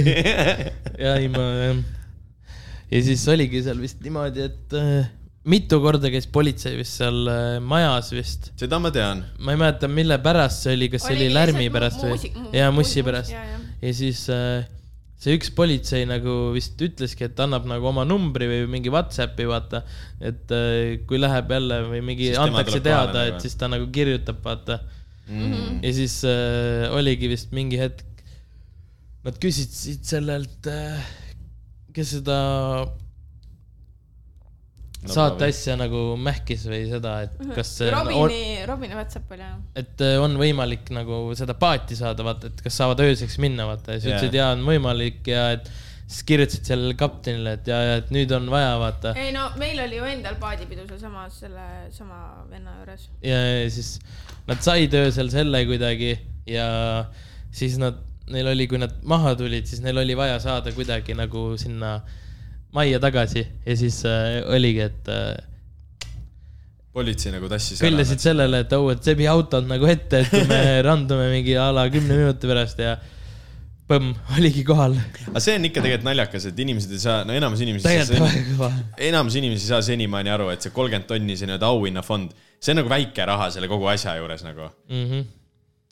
ja 1.06 1.14
ei, 1.22 1.28
ma 1.32 1.44
jah. 1.56 1.78
ja 2.92 3.02
siis 3.06 3.24
oligi 3.32 3.62
seal 3.64 3.80
vist 3.80 4.02
niimoodi, 4.04 4.44
et 4.50 4.76
äh, 4.76 5.06
mitu 5.48 5.80
korda 5.84 6.12
käis 6.14 6.28
politsei 6.28 6.76
vist 6.80 6.98
seal 7.00 7.22
äh, 7.32 7.56
majas 7.64 8.12
vist. 8.16 8.52
seda 8.60 8.80
ma 8.84 8.92
tean. 8.94 9.24
ma 9.40 9.56
ei 9.56 9.62
mäleta, 9.62 9.88
mille 9.92 10.18
pärast 10.26 10.66
see 10.68 10.76
oli, 10.78 10.90
kas 10.92 11.08
see 11.08 11.16
oli 11.16 11.30
Oli 11.30 11.38
lärmi 11.40 11.70
pärast 11.74 12.04
või 12.04 12.34
jaa, 12.58 12.70
mu- 12.74 12.82
mussi 12.82 13.00
mu- 13.02 13.08
pärast 13.12 13.32
ja 13.32 13.94
siis 13.96 14.26
äh, 14.34 14.68
see 15.22 15.38
üks 15.38 15.52
politsei 15.56 16.04
nagu 16.10 16.52
vist 16.56 16.80
ütleski, 16.82 17.28
et 17.30 17.40
annab 17.46 17.68
nagu 17.70 17.86
oma 17.92 18.04
numbri 18.10 18.48
või 18.50 18.64
mingi 18.76 18.90
Whatsappi, 18.94 19.46
vaata. 19.50 19.84
et 20.20 20.50
äh, 20.58 20.96
kui 21.08 21.22
läheb 21.22 21.52
jälle 21.54 21.78
või 21.92 22.02
mingi 22.12 22.32
antakse 22.36 22.82
teada, 22.82 23.14
nagu. 23.30 23.36
et 23.38 23.46
siis 23.48 23.56
ta 23.56 23.70
nagu 23.72 23.86
kirjutab, 23.94 24.42
vaata 24.46 24.80
Mm. 25.30 25.80
ja 25.86 25.92
siis 25.96 26.22
äh, 26.28 26.88
oligi 26.92 27.30
vist 27.32 27.54
mingi 27.56 27.78
hetk, 27.80 28.24
nad 29.26 29.38
küsisid 29.42 30.02
sellelt 30.08 30.68
äh,, 30.68 31.06
kes 31.96 32.18
seda 32.18 32.40
saateasja 35.10 35.76
nagu 35.80 36.02
mähkis 36.22 36.66
või 36.70 36.84
seda, 36.90 37.16
et 37.26 37.38
kas 37.56 37.72
see 37.80 37.90
on, 37.90 38.10
Robini, 38.12 38.42
Robini 38.70 38.98
Whatsapp 38.98 39.32
oli 39.34 39.46
jah. 39.46 39.56
et 39.82 40.04
äh, 40.06 40.18
on 40.22 40.36
võimalik 40.38 40.92
nagu 40.94 41.24
seda 41.38 41.56
paati 41.58 41.98
saada, 41.98 42.26
vaata, 42.26 42.52
et 42.52 42.62
kas 42.66 42.78
saavad 42.82 43.02
ööseks 43.06 43.40
minna, 43.42 43.66
vaata 43.70 43.96
ja 43.96 44.02
siis 44.02 44.12
Jaa. 44.12 44.20
ütlesid 44.20 44.38
jaa, 44.38 44.52
on 44.58 44.68
võimalik 44.68 45.32
ja 45.32 45.48
et 45.56 45.72
siis 46.12 46.26
kirjutasid 46.28 46.70
sellele 46.74 46.98
kaptenile, 47.00 47.56
et 47.58 47.72
ja, 47.72 47.80
ja 47.88 47.98
et 48.02 48.12
nüüd 48.14 48.34
on 48.36 48.50
vaja, 48.52 48.76
vaata. 48.82 49.16
ei 49.18 49.34
no 49.36 49.48
meil 49.62 49.82
oli 49.88 49.98
ju 49.98 50.12
endal 50.12 50.38
paadipidu 50.42 50.86
sealsamas 50.90 51.42
selle 51.46 51.68
sama 51.96 52.22
venna 52.52 52.78
juures. 52.82 53.10
ja 53.26 53.40
ja 53.64 53.70
siis 53.74 53.96
nad 54.50 54.64
said 54.64 54.96
öösel 54.98 55.30
selle 55.34 55.66
kuidagi 55.70 56.16
ja 56.50 56.68
siis 57.54 57.78
nad, 57.82 58.00
neil 58.32 58.50
oli, 58.54 58.68
kui 58.72 58.82
nad 58.82 58.98
maha 59.08 59.36
tulid, 59.40 59.68
siis 59.70 59.84
neil 59.84 60.02
oli 60.02 60.18
vaja 60.18 60.40
saada 60.44 60.74
kuidagi 60.76 61.16
nagu 61.18 61.52
sinna 61.62 62.00
majja 62.76 63.00
tagasi 63.04 63.46
ja 63.66 63.78
siis 63.78 64.02
äh, 64.08 64.42
oligi, 64.50 64.86
et 64.88 65.12
äh, 65.12 65.36
politsei 66.96 67.32
nagu 67.34 67.48
tassis 67.52 67.82
kõllasid 67.84 68.22
sellele, 68.24 68.64
et 68.66 68.76
oh, 68.76 68.90
et 68.92 69.04
Sebi 69.06 69.28
auto 69.32 69.62
on 69.62 69.70
nagu 69.72 69.88
ette, 69.90 70.24
et 70.26 70.48
me 70.50 70.62
randume 70.88 71.30
mingi 71.32 71.56
a 71.60 71.70
la 71.76 71.88
kümne 71.92 72.18
minuti 72.20 72.50
pärast 72.50 72.82
ja 72.84 72.98
põmm, 73.92 74.14
oligi 74.38 74.64
kohal. 74.68 74.96
aga 75.32 75.44
see 75.44 75.58
on 75.60 75.68
ikka 75.68 75.84
tegelikult 75.84 76.08
naljakas, 76.08 76.48
et 76.52 76.60
inimesed 76.64 76.96
ei 76.96 77.04
saa, 77.04 77.22
no 77.28 77.36
enamus 77.36 77.64
inimesi 77.64 77.88
tegelikult 77.88 78.20
saa, 78.20 78.28
väga 78.28 78.46
kõva. 78.54 78.72
enamus 79.10 79.38
inimesi 79.40 79.68
ei 79.68 79.74
saa 79.74 79.82
senimaani 79.88 80.34
aru, 80.36 80.50
et 80.54 80.64
see 80.64 80.76
kolmkümmend 80.76 81.10
tonni, 81.10 81.38
see 81.40 81.50
nii-öelda 81.50 81.72
auhinnafond, 81.72 82.36
see 82.62 82.72
on 82.76 82.78
nagu 82.82 82.90
väike 82.94 83.26
raha 83.26 83.50
selle 83.54 83.68
kogu 83.72 83.88
asja 83.92 84.16
juures 84.20 84.44
nagu. 84.46 84.70
Mhm. 84.90 85.22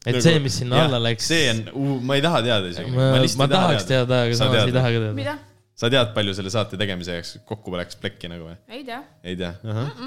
et 0.05 0.21
see, 0.23 0.39
mis 0.39 0.55
sinna 0.61 0.83
alla 0.85 0.99
läks. 1.03 1.25
see 1.27 1.49
on 1.51 1.63
uh,, 1.73 1.95
ma 2.01 2.15
ei 2.15 2.21
taha 2.23 2.41
teada 2.45 2.67
isegi. 2.71 2.91
ma, 2.95 3.11
ma 3.43 3.47
tahaks 3.51 3.85
teada, 3.89 4.23
aga 4.25 4.35
Sa 4.37 4.45
samas 4.45 4.57
tead 4.59 4.69
ei 4.71 4.75
taha 4.77 4.91
ka 4.95 4.99
teada. 5.07 5.33
sa 5.79 5.89
tead, 5.93 6.13
palju 6.15 6.33
selle 6.37 6.51
saate 6.53 6.77
tegemise 6.79 7.15
jaoks 7.17 7.33
kokku 7.49 7.73
läks 7.79 7.95
plekki 7.99 8.29
nagu 8.31 8.47
või? 8.51 8.55
ei 8.77 8.83
tea. 8.87 9.01
ei 9.23 9.35
tea, 9.39 9.51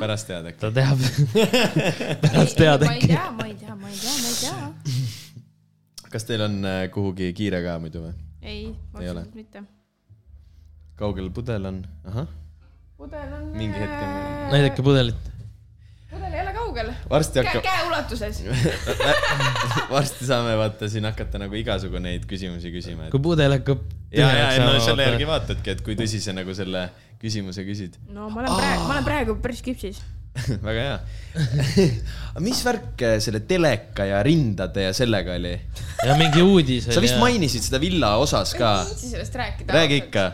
pärast 0.00 0.26
tead 0.30 0.48
äkki. 0.52 0.60
ta 0.62 0.70
teab. 0.78 0.98
tahaks 2.24 2.54
teada 2.56 2.86
ma 2.88 2.94
ei 2.94 3.02
äkki. 3.02 3.10
tea, 3.12 3.26
ma 3.36 3.46
ei 3.50 3.54
tea, 3.60 3.74
ma 3.76 3.88
ei 3.92 3.98
tea, 4.00 4.14
ma 4.22 4.28
ei 4.30 4.36
tea. 4.40 6.08
kas 6.14 6.24
teil 6.28 6.46
on 6.48 6.56
äh, 6.68 6.82
kuhugi 6.94 7.32
kiire 7.36 7.60
ka 7.64 7.76
muidu 7.82 8.06
või? 8.06 8.14
ei, 8.42 8.62
Ei 9.00 9.10
ole. 9.12 9.22
absoluutselt 9.26 9.34
mitte. 9.42 9.64
kaugel 11.00 11.28
pudel 11.36 11.68
on? 11.72 11.82
ahah, 12.08 12.26
pudel 12.96 13.36
on. 13.38 13.46
Mingi 13.60 13.76
hetk 13.80 13.98
on- 14.00 14.50
näidake 14.56 14.82
pudelit. 14.88 15.30
pudel 16.10 16.32
ei 16.36 16.40
ole 16.46 16.51
kaugel. 16.72 16.92
varsti 17.10 17.40
käe, 17.40 17.44
hakkab, 17.48 17.66
käeulatuses. 17.66 18.42
varsti 19.96 20.28
saame 20.28 20.56
vaata 20.60 20.88
siin 20.88 21.04
hakata 21.08 21.40
nagu 21.42 21.56
igasugu 21.58 22.00
neid 22.02 22.24
küsimusi 22.30 22.72
küsima, 22.74 23.06
et 23.06 23.14
kui 23.14 23.22
pudel 23.22 23.58
hakkab. 23.58 23.84
ja, 24.10 24.28
ja, 24.28 24.48
ja 24.56 24.66
no 24.66 24.80
selle 24.80 25.06
järgi 25.10 25.28
vaatadki, 25.28 25.76
et 25.76 25.84
kui 25.84 25.96
tõsise 25.98 26.34
nagu 26.36 26.54
selle 26.56 26.88
küsimuse 27.22 27.64
küsid. 27.68 28.00
no 28.10 28.30
ma 28.32 28.42
olen 28.42 28.58
praegu, 28.58 28.84
ma 28.88 28.98
olen 28.98 29.06
praegu 29.06 29.38
päris 29.44 29.62
küpsis. 29.64 30.02
väga 30.66 30.84
hea. 30.86 31.00
mis 32.46 32.62
värk 32.64 33.02
äh, 33.04 33.18
selle 33.20 33.42
teleka 33.48 34.06
ja 34.08 34.22
rindade 34.24 34.86
ja 34.86 34.94
sellega 34.96 35.36
oli? 35.36 35.52
ja 36.06 36.16
mingi 36.16 36.40
uudis 36.40 36.88
sa 36.88 37.02
vist. 37.04 37.18
mainisid 37.20 37.66
seda 37.66 37.80
villa 37.82 38.14
osas 38.20 38.54
ka 38.56 38.78
ei. 38.80 38.94
viitsi 38.94 39.12
sellest 39.12 39.36
rääkida. 39.36 39.76
räägi. 39.76 40.00
ikka, 40.06 40.24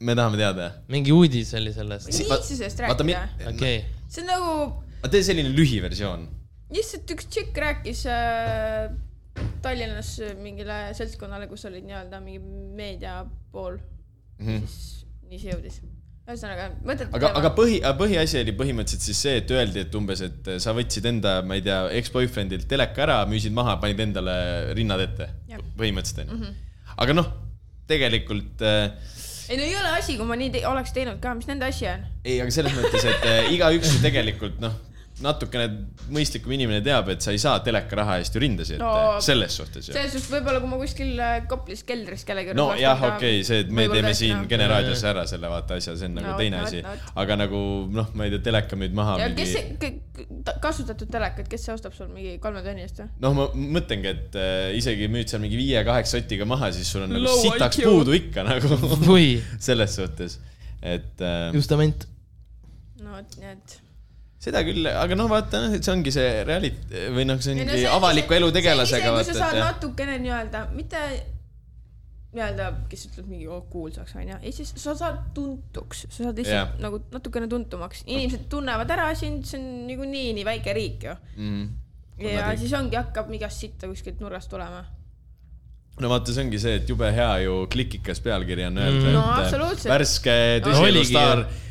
me 0.00 0.16
tahame 0.18 0.40
teada. 0.40 0.70
mingi 0.92 1.14
uudis 1.16 1.54
oli 1.56 1.72
sellest. 1.72 2.12
ei 2.12 2.28
viitsi 2.28 2.58
sellest 2.60 2.84
vaata, 2.84 3.08
rääkida. 3.08 3.54
okei, 3.54 3.78
see 4.12 4.26
on 4.26 4.34
nagu, 4.34 4.52
tee 5.12 5.24
selline 5.26 5.52
lühiversioon. 5.56 6.28
lihtsalt 6.74 7.10
üks 7.16 7.28
tšikk 7.30 7.60
rääkis 7.64 8.06
äh, 8.10 8.94
Tallinnas 9.62 10.14
mingile 10.40 10.78
seltskonnale, 10.96 11.48
kus 11.50 11.66
olid 11.68 11.84
nii-öelda 11.84 12.22
mingi 12.24 12.40
meedia 12.76 13.18
pool 13.52 13.76
mm. 13.76 14.46
-hmm. 14.46 14.66
siis 14.66 15.06
nii 15.30 15.42
see 15.42 15.52
jõudis. 15.52 15.80
ühesõnaga, 16.26 16.70
mõtet. 16.86 17.10
aga, 17.14 17.30
aga 17.38 17.50
põhi, 17.54 17.76
põhiasi 18.00 18.40
oli 18.40 18.54
põhimõtteliselt 18.58 19.04
siis 19.08 19.20
see, 19.26 19.34
et 19.42 19.50
öeldi, 19.54 19.84
et 19.86 19.94
umbes, 19.94 20.22
et 20.26 20.48
sa 20.62 20.74
võtsid 20.74 21.06
enda, 21.12 21.36
ma 21.46 21.58
ei 21.58 21.62
tea, 21.66 21.84
eks-boyfriendilt 22.00 22.66
teleka 22.70 23.04
ära, 23.06 23.20
müüsid 23.30 23.54
maha, 23.54 23.76
panid 23.82 24.02
endale 24.08 24.36
rinnad 24.74 25.04
ette 25.06 25.30
põhimõtteliselt 25.78 26.32
onju. 26.34 26.54
aga 27.04 27.16
noh, 27.20 27.30
tegelikult 27.86 28.64
äh, 28.66 28.90
ei 29.48 29.60
no 29.60 29.62
ei 29.62 29.76
ole 29.78 29.92
asi, 29.94 30.16
kui 30.18 30.26
ma 30.26 30.38
nii 30.38 30.50
te 30.54 30.64
oleks 30.66 30.94
teinud 30.96 31.20
ka, 31.22 31.34
mis 31.38 31.46
nende 31.50 31.68
asi 31.70 31.86
on? 31.90 32.02
ei, 32.24 32.40
aga 32.42 32.54
selles 32.54 32.74
mõttes, 32.74 33.06
et 33.06 33.26
äh, 33.30 33.52
igaüks 33.54 33.94
ju 33.94 34.02
tegelikult 34.02 34.58
noh, 34.62 34.74
natukene 35.24 35.66
mõistlikum 36.12 36.52
inimene 36.52 36.82
teab, 36.84 37.08
et 37.14 37.24
sa 37.24 37.32
ei 37.32 37.40
saa 37.40 37.60
teleka 37.64 37.96
raha 37.96 38.18
eest 38.20 38.34
ju 38.36 38.40
rindasid 38.42 38.76
ette 38.76 38.84
No, 38.84 39.14
no,, 39.16 39.20
selles 39.24 39.54
suhtes 39.56 39.88
ju. 39.88 39.94
selles 39.94 40.12
suhtes 40.12 40.28
võib-olla, 40.34 40.60
kui 40.60 40.68
ma 40.68 40.78
kuskil 40.80 41.12
äh, 41.22 41.36
Koplis 41.48 41.84
keldris 41.88 42.24
kellegi 42.28 42.52
no 42.56 42.66
jah, 42.76 43.00
okei 43.00 43.38
okay,, 43.38 43.46
see, 43.48 43.62
et 43.64 43.70
me 43.72 43.86
teeme 43.88 44.12
siin 44.16 44.34
noh. 44.42 44.48
Kene 44.50 44.66
raadios 44.70 45.04
ära 45.08 45.24
selle 45.28 45.48
vaata 45.50 45.78
asja, 45.80 45.94
see 45.96 46.10
on 46.10 46.18
nagu 46.18 46.26
No, 46.26 46.34
teine 46.40 46.60
vot, 46.60 46.68
asi 46.68 46.82
vot.. 46.84 47.06
aga 47.22 47.38
nagu 47.40 47.60
noh, 47.96 48.10
ma 48.18 48.26
ei 48.26 48.34
tea, 48.34 48.42
teleka 48.50 48.78
müüd 48.80 48.96
maha 48.98 49.14
ja 49.22 49.30
mingi 49.30 49.46
kes 49.46 49.54
see, 49.54 50.52
kasutatud 50.66 51.08
telekat, 51.12 51.48
kes 51.52 51.64
see 51.68 51.76
ostab 51.76 51.96
sul 51.96 52.10
mingi 52.12 52.36
kolme 52.42 52.60
tonni 52.66 52.84
eest 52.84 53.00
või? 53.00 53.08
noh, 53.24 53.38
ma 53.38 53.48
mõtlengi, 53.78 54.12
et 54.12 54.38
äh, 54.42 54.66
isegi 54.76 55.08
müüd 55.12 55.32
seal 55.32 55.40
mingi 55.44 55.60
viie-kaheksa 55.62 56.20
sotiga 56.20 56.48
maha, 56.48 56.68
siis 56.76 56.92
sul 56.92 57.06
on 57.06 57.16
nagu 57.16 57.24
Low 57.24 57.40
sitaks 57.40 57.80
IQ. 57.80 57.88
puudu 57.88 58.18
ikka 58.20 58.44
nagu 58.44 59.16
selles 59.70 59.96
suhtes, 59.96 60.38
et 60.82 61.24
äh, 61.24 61.48
justament. 61.56 62.04
no 63.00 63.16
vot, 63.16 63.40
nii 63.40 63.52
et. 63.54 63.80
Seda 64.42 64.60
küll, 64.66 64.84
aga 64.90 65.16
noh, 65.18 65.28
vaata, 65.32 65.62
et 65.74 65.84
see 65.86 65.92
ongi 65.94 66.12
see 66.14 66.42
realit- 66.46 66.90
või 67.14 67.24
noh, 67.28 67.38
see 67.40 67.54
Ei 67.54 67.62
no 67.64 67.70
ongi 67.72 67.80
see- 67.84 67.94
avaliku 67.94 68.36
elu 68.36 68.50
tegelasega 68.52 69.14
kui 69.14 69.24
sa 69.24 69.38
saad 69.38 69.56
et 69.56 69.64
natukene 69.64 70.18
nii-öelda, 70.22 70.66
mitte 70.76 71.00
nii-öelda, 72.36 72.66
kes 72.90 73.06
ütleb 73.08 73.30
mingi 73.32 73.46
oh, 73.48 73.62
kuulsaks 73.72 74.12
onju, 74.20 74.36
ei 74.44 74.52
siis 74.52 74.74
sa 74.76 74.92
saad 74.98 75.22
tuntuks, 75.36 76.04
sa 76.10 76.26
saad 76.26 76.36
lihtsalt 76.42 76.58
yeah. 76.58 76.74
nagu 76.84 77.00
natukene 77.14 77.48
tuntumaks, 77.48 78.02
inimesed 78.06 78.44
tunnevad 78.52 78.90
ära 78.92 79.08
sind, 79.16 79.46
see 79.48 79.60
on 79.60 79.86
niikuinii 79.88 80.34
nii 80.36 80.44
väike 80.48 80.74
riik 80.76 81.06
ju. 81.08 81.14
Mm. 81.40 81.64
ja 82.20 82.50
riik. 82.50 82.60
siis 82.60 82.74
ongi, 82.76 82.98
hakkab 83.00 83.32
igast 83.38 83.64
sitta 83.64 83.88
kuskilt 83.88 84.20
nurgast 84.20 84.52
tulema. 84.52 84.84
no 86.00 86.10
vaata, 86.12 86.34
see 86.36 86.44
ongi 86.44 86.60
see, 86.60 86.76
et 86.82 86.90
jube 86.92 87.08
hea 87.16 87.30
ju 87.46 87.54
klikikas 87.72 88.20
pealkiri 88.24 88.66
on 88.68 88.82
öelda 88.84 89.14
No 89.16 89.22
et 89.32 89.46
absoluutselt. 89.46 89.88
värske 89.94 90.36
No 90.60 90.66
tõsielustaar 90.68 91.46
äh, 91.46 91.62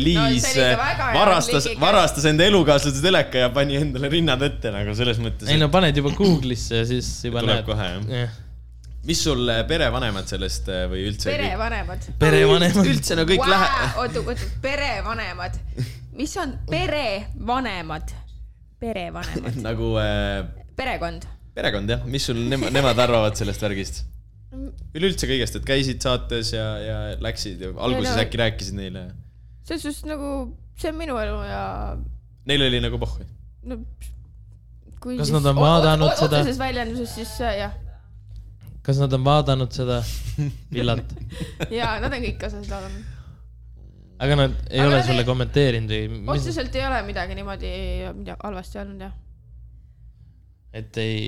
Liis 0.00 0.44
No 0.56 1.14
varastas, 1.16 1.66
varastas 1.80 2.26
enda 2.28 2.44
elukaaslase 2.44 3.02
teleka 3.02 3.46
ja 3.46 3.48
pani 3.54 3.78
endale 3.80 4.10
rinnad 4.12 4.42
ette 4.44 4.72
nagu 4.74 4.94
selles 4.98 5.20
mõttes. 5.22 5.48
ei 5.50 5.58
no 5.60 5.70
paned 5.72 5.96
juba 5.96 6.12
Google'isse 6.16 6.82
ja 6.82 6.86
siis 6.88 7.08
juba 7.24 7.40
Tuleb 7.44 7.60
näed. 7.62 7.66
kohe, 7.68 7.88
jah. 8.20 8.34
mis 9.08 9.22
sul 9.24 9.48
äh, 9.48 9.62
perevanemad 9.68 10.28
sellest 10.28 10.68
äh, 10.68 10.84
või 10.92 11.06
üldse? 11.08 11.30
perevanemad. 11.32 12.10
perevanemad. 12.20 12.90
üldse 12.92 13.16
no 13.16 13.24
kõik 13.28 13.46
läheb. 13.48 13.98
oota, 14.04 14.24
oota, 14.26 14.50
perevanemad. 14.62 15.58
mis 16.20 16.36
on 16.42 16.54
perevanemad? 16.70 18.14
perevanemad, 18.80 19.60
nagu 19.68 19.94
äh, 20.00 20.44
perekond. 20.76 21.26
perekond 21.56 21.96
jah, 21.96 22.04
mis 22.08 22.28
sul 22.28 22.40
nema,, 22.48 22.70
nemad 22.74 22.98
arvavad 23.08 23.40
sellest 23.40 23.64
värgist? 23.64 24.04
üleüldse 24.98 25.28
kõigest, 25.30 25.56
et 25.60 25.66
käisid 25.66 26.02
saates 26.02 26.52
ja, 26.56 26.64
ja 26.82 26.96
läksid 27.22 27.60
ja 27.62 27.68
alguses 27.78 28.10
Ja 28.10 28.16
no- 28.16 28.22
äkki 28.24 28.40
rääkisid 28.40 28.74
neile. 28.78 29.04
Selles 29.64 29.82
suhtes 29.84 30.04
nagu, 30.08 30.30
see 30.80 30.90
on 30.92 30.98
minu 30.98 31.18
elu 31.20 31.38
ja 31.48 31.62
Neil 32.50 32.62
oli 32.66 32.80
nagu 32.82 32.98
pohhu. 32.98 33.24
no 33.68 33.76
kui 35.00 35.16
Kas 35.18 35.28
siis 35.28 35.36
nad 35.36 35.46
on 35.52 35.56
vaadanud 35.60 36.10
seda? 36.18 36.40
otseses 36.40 36.58
väljenduses, 36.60 37.14
siis 37.14 37.34
äh, 37.44 37.54
jah, 37.60 37.74
kas 38.82 38.98
nad 39.00 39.12
on 39.16 39.24
vaadanud 39.24 39.72
seda 39.72 40.00
Villat? 40.72 41.14
ja 41.80 41.94
nad 42.02 42.12
on 42.12 42.20
kõik 42.24 42.42
osas 42.48 42.68
vaadanud. 42.70 43.04
aga 44.20 44.36
nad 44.42 44.56
ei 44.70 44.80
Aga 44.80 44.88
ole 44.88 44.96
nad 44.98 45.06
sulle 45.08 45.22
ei- 45.24 45.28
kommenteerinud 45.30 45.92
või 45.94 46.08
mis, 46.20 46.30
otseselt 46.34 46.74
ei 46.76 46.86
ole 46.88 47.02
midagi 47.06 47.36
niimoodi 47.38 47.70
mida 48.18 48.36
halvasti 48.42 48.78
olnud 48.82 49.06
jah. 49.06 49.14
et 50.72 50.96
ei 51.00 51.20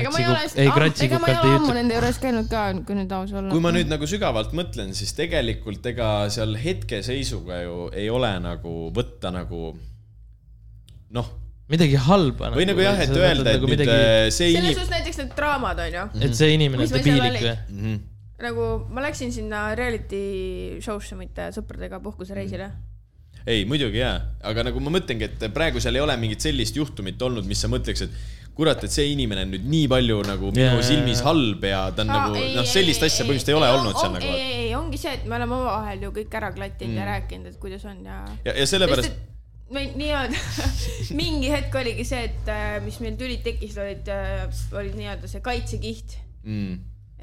ega 0.00 0.10
ma 0.10 0.20
ei 0.20 0.26
ole, 0.28 0.42
ei 0.56 0.68
ega 1.06 1.20
ma 1.22 1.30
ei 1.30 1.36
ole 1.38 1.50
ei 1.50 1.58
ammu 1.60 1.74
nende 1.76 1.96
juures 1.98 2.20
käinud 2.22 2.50
ka, 2.50 2.66
kui 2.86 2.98
nüüd 2.98 3.14
aus 3.14 3.32
olla. 3.32 3.52
kui 3.52 3.62
ma 3.62 3.72
nüüd 3.74 3.90
nagu 3.92 4.08
sügavalt 4.10 4.54
mõtlen, 4.56 4.94
siis 4.96 5.14
tegelikult 5.16 5.86
ega 5.90 6.10
seal 6.34 6.56
hetkeseisuga 6.58 7.62
ju 7.64 7.78
ei 7.94 8.08
ole 8.12 8.32
nagu 8.42 8.74
võtta 8.94 9.32
nagu 9.34 9.74
noh, 11.14 11.28
midagi 11.70 12.00
halba. 12.06 12.50
või 12.54 12.66
nagu 12.68 12.82
jah, 12.84 12.98
et 13.04 13.12
öelda, 13.14 13.54
et 13.54 13.62
nüüd 13.62 13.76
midagi... 13.76 13.92
äh, 13.92 14.30
see 14.30 14.50
selles 14.50 14.58
inimene 14.58 14.74
suhtes 14.78 14.92
näiteks 14.92 15.20
need 15.22 15.36
draamad 15.38 15.84
on 15.84 15.98
ju, 15.98 16.08
et 16.26 16.36
see 16.40 16.50
inimene 16.56 16.88
on 16.88 16.96
debiilik 16.98 17.38
või? 17.38 17.54
Mhm. 17.76 18.02
nagu 18.44 18.66
ma 18.92 19.06
läksin 19.06 19.32
sinna 19.32 19.66
reality 19.78 20.24
show'sse 20.84 21.16
mitte 21.18 21.48
sõpradega 21.56 22.02
puhkusereisile. 22.04 22.70
ei, 23.46 23.64
muidugi 23.68 24.02
jaa, 24.02 24.16
aga 24.44 24.66
nagu 24.70 24.82
ma 24.84 24.92
mõtlengi, 24.98 25.30
et 25.30 25.48
praegu 25.56 25.82
seal 25.82 25.96
ei 25.96 26.04
ole 26.04 26.16
mingit 26.20 26.44
sellist 26.44 26.76
juhtumit 26.76 27.20
olnud, 27.22 27.46
mis 27.48 27.60
sa 27.60 27.70
mõtleks, 27.72 28.08
et 28.08 28.43
kurat, 28.54 28.84
et 28.86 28.94
see 28.94 29.10
inimene 29.10 29.44
on 29.46 29.52
nüüd 29.56 29.66
nii 29.66 29.90
palju 29.90 30.20
nagu 30.28 30.50
minu 30.54 30.62
yeah, 30.62 30.82
silmis 30.86 31.20
halb 31.26 31.64
ja 31.66 31.84
ta 31.94 32.04
on 32.04 32.12
Aa, 32.14 32.24
nagu 32.28 32.38
ei, 32.38 32.54
noh, 32.54 32.66
sellist 32.70 33.02
ei, 33.02 33.10
asja 33.10 33.26
põhimõtteliselt 33.26 33.50
ei 33.50 33.58
ole 33.58 33.68
ei, 33.68 33.78
olnud 33.80 33.98
seal 33.98 34.10
on- 34.10 34.16
nagu 34.20 34.30
ei, 34.30 34.48
ei, 34.60 34.72
ongi 34.78 35.00
see, 35.02 35.14
et 35.18 35.26
me 35.26 35.38
oleme 35.40 35.56
omavahel 35.58 36.06
ju 36.06 36.12
kõik 36.20 36.36
ära 36.40 36.50
klattinud 36.54 36.94
mm. 36.94 37.00
ja 37.00 37.08
rääkinud, 37.10 37.50
et 37.50 37.58
kuidas 37.62 37.86
on 37.90 38.00
ja. 38.06 38.20
ja, 38.46 38.54
ja 38.60 38.66
sellepärast, 38.70 39.18
meil 39.74 39.92
nii-öelda 39.98 40.70
mingi 41.20 41.50
hetk 41.50 41.78
oligi 41.82 42.06
see, 42.06 42.22
et 42.30 42.50
äh, 42.54 42.78
mis 42.86 43.00
meil 43.02 43.18
tülid 43.18 43.42
tekkisid, 43.46 43.82
olid, 43.82 44.10
olid 44.78 44.98
nii-öelda 45.02 45.30
see 45.34 45.42
kaitsekiht, 45.44 46.18
mm. 46.46 46.74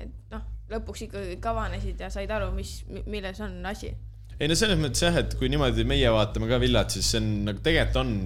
et 0.04 0.16
noh, 0.36 0.48
lõpuks 0.72 1.08
ikkagi 1.08 1.36
kõik 1.36 1.52
avanesid 1.54 2.02
ja 2.04 2.12
said 2.12 2.32
aru, 2.32 2.52
mis, 2.56 2.82
milles 3.08 3.40
on 3.44 3.60
asi. 3.72 3.96
ei 4.36 4.52
no 4.52 4.58
selles 4.60 4.80
mõttes 4.84 5.08
jah, 5.08 5.24
et 5.24 5.40
kui 5.40 5.48
niimoodi 5.54 5.88
meie 5.88 6.12
vaatame 6.12 6.52
ka 6.52 6.60
Villat, 6.60 6.92
siis 6.92 7.08
see 7.14 7.24
on 7.24 7.38
nagu 7.48 7.64
tegelikult 7.64 8.04
on 8.04 8.18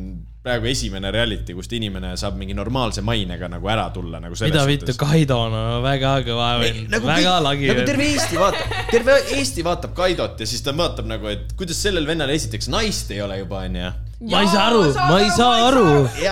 praegu 0.46 0.70
esimene 0.70 1.10
reality, 1.14 1.56
kust 1.58 1.74
inimene 1.74 2.12
saab 2.22 2.36
mingi 2.38 2.54
normaalse 2.58 3.02
mainega 3.06 3.50
nagu 3.50 3.70
ära 3.72 3.88
tulla 3.96 4.20
nagu 4.22 4.38
selles 4.38 4.54
mida 4.54 4.66
vittu, 4.70 4.93
Kaido 5.00 5.39
on 5.48 5.56
no, 5.56 5.64
väga 5.86 6.12
kõva 6.28 6.50
vend, 6.62 6.86
nagu 6.93 7.10
väga 7.10 7.34
kõik- 7.34 7.46
lagi 7.48 7.72
nagu 7.72 7.86
terve 7.89 8.10
Eesti 8.12 8.41
vaatab, 8.43 8.76
terve 8.91 9.20
Eesti 9.39 9.66
vaatab 9.66 9.96
Kaidot 9.98 10.46
ja 10.46 10.50
siis 10.50 10.62
ta 10.66 10.76
vaatab 10.78 11.10
nagu, 11.10 11.32
et 11.34 11.56
kuidas 11.58 11.82
sellel 11.82 12.06
vennal 12.06 12.30
esiteks 12.36 12.70
naist 12.70 13.10
ei 13.16 13.24
ole 13.26 13.41
juba 13.41 13.66
onju. 13.66 13.93
Ma 14.16 14.39
ei 14.41 14.48
saa 14.48 14.70
aru, 14.70 14.84
ma 14.96 15.16
ei 15.20 15.28
saa 15.36 15.56
aru. 15.68 15.88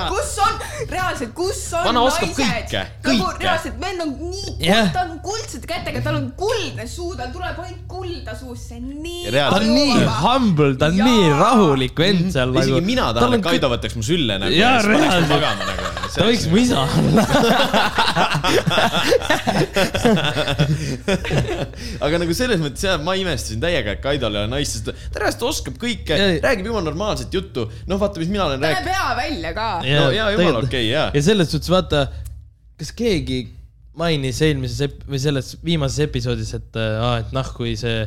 Kus 0.07 0.37
on, 0.39 0.53
reaalselt, 0.87 1.33
kus 1.35 1.57
on 1.75 1.83
Vana 1.89 2.03
oskab 2.07 2.29
naised 2.29 2.69
kõike, 2.71 2.83
nagu 3.03 3.25
kõike. 3.25 3.41
reaalselt, 3.43 3.75
vend 3.81 4.03
on 4.05 4.13
nii 4.29 4.53
Jah. 4.63 4.87
ta 4.95 5.01
on 5.03 5.17
kuldsete 5.25 5.67
kätega, 5.67 5.99
tal 6.05 6.15
on 6.21 6.29
kuldne 6.39 6.85
suu, 6.87 7.11
tal 7.19 7.33
tuleb 7.35 7.59
ainult 7.59 7.83
kulda 7.91 8.37
on 8.39 8.87
nii. 9.03 9.33
Ta 9.35 9.49
on 9.57 9.67
nii 9.67 9.97
humble, 10.21 10.69
ta 10.79 10.87
on 10.93 11.01
Jaa. 11.01 11.09
nii 11.09 11.33
rahulik 11.41 11.99
vend 11.99 12.31
seal 12.31 12.55
nagu. 12.55 12.63
isegi 12.63 12.85
mina 12.87 13.09
tahan, 13.13 13.35
et 13.35 13.45
Kaido 13.49 13.69
võtaks 13.75 13.99
mu 13.99 14.02
sülle 14.05 14.35
nagu 14.41 14.53
Jaa, 14.55 14.81
mu 14.83 14.93
reaalselt. 14.93 15.29
nagu. 15.33 15.91
ta 16.13 16.27
võiks 16.27 16.45
mu 16.51 16.57
isa 16.61 16.83
olla. 16.83 17.23
aga 22.03 22.19
nagu 22.21 22.35
selles 22.37 22.61
mõttes 22.63 22.83
jah, 22.85 22.99
ma 23.03 23.15
imestasin 23.19 23.61
täiega, 23.63 23.95
et 23.97 24.01
Kaidol 24.03 24.35
ei 24.37 24.43
ole 24.43 24.51
naist, 24.51 24.77
sest 24.77 24.89
ta, 24.89 24.95
reaalselt 25.23 25.45
oskab 25.49 25.77
kõike 25.81 26.17
räägib 26.43 26.69
jumala 26.69 26.85
normaalset 26.89 27.33
juttu. 27.33 27.65
noh, 27.89 27.99
vaata, 28.01 28.21
mis 28.21 28.31
mina 28.33 28.47
olen 28.49 28.59
ta 28.61 28.67
näeb 28.67 28.77
rääkinud. 28.79 28.93
hea 28.93 29.15
välja 29.21 29.53
ka. 29.57 29.67
No 29.87 30.05
jaa, 30.15 30.29
jumala 30.35 30.63
okei, 30.65 30.85
jaa. 30.91 31.07
ja 31.15 31.21
selles 31.25 31.51
suhtes 31.53 31.71
vaata, 31.73 32.05
kas 32.79 32.91
keegi 32.97 33.39
mainis 33.99 34.39
eelmises 34.45 34.81
ep- 34.87 35.03
või 35.09 35.19
selles 35.21 35.55
viimases 35.65 35.99
episoodis, 36.07 36.53
et 36.57 36.79
aa, 36.81 37.15
et 37.23 37.33
noh, 37.35 37.49
kui 37.57 37.75
see 37.79 38.05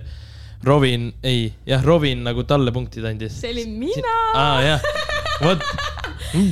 Robin, 0.66 1.10
ei, 1.26 1.50
jah, 1.68 1.82
Robin 1.84 2.24
nagu 2.26 2.42
talle 2.48 2.72
punktid 2.74 3.04
andis. 3.06 3.36
see 3.42 3.52
olin 3.54 3.76
mina. 3.78 4.14
aa 4.34 4.56
jah, 4.64 4.80
vot, 5.42 5.62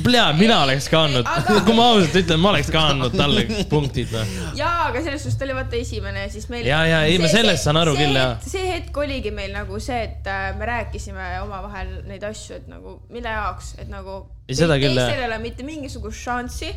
plea, 0.03 0.25
mina 0.37 0.59
oleks 0.63 0.87
ka 0.91 1.03
andnud 1.07 1.27
Aga-, 1.29 1.61
kui 1.65 1.75
ma 1.77 1.87
ausalt 1.93 2.17
ütlen, 2.21 2.41
ma 2.41 2.51
oleks 2.51 2.71
ka 2.73 2.83
andnud 2.91 3.15
talle 3.17 3.45
punktid 3.71 4.13
noh. 4.13 4.33
jaa, 4.57 4.87
aga 4.89 5.03
selles 5.05 5.25
suhtes 5.25 5.37
ta 5.39 5.47
oli 5.47 5.57
vaata 5.57 5.79
esimene 5.79 6.25
ja 6.25 6.31
siis 6.33 6.47
meil. 6.51 6.65
Jaa, 6.67 6.83
jaa, 6.89 7.03
ei, 7.09 7.19
ma 7.21 7.29
sellest 7.31 7.67
saan 7.67 7.79
aru 7.81 7.95
küll, 7.97 8.17
jaa. 8.17 8.35
see 8.45 8.65
hetk 8.69 8.97
oligi 9.05 9.33
meil 9.35 9.53
nagu 9.55 9.79
see, 9.83 10.01
et 10.09 10.29
äh, 10.31 10.49
me 10.59 10.69
rääkisime 10.69 11.29
omavahel 11.43 11.95
neid 12.09 12.25
asju, 12.27 12.59
et 12.61 12.69
nagu 12.71 12.99
mille 13.13 13.37
jaoks, 13.37 13.75
et 13.81 13.91
nagu. 13.91 14.23
Ei, 14.49 14.57
seda 14.57 14.77
küll, 14.81 14.93
jah. 14.93 15.09
teistel 15.09 15.25
ei 15.25 15.29
ole 15.31 15.41
mitte 15.43 15.65
mingisugust 15.67 16.21
šanssi, 16.25 16.73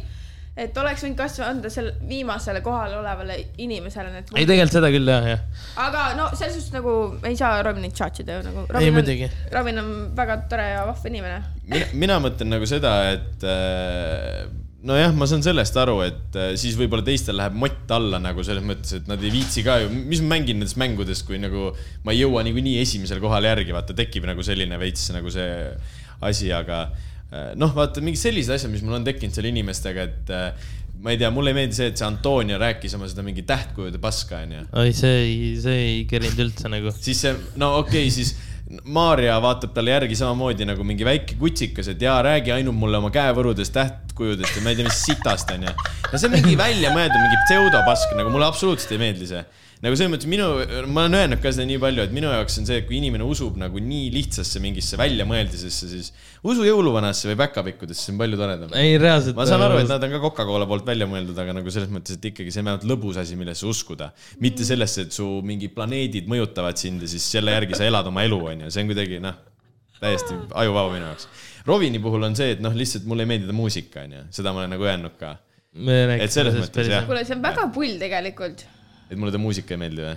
et 0.58 0.78
oleks 0.82 1.04
võinud 1.04 1.18
kasvõi 1.18 1.46
anda 1.46 1.70
selle 1.72 1.94
viimasele 2.08 2.62
kohale 2.64 2.98
olevale 2.98 3.38
inimesele 3.62 4.12
need. 4.12 4.30
ei, 4.34 4.46
tegelikult 4.48 4.78
seda 4.78 4.92
küll 4.94 5.10
jah, 5.10 5.26
jah. 5.32 5.66
aga 5.84 6.04
no 6.18 6.30
selles 6.34 6.58
suhtes 6.58 6.74
nagu 6.74 6.94
ei 7.28 7.36
saa 7.38 7.60
Robinit 7.66 7.94
tšatšida 7.96 8.38
ju 8.38 8.46
nagu. 8.48 8.64
Ei, 8.80 8.92
muidugi. 8.94 9.28
Robin 9.54 9.82
on 9.82 9.92
väga 10.18 10.40
tore 10.50 10.70
ja 10.74 10.86
vahva 10.88 11.12
inimene. 11.12 11.42
mina, 11.68 11.92
mina 12.04 12.22
mõtlen 12.24 12.50
nagu 12.56 12.68
seda, 12.68 12.94
et 13.14 13.46
äh, 13.46 14.48
nojah, 14.88 15.14
ma 15.14 15.26
saan 15.30 15.44
sellest 15.46 15.76
aru, 15.80 15.98
et 16.06 16.38
äh, 16.38 16.52
siis 16.60 16.78
võib-olla 16.78 17.06
teistel 17.06 17.38
läheb 17.38 17.56
mott 17.58 17.94
alla 17.94 18.20
nagu 18.22 18.44
selles 18.46 18.66
mõttes, 18.66 18.96
et 18.98 19.10
nad 19.10 19.22
ei 19.22 19.32
viitsi 19.34 19.64
ka 19.66 19.78
ju, 19.84 19.92
mis 19.94 20.22
ma 20.24 20.36
mängin 20.36 20.58
nendest 20.60 20.78
mängudest, 20.80 21.26
kui 21.28 21.38
nagu 21.42 21.70
ma 22.06 22.14
ei 22.14 22.24
jõua 22.24 22.42
niikuinii 22.46 22.80
esimesel 22.82 23.22
kohal 23.22 23.46
järgi, 23.46 23.74
vaata 23.74 23.96
tekib 23.98 24.26
nagu 24.28 24.44
selline 24.46 24.78
veits 24.80 25.10
nagu 25.14 25.30
see 25.34 25.48
asi, 26.26 26.50
aga 26.54 26.88
noh, 27.60 27.72
vaata 27.76 28.02
mingid 28.04 28.20
sellised 28.20 28.54
asjad, 28.54 28.72
mis 28.72 28.84
mul 28.84 28.98
on 28.98 29.06
tekkinud 29.06 29.36
seal 29.36 29.48
inimestega, 29.50 30.06
et 30.08 30.32
äh, 30.32 30.68
ma 31.02 31.12
ei 31.12 31.20
tea, 31.20 31.30
mulle 31.34 31.52
ei 31.52 31.58
meeldi 31.60 31.76
see, 31.76 31.90
et 31.92 32.00
see 32.00 32.06
Antonia 32.08 32.58
rääkis 32.60 32.96
oma 32.98 33.08
seda 33.10 33.24
mingi 33.26 33.44
tähtkujude 33.48 34.00
paska, 34.02 34.42
onju 34.46 34.64
oi, 34.82 34.92
see 34.96 35.16
ei, 35.22 35.38
see 35.62 35.80
ei 35.84 35.98
kerinud 36.10 36.44
üldse 36.48 36.72
nagu. 36.72 36.92
siis 36.96 37.20
see, 37.26 37.34
no 37.60 37.76
okei 37.82 38.08
okay,, 38.08 38.14
siis 38.14 38.36
Maarja 38.84 39.38
vaatab 39.40 39.72
talle 39.72 39.94
järgi 39.94 40.16
samamoodi 40.18 40.66
nagu 40.68 40.84
mingi 40.84 41.06
väike 41.06 41.38
kutsikas, 41.40 41.88
et 41.88 42.02
jaa, 42.04 42.18
räägi 42.24 42.52
ainult 42.52 42.76
mulle 42.76 42.98
oma 43.00 43.08
käevõrudest, 43.14 43.72
tähtkujudest 43.72 44.07
ja 44.26 44.64
ma 44.64 44.72
ei 44.72 44.78
tea, 44.78 44.88
mis 44.88 44.98
sitast 45.06 45.54
onju. 45.54 45.72
ja 46.12 46.18
see 46.18 46.28
on 46.28 46.34
mingi 46.34 46.58
väljamõeldud, 46.58 47.22
mingi 47.22 47.40
pseudopask, 47.46 48.12
nagu 48.18 48.34
mulle 48.34 48.48
absoluutselt 48.48 48.94
ei 48.96 49.00
meeldi 49.02 49.28
see. 49.30 49.42
nagu 49.84 49.94
selles 49.94 50.10
mõttes 50.10 50.26
minu, 50.30 50.46
ma 50.90 51.04
olen 51.06 51.16
öelnud 51.20 51.42
ka 51.42 51.52
seda 51.54 51.66
nii 51.68 51.78
palju, 51.82 52.06
et 52.08 52.14
minu 52.14 52.32
jaoks 52.32 52.58
on 52.58 52.66
see, 52.66 52.80
et 52.82 52.86
kui 52.88 52.98
inimene 52.98 53.22
usub 53.22 53.58
nagu 53.60 53.78
nii 53.78 54.08
lihtsasse 54.16 54.58
mingisse 54.64 54.98
väljamõeldisesse, 54.98 55.90
siis 55.92 56.08
usu 56.42 56.66
jõuluvanasse 56.66 57.30
või 57.30 57.38
päkapikkudesse, 57.44 58.08
see 58.08 58.14
on 58.16 58.22
palju 58.24 58.40
toredam. 58.40 58.74
ei, 58.78 58.96
reaalselt. 58.98 59.38
ma 59.38 59.46
saan 59.46 59.62
aru, 59.68 59.78
et 59.84 59.92
nad 59.92 60.08
on 60.08 60.16
ka 60.16 60.22
Coca-Cola 60.26 60.66
poolt 60.70 60.88
välja 60.88 61.06
mõeldud, 61.10 61.38
aga 61.38 61.54
nagu 61.60 61.74
selles 61.74 61.92
mõttes, 61.94 62.18
et 62.18 62.30
ikkagi 62.32 62.50
see 62.54 62.64
on 62.64 62.72
vähemalt 62.72 62.88
lõbus 62.90 63.20
asi, 63.22 63.38
millesse 63.38 63.68
uskuda. 63.70 64.10
mitte 64.42 64.66
sellesse, 64.66 65.06
et 65.06 65.14
su 65.14 65.28
mingid 65.46 65.76
planeedid 65.78 66.26
mõjutavad 66.30 66.80
sind 66.80 67.06
ja 67.06 67.12
siis 67.14 67.30
selle 67.38 67.54
järgi 67.54 67.78
sa 67.78 67.86
elad 67.86 68.10
oma 68.10 68.26
elu, 68.26 68.40
onju, 68.54 68.72
see 68.74 68.82
on 68.82 68.90
kuidagi 68.90 69.22
noh, 69.22 69.38
täiesti 70.02 70.34
ajuvaba 70.54 70.92
minu 70.94 71.06
jaoks. 71.10 71.30
Rovini 71.68 72.00
puhul 72.02 72.24
on 72.30 72.36
see, 72.38 72.54
et 72.56 72.64
noh, 72.64 72.74
lihtsalt 72.76 73.06
mulle 73.08 73.26
ei 73.26 73.32
meeldi 73.34 73.50
ta 73.50 73.56
muusika, 73.56 74.06
onju, 74.06 74.24
seda 74.34 74.54
ma 74.54 74.64
olen 74.64 74.74
nagu 74.76 74.88
öelnud 74.88 75.18
ka. 75.20 75.34
Et 76.18 76.32
selles 76.32 76.56
mõttes, 76.56 76.88
jah. 76.88 77.04
kuule, 77.06 77.22
see 77.28 77.36
on 77.36 77.44
väga 77.44 77.68
pull 77.74 78.00
tegelikult. 78.00 78.64
et 79.08 79.16
mulle 79.16 79.32
ta 79.34 79.40
muusika 79.40 79.76
ei 79.76 79.82
meeldib 79.84 80.08
või? 80.08 80.16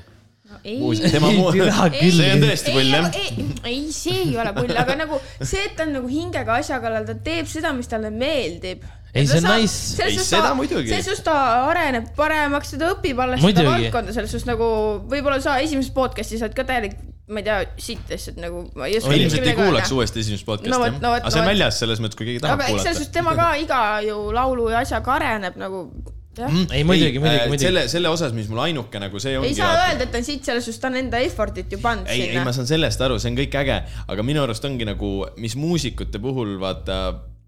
No 0.52 0.60
ei. 0.64 1.12
tema 1.12 1.32
Ei, 1.32 2.12
see 2.14 2.32
on 2.36 2.44
tõesti 2.46 2.74
pull 2.76 2.96
jah. 2.96 3.12
ei, 3.18 3.46
ei, 3.72 3.84
see 3.96 4.24
ei 4.26 4.34
ole 4.38 4.54
pull, 4.58 4.74
aga 4.84 4.98
nagu 5.00 5.20
see, 5.40 5.64
et 5.66 5.78
ta 5.78 5.88
on 5.88 5.96
nagu 6.00 6.10
hingega 6.12 6.58
asja 6.62 6.82
kallal, 6.84 7.06
ta 7.08 7.16
teeb 7.26 7.50
seda, 7.52 7.74
mis 7.78 7.90
talle 7.92 8.12
meeldib. 8.14 8.84
Ei, 9.12 9.28
see 9.28 9.42
on 9.42 9.48
nice. 9.50 10.04
Ei, 10.06 10.18
seda 10.24 10.54
muidugi. 10.56 10.88
selles 10.88 11.08
suhtes 11.10 11.26
ta 11.26 11.38
areneb 11.68 12.14
paremaks, 12.16 12.76
ta 12.80 12.92
õpib 12.94 13.20
alles 13.20 13.42
Muidugi. 13.44 13.66
seda 13.66 13.74
valdkonda, 13.74 14.16
selles 14.16 14.32
suhtes 14.32 14.48
nagu 14.48 14.68
võib-olla 15.12 15.42
sa 15.44 15.58
esimeses 15.64 15.92
podcast'is 15.96 16.44
oled 16.46 16.56
ka 16.56 16.64
täielik, 16.70 16.96
ma 17.32 17.44
ei 17.44 17.48
tea, 17.48 17.58
sitt 17.90 18.14
lihtsalt 18.14 18.40
nagu. 18.40 18.64
ilmselt 18.78 19.50
ei 19.52 19.58
kuulaks 19.60 19.92
uuesti 19.92 20.24
esimest 20.24 20.48
podcast'i 20.48 20.72
No 20.72 20.80
jah 20.86 20.96
no 21.04 21.12
vot, 21.12 21.26
aga 21.26 21.34
see 21.34 21.44
no 21.44 21.48
on 21.48 21.52
väljas 21.52 21.84
selles 21.84 22.04
mõttes, 22.04 22.20
kui 22.20 22.30
keegi 22.30 22.44
tahab 22.46 22.64
aga 22.64 22.72
eks 22.72 22.88
selles 22.88 23.02
kuulata 23.02 23.04
suhtes 23.04 23.14
tema 23.20 23.36
ka 23.36 23.52
iga 23.60 23.84
ju 24.08 24.24
laulu 24.38 24.72
ja 24.72 24.86
asjaga 24.86 25.18
areneb 25.20 25.60
nagu, 25.60 25.84
jah. 26.38 26.52
ei, 26.72 26.84
muidugi, 26.88 27.20
muidugi, 27.20 27.42
äh, 27.42 27.48
muidugi. 27.52 27.66
selle, 27.68 27.88
selle 27.92 28.10
osas, 28.14 28.34
mis 28.36 28.48
mul 28.52 28.62
ainuke 28.64 29.00
nagu 29.02 29.20
see 29.20 29.38
ongi. 29.40 29.52
ei 29.52 29.58
saa 29.58 29.74
öelda, 29.88 30.06
et 30.08 30.12
ta 30.14 30.22
on 30.22 30.28
sitt, 30.28 30.46
selles 30.48 30.66
suhtes 30.68 30.80
ta 30.84 30.92
on 30.92 31.00
enda 31.02 31.20
effort'it 31.26 31.72
ju 31.72 31.82
pannud 31.84 32.08
ei, 32.08 32.22
ei, 32.22 32.30
sinna 32.32 32.46
ma. 32.48 32.54
saan 32.56 32.70
sellest 32.70 33.02
aru, 33.08 33.20
see 33.22 33.34
on 33.34 33.42
kõik 33.42 33.58
äge, 33.64 33.82
aga 34.08 34.24
minu 34.28 34.44
arust 34.46 34.66
ongi 34.70 34.88
nagu, 34.88 35.12
mis 35.42 35.58
muusikute 35.60 36.22
puhul 36.24 36.56
vaata 36.62 37.02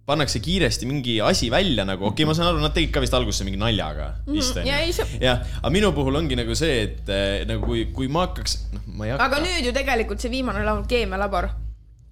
pannakse 0.04 0.42
kiiresti 0.44 0.84
mingi 0.90 1.14
asi 1.24 1.48
välja 1.52 1.86
nagu, 1.88 2.10
okei 2.10 2.26
okay,, 2.26 2.28
ma 2.28 2.34
saan 2.36 2.50
aru, 2.52 2.60
nad 2.60 2.74
tegid 2.76 2.92
ka 2.92 3.00
vist 3.04 3.14
alguses 3.16 3.46
mingi 3.48 3.60
naljaga 3.62 4.10
vist 4.28 4.58
Mhm. 4.60 4.68
ei, 4.68 4.92
see- 4.92 5.22
jah, 5.24 5.40
aga 5.62 5.72
minu 5.72 5.94
puhul 5.96 6.16
ongi 6.20 6.36
nagu 6.36 6.56
see, 6.60 6.82
et 6.90 7.08
eh, 7.08 7.46
nagu 7.48 7.64
kui, 7.66 7.86
kui 7.96 8.10
ma 8.12 8.26
hakkaks, 8.28 8.58
noh, 8.74 8.82
ma 9.00 9.06
ei 9.08 9.14
hakka. 9.16 9.30
aga 9.32 9.40
nüüd 9.46 9.70
ju 9.70 9.72
tegelikult 9.72 10.20
see 10.20 10.34
viimane 10.34 10.66
laul, 10.68 10.84
Keemialabor, 10.92 11.50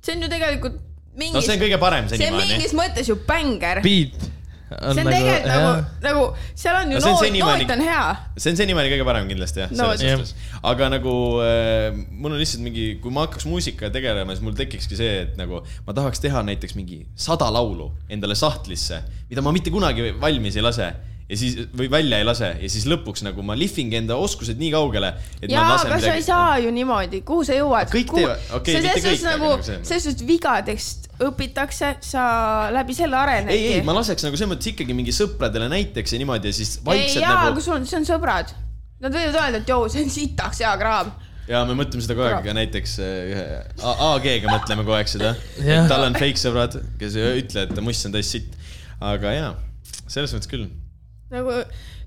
see 0.02 0.16
on 0.16 0.24
ju 0.24 0.30
tegelikult 0.32 0.80
mingis 1.20 1.36
no 1.36 1.42
see 1.44 1.58
on 1.58 1.66
kõige 1.66 1.80
parem 1.82 2.08
see 2.08 2.16
on 2.16 2.24
senimaani. 2.24 2.54
mingis 2.56 2.74
mõttes 2.80 3.10
ju 3.12 3.18
bänger. 3.28 3.82
beat. 3.84 4.30
See 4.72 4.88
on 4.92 5.10
tegelikult 5.12 5.48
nagu, 5.52 5.70
nagu 6.06 6.24
seal 6.56 6.78
on 6.80 6.92
ju 6.96 7.00
No 7.02 7.12
on 7.12 7.36
noot, 7.36 7.62
noot 7.66 7.74
on 7.76 7.84
hea. 7.86 8.04
see 8.38 8.54
on 8.54 8.60
senimaani 8.62 8.92
kõige 8.94 9.06
parem 9.10 9.28
kindlasti 9.32 9.64
jah, 9.66 9.72
No 9.76 9.90
selles 9.98 10.32
suhtes. 10.32 10.34
aga 10.72 10.90
nagu 10.96 11.14
äh, 11.44 11.92
mul 12.12 12.32
on 12.36 12.40
lihtsalt 12.42 12.64
mingi, 12.66 12.88
kui 13.04 13.12
ma 13.14 13.26
hakkaks 13.28 13.46
muusikaga 13.52 13.92
tegelema, 13.98 14.32
siis 14.36 14.46
mul 14.46 14.56
tekikski 14.58 14.96
see, 15.00 15.14
et 15.28 15.38
nagu 15.40 15.62
ma 15.88 15.94
tahaks 15.98 16.24
teha 16.24 16.44
näiteks 16.48 16.76
mingi 16.80 17.04
sada 17.16 17.50
laulu 17.52 17.92
endale 18.10 18.36
sahtlisse, 18.40 19.02
mida 19.30 19.44
ma 19.46 19.52
mitte 19.56 19.74
kunagi 19.74 20.12
valmis 20.22 20.56
ei 20.60 20.64
lase 20.66 20.92
ja 21.30 21.38
siis 21.38 21.58
või 21.78 21.88
välja 21.92 22.18
ei 22.20 22.26
lase 22.28 22.50
ja 22.62 22.70
siis 22.70 22.86
lõpuks 22.90 23.24
nagu 23.24 23.44
ma 23.46 23.56
lihvingi 23.56 23.96
enda 24.02 24.16
oskused 24.20 24.58
nii 24.60 24.72
kaugele, 24.74 25.14
et 25.42 25.50
jaa, 25.52 25.62
ma 25.64 25.76
lasen 25.78 25.92
aga 25.94 26.02
sa 26.04 26.16
ei 26.20 26.26
saa 26.26 26.58
ju 26.64 26.72
niimoodi, 26.76 27.22
kuhu 27.28 27.44
sa 27.48 27.56
jõuad? 27.56 27.92
Kõik 27.94 28.12
teevad- 28.16 28.50
okei, 28.60 28.76
mitte 28.82 29.00
kõik, 29.06 29.22
aga 29.22 29.36
nagu 29.38 29.52
nagu 29.54 29.64
see-, 29.70 29.80
selles 29.88 30.08
suhtes 30.10 30.28
vigadest 30.28 31.08
õpitakse, 31.22 31.94
sa 32.04 32.24
läbi 32.74 32.94
selle 32.98 33.16
arenedki. 33.18 33.58
ei, 33.58 33.74
ei, 33.80 33.82
ma 33.88 33.94
laseks 34.00 34.26
nagu 34.26 34.36
selles 34.40 34.52
mõttes 34.56 34.72
ikkagi 34.74 34.96
mingi 34.98 35.14
sõpradele 35.16 35.70
näiteks 35.72 36.16
ja 36.16 36.22
niimoodi 36.22 36.50
ja 36.52 36.58
siis 36.60 36.78
ei 36.80 36.86
vaikselt 36.90 37.24
jaa, 37.24 37.34
nagu 37.38 37.54
aga 37.56 37.62
sul 37.68 37.76
on, 37.78 37.86
see 37.88 38.00
on 38.02 38.08
sõbrad. 38.10 38.52
Nad 39.02 39.16
võivad 39.16 39.38
öelda, 39.40 39.62
et 39.64 39.70
joo, 39.70 39.88
see 39.90 40.04
on 40.06 40.12
sitaks 40.14 40.60
hea 40.62 40.72
kraam. 40.78 41.14
ja 41.50 41.64
me 41.66 41.74
mõtleme 41.78 42.04
seda 42.06 42.14
kogu 42.18 42.28
aeg 42.28 42.44
ka 42.46 42.54
näiteks 42.58 42.92
äh, 43.02 43.16
ühe 43.32 43.46
A- 43.82 43.96
AG-ga 44.12 44.52
mõtleme 44.52 44.84
kogu 44.86 44.94
aeg 45.00 45.10
seda, 45.10 45.32
tal 45.92 46.06
on 46.06 46.14
fake 46.20 46.38
sõbrad, 46.42 46.78
kes 47.02 47.16
ei 47.18 47.42
ütle, 47.42 47.66
et 47.70 47.82
muss 47.82 48.04
on 48.06 48.14
täis 48.18 48.30
sitt. 48.36 48.54
aga 49.02 49.34
jaa, 49.34 49.50
selles 50.08 50.34
mõttes 50.38 50.50
küll. 50.52 50.68
Nagu 51.32 51.58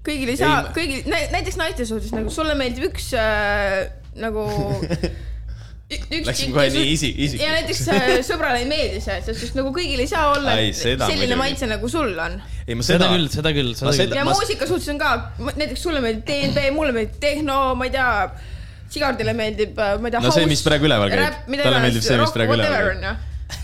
kõigil 0.04 0.32
ei 0.34 0.38
saa 0.40 0.64
kõigil, 0.76 1.04
näiteks 1.08 1.56
naiste 1.60 1.86
suhtes 1.88 2.12
nagu 2.14 2.32
sulle 2.32 2.56
meeldib 2.58 2.90
üks 2.92 3.12
äh, 3.18 3.86
nagu. 4.20 4.44
Läksime 5.94 6.54
kohe 6.56 6.70
nii 6.72 6.86
isi- 6.94 7.10
isik- 7.26 7.42
ja 7.44 7.50
näiteks 7.54 7.80
äh, 7.92 8.06
sõbrale 8.26 8.62
ei 8.62 8.66
meeldi 8.66 9.02
see, 9.04 9.18
sest 9.26 9.42
just 9.44 9.54
nagu 9.58 9.68
kõigil 9.76 10.00
ei 10.02 10.08
saa 10.10 10.30
olla 10.32 10.54
Ai, 10.56 10.70
selline 10.74 11.36
maitse 11.38 11.68
nagu 11.70 11.90
sul 11.92 12.16
on. 12.18 12.38
ei, 12.64 12.74
ma 12.74 12.82
seda 12.86 13.04
seda, 13.04 13.10
küll, 13.12 13.28
seda 13.30 13.52
küll, 13.54 13.74
seda 13.78 13.92
küll 13.98 14.16
ja 14.16 14.24
ma- 14.26 14.32
muusika 14.32 14.66
suhtes 14.70 14.88
on 14.94 14.98
ka, 15.02 15.10
näiteks 15.52 15.84
sulle 15.84 16.00
meeldib 16.02 16.24
DNB, 16.30 16.64
mulle 16.74 16.96
meeldib 16.96 17.20
tehno, 17.22 17.58
ma 17.78 17.86
ei 17.90 17.94
tea, 17.94 18.08
Sigardile 18.94 19.32
meeldib, 19.36 19.76
ma 19.76 20.08
ei 20.08 20.12
tea. 20.14 20.20
No 20.24 20.30
see, 20.34 20.44
mis 20.46 20.60
praegu 20.64 20.86
üleval 20.88 21.10
käib. 21.12 21.38
Talle 21.52 21.80
meeldib 21.84 22.04
see, 22.04 22.18
mis 22.20 22.34
praegu 22.34 22.54
üleval 22.56 22.90
käib. 23.02 23.22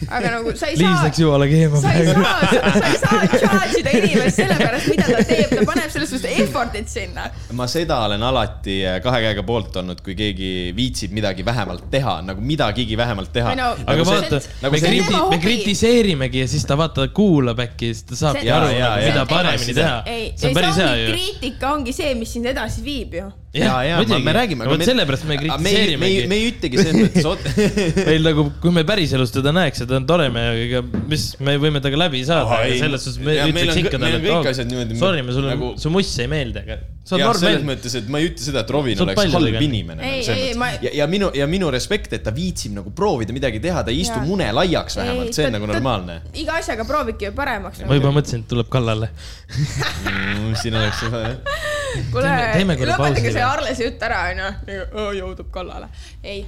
Aga 0.08 0.32
nagu 0.36 0.54
sa 0.56 0.70
ei 0.70 0.78
Liis 0.78 0.88
saa 0.88 1.06
läks, 1.06 1.20
jumala 1.22 1.46
keema 1.50 1.80
sa 1.82 1.92
ei 1.94 2.06
praegu. 2.08 2.24
saa, 2.24 2.72
sa 3.00 3.20
ei 3.20 3.30
saa 3.30 3.40
charge 3.42 3.80
ida 3.82 3.94
inimest 3.98 4.40
selle 4.40 4.56
pärast, 4.60 4.88
mida 4.92 5.06
ta 5.08 5.22
teeb, 5.28 5.54
ta 5.54 5.64
paneb 5.68 5.92
selles 5.94 6.12
suhtes 6.14 6.42
effort'it 6.44 6.90
sinna. 6.92 7.26
ma 7.58 7.66
seda 7.70 8.00
olen 8.06 8.24
alati 8.30 8.76
äh, 8.86 8.98
kahe 9.04 9.22
käega 9.26 9.44
poolt 9.46 9.80
olnud, 9.82 10.02
kui 10.04 10.16
keegi 10.18 10.50
viitsib 10.76 11.14
midagi 11.16 11.44
vähemalt 11.46 11.88
teha, 11.92 12.18
nagu 12.26 12.44
midagigi 12.44 12.98
vähemalt 13.00 13.32
teha 13.34 13.54
Ei 13.54 13.60
no- 13.60 13.72
aga 13.74 13.96
nagu 13.98 14.08
vaata, 14.08 14.40
nagu 14.62 14.76
me 14.76 14.82
kriti-, 14.84 15.22
me 15.34 15.40
kritiseerimegi 15.42 16.44
ja 16.44 16.50
siis 16.50 16.66
ta 16.68 16.78
vaata 16.80 17.08
kuulab 17.14 17.60
äkki, 17.66 17.92
siis 17.94 18.06
ta 18.10 18.20
saabki 18.24 18.50
aru 18.54 18.72
jaa,, 18.76 18.94
mida 19.04 19.26
paremini 19.30 19.76
teha. 19.76 20.00
ei, 20.06 20.30
see 20.36 20.50
ei 20.50 20.54
on 20.54 20.60
päris 20.60 20.80
hea 20.80 20.90
ongi, 20.90 21.04
ju. 21.04 21.12
kriitika 21.14 21.74
ongi 21.74 21.96
see, 21.96 22.14
mis 22.18 22.34
sind 22.36 22.50
edasi 22.50 22.84
viib 22.84 23.16
ju. 23.18 23.28
ja, 23.56 23.74
ja 23.84 24.00
me, 24.04 24.18
me 24.24 24.34
räägime. 24.36 24.68
vot 24.70 24.84
sellepärast 24.86 25.26
me 25.26 25.30
me 25.30 25.34
ei, 25.34 25.48
me 25.48 25.56
kritiseerimegi. 25.58 26.22
ei 26.36 26.48
ütlegi 26.50 26.82
selles 26.82 27.00
mõttes 27.00 27.26
meil 28.08 28.26
nagu, 28.26 28.46
kui 28.62 28.74
me 28.74 28.84
päriselus 28.88 29.34
teda 29.34 29.52
näeks 29.54 29.79
ja 29.82 29.88
ta 29.90 29.98
on 29.98 30.06
tore 30.08 30.28
mehega, 30.32 30.82
mis 31.10 31.26
me 31.42 31.56
võime 31.60 31.82
temaga 31.82 32.04
läbi 32.06 32.22
saada 32.28 32.60
ei. 32.66 32.78
selles 32.80 33.04
suhtes 33.06 33.20
me 33.24 33.36
Ja 33.38 33.48
ütleks 33.50 33.78
ikka 33.82 33.98
talle, 33.98 34.20
asjad 34.50 34.70
niimoodi, 34.70 34.96
et 34.96 35.02
sorry, 35.02 35.22
me 35.26 35.36
sulle 35.36 35.54
nagu-, 35.54 35.74
su 35.80 35.92
muss 35.92 36.10
ei 36.22 36.30
meeldi, 36.30 36.62
aga 36.64 36.78
jah, 37.18 37.32
selles 37.40 37.64
mõttes, 37.66 37.96
et 37.98 38.10
ma 38.12 38.20
ei 38.20 38.28
ütle 38.30 38.44
seda, 38.44 38.62
et 38.62 38.70
oled 38.76 39.02
oleks 39.04 39.34
halb 39.34 39.58
inimene. 39.66 40.12
Ma- 40.60 40.70
ja, 40.84 40.92
ja 41.00 41.08
minu 41.10 41.30
ja 41.34 41.48
minu 41.50 41.70
respekt, 41.72 42.12
et 42.16 42.24
ta 42.26 42.32
viitsib 42.34 42.76
nagu 42.76 42.92
proovida 42.96 43.34
midagi 43.34 43.62
teha, 43.62 43.82
ta 43.86 43.92
ei 43.94 44.02
istu 44.04 44.18
Jaa. 44.18 44.28
mune 44.28 44.50
laiaks 44.60 44.98
vähemalt, 45.00 45.34
see 45.36 45.48
on 45.48 45.56
nagu 45.56 45.70
normaalne. 45.70 46.20
iga 46.38 46.58
asjaga 46.60 46.86
proovibki 46.88 47.30
ju 47.30 47.34
paremaks. 47.36 47.82
ma 47.88 47.98
juba 47.98 48.14
mõtlesin, 48.14 48.44
et 48.44 48.50
tuleb 48.52 48.70
kallale. 48.72 49.10
Mm, 49.50 50.54
siin 50.60 50.78
oleks 50.78 51.04
juba 51.06 51.24
jah. 51.26 51.60
kuule 52.12 52.92
lõpetage 52.92 53.26
see 53.26 53.40
või? 53.40 53.46
Arlese 53.48 53.88
jutt 53.88 54.08
ära, 54.10 54.22
onju. 54.30 54.86
jõudub 55.20 55.50
kallale. 55.54 55.90
ei, 56.22 56.44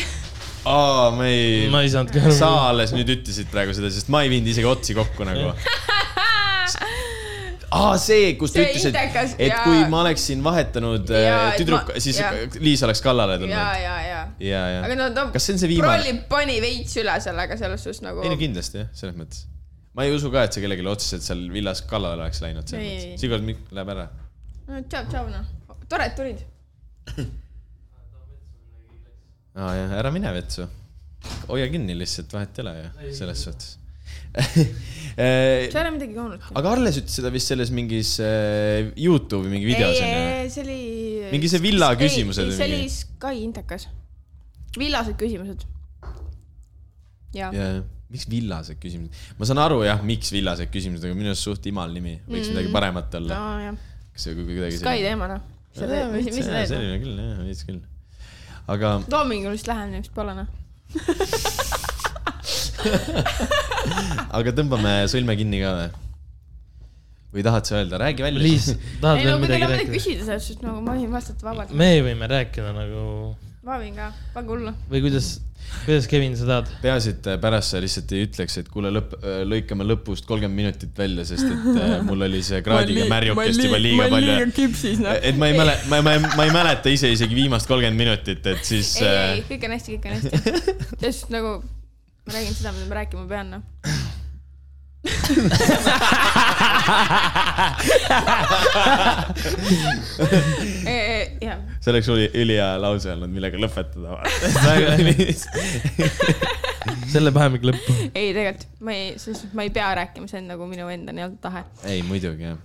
aa, 0.68 1.10
ma 1.16 1.26
ei 1.28 1.68
ma 1.72 1.82
ei 1.84 1.90
saanud 1.92 2.12
ka 2.12 2.22
aru. 2.22 2.34
sa 2.36 2.50
alles 2.68 2.92
nüüd 2.96 3.08
ütlesid 3.16 3.48
praegu 3.52 3.74
seda, 3.76 3.90
sest 3.92 4.10
ma 4.12 4.24
ei 4.26 4.32
viinud 4.32 4.50
isegi 4.52 4.68
otsi 4.68 4.96
kokku 4.96 5.26
nagu. 5.28 5.52
aa, 7.70 7.94
see, 8.02 8.34
kus 8.40 8.54
ta 8.54 8.64
ütles, 8.64 8.86
et 8.90 8.98
et 9.38 9.52
jaa. 9.52 9.62
kui 9.64 9.84
ma 9.92 10.02
oleksin 10.04 10.42
vahetanud 10.44 11.12
äh, 11.14 11.28
et 11.30 11.60
tüdruk 11.62 11.92
ma-, 11.92 12.02
siis 12.02 12.20
jaa. 12.20 12.32
Liis 12.60 12.82
oleks 12.86 13.02
kallale 13.04 13.38
ja, 13.38 13.42
tulnud. 13.44 13.56
ja, 13.56 13.96
ja. 14.04 14.22
ja, 14.42 14.64
ja 14.74 14.82
aga. 14.84 14.98
no 15.00 15.08
ta 15.16 15.28
kas 15.34 15.48
see 15.48 15.56
on 15.56 15.62
see 15.64 15.72
viimane? 15.72 15.96
prolli 15.96 16.16
pani 16.30 16.58
veits 16.64 16.98
üle 17.00 17.16
sellega 17.24 17.58
selles 17.60 17.86
suhtes 17.86 18.02
nagu 18.04 18.24
ei 18.26 18.32
no. 18.32 18.40
kindlasti 18.40 18.82
jah, 18.82 18.90
selles 19.00 19.16
mõttes. 19.18 19.46
ma 19.96 20.08
ei 20.08 20.16
usu 20.16 20.32
ka, 20.34 20.44
et 20.48 20.56
see 20.56 20.64
kellelegi 20.64 20.90
otseselt 20.92 21.24
seal 21.24 21.46
villas 21.54 21.84
kallale 21.88 22.20
oleks 22.26 22.42
läinud 22.44 22.68
selles 22.68 22.90
mõttes. 22.90 23.22
Sigurd 23.22 23.46
Mikk 23.46 23.70
läheb 23.76 23.94
ära. 23.96 24.10
tšau, 24.82 25.06
tšau 25.08 25.30
noh, 25.32 25.46
tore, 25.88 26.10
et 26.10 26.18
tulid. 26.18 26.44
aa 29.58 29.74
jah, 29.74 29.92
ära 29.98 30.12
mine 30.14 30.32
vetsu. 30.34 30.66
hoia 31.50 31.68
kinni 31.72 31.96
lihtsalt, 31.98 32.32
vahet 32.36 32.58
ei 32.58 32.64
ole 32.64 32.74
ju, 32.78 33.12
selles 33.18 33.44
suhtes. 33.46 33.76
sa 34.30 34.44
ei 35.26 35.68
ole 35.82 35.90
midagi 35.96 36.16
joonud. 36.16 36.50
aga 36.60 36.74
Arles 36.76 37.00
ütles 37.02 37.16
seda 37.18 37.32
vist 37.34 37.50
selles 37.50 37.72
mingis 37.74 38.16
äh, 38.22 38.90
Youtube'i 38.94 39.50
mingi 39.52 39.70
videos 39.72 39.98
onju. 39.98 40.20
ei, 40.22 40.50
see 40.54 40.64
oli. 40.66 40.80
Mingi 41.34 41.50
see 41.50 41.62
villa 41.62 41.92
küsimused 41.98 42.54
see 42.56 42.68
oli 42.68 42.82
Sky 42.94 43.42
Intekas. 43.42 43.88
villased 44.78 45.18
küsimused. 45.20 45.66
ja, 47.34 47.50
ja., 47.54 47.70
miks 48.10 48.26
villased 48.30 48.78
küsimused? 48.82 49.18
ma 49.38 49.50
saan 49.50 49.62
aru 49.66 49.82
jah, 49.86 50.02
miks 50.06 50.30
villased 50.34 50.70
küsimused, 50.70 51.06
aga 51.06 51.18
minu 51.18 51.34
arust 51.34 51.50
suht 51.50 51.66
imal 51.70 51.90
nimi, 51.94 52.20
võiks 52.26 52.46
mm. 52.46 52.54
midagi 52.54 52.74
paremat 52.78 53.18
olla 53.18 53.44
no,. 53.70 53.78
kas 54.14 54.28
see 54.28 54.38
kuidagi 54.38 54.78
Sky 54.78 55.06
teema 55.06 55.30
noh. 55.34 55.46
mis, 56.14 56.30
mis 56.30 56.44
sa 56.46 56.54
teed? 56.54 56.70
selline 56.76 57.00
küll 57.02 57.18
jah, 57.18 57.40
veits 57.46 57.66
küll. 57.66 57.82
Aga 58.70 59.00
loomingulist 59.10 59.66
lähenemist 59.70 60.12
pole 60.14 60.34
noh. 60.36 60.48
aga 64.38 64.52
tõmbame 64.56 64.92
sõlme 65.10 65.34
kinni 65.38 65.58
ka 65.62 65.70
või? 65.78 65.90
või 67.30 67.42
tahad 67.46 67.64
sa 67.68 67.72
öelda, 67.78 67.94
räägi 68.02 68.20
välja. 68.26 68.40
Liis, 68.42 68.66
tahad 69.02 69.16
ei 69.20 69.24
no 69.28 69.32
veel 69.36 69.38
kui 69.38 69.46
teil 69.46 69.60
midagi 69.60 69.64
on 69.64 69.70
midagi 69.70 69.76
rääkida? 69.76 69.94
küsida 69.94 70.22
sellest, 70.26 70.46
siis 70.50 70.58
nagu 70.64 70.78
ma 70.82 70.90
võin 70.98 71.12
vastata 71.14 71.42
vabalt. 71.46 71.70
me 71.78 71.90
võime 72.06 72.26
rääkida 72.30 72.70
nagu 72.74 73.00
ma 73.66 73.74
võin 73.76 73.92
ka, 73.92 74.06
väga 74.32 74.54
hullu. 74.54 74.70
või 74.88 75.02
kuidas, 75.04 75.26
kuidas 75.84 76.06
Kevin 76.08 76.32
sa 76.38 76.46
tahad? 76.48 76.68
peaasi, 76.80 77.10
et 77.12 77.26
pärast 77.42 77.74
sa 77.74 77.80
lihtsalt 77.82 78.12
ei 78.16 78.22
ütleks, 78.24 78.54
et 78.62 78.68
kuule 78.72 78.88
lõpp, 78.94 79.10
lõikame 79.48 79.84
lõpust 79.84 80.24
kolmkümmend 80.28 80.58
minutit 80.62 80.92
välja, 80.96 81.24
sest 81.28 81.44
et 81.44 81.66
äh, 81.74 82.00
mul 82.08 82.20
oli 82.24 82.40
see 82.46 82.62
kraadiga 82.64 83.04
märjukest 83.10 83.60
juba 83.66 83.78
liiga 83.82 84.08
palju. 84.14 84.36
küpsis 84.56 84.98
noh. 85.04 85.12
et 85.12 85.36
ma 85.40 85.46
ei 85.50 85.54
mäleta, 85.60 85.82
ma, 85.92 85.96
ma, 86.06 86.12
ma 86.40 86.44
ei 86.48 86.52
mäleta 86.56 86.86
ise 86.94 87.08
isegi 87.12 87.34
viimast 87.36 87.66
kolmkümmend 87.68 88.00
minutit, 88.00 88.40
et 88.48 88.62
siis 88.64 88.88
ei, 89.02 89.08
äh, 89.10 89.34
ei, 89.34 89.40
kõik 89.50 89.62
on 89.68 89.72
hästi, 89.76 89.88
kõik 89.98 90.06
on 90.08 90.12
hästi. 90.16 90.30
sest 91.04 91.28
nagu 91.34 91.50
ma 91.60 92.30
räägin 92.38 92.54
seda, 92.56 92.72
mida 92.78 92.86
ma 92.88 92.94
rääkima 93.02 93.24
pean 93.28 93.46
noh. 93.58 93.64
jah, 101.44 101.58
see 101.80 101.90
oleks 101.92 102.08
üli, 102.12 102.26
ülihea 102.42 102.70
lause 102.82 103.08
olnud, 103.14 103.30
millega 103.34 103.56
lõpetada. 103.60 104.08
selle 107.10 107.30
paneme 107.34 107.58
ikka 107.58 107.66
lõppu. 107.70 107.90
ei 108.16 108.28
tegelikult 108.34 108.66
ma 108.86 108.90
ei, 108.96 109.04
selles 109.20 109.38
suhtes 109.42 109.54
ma 109.56 109.62
ei 109.66 109.72
pea 109.74 109.88
rääkima, 110.00 110.26
see 110.30 110.38
on 110.42 110.46
nagu 110.50 110.62
minu 110.70 110.84
enda 110.92 111.10
nii-öelda 111.16 111.38
tahe. 111.44 111.62
ei, 111.90 112.00
muidugi 112.06 112.44
jah. 112.48 112.58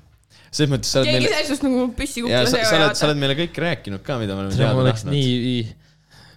selles 0.50 0.70
mõttes 0.72 0.90
sa 0.94 0.98
oled 1.02 1.10
keegi 1.12 1.20
meile, 1.26 1.34
selles 1.34 1.50
suhtes 1.52 1.66
nagu 1.68 1.80
püssi 1.98 2.20
ja 2.22 2.26
kuklas 2.44 2.52
sa, 2.54 2.58
sa 2.70 2.76
oled, 2.80 2.96
sa 3.00 3.04
oled 3.10 3.20
meile 3.24 3.36
kõik 3.42 3.56
rääkinud 3.66 4.02
ka, 4.06 4.14
mida 4.22 4.32
me 4.38 4.42
oleme 4.46 4.54
ma 4.56 4.60
teada 4.62 4.80
oleks 4.86 5.02
tahtnud. 5.04 5.20
nii, 5.20 5.60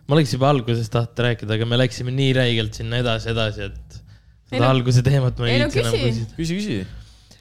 ma 0.09 0.13
oleks 0.19 0.31
juba 0.35 0.47
alguses 0.55 0.89
tahtnud 0.95 1.19
rääkida, 1.29 1.51
aga 1.59 1.65
me 1.71 1.77
läksime 1.83 2.11
nii 2.17 2.31
räigelt 2.41 2.73
sinna 2.81 2.95
edasi, 3.05 3.27
edasi, 3.35 3.61
et 3.71 3.89
Ei 4.49 4.53
seda 4.57 4.65
no- 4.65 4.71
alguse 4.79 5.01
teemat 5.05 5.35
ma 5.39 5.45
ei 5.49 5.53
ei 5.59 5.63
viitsi 5.67 5.81
enam 5.83 5.93
küsi. 5.95 6.05
küsida. 6.09 6.31
küsi, 6.39 6.53
küsi. 6.57 6.77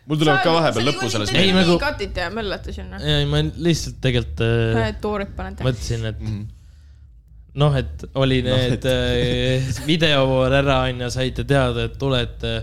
Mul 0.08 0.20
tuleb 0.22 0.38
ka 0.44 0.54
vahepeal 0.56 0.86
lõpus 0.88 1.16
alles 1.20 1.32
Ei, 1.36 1.50
ei 1.50 1.56
nagu- 1.56 1.74
nagu. 1.74 1.80
katite 1.84 2.22
ja 2.24 2.30
möllate 2.32 2.74
sinna. 2.76 3.00
ei, 3.04 3.26
ma 3.28 3.42
lihtsalt 3.44 3.98
tegelikult 4.04 4.44
äh, 4.46 4.94
toorid 5.04 5.34
panete. 5.36 5.66
mõtlesin, 5.68 6.06
et 6.14 6.22
Mhm. 6.22 6.46
noh, 7.60 7.76
et 7.76 8.06
oli 8.16 8.42
need 8.48 8.86
äh, 8.88 9.68
videovoor 9.88 10.56
ära 10.62 10.80
onju, 10.88 11.10
saite 11.12 11.44
teada, 11.48 11.86
et 11.90 11.98
tulete. 12.00 12.56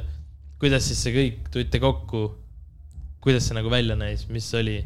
kuidas 0.61 0.87
siis 0.89 1.03
see 1.05 1.13
kõik, 1.13 1.51
tulite 1.53 1.81
kokku? 1.83 2.25
kuidas 3.25 3.45
see 3.49 3.55
nagu 3.57 3.69
välja 3.73 3.97
näis, 3.97 4.27
mis 4.33 4.49
oli? 4.57 4.79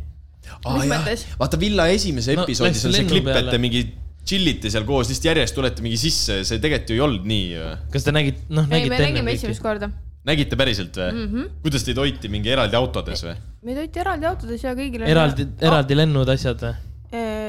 mõttes?, 0.65 1.27
vaata 1.39 1.59
Villa 1.61 1.89
esimeses 1.93 2.37
No, 2.39 2.45
episoodis 2.47 2.83
läks 2.83 2.87
on 2.89 2.93
see 2.97 3.09
klipp, 3.11 3.27
et 3.37 3.51
te 3.53 3.59
mingi 3.61 3.83
chillite 4.29 4.71
seal 4.73 4.85
koos, 4.89 5.09
lihtsalt 5.11 5.27
järjest 5.31 5.55
tulete 5.57 5.83
mingi 5.85 5.99
sisse, 6.01 6.43
see 6.49 6.59
tegelikult 6.63 6.91
ju 6.91 6.97
ei 6.99 7.03
olnud 7.07 7.25
nii 7.29 7.47
kas 7.93 8.05
te 8.07 8.13
nägite, 8.15 8.45
noh 8.49 8.65
ei, 8.65 8.69
me 8.69 8.79
nägite 8.79 8.95
enne 8.97 9.09
nägime 9.13 9.31
kõike 9.35 9.43
esimest? 9.45 9.63
korda. 9.65 9.91
Nägite 10.27 10.59
päriselt 10.59 10.97
või 10.97 11.13
mm? 11.13 11.23
Mhm. 11.23 11.37
-hmm. 11.37 11.63
kuidas 11.63 11.87
teid 11.87 11.99
hoiti 11.99 12.29
mingi 12.33 12.51
eraldi 12.51 12.77
autodes 12.77 13.25
või? 13.25 13.39
meid 13.63 13.81
hoiti 13.85 14.05
eraldi 14.05 14.27
autodes 14.27 14.65
ja 14.65 14.75
kõigile. 14.75 15.07
eraldi, 15.07 15.49
eraldi 15.61 15.97
lennud, 15.99 16.29
asjad 16.35 16.63
või? 16.67 16.77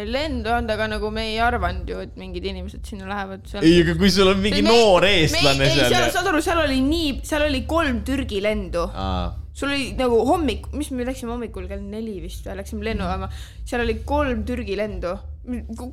lendu 0.06 0.52
on, 0.54 0.70
aga 0.72 0.88
nagu 0.88 1.10
me 1.12 1.26
ei 1.34 1.40
arvanud 1.44 1.90
ju, 1.90 2.00
et 2.06 2.16
mingid 2.20 2.46
inimesed 2.52 2.86
sinna 2.88 3.08
lähevad. 3.10 3.44
ei, 3.62 3.82
aga 3.84 3.96
kui 4.00 4.12
sul 4.14 4.32
on 4.32 4.40
mingi 4.40 4.62
noor 4.66 5.06
eestlane 5.08 5.68
ei, 5.68 5.84
seal 5.92 6.08
saad 6.14 6.30
aru, 6.32 6.42
seal 6.46 6.64
oli 6.64 6.80
nii, 6.86 7.12
seal 7.28 7.46
oli 7.48 7.64
kolm 7.68 8.02
Türgi 8.08 8.42
lendu. 8.44 8.86
aa, 8.94 9.28
sul 9.54 9.74
oli 9.74 9.92
nagu 10.00 10.22
hommik, 10.30 10.70
mis 10.78 10.92
me 10.96 11.08
läksime 11.08 11.34
hommikul 11.36 11.68
kell 11.72 11.84
neli 11.84 12.20
vist 12.24 12.48
või 12.48 12.60
läksime 12.62 12.88
lennujaama, 12.92 13.32
seal 13.68 13.84
oli 13.84 14.00
kolm 14.08 14.46
Türgi 14.48 14.80
lendu. 14.80 15.18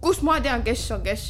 kust 0.03 0.23
ma 0.27 0.39
tean, 0.45 0.63
kes 0.67 0.87
on 0.95 1.03
kes? 1.07 1.29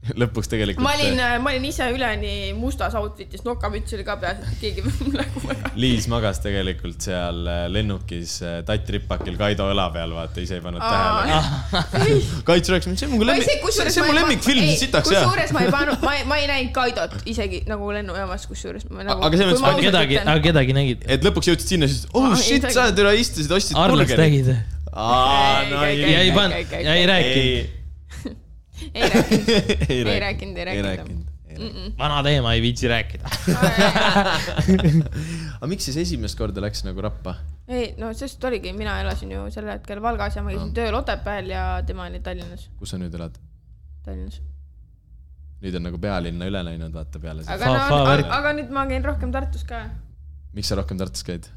lõpuks 0.20 0.48
tegelikult. 0.48 0.80
ma 0.84 0.94
olin, 0.96 1.18
ma 1.44 1.50
olin 1.52 1.64
ise 1.68 1.84
üleni 1.92 2.32
mustas 2.56 2.94
outfit'is, 2.96 3.42
nokamüts 3.44 3.92
oli 3.96 4.04
ka 4.06 4.14
peas, 4.20 4.38
et 4.46 4.62
keegi 4.62 4.84
nagu 5.18 5.42
väga. 5.44 5.72
Liis 5.80 6.06
magas 6.10 6.40
tegelikult 6.40 7.04
seal 7.04 7.42
äh, 7.44 7.64
lennukis 7.72 8.38
äh, 8.46 8.60
tatt 8.66 8.88
ripakil 8.94 9.36
Kaido 9.40 9.66
õla 9.70 9.88
peal, 9.92 10.14
vaata, 10.16 10.40
ise 10.40 10.56
ei 10.56 10.64
pannud 10.64 10.80
tähele. 10.80 12.14
Kaits 12.48 12.72
rääkis, 12.72 12.96
see 12.96 13.10
on 13.10 13.18
mu 13.18 13.28
lemmik, 13.28 13.66
see 13.76 14.00
on 14.00 14.08
mu 14.08 14.16
lemmikfilm, 14.16 14.70
sitaks 14.80 15.12
hea. 15.12 15.20
kusjuures 15.26 15.52
ma 15.56 15.64
ei 15.66 15.74
pannud, 15.74 16.06
ma 16.06 16.14
ei, 16.16 16.24
ma 16.32 16.38
ei 16.40 16.48
näinud 16.50 16.72
Kaidot 16.76 17.18
isegi 17.30 17.62
nagu 17.68 17.90
lennujaamas, 17.92 18.46
kusjuures 18.50 18.88
ma 18.88 19.04
nagu. 19.04 19.20
aga 19.28 19.42
selles 19.42 19.60
mõttes- 19.60 19.84
kedagi, 19.90 20.20
aga 20.24 20.38
kedagi 20.48 20.76
nägid? 20.76 21.04
et 21.12 21.26
lõpuks 21.28 21.52
jõudsid 21.52 21.74
sinna, 21.74 21.90
siis 21.90 22.08
oh 22.14 22.30
Aa, 22.30 22.40
shit, 22.40 22.64
sa 22.72 22.88
üle 22.94 23.12
istusid, 23.20 23.52
ostsid 23.52 23.76
Arlast 23.80 24.16
nägid? 24.16 24.48
aa, 24.90 25.60
no 25.68 25.84
Ei, 25.84 26.00
ei 26.00 26.14
ja 26.16 26.24
ei 26.24 26.32
pannud 26.34 26.74
ja 26.80 26.96
ei 26.96 27.04
ei 27.04 27.06
rääkinud., 27.10 27.76
ei 28.94 30.04
rääkinud, 30.04 30.08
ei 30.08 30.20
rääkinud, 30.20 30.56
ei 30.56 30.64
rääkinud. 30.64 30.84
rääkinud. 30.84 31.98
vana 31.98 32.22
teema 32.22 32.52
ei 32.54 32.62
viitsi 32.62 32.88
rääkida. 32.88 33.28
aga 35.60 35.70
miks 35.70 35.88
siis 35.88 35.98
esimest 36.04 36.38
korda 36.38 36.62
läks 36.64 36.84
nagu 36.86 37.02
rappa? 37.04 37.36
ei, 37.70 37.94
no 37.98 38.10
sest 38.16 38.44
oligi, 38.44 38.72
mina 38.76 38.98
elasin 39.02 39.32
ju 39.34 39.46
sel 39.54 39.68
hetkel 39.70 40.02
Valgas 40.02 40.36
ja 40.38 40.44
ma 40.46 40.54
käisin 40.54 40.72
tööl 40.76 40.96
Otepääl 40.98 41.50
ja 41.52 41.64
tema 41.86 42.08
oli 42.10 42.22
Tallinnas, 42.24 42.68
kus 42.80 42.94
sa 42.94 43.00
nüüd 43.00 43.14
elad? 43.18 43.36
Tallinnas. 44.06 44.40
nüüd 45.60 45.76
on 45.78 45.86
nagu 45.90 46.00
pealinna 46.02 46.48
üle 46.50 46.64
läinud, 46.70 46.94
vaata 46.94 47.22
peale 47.22 47.44
aga 47.46 47.74
no, 47.74 48.00
värk. 48.08 48.30
aga 48.40 48.54
nüüd 48.58 48.72
ma 48.74 48.86
käin 48.90 49.06
rohkem 49.06 49.34
Tartus 49.34 49.66
ka. 49.68 49.84
miks 50.56 50.72
sa 50.72 50.80
rohkem 50.80 50.98
Tartus 51.00 51.26
käid? 51.26 51.50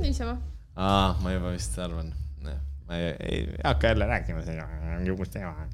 niisama. 0.00 0.38
aa, 0.76 1.14
ma 1.22 1.36
juba 1.36 1.54
vist 1.54 1.78
arvan. 1.78 2.12
ma 2.42 2.98
ei, 2.98 3.14
ei 3.20 3.44
hakka 3.64 3.92
jälle 3.92 4.10
rääkima 4.10 4.42
seda, 4.46 4.66
uus 5.14 5.30
teema. 5.30 5.68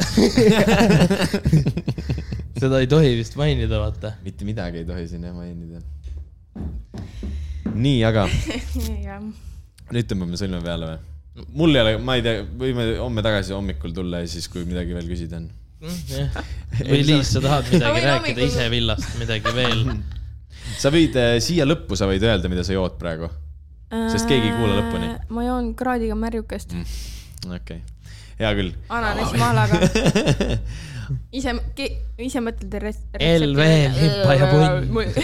seda 2.60 2.80
ei 2.80 2.88
tohi 2.90 3.12
vist 3.18 3.36
mainida, 3.40 3.80
vaata. 3.82 4.14
mitte 4.24 4.48
midagi 4.48 4.82
ei 4.82 4.88
tohi 4.88 5.06
siin 5.10 5.26
jah 5.28 5.36
mainida. 5.36 5.82
nii, 7.74 8.00
aga 8.08 8.26
nüüd 9.94 10.10
tõmbame 10.10 10.40
sõlme 10.40 10.60
peale 10.64 10.92
või? 10.92 10.98
mul 11.56 11.74
ei 11.74 11.82
ole, 11.82 11.92
ma 12.04 12.16
ei 12.18 12.24
tea, 12.24 12.44
võime 12.62 12.86
homme 13.00 13.24
tagasi 13.24 13.54
hommikul 13.56 13.92
tulla 13.96 14.22
ja 14.24 14.30
siis, 14.30 14.48
kui 14.50 14.64
midagi 14.68 14.96
veel 14.96 15.08
küsida 15.10 15.40
on. 15.40 15.46
või 16.90 17.04
Liis, 17.06 17.30
sa 17.32 17.40
tahad 17.44 17.70
midagi 17.72 18.02
rääkida 18.04 18.40
ise 18.44 18.66
villast, 18.72 19.14
midagi 19.20 19.54
veel? 19.56 19.86
sa 20.80 20.92
võid 20.92 21.16
äh, 21.20 21.36
siia 21.44 21.64
lõppu, 21.68 21.96
sa 21.96 22.08
võid 22.10 22.24
öelda, 22.26 22.50
mida 22.52 22.64
sa 22.66 22.76
jood 22.76 22.98
praegu. 23.00 23.30
Sest 23.90 24.28
keegi 24.30 24.52
ei 24.52 24.54
kuula 24.54 24.76
lõpuni.. 24.78 25.06
Äh, 25.16 25.30
ma 25.34 25.42
joon 25.42 25.72
kraadiga 25.78 26.14
märjukest 26.18 26.76
mm., 26.76 26.84
okei 27.56 27.80
okay., 27.80 28.18
hea 28.40 28.52
küll. 28.58 28.72
ananasimahlaga. 28.88 29.74
ise, 31.38 31.54
ise 32.22 32.42
mõtled 32.44 32.76
res-. 32.82 33.04
LV 33.20 33.60
limpa 33.98 34.32
ja 34.38 34.50
punn.. 34.50 34.90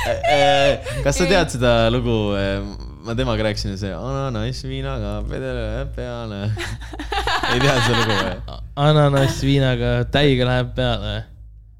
kas 1.04 1.18
sa 1.18 1.26
tead 1.28 1.48
seda 1.56 1.74
lugu? 1.92 2.16
ma 3.00 3.14
temaga 3.16 3.46
rääkisin, 3.46 3.78
see 3.80 3.92
ananass 3.96 4.64
viinaga 4.68 5.14
pedele 5.28 5.86
peale. 5.96 6.40
ei 7.54 7.62
tea 7.62 7.76
seda 7.86 8.02
lugu 8.02 8.16
või? 8.18 8.58
ananass 8.84 9.40
viinaga 9.44 9.92
täiega 10.12 10.48
läheb 10.50 10.74
peale. 10.76 11.14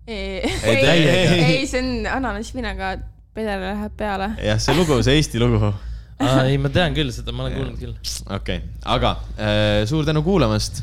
ei, 0.08 0.40
Ei, 0.64 0.86
ei, 0.86 1.66
see 1.68 1.82
on 1.84 2.08
ananasviinaga, 2.16 2.94
pedale 3.36 3.74
läheb 3.74 3.94
peale. 4.00 4.32
jah, 4.44 4.60
see 4.62 4.76
lugu, 4.78 5.02
see 5.04 5.20
Eesti 5.20 5.42
lugu. 5.42 5.74
ei, 6.20 6.58
ma 6.60 6.72
tean 6.72 6.96
küll 6.96 7.12
seda, 7.14 7.34
ma 7.36 7.46
olen 7.46 7.56
kuulnud 7.58 7.78
küll. 7.80 7.94
okei 8.26 8.60
okay., 8.62 8.74
aga 8.96 9.14
äh, 9.36 9.84
suur 9.90 10.08
tänu 10.08 10.24
kuulamast. 10.26 10.82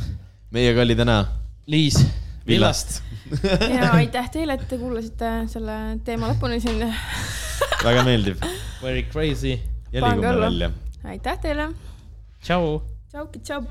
meiega 0.56 0.82
oli 0.86 0.96
täna 0.98 1.20
Liis, 1.68 2.00
Villast. 2.48 3.02
ja 3.82 3.92
aitäh 3.98 4.32
teile, 4.34 4.56
et 4.58 4.68
te 4.70 4.80
kuulasite 4.82 5.32
selle 5.52 5.78
teema 6.08 6.32
lõpuni 6.34 6.60
siin. 6.64 6.84
väga 7.84 8.04
meeldiv. 8.08 8.44
Very 8.82 9.06
crazy. 9.12 9.58
ja 9.92 10.04
liigume 10.04 10.36
välja 10.42 10.72
aitäh 11.08 11.40
teile. 11.40 11.70
tšau. 12.44 12.82
tšauki, 13.10 13.40
tšau. 13.40 13.62